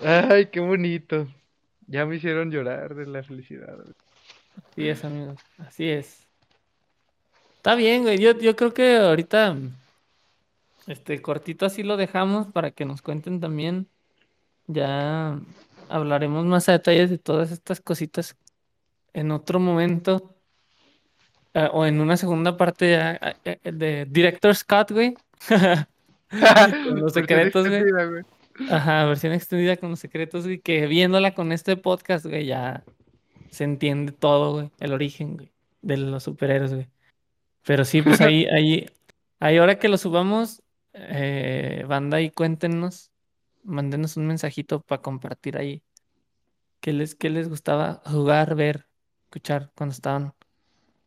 A. 0.00 0.32
Ay, 0.34 0.46
qué 0.46 0.60
bonito. 0.60 1.26
Ya 1.86 2.04
me 2.06 2.16
hicieron 2.16 2.50
llorar 2.50 2.94
de 2.94 3.06
la 3.06 3.22
felicidad. 3.22 3.74
güey. 3.76 3.94
Así 4.70 4.88
es, 4.88 5.04
amigos. 5.04 5.40
Así 5.58 5.88
es. 5.88 6.26
Está 7.56 7.74
bien, 7.74 8.02
güey. 8.02 8.18
Yo, 8.18 8.32
yo 8.38 8.54
creo 8.56 8.72
que 8.72 8.96
ahorita, 8.96 9.56
este 10.88 11.22
cortito 11.22 11.66
así 11.66 11.82
lo 11.84 11.96
dejamos 11.96 12.48
para 12.52 12.70
que 12.72 12.84
nos 12.86 13.02
cuenten 13.02 13.40
también. 13.40 13.88
Ya 14.68 15.40
hablaremos 15.88 16.46
más 16.46 16.68
a 16.68 16.72
detalles 16.72 17.10
de 17.10 17.18
todas 17.18 17.52
estas 17.52 17.80
cositas 17.80 18.36
en 19.14 19.32
otro 19.32 19.60
momento. 19.60 20.36
eh, 21.54 21.68
o 21.72 21.86
en 21.86 22.00
una 22.00 22.16
segunda 22.16 22.56
parte 22.56 22.90
ya, 22.92 23.12
eh, 23.44 23.60
eh, 23.64 23.72
de 23.72 24.06
Director 24.06 24.54
Scott, 24.54 24.92
güey. 24.92 25.14
Con 26.82 27.00
los 27.00 27.14
Versión 27.14 27.14
secretos, 27.14 27.68
güey. 27.68 27.80
extendida, 27.80 28.04
güey. 28.06 28.24
Ajá, 28.66 29.04
versión 29.06 29.32
extendida 29.34 29.76
con 29.78 29.90
los 29.90 30.00
secretos, 30.00 30.44
güey. 30.46 30.60
Que 30.60 30.86
viéndola 30.86 31.34
con 31.34 31.52
este 31.52 31.76
podcast, 31.76 32.26
güey, 32.26 32.46
ya 32.46 32.84
se 33.50 33.64
entiende 33.64 34.12
todo, 34.12 34.52
güey. 34.54 34.72
El 34.80 34.92
origen, 34.94 35.36
güey, 35.36 35.52
de 35.82 35.98
los 35.98 36.24
superhéroes, 36.24 36.74
güey. 36.74 36.88
Pero 37.64 37.84
sí, 37.84 38.02
pues 38.02 38.20
ahí, 38.22 38.46
ahí, 38.52 38.90
ahí 39.40 39.58
ahora 39.58 39.78
que 39.78 39.88
lo 39.88 39.98
subamos, 39.98 40.62
eh, 41.00 41.84
banda, 41.86 42.18
ahí 42.18 42.30
cuéntenos, 42.30 43.10
mándenos 43.62 44.16
un 44.16 44.26
mensajito 44.26 44.80
para 44.80 45.02
compartir 45.02 45.56
ahí. 45.56 45.82
¿Qué 46.80 46.92
les, 46.92 47.14
qué 47.14 47.30
les 47.30 47.48
gustaba 47.48 48.02
jugar, 48.04 48.54
ver, 48.54 48.86
escuchar 49.24 49.70
cuando 49.74 49.92
estaban, 49.92 50.32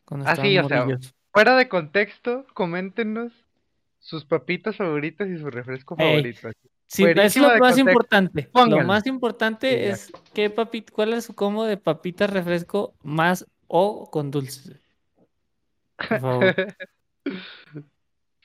cuando 0.04 0.26
Ah, 0.26 0.32
estaban 0.32 0.64
o 0.64 0.68
sea? 0.68 1.12
Fuera 1.32 1.56
de 1.56 1.68
contexto, 1.68 2.46
coméntenos 2.52 3.32
sus 3.98 4.24
papitas 4.24 4.76
favoritas 4.76 5.28
y 5.28 5.38
su 5.38 5.50
refresco 5.50 5.96
Ey, 5.98 6.06
favorito. 6.06 6.48
así. 6.48 6.68
Sí, 6.86 7.04
es 7.04 7.36
lo 7.38 7.48
de 7.48 7.58
más 7.58 7.70
contexto, 7.70 7.90
importante. 7.90 8.50
Lo 8.52 8.84
más 8.84 9.06
importante 9.06 9.70
Sí, 9.70 9.82
ya. 9.82 9.90
es 9.92 10.12
qué 10.34 10.50
papi, 10.50 10.82
cuál 10.82 11.14
es 11.14 11.24
su 11.24 11.34
combo 11.34 11.64
de 11.64 11.78
papitas 11.78 12.28
refresco 12.28 12.94
más 13.02 13.46
o 13.66 14.10
con 14.10 14.30
dulces. 14.30 14.78
Por 15.96 16.20
favor. 16.20 16.54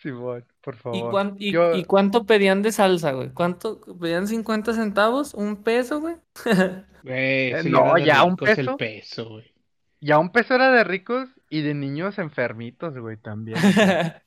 Simón, 0.02 0.46
por 0.62 0.76
¿Y, 0.76 0.78
favor. 0.78 1.12
cuán- 1.12 1.36
y- 1.40 1.52
Yo- 1.52 1.76
y 1.76 1.84
cuánto 1.84 2.26
pedían 2.26 2.62
de 2.62 2.72
salsa, 2.72 3.12
güey? 3.14 3.30
¿Cuánto? 3.34 3.82
¿Pedían 4.00 4.28
50 4.28 4.74
centavos? 4.74 5.34
¿Un 5.34 5.64
peso, 5.64 6.00
güey? 6.02 6.16
Güey, 7.04 7.54
Eh, 7.54 7.62
no, 7.66 7.98
ya, 7.98 8.24
un 8.24 8.38
ricos 8.38 8.50
el 8.50 8.56
peso. 8.66 8.78
peso, 8.78 9.30
güey. 9.30 9.54
Ya 10.02 10.20
un 10.20 10.32
peso 10.32 10.56
era 10.56 10.72
de 10.72 10.84
ricos 10.84 11.30
y 11.50 11.62
de 11.62 11.74
niños 11.74 12.20
enfermitos, 12.20 12.98
güey, 12.98 13.18
también. 13.18 13.58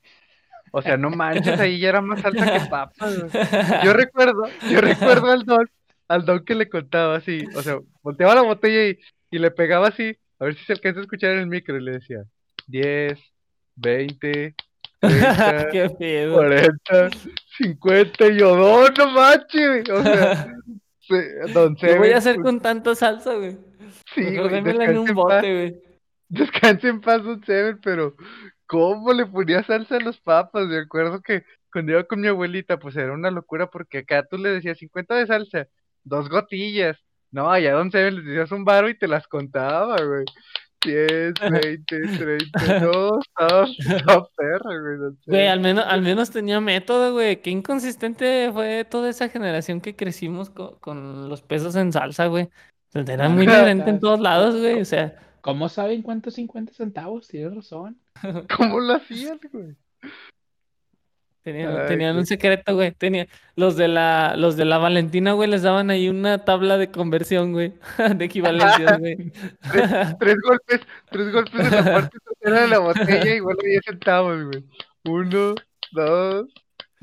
O 0.73 0.81
sea, 0.81 0.95
no 0.95 1.09
manches, 1.09 1.59
ahí 1.59 1.79
ya 1.79 1.89
era 1.89 1.99
más 2.01 2.23
alta 2.23 2.45
que 2.59 2.69
papas, 2.69 3.19
güey. 3.19 3.29
Yo 3.83 3.91
recuerdo, 3.93 4.43
yo 4.69 4.79
recuerdo 4.79 5.29
al 5.29 5.43
don, 5.43 5.69
al 6.07 6.23
don 6.25 6.45
que 6.45 6.55
le 6.55 6.69
contaba 6.69 7.17
así, 7.17 7.43
o 7.57 7.61
sea, 7.61 7.77
volteaba 8.01 8.35
la 8.35 8.41
botella 8.43 8.87
y, 8.87 8.97
y 9.35 9.39
le 9.39 9.51
pegaba 9.51 9.89
así, 9.89 10.15
a 10.39 10.45
ver 10.45 10.55
si 10.55 10.63
se 10.63 10.71
alcanza 10.71 10.99
a 11.01 11.03
escuchar 11.03 11.31
en 11.31 11.39
el 11.39 11.47
micro, 11.47 11.77
y 11.77 11.81
le 11.83 11.91
decía, 11.91 12.23
10, 12.67 13.19
20, 13.75 14.55
30, 15.01 15.69
Qué 15.71 15.89
pedo. 15.89 16.35
40, 16.35 17.09
50, 17.57 18.27
y 18.27 18.39
yo, 18.39 18.55
no, 18.55 18.87
no 18.87 19.11
manches, 19.11 19.83
güey", 19.85 19.99
o 19.99 20.03
sea, 20.03 20.47
se- 21.01 21.51
don 21.53 21.75
¿Qué 21.75 21.87
voy 21.97 22.07
Seven, 22.07 22.13
a 22.13 22.17
hacer 22.17 22.35
pues, 22.35 22.45
con 22.45 22.59
tanta 22.61 22.95
salsa, 22.95 23.33
güey? 23.35 23.57
sí, 24.15 24.21
Mejor 24.21 24.49
güey, 24.61 24.85
en 24.89 24.97
un 24.97 25.13
bote, 25.13 25.53
güey. 25.53 25.81
Descanse 26.29 26.87
en 26.87 27.01
paz, 27.01 27.23
Don 27.23 27.43
Seven, 27.43 27.79
pero 27.83 28.15
¿cómo 28.65 29.11
le 29.11 29.25
ponía 29.25 29.63
salsa 29.63 29.97
a 29.97 29.99
los 29.99 30.17
papas? 30.21 30.65
Me 30.67 30.77
acuerdo 30.77 31.21
que 31.21 31.43
cuando 31.73 31.91
iba 31.91 32.03
con 32.05 32.21
mi 32.21 32.27
abuelita, 32.29 32.77
pues 32.79 32.95
era 32.95 33.11
una 33.11 33.29
locura 33.31 33.67
porque 33.69 33.99
acá 33.99 34.23
tú 34.29 34.37
le 34.37 34.49
decías 34.49 34.77
50 34.77 35.15
de 35.15 35.27
salsa, 35.27 35.67
dos 36.03 36.29
gotillas. 36.29 36.97
No, 37.31 37.49
allá 37.51 37.73
Don 37.73 37.91
Seven 37.91 38.15
les 38.15 38.25
decías 38.25 38.51
un 38.53 38.63
baro 38.63 38.87
y 38.89 38.97
te 38.97 39.07
las 39.09 39.27
contaba, 39.27 39.97
güey. 40.01 40.23
10, 40.85 41.33
20, 41.51 42.01
30, 42.17 42.79
no, 42.79 43.19
estaba, 43.19 43.67
estaba 43.79 44.27
perra, 44.35 44.79
güey. 44.79 44.97
Güey, 44.97 45.15
Seven. 45.25 45.49
al 45.49 45.59
menos, 45.59 45.85
al 45.87 46.01
menos 46.01 46.31
tenía 46.31 46.59
método, 46.61 47.13
güey. 47.13 47.41
Qué 47.41 47.49
inconsistente 47.51 48.49
fue 48.53 48.85
toda 48.85 49.09
esa 49.09 49.29
generación 49.29 49.81
que 49.81 49.95
crecimos 49.95 50.49
co- 50.49 50.77
con, 50.79 51.29
los 51.29 51.41
pesos 51.41 51.75
en 51.75 51.91
salsa, 51.91 52.27
güey. 52.27 52.45
O 52.45 53.03
sea, 53.03 53.13
Era 53.13 53.29
No, 53.29 53.35
muy 53.35 53.45
no, 53.45 53.53
diferente 53.53 53.89
en 53.89 53.99
todos 53.99 54.19
lados, 54.19 54.55
güey. 54.59 54.81
O 54.81 54.85
sea, 54.85 55.15
¿Cómo 55.41 55.69
saben 55.69 56.01
cuántos 56.03 56.35
50 56.35 56.73
centavos? 56.73 57.27
Tienes 57.27 57.55
razón. 57.55 57.97
¿Cómo 58.57 58.79
lo 58.79 58.93
hacían, 58.93 59.39
güey? 59.51 59.75
Tenían, 61.43 61.75
Ay, 61.77 61.87
tenían 61.87 62.17
un 62.17 62.25
secreto, 62.25 62.75
güey. 62.75 62.91
Tenía, 62.91 63.27
los 63.55 63.75
de 63.75 63.87
la, 63.87 64.35
los 64.37 64.57
de 64.57 64.65
la 64.65 64.77
Valentina, 64.77 65.33
güey, 65.33 65.49
les 65.49 65.63
daban 65.63 65.89
ahí 65.89 66.09
una 66.09 66.43
tabla 66.45 66.77
de 66.77 66.91
conversión, 66.91 67.51
güey. 67.53 67.73
De 68.17 68.25
equivalencias, 68.25 68.99
güey. 68.99 69.31
Tres, 69.71 69.89
tres 70.19 70.35
golpes, 70.47 70.81
tres 71.09 71.31
golpes 71.31 71.59
en 71.61 71.71
la 71.71 71.83
parte 71.83 72.17
trasera 72.19 72.61
de 72.61 72.67
la 72.67 72.79
botella, 72.79 73.35
igual 73.35 73.57
a 73.61 73.65
10 73.67 73.81
centavos, 73.85 74.43
güey. 74.45 74.63
Uno, 75.05 75.55
dos, 75.91 76.47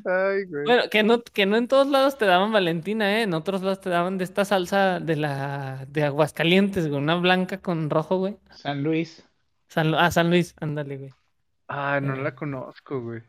ay, 0.05 0.45
güey. 0.47 0.65
Bueno, 0.65 0.83
que 0.91 1.03
no, 1.03 1.23
que 1.23 1.47
no 1.47 1.57
en 1.57 1.69
todos 1.69 1.87
lados 1.89 2.17
te 2.19 2.25
daban 2.27 2.53
Valentina, 2.53 3.19
¿eh? 3.19 3.23
En 3.23 3.35
otros 3.35 3.63
lados 3.63 3.81
te 3.81 3.91
daban 3.91 4.19
de 4.19 4.25
esta 4.25 4.45
salsa 4.45 5.01
de 5.01 5.17
la 5.17 5.85
de 5.89 6.05
Aguascalientes, 6.05 6.89
güey. 6.89 7.01
Una 7.01 7.17
blanca 7.17 7.61
con 7.61 7.91
rojo, 7.91 8.19
güey. 8.19 8.39
San 8.51 8.83
Luis. 8.83 9.29
San, 9.69 9.95
ah, 9.95 10.11
San 10.11 10.31
Luis, 10.31 10.55
ándale, 10.61 10.97
güey. 10.97 11.11
Ah, 11.69 12.01
no 12.03 12.15
Eh. 12.15 12.23
la 12.23 12.35
conozco, 12.35 13.01
güey. 13.03 13.23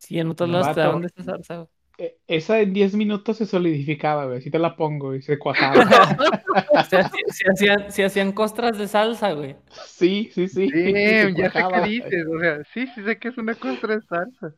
Sí, 0.00 0.18
en 0.18 0.28
otros 0.28 0.48
lados 0.48 0.74
te 0.74 0.80
daban 0.80 1.02
de 1.02 1.06
esta 1.08 1.22
salsa, 1.22 1.56
güey. 1.56 1.68
E- 1.98 2.16
Esa 2.26 2.60
en 2.60 2.72
10 2.72 2.94
minutos 2.94 3.36
se 3.36 3.44
solidificaba, 3.44 4.24
güey. 4.24 4.38
Así 4.38 4.50
te 4.50 4.58
la 4.58 4.74
pongo 4.74 5.14
y 5.14 5.20
se 5.20 5.38
cuajaba. 5.38 5.74
Se, 6.88 7.02
se 7.02 7.50
hacían, 7.50 7.92
se 7.92 8.04
hacían 8.04 8.32
costras 8.32 8.78
de 8.78 8.88
salsa, 8.88 9.32
güey. 9.32 9.56
sí, 9.84 10.30
sí, 10.32 10.48
sí. 10.48 10.68
Se 10.70 11.34
ya 11.36 11.50
sé 11.50 11.62
qué 11.72 11.88
dices, 11.88 12.26
o 12.26 12.40
sea, 12.40 12.64
sí, 12.72 12.86
sí 12.94 13.04
sé 13.04 13.18
que 13.18 13.28
es 13.28 13.36
una 13.36 13.54
costra 13.54 13.96
de 13.96 14.02
salsa. 14.02 14.54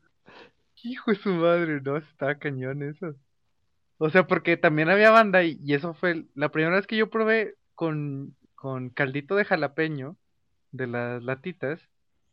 Hijo 0.85 1.10
de 1.10 1.16
su 1.16 1.31
madre, 1.31 1.81
no, 1.81 1.97
estaba 1.97 2.39
cañón 2.39 2.82
eso. 2.82 3.14
O 3.98 4.10
sea, 4.10 4.27
porque 4.27 4.56
también 4.56 4.89
había 4.89 5.10
banda 5.10 5.43
y, 5.43 5.59
y 5.64 5.74
eso 5.74 5.94
fue 5.94 6.24
la 6.35 6.51
primera 6.51 6.77
vez 6.77 6.86
que 6.86 6.97
yo 6.97 7.10
probé 7.10 7.56
con, 7.74 8.36
con 8.55 8.90
caldito 8.90 9.35
de 9.36 9.44
jalapeño 9.44 10.16
de 10.70 10.86
las 10.86 11.23
latitas, 11.23 11.81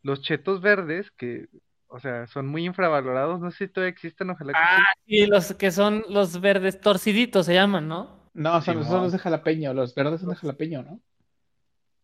los 0.02 0.22
chetos 0.22 0.60
verdes, 0.60 1.10
que, 1.12 1.48
o 1.90 2.00
sea, 2.00 2.26
son 2.26 2.46
muy 2.46 2.64
infravalorados, 2.64 3.40
no 3.40 3.50
sé 3.50 3.66
si 3.66 3.72
todavía 3.72 3.90
existen, 3.92 4.30
ojalá 4.30 4.52
que 4.52 4.58
sí. 4.58 4.82
Y 5.06 5.26
los 5.26 5.52
que 5.54 5.70
son 5.70 6.04
los 6.08 6.40
verdes 6.40 6.80
torciditos 6.80 7.46
se 7.46 7.54
llaman, 7.54 7.88
¿no? 7.88 8.30
No, 8.32 8.60
son, 8.62 8.76
son 8.76 8.84
Simón. 8.84 9.02
los 9.02 9.12
de 9.12 9.18
jalapeño. 9.18 9.74
Los 9.74 9.94
verdes 9.94 10.20
son 10.20 10.30
de 10.30 10.36
jalapeño, 10.36 10.82
¿no? 10.82 11.00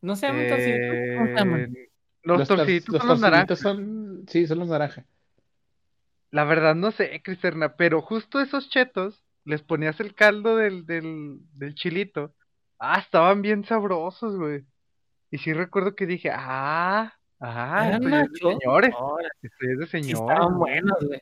No 0.03 0.17
se 0.17 0.27
llaman 0.27 0.49
torciditos, 0.49 0.97
¿cómo 1.17 1.27
se 1.27 1.35
llaman? 1.35 1.61
Eh, 1.77 1.89
los 2.23 2.49
tor- 2.49 2.57
torciditos 2.59 2.93
los 2.95 3.01
son 3.01 3.09
los 3.09 3.21
naranjas. 3.21 3.61
torciditos 3.61 3.61
son. 3.61 4.25
Sí, 4.29 4.47
son 4.47 4.59
los 4.59 4.69
naranja. 4.69 5.07
La 6.31 6.45
verdad 6.45 6.75
no 6.75 6.91
sé, 6.91 7.23
Cristerna, 7.23 7.77
pero 7.77 8.03
justo 8.03 8.41
esos 8.41 8.69
chetos, 8.69 9.23
les 9.45 9.63
ponías 9.63 10.01
el 10.01 10.15
caldo 10.15 10.57
del, 10.57 10.85
del, 10.85 11.39
del 11.53 11.75
chilito. 11.75 12.35
Ah, 12.79 12.99
estaban 12.99 13.43
bien 13.43 13.65
sabrosos, 13.65 14.37
güey. 14.37 14.65
Y 15.31 15.39
sí 15.39 15.53
recuerdo 15.53 15.95
que 15.95 16.07
dije, 16.07 16.31
ah, 16.33 17.15
ah, 17.41 17.89
¿Eran 17.89 18.03
nachos? 18.05 18.57
señores, 18.61 18.95
de 19.43 19.87
señores. 19.87 20.21
estaban 20.21 20.59
buenos, 20.59 20.97
güey. 21.01 21.21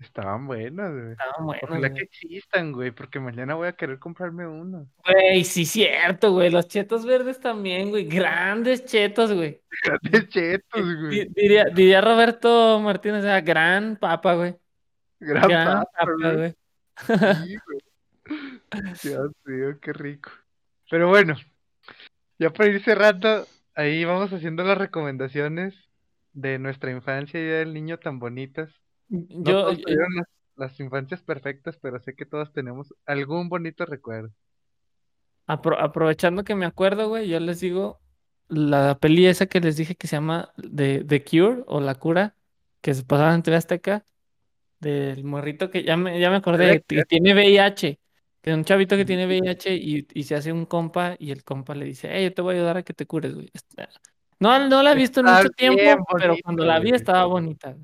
Estaban 0.00 0.46
buenos, 0.46 0.92
güey. 0.92 1.12
Estaban 1.12 1.46
buenos, 1.46 1.62
Ojalá 1.62 1.88
que 1.88 1.92
güey. 1.94 2.02
existan, 2.04 2.72
güey, 2.72 2.90
porque 2.90 3.20
mañana 3.20 3.54
voy 3.54 3.68
a 3.68 3.72
querer 3.72 3.98
comprarme 3.98 4.46
uno. 4.46 4.86
Güey, 5.04 5.44
sí, 5.44 5.64
cierto, 5.64 6.32
güey. 6.32 6.50
Los 6.50 6.68
chetos 6.68 7.06
verdes 7.06 7.40
también, 7.40 7.90
güey. 7.90 8.04
Grandes 8.04 8.84
chetos, 8.84 9.32
güey. 9.32 9.62
Grandes 9.84 10.28
chetos, 10.28 10.82
güey. 11.00 11.28
Diría, 11.34 11.64
diría 11.66 12.00
Roberto 12.00 12.80
Martínez, 12.80 13.20
o 13.20 13.22
sea, 13.22 13.40
gran 13.40 13.96
papa, 13.96 14.34
güey. 14.34 14.56
Gran 15.20 15.48
Gran 15.48 15.84
papa, 15.84 16.06
güey. 16.34 16.54
Sí, 17.46 17.56
güey. 17.66 17.80
Dios 19.02 19.30
mío, 19.44 19.78
qué 19.80 19.92
rico. 19.92 20.30
Pero 20.90 21.08
bueno, 21.08 21.34
Ya 22.38 22.50
para 22.50 22.70
ir 22.70 22.82
cerrando, 22.82 23.46
ahí 23.74 24.04
vamos 24.04 24.32
haciendo 24.32 24.64
las 24.64 24.78
recomendaciones 24.78 25.74
de 26.32 26.58
nuestra 26.58 26.90
infancia 26.90 27.40
y 27.40 27.44
del 27.44 27.74
niño 27.74 27.98
tan 27.98 28.18
bonitas. 28.18 28.70
No 29.08 29.42
Yo, 29.44 29.58
todos 29.58 29.80
eh, 29.80 29.82
tuvieron 29.82 30.14
las, 30.16 30.26
las 30.56 30.80
infancias 30.80 31.22
perfectas, 31.22 31.78
pero 31.80 32.00
sé 32.00 32.14
que 32.16 32.26
todos 32.26 32.52
tenemos 32.52 32.94
algún 33.06 33.48
bonito 33.48 33.86
recuerdo. 33.86 34.30
apro- 35.46 35.76
aprovechando 35.80 36.44
que 36.44 36.54
me 36.54 36.66
acuerdo, 36.66 37.08
güey, 37.08 37.28
yo 37.28 37.40
les 37.40 37.60
digo 37.60 38.00
la 38.48 38.98
peli 38.98 39.26
esa 39.26 39.46
que 39.46 39.60
les 39.60 39.76
dije 39.76 39.94
que 39.96 40.06
se 40.06 40.16
llama 40.16 40.52
The, 40.56 41.04
The 41.04 41.24
Cure 41.24 41.64
o 41.66 41.80
La 41.80 41.94
Cura, 41.96 42.36
que 42.80 42.94
se 42.94 43.04
pasaba 43.04 43.34
en 43.34 43.42
TV 43.42 43.56
Azteca, 43.56 44.04
del 44.80 45.24
morrito 45.24 45.70
que 45.70 45.84
ya 45.84 45.96
me, 45.98 46.20
ya 46.20 46.30
me 46.30 46.36
acordé, 46.38 46.84
que 46.88 47.04
tiene 47.04 47.34
VIH, 47.34 48.00
que 48.44 48.52
un 48.52 48.62
chavito 48.62 48.94
que 48.94 49.06
tiene 49.06 49.26
VIH 49.26 49.74
y, 49.74 50.06
y 50.12 50.22
se 50.24 50.34
hace 50.34 50.52
un 50.52 50.66
compa 50.66 51.16
y 51.18 51.30
el 51.30 51.42
compa 51.44 51.74
le 51.74 51.86
dice, 51.86 52.10
hey, 52.12 52.24
yo 52.24 52.34
te 52.34 52.42
voy 52.42 52.54
a 52.54 52.58
ayudar 52.58 52.76
a 52.76 52.82
que 52.82 52.92
te 52.92 53.06
cures, 53.06 53.34
güey. 53.34 53.50
No, 54.38 54.68
no 54.68 54.82
la 54.82 54.92
he 54.92 54.94
visto 54.94 55.20
en 55.20 55.26
mucho 55.26 55.48
tiempo, 55.48 56.04
pero 56.18 56.36
cuando 56.44 56.62
la 56.66 56.78
vi 56.78 56.90
estaba 56.90 57.24
bonita. 57.24 57.74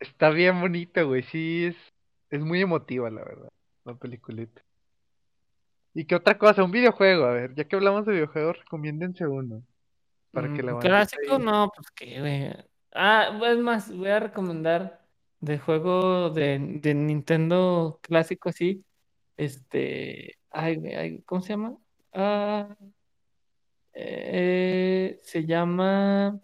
Está 0.00 0.30
bien 0.30 0.60
bonita, 0.60 1.02
güey. 1.02 1.22
Sí, 1.22 1.66
es, 1.66 1.76
es 2.30 2.40
muy 2.40 2.60
emotiva, 2.60 3.10
la 3.10 3.22
verdad, 3.22 3.48
la 3.84 3.94
peliculita. 3.94 4.60
¿Y 5.94 6.04
qué 6.04 6.16
otra 6.16 6.36
cosa? 6.36 6.64
Un 6.64 6.72
videojuego, 6.72 7.26
a 7.26 7.34
ver, 7.34 7.54
ya 7.54 7.62
que 7.62 7.76
hablamos 7.76 8.04
de 8.04 8.14
videojuegos, 8.14 8.58
recomiéndense 8.58 9.24
uno. 9.24 9.62
Para 10.32 10.52
que 10.52 10.64
Mm, 10.64 10.66
la 10.66 10.78
clásico, 10.80 11.36
ahí- 11.36 11.44
no, 11.44 11.70
pues 11.72 11.86
qué, 11.92 12.18
güey. 12.18 12.52
Ah, 12.92 13.38
es 13.40 13.58
más, 13.58 13.96
voy 13.96 14.08
a 14.08 14.18
recomendar 14.18 15.00
de 15.38 15.60
juego 15.60 16.30
de, 16.30 16.58
de 16.58 16.92
Nintendo 16.94 18.00
clásico 18.02 18.48
así. 18.48 18.84
Este, 19.42 20.38
ay, 20.50 20.80
ay, 20.96 21.22
¿cómo 21.22 21.42
se 21.42 21.48
llama? 21.48 21.76
Ah, 22.12 22.76
eh, 23.92 25.18
se 25.24 25.44
llama, 25.44 26.40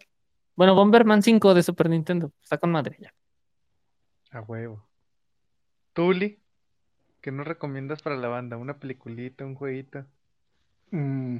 bueno, 0.55 0.75
Bomberman 0.75 1.23
5 1.23 1.53
de 1.53 1.63
Super 1.63 1.89
Nintendo. 1.89 2.33
Está 2.43 2.57
con 2.57 2.71
madre 2.71 2.97
ya. 2.99 3.13
A 4.31 4.41
huevo. 4.41 4.85
Tuli, 5.93 6.39
¿qué 7.21 7.31
nos 7.31 7.47
recomiendas 7.47 8.01
para 8.01 8.17
la 8.17 8.27
banda? 8.27 8.57
¿Una 8.57 8.77
peliculita, 8.79 9.45
un 9.45 9.55
jueguito? 9.55 10.05
Mm, 10.91 11.37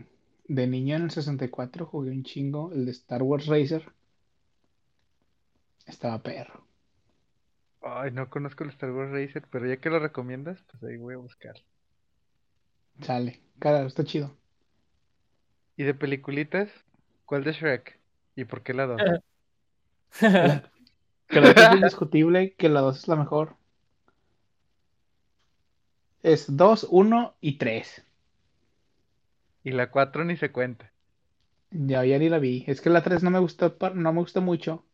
de 0.47 0.67
niño 0.67 0.95
en 0.95 1.03
el 1.03 1.11
64 1.11 1.85
jugué 1.85 2.11
un 2.11 2.23
chingo 2.23 2.71
el 2.71 2.85
de 2.85 2.91
Star 2.91 3.21
Wars 3.21 3.47
Racer. 3.47 3.91
Estaba 5.85 6.23
perro. 6.23 6.68
Ay, 7.81 8.11
no 8.11 8.29
conozco 8.29 8.63
el 8.63 8.69
Star 8.69 8.91
Wars 8.91 9.11
Racer, 9.11 9.45
pero 9.51 9.67
ya 9.67 9.75
que 9.81 9.89
lo 9.89 9.99
recomiendas, 9.99 10.63
pues 10.71 10.81
ahí 10.83 10.95
voy 10.95 11.15
a 11.15 11.17
buscar. 11.17 11.55
Sale. 13.01 13.41
Cara, 13.59 13.85
está 13.85 14.03
chido. 14.03 14.37
¿Y 15.77 15.83
de 15.83 15.95
peliculitas? 15.95 16.69
¿Cuál 17.25 17.43
de 17.43 17.53
Shrek? 17.53 17.99
¿Y 18.35 18.45
por 18.45 18.61
qué 18.61 18.73
la 18.75 18.85
dos? 18.85 19.01
La- 20.21 20.71
Creo 21.27 21.53
que 21.53 21.61
es 21.61 21.71
indiscutible 21.71 22.55
que 22.55 22.69
la 22.69 22.81
2 22.81 22.97
es 22.99 23.07
la 23.07 23.15
mejor. 23.15 23.55
Es 26.23 26.55
2, 26.55 26.87
1 26.89 27.35
y 27.41 27.57
3. 27.57 28.05
Y 29.63 29.71
la 29.71 29.89
cuatro 29.89 30.25
ni 30.25 30.35
se 30.35 30.51
cuenta. 30.51 30.91
Ya, 31.71 32.03
ya 32.05 32.17
ni 32.19 32.29
la 32.29 32.39
vi. 32.39 32.63
Es 32.67 32.81
que 32.81 32.89
la 32.89 33.03
3 33.03 33.23
no 33.23 33.31
me 33.31 33.39
gustó, 33.39 33.75
no 33.95 34.13
me 34.13 34.19
gustó 34.19 34.41
mucho. 34.41 34.85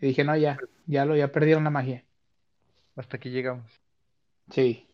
Y 0.00 0.08
dije, 0.08 0.24
no, 0.24 0.36
ya, 0.36 0.58
ya 0.86 1.04
lo, 1.06 1.16
ya 1.16 1.32
perdieron 1.32 1.64
la 1.64 1.70
magia. 1.70 2.04
Hasta 2.96 3.16
aquí 3.16 3.30
llegamos. 3.30 3.70
Sí. 4.50 4.86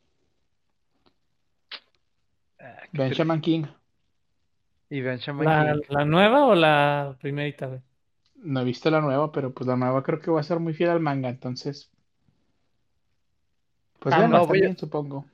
Ah, 2.60 2.80
Shaman 2.92 3.40
King. 3.40 3.64
Y 4.90 5.00
Ben 5.00 5.18
Shaman 5.18 5.44
¿La, 5.44 5.72
King. 5.74 5.80
la 5.90 6.04
nueva 6.04 6.46
o 6.46 6.54
la 6.54 7.16
primerita, 7.20 7.66
güey? 7.66 7.80
No 8.36 8.60
he 8.60 8.64
visto 8.64 8.90
la 8.90 9.00
nueva, 9.00 9.32
pero 9.32 9.52
pues 9.52 9.66
la 9.66 9.76
nueva 9.76 10.02
creo 10.02 10.20
que 10.20 10.30
va 10.30 10.40
a 10.40 10.44
ser 10.44 10.60
muy 10.60 10.72
fiel 10.74 10.90
al 10.90 11.00
manga, 11.00 11.28
entonces. 11.28 11.90
Pues 13.98 14.14
Ah, 14.14 14.18
bueno, 14.18 14.36
no, 14.36 14.42
está 14.42 14.48
voy 14.52 14.62
a- 14.64 14.74
supongo. 14.76 15.26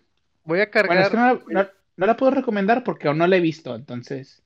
Voy 0.44 0.60
a 0.60 0.70
Bueno, 0.70 1.00
es 1.00 1.08
cargar. 1.08 1.10
que 1.10 1.16
no 1.16 1.52
la, 1.52 1.62
no- 1.64 1.68
no 1.96 2.06
la 2.06 2.16
puedo 2.16 2.32
recomendar 2.32 2.82
porque 2.82 3.08
aún 3.08 3.18
no 3.18 3.26
la 3.26 3.36
he 3.36 3.40
visto, 3.40 3.74
entonces. 3.74 4.42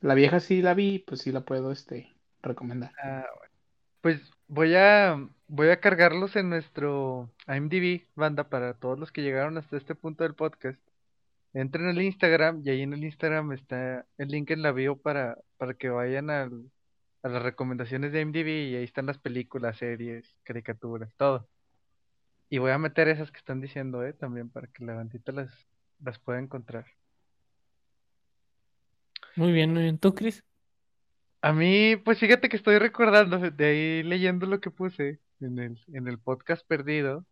La 0.00 0.14
vieja 0.14 0.38
sí 0.40 0.62
la 0.62 0.74
vi, 0.74 0.98
pues 1.00 1.22
sí 1.22 1.32
la 1.32 1.40
puedo 1.40 1.72
este, 1.72 2.12
recomendar. 2.42 2.92
Ah, 3.02 3.26
bueno. 3.38 3.54
Pues 4.00 4.20
voy 4.48 4.74
a 4.76 5.18
voy 5.48 5.68
a 5.70 5.80
cargarlos 5.80 6.36
en 6.36 6.50
nuestro 6.50 7.30
IMDb, 7.48 8.06
banda, 8.14 8.48
para 8.48 8.74
todos 8.74 8.98
los 8.98 9.12
que 9.12 9.22
llegaron 9.22 9.58
hasta 9.58 9.76
este 9.76 9.94
punto 9.94 10.24
del 10.24 10.34
podcast. 10.34 10.80
Entren 11.54 11.86
al 11.88 12.02
Instagram 12.02 12.62
y 12.64 12.70
ahí 12.70 12.82
en 12.82 12.94
el 12.94 13.04
Instagram 13.04 13.52
está 13.52 14.06
el 14.18 14.28
link 14.28 14.50
en 14.50 14.62
la 14.62 14.72
bio 14.72 14.96
para, 14.96 15.38
para 15.56 15.74
que 15.74 15.88
vayan 15.88 16.30
al- 16.30 16.70
a 17.22 17.28
las 17.28 17.42
recomendaciones 17.42 18.12
de 18.12 18.20
IMDb 18.20 18.48
y 18.70 18.76
ahí 18.76 18.84
están 18.84 19.06
las 19.06 19.18
películas, 19.18 19.78
series, 19.78 20.36
caricaturas, 20.44 21.14
todo. 21.16 21.48
Y 22.50 22.58
voy 22.58 22.70
a 22.72 22.78
meter 22.78 23.08
esas 23.08 23.30
que 23.30 23.38
están 23.38 23.60
diciendo, 23.60 24.04
eh, 24.04 24.12
también 24.12 24.50
para 24.50 24.66
que 24.68 24.84
la 24.84 24.94
bandita 24.94 25.32
las, 25.32 25.50
las 26.00 26.18
pueda 26.18 26.38
encontrar. 26.40 26.86
Muy 29.36 29.52
bien, 29.52 29.72
muy 29.72 29.82
bien. 29.82 29.98
¿Tú, 29.98 30.14
Chris? 30.14 30.44
A 31.42 31.52
mí, 31.52 31.96
pues 32.04 32.18
fíjate 32.18 32.48
que 32.48 32.56
estoy 32.56 32.78
recordando, 32.78 33.38
de 33.38 33.64
ahí 33.66 34.02
leyendo 34.02 34.46
lo 34.46 34.60
que 34.60 34.70
puse 34.70 35.20
en 35.40 35.58
el, 35.58 35.80
en 35.92 36.08
el 36.08 36.18
podcast 36.18 36.66
perdido, 36.66 37.24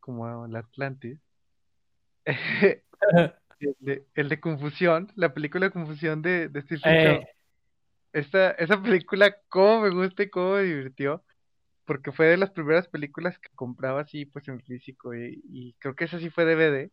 como 0.00 0.46
el 0.46 0.56
Atlantis, 0.56 1.18
el 2.26 3.76
de, 3.80 4.04
el 4.14 4.28
de 4.28 4.40
Confusión, 4.40 5.12
la 5.14 5.34
película 5.34 5.66
de 5.66 5.72
Confusión 5.72 6.22
de, 6.22 6.48
de 6.48 6.62
Stephen 6.62 6.92
Eh. 6.92 7.26
Esta, 8.12 8.50
esa 8.52 8.82
película, 8.82 9.36
cómo 9.48 9.82
me 9.82 9.90
gusta 9.90 10.24
y 10.24 10.30
cómo 10.30 10.54
me 10.54 10.64
divirtió, 10.64 11.24
porque 11.84 12.10
fue 12.10 12.26
de 12.26 12.36
las 12.36 12.50
primeras 12.50 12.88
películas 12.88 13.38
que 13.38 13.50
compraba 13.54 14.00
así, 14.00 14.24
pues 14.26 14.48
en 14.48 14.60
físico, 14.60 15.14
y, 15.14 15.40
y 15.44 15.74
creo 15.74 15.94
que 15.94 16.04
esa 16.04 16.18
sí 16.18 16.28
fue 16.28 16.44
DVD, 16.44 16.90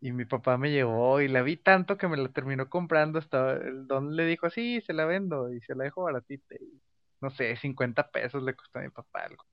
y 0.00 0.12
mi 0.12 0.26
papá 0.26 0.58
me 0.58 0.70
llevó, 0.70 1.20
y 1.22 1.28
la 1.28 1.42
vi 1.42 1.56
tanto 1.56 1.96
que 1.96 2.08
me 2.08 2.18
la 2.18 2.28
terminó 2.28 2.68
comprando, 2.68 3.18
hasta 3.18 3.52
el 3.54 3.86
don 3.86 4.16
le 4.16 4.26
dijo, 4.26 4.50
sí, 4.50 4.82
se 4.82 4.92
la 4.92 5.06
vendo, 5.06 5.52
y 5.52 5.60
se 5.62 5.74
la 5.74 5.84
dejo 5.84 6.02
baratita, 6.02 6.54
y 6.56 6.78
no 7.20 7.30
sé, 7.30 7.56
50 7.56 8.10
pesos 8.10 8.42
le 8.42 8.54
costó 8.54 8.78
a 8.78 8.82
mi 8.82 8.90
papá 8.90 9.24
algo. 9.24 9.44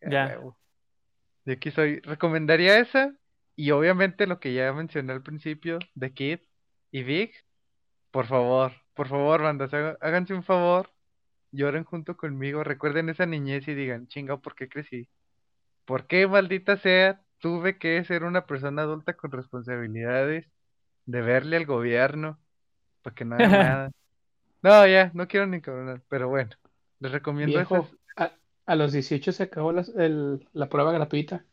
Ya. 0.00 0.38
Y 1.44 1.52
aquí 1.52 1.70
soy, 1.70 2.00
recomendaría 2.00 2.78
esa, 2.78 3.14
y 3.54 3.70
obviamente 3.70 4.26
lo 4.26 4.40
que 4.40 4.52
ya 4.52 4.72
mencioné 4.72 5.12
al 5.12 5.22
principio, 5.22 5.78
The 5.98 6.12
Kid 6.12 6.40
y 6.90 7.02
Big, 7.02 7.32
por 8.10 8.26
favor, 8.26 8.72
por 8.94 9.08
favor, 9.08 9.42
bandas, 9.42 9.72
háganse 9.72 10.34
un 10.34 10.42
favor, 10.42 10.90
lloren 11.52 11.84
junto 11.84 12.16
conmigo, 12.16 12.64
recuerden 12.64 13.08
esa 13.08 13.26
niñez 13.26 13.66
y 13.68 13.74
digan, 13.74 14.08
chinga, 14.08 14.38
¿por 14.38 14.54
qué 14.54 14.68
crecí? 14.68 15.08
¿Por 15.84 16.06
qué, 16.06 16.26
maldita 16.26 16.76
sea, 16.76 17.22
tuve 17.38 17.78
que 17.78 18.04
ser 18.04 18.24
una 18.24 18.46
persona 18.46 18.82
adulta 18.82 19.14
con 19.14 19.30
responsabilidades, 19.30 20.46
deberle 21.04 21.56
al 21.56 21.66
gobierno, 21.66 22.40
para 23.02 23.14
que 23.14 23.24
no 23.24 23.36
haga 23.36 23.48
nada? 23.48 23.90
No, 24.62 24.86
ya, 24.86 25.10
no 25.14 25.28
quiero 25.28 25.46
ni 25.46 25.60
cabronar, 25.60 26.02
pero 26.08 26.28
bueno, 26.28 26.50
les 26.98 27.12
recomiendo 27.12 27.60
esas. 27.60 27.84
A, 28.66 28.74
los 28.76 28.92
18 28.92 29.32
se 29.32 29.44
acabó 29.44 29.72
el- 29.72 30.48
la 30.52 30.68
prueba 30.68 30.92
gratuita. 30.92 31.44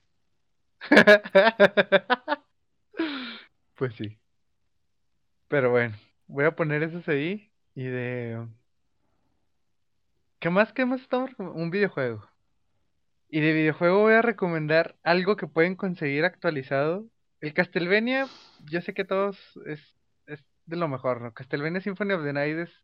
Pues 3.75 3.93
sí. 3.95 4.17
Pero 5.47 5.69
bueno, 5.71 5.95
voy 6.27 6.45
a 6.45 6.55
poner 6.55 6.83
esos 6.83 7.07
ahí 7.07 7.49
y 7.75 7.83
de... 7.85 8.45
¿Qué 10.39 10.51
más? 10.51 10.71
¿Qué 10.73 10.85
más 10.85 11.01
estamos? 11.01 11.31
Un 11.39 11.71
videojuego. 11.71 12.29
Y 13.29 13.39
de 13.41 13.53
videojuego 13.53 14.01
voy 14.01 14.13
a 14.13 14.21
recomendar 14.21 14.95
algo 15.03 15.35
que 15.35 15.47
pueden 15.47 15.75
conseguir 15.75 16.23
actualizado. 16.25 17.07
El 17.41 17.53
Castlevania, 17.53 18.27
yo 18.69 18.81
sé 18.81 18.93
que 18.93 19.05
todos 19.05 19.37
es, 19.65 19.81
es 20.27 20.43
de 20.65 20.77
lo 20.77 20.87
mejor, 20.87 21.21
¿no? 21.21 21.33
Castlevania 21.33 21.81
Symphony 21.81 22.13
of 22.13 22.23
the 22.23 22.33
Night 22.33 22.57
es 22.57 22.83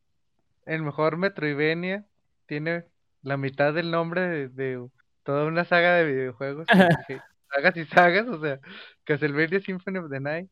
el 0.66 0.84
mejor 0.84 1.18
Metroidvania. 1.18 2.06
Tiene 2.48 2.86
la 3.22 3.38
mitad 3.38 3.74
del 3.74 3.92
nombre 3.92 4.22
de, 4.22 4.50
de 4.50 4.88
toda 5.24 5.46
una 5.46 5.66
saga 5.66 5.96
de 5.96 6.06
videojuegos. 6.06 6.68
que- 7.08 7.20
sagas 7.52 7.78
y 7.78 7.86
sagas, 7.86 8.28
o 8.28 8.40
sea, 8.40 8.60
Castlevania 9.06 9.60
Symphony 9.60 9.98
of 9.98 10.10
the 10.12 10.20
Night, 10.20 10.50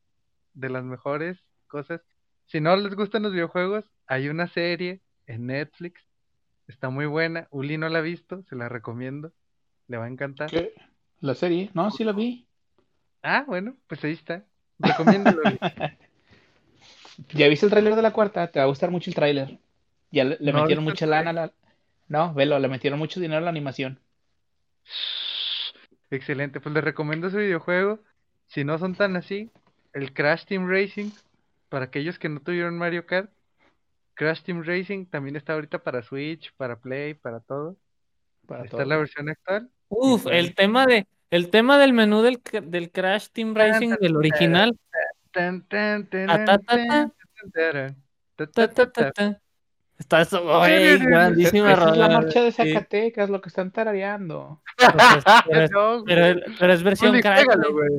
de 0.54 0.70
las 0.70 0.84
mejores 0.84 1.38
cosas. 1.68 2.02
Si 2.48 2.60
no 2.60 2.76
les 2.76 2.96
gustan 2.96 3.24
los 3.24 3.32
videojuegos, 3.34 3.86
hay 4.08 4.30
una 4.30 4.48
serie 4.48 5.02
en 5.28 5.46
Netflix. 5.48 6.02
Está 6.68 6.90
muy 6.90 7.06
buena. 7.06 7.48
Uli 7.52 7.78
no 7.78 7.88
la 7.90 8.00
ha 8.00 8.02
visto, 8.02 8.44
se 8.50 8.56
la 8.56 8.68
recomiendo. 8.68 9.32
Le 9.88 9.98
va 9.98 10.06
a 10.06 10.10
encantar. 10.10 10.50
¿Qué? 10.50 10.74
¿La 11.20 11.36
serie? 11.36 11.70
No, 11.74 11.92
sí 11.92 12.04
la 12.04 12.14
vi. 12.14 12.48
Ah, 13.22 13.44
bueno, 13.48 13.76
pues 13.88 14.04
ahí 14.04 14.14
está. 14.14 14.44
Recomiéndalo. 14.80 15.42
¿Ya 17.34 17.48
viste 17.48 17.66
el 17.66 17.72
tráiler 17.72 17.96
de 17.96 18.02
la 18.02 18.12
cuarta? 18.14 18.48
Te 18.52 18.60
va 18.60 18.66
a 18.66 18.70
gustar 18.70 18.92
mucho 18.92 19.10
el 19.10 19.16
tráiler. 19.16 19.60
Ya 20.12 20.24
le, 20.24 20.38
le 20.40 20.52
No 20.52 20.60
he 20.60 20.62
metieron 20.62 20.84
mucha 20.84 21.06
lana 21.06 21.30
a 21.32 21.34
la... 21.34 21.54
No, 22.08 22.34
velo, 22.34 22.58
le 22.60 22.68
metieron 22.68 23.00
mucho 23.00 23.20
dinero 23.20 23.40
a 23.40 23.42
la 23.42 23.50
animación. 23.50 24.00
Excelente, 26.10 26.62
pues 26.62 26.74
les 26.74 26.84
recomiendo 26.84 27.28
ese 27.28 27.38
videojuego. 27.38 28.00
Si 28.48 28.64
no 28.64 28.78
son 28.78 28.96
tan 28.96 29.16
así, 29.18 29.52
el 29.94 30.14
Crash 30.14 30.46
Team 30.46 30.70
Racing 30.70 31.10
para 31.70 31.86
aquellos 31.86 32.18
que 32.18 32.30
no 32.30 32.40
tuvieron 32.40 32.78
Mario 32.78 33.06
Kart, 33.06 33.30
Crash 34.14 34.42
Team 34.42 34.64
Racing 34.64 35.06
también 35.06 35.36
está 35.36 35.54
ahorita 35.54 35.80
para 35.80 36.02
Switch, 36.02 36.54
para 36.58 36.80
Play, 36.80 37.14
para 37.14 37.40
todo. 37.40 37.78
Para 38.48 38.64
Está 38.64 38.78
todo. 38.78 38.86
la 38.86 38.98
versión 38.98 39.30
actual. 39.30 39.70
Uf, 39.90 40.26
el 40.28 40.56
tema 40.56 40.86
de, 40.86 41.06
el 41.30 41.50
tema 41.50 41.78
del 41.78 41.94
menú 41.94 42.22
del, 42.22 42.42
del 42.64 42.92
Crash 42.92 43.28
Team 43.32 43.54
Racing 43.54 43.96
del 44.00 44.16
original. 44.16 44.78
Está 49.98 50.22
eso, 50.22 50.44
güey, 50.44 51.00
grandísima 51.00 51.74
es 51.74 51.98
la 51.98 52.08
marcha 52.10 52.42
de 52.44 52.52
sí. 52.52 52.72
Zacatecas, 52.72 53.30
lo 53.30 53.42
que 53.42 53.50
están 53.50 53.72
tarareando. 53.72 54.62
Es- 54.78 55.24
pero, 55.48 55.62
es, 55.64 55.72
No, 55.72 56.04
pero 56.06 56.22
güey. 56.22 56.44
es- 56.46 56.56
pero 56.60 56.74
es 56.74 56.84
versión 56.84 57.12
Uli, 57.12 57.22
Crash. 57.22 57.40
pégalo, 57.42 57.72
güey. 57.74 57.90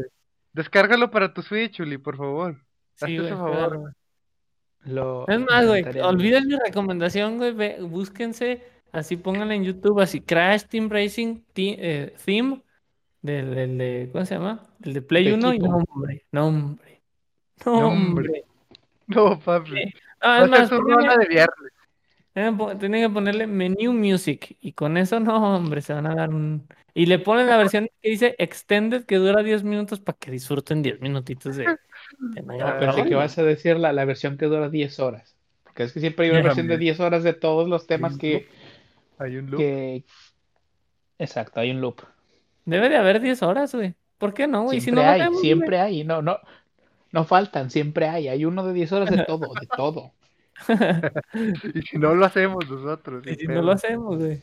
Descárgalo 0.53 1.11
para 1.11 1.33
tu 1.35 1.43
Switch, 1.43 1.81
Uli, 1.81 1.99
por 1.99 2.17
favor. 2.17 2.55
Sí, 2.95 3.05
Hazte 3.05 3.15
güey, 3.17 3.27
ese 3.27 3.37
favor. 3.37 3.57
claro. 3.57 3.85
Lo, 4.85 5.27
Es 5.29 5.41
más, 5.41 5.67
güey, 5.67 5.85
olviden 6.01 6.47
mi 6.47 6.57
recomendación, 6.57 7.37
güey, 7.37 7.53
ve- 7.53 7.79
búsquense, 7.81 8.63
así 8.93 9.17
pónganla 9.17 9.55
en 9.57 9.65
YouTube, 9.65 10.01
así 10.01 10.21
Crash 10.21 10.63
Team 10.65 10.89
Racing 10.89 11.41
eh, 11.57 12.15
Theme 12.25 12.63
del, 13.23 13.55
del 13.57 13.77
de, 13.79 14.09
¿cómo 14.13 14.25
se 14.25 14.35
llama? 14.37 14.63
El 14.83 14.95
de 14.95 15.03
Play 15.03 15.25
De 15.25 15.35
1 15.35 15.53
y 15.53 15.57
equipo. 15.57 15.69
no, 15.73 15.85
hombre, 15.93 16.25
no, 16.31 16.51
no, 17.67 17.91
No. 17.95 18.23
No, 19.09 19.39
papi. 19.41 19.93
Ah, 20.21 20.47
Va 20.51 20.57
es 20.59 20.63
a 20.63 20.67
ser 20.69 20.81
más, 20.83 21.19
de 21.19 21.27
viernes. 21.27 21.73
Tienen 22.79 23.03
que 23.09 23.11
ponerle 23.13 23.47
Menu 23.47 23.93
Music 23.93 24.57
y 24.61 24.73
con 24.73 24.97
eso, 24.97 25.21
no, 25.21 25.57
hombre, 25.57 25.81
se 25.83 25.93
van 25.93 26.07
a 26.07 26.15
dar 26.15 26.31
un... 26.31 26.67
Y 26.95 27.07
le 27.07 27.19
ponen 27.19 27.47
la 27.47 27.57
versión 27.57 27.89
que 28.03 28.11
dice 28.11 28.35
Extended 28.39 29.05
que 29.05 29.17
dura 29.17 29.43
10 29.43 29.63
minutos 29.65 30.01
para 30.01 30.19
que 30.19 30.31
disfruten 30.31 30.83
10 30.83 31.01
minutitos 31.01 31.57
de... 31.57 31.77
de 32.35 32.43
Mario 32.43 32.67
Ah. 32.67 32.79
Pensé 32.79 33.05
que 33.05 33.15
vas 33.15 33.39
a 33.39 33.43
decir 33.45 33.79
la, 33.79 33.93
la 33.93 34.05
versión 34.05 34.37
que 34.37 34.47
dura 34.47 34.69
10 34.69 34.99
horas. 35.01 35.37
Porque 35.65 35.85
es 35.85 35.93
que 35.93 36.01
siempre 36.01 36.27
hay 36.27 36.33
una 36.33 36.43
versión 36.43 36.67
de 36.67 36.75
también. 36.75 36.95
10 36.97 37.01
horas 37.01 37.23
de 37.23 37.35
todos 37.35 37.69
los 37.69 37.87
temas 37.87 38.15
un 38.15 38.19
que, 38.19 38.49
Hay 39.19 39.37
un 39.37 39.51
loop. 39.51 39.61
que... 39.61 40.05
Exacto, 41.19 41.61
hay 41.61 41.71
un 41.71 41.81
loop. 41.81 42.03
Debe 42.65 42.89
de 42.89 42.97
haber 42.97 43.21
10 43.21 43.43
horas, 43.43 43.75
güey. 43.75 43.95
¿Por 44.19 44.35
qué 44.35 44.47
no, 44.47 44.65
güey? 44.65 44.81
Si 44.81 44.91
Siempre 44.91 44.95
no 44.95 45.03
lo 45.03 45.09
hay, 45.09 45.21
vemos, 45.21 45.43
güey. 45.43 45.45
siempre 45.45 45.79
hay. 45.81 46.05
No, 46.05 46.23
no, 46.23 46.39
no 47.13 47.25
faltan, 47.25 47.71
siempre 47.71 48.09
hay. 48.09 48.29
Hay 48.29 48.45
uno 48.45 48.67
de 48.67 48.73
10 48.73 48.93
horas 48.93 49.11
de 49.11 49.25
todo, 49.25 49.55
de 49.55 49.67
todo. 49.77 50.13
Y 51.75 51.83
si 51.83 51.99
no 51.99 52.15
lo 52.15 52.25
hacemos 52.27 52.69
nosotros. 52.69 53.27
Y 53.27 53.35
si 53.35 53.47
pedo. 53.47 53.57
no 53.61 53.63
lo 53.67 53.73
hacemos, 53.73 54.19
güey. 54.19 54.41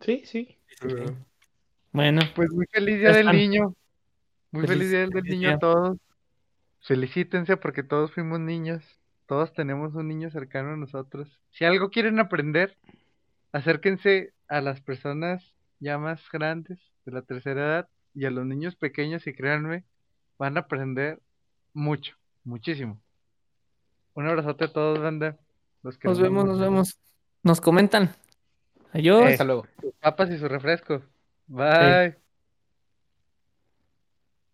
Sí, 0.00 0.22
sí. 0.24 0.56
Pero, 0.80 1.16
Bueno, 1.92 2.20
Pues 2.34 2.50
muy 2.52 2.66
feliz 2.70 2.98
día 2.98 3.12
del 3.12 3.30
niño. 3.32 3.74
Muy 4.50 4.66
Feliz- 4.66 4.68
feliz 4.78 4.90
día 4.90 5.00
del 5.00 5.10
niño 5.24 5.48
día. 5.48 5.54
a 5.54 5.58
todos. 5.58 5.98
Felicítense 6.82 7.56
porque 7.56 7.82
todos 7.82 8.12
fuimos 8.12 8.40
niños. 8.40 8.84
Todos 9.26 9.52
tenemos 9.54 9.94
un 9.94 10.06
niño 10.08 10.30
cercano 10.30 10.72
a 10.74 10.76
nosotros. 10.76 11.40
Si 11.50 11.64
algo 11.64 11.88
quieren 11.90 12.18
aprender, 12.18 12.76
acérquense 13.52 14.32
a 14.48 14.60
las 14.60 14.80
personas 14.82 15.54
ya 15.80 15.98
más 15.98 16.22
grandes 16.30 16.78
de 17.06 17.12
la 17.12 17.22
tercera 17.22 17.62
edad 17.62 17.88
y 18.14 18.26
a 18.26 18.30
los 18.30 18.44
niños 18.46 18.76
pequeños 18.76 19.26
y 19.26 19.32
créanme, 19.32 19.84
van 20.38 20.56
a 20.56 20.60
aprender 20.60 21.20
mucho, 21.72 22.16
muchísimo. 22.44 23.00
Un 24.14 24.26
abrazote 24.28 24.64
a 24.66 24.72
todos, 24.72 25.00
banda. 25.00 25.36
Los 25.82 25.98
que 25.98 26.08
nos 26.08 26.18
vemos, 26.18 26.44
nos 26.44 26.58
vemos. 26.58 26.98
Nos 27.42 27.60
comentan. 27.60 28.14
Adiós. 28.92 29.22
Eh, 29.22 29.32
Hasta 29.32 29.44
luego. 29.44 29.66
Sus 29.80 29.92
papas 29.94 30.30
y 30.30 30.38
su 30.38 30.48
refresco. 30.48 31.02
Bye. 31.46 32.23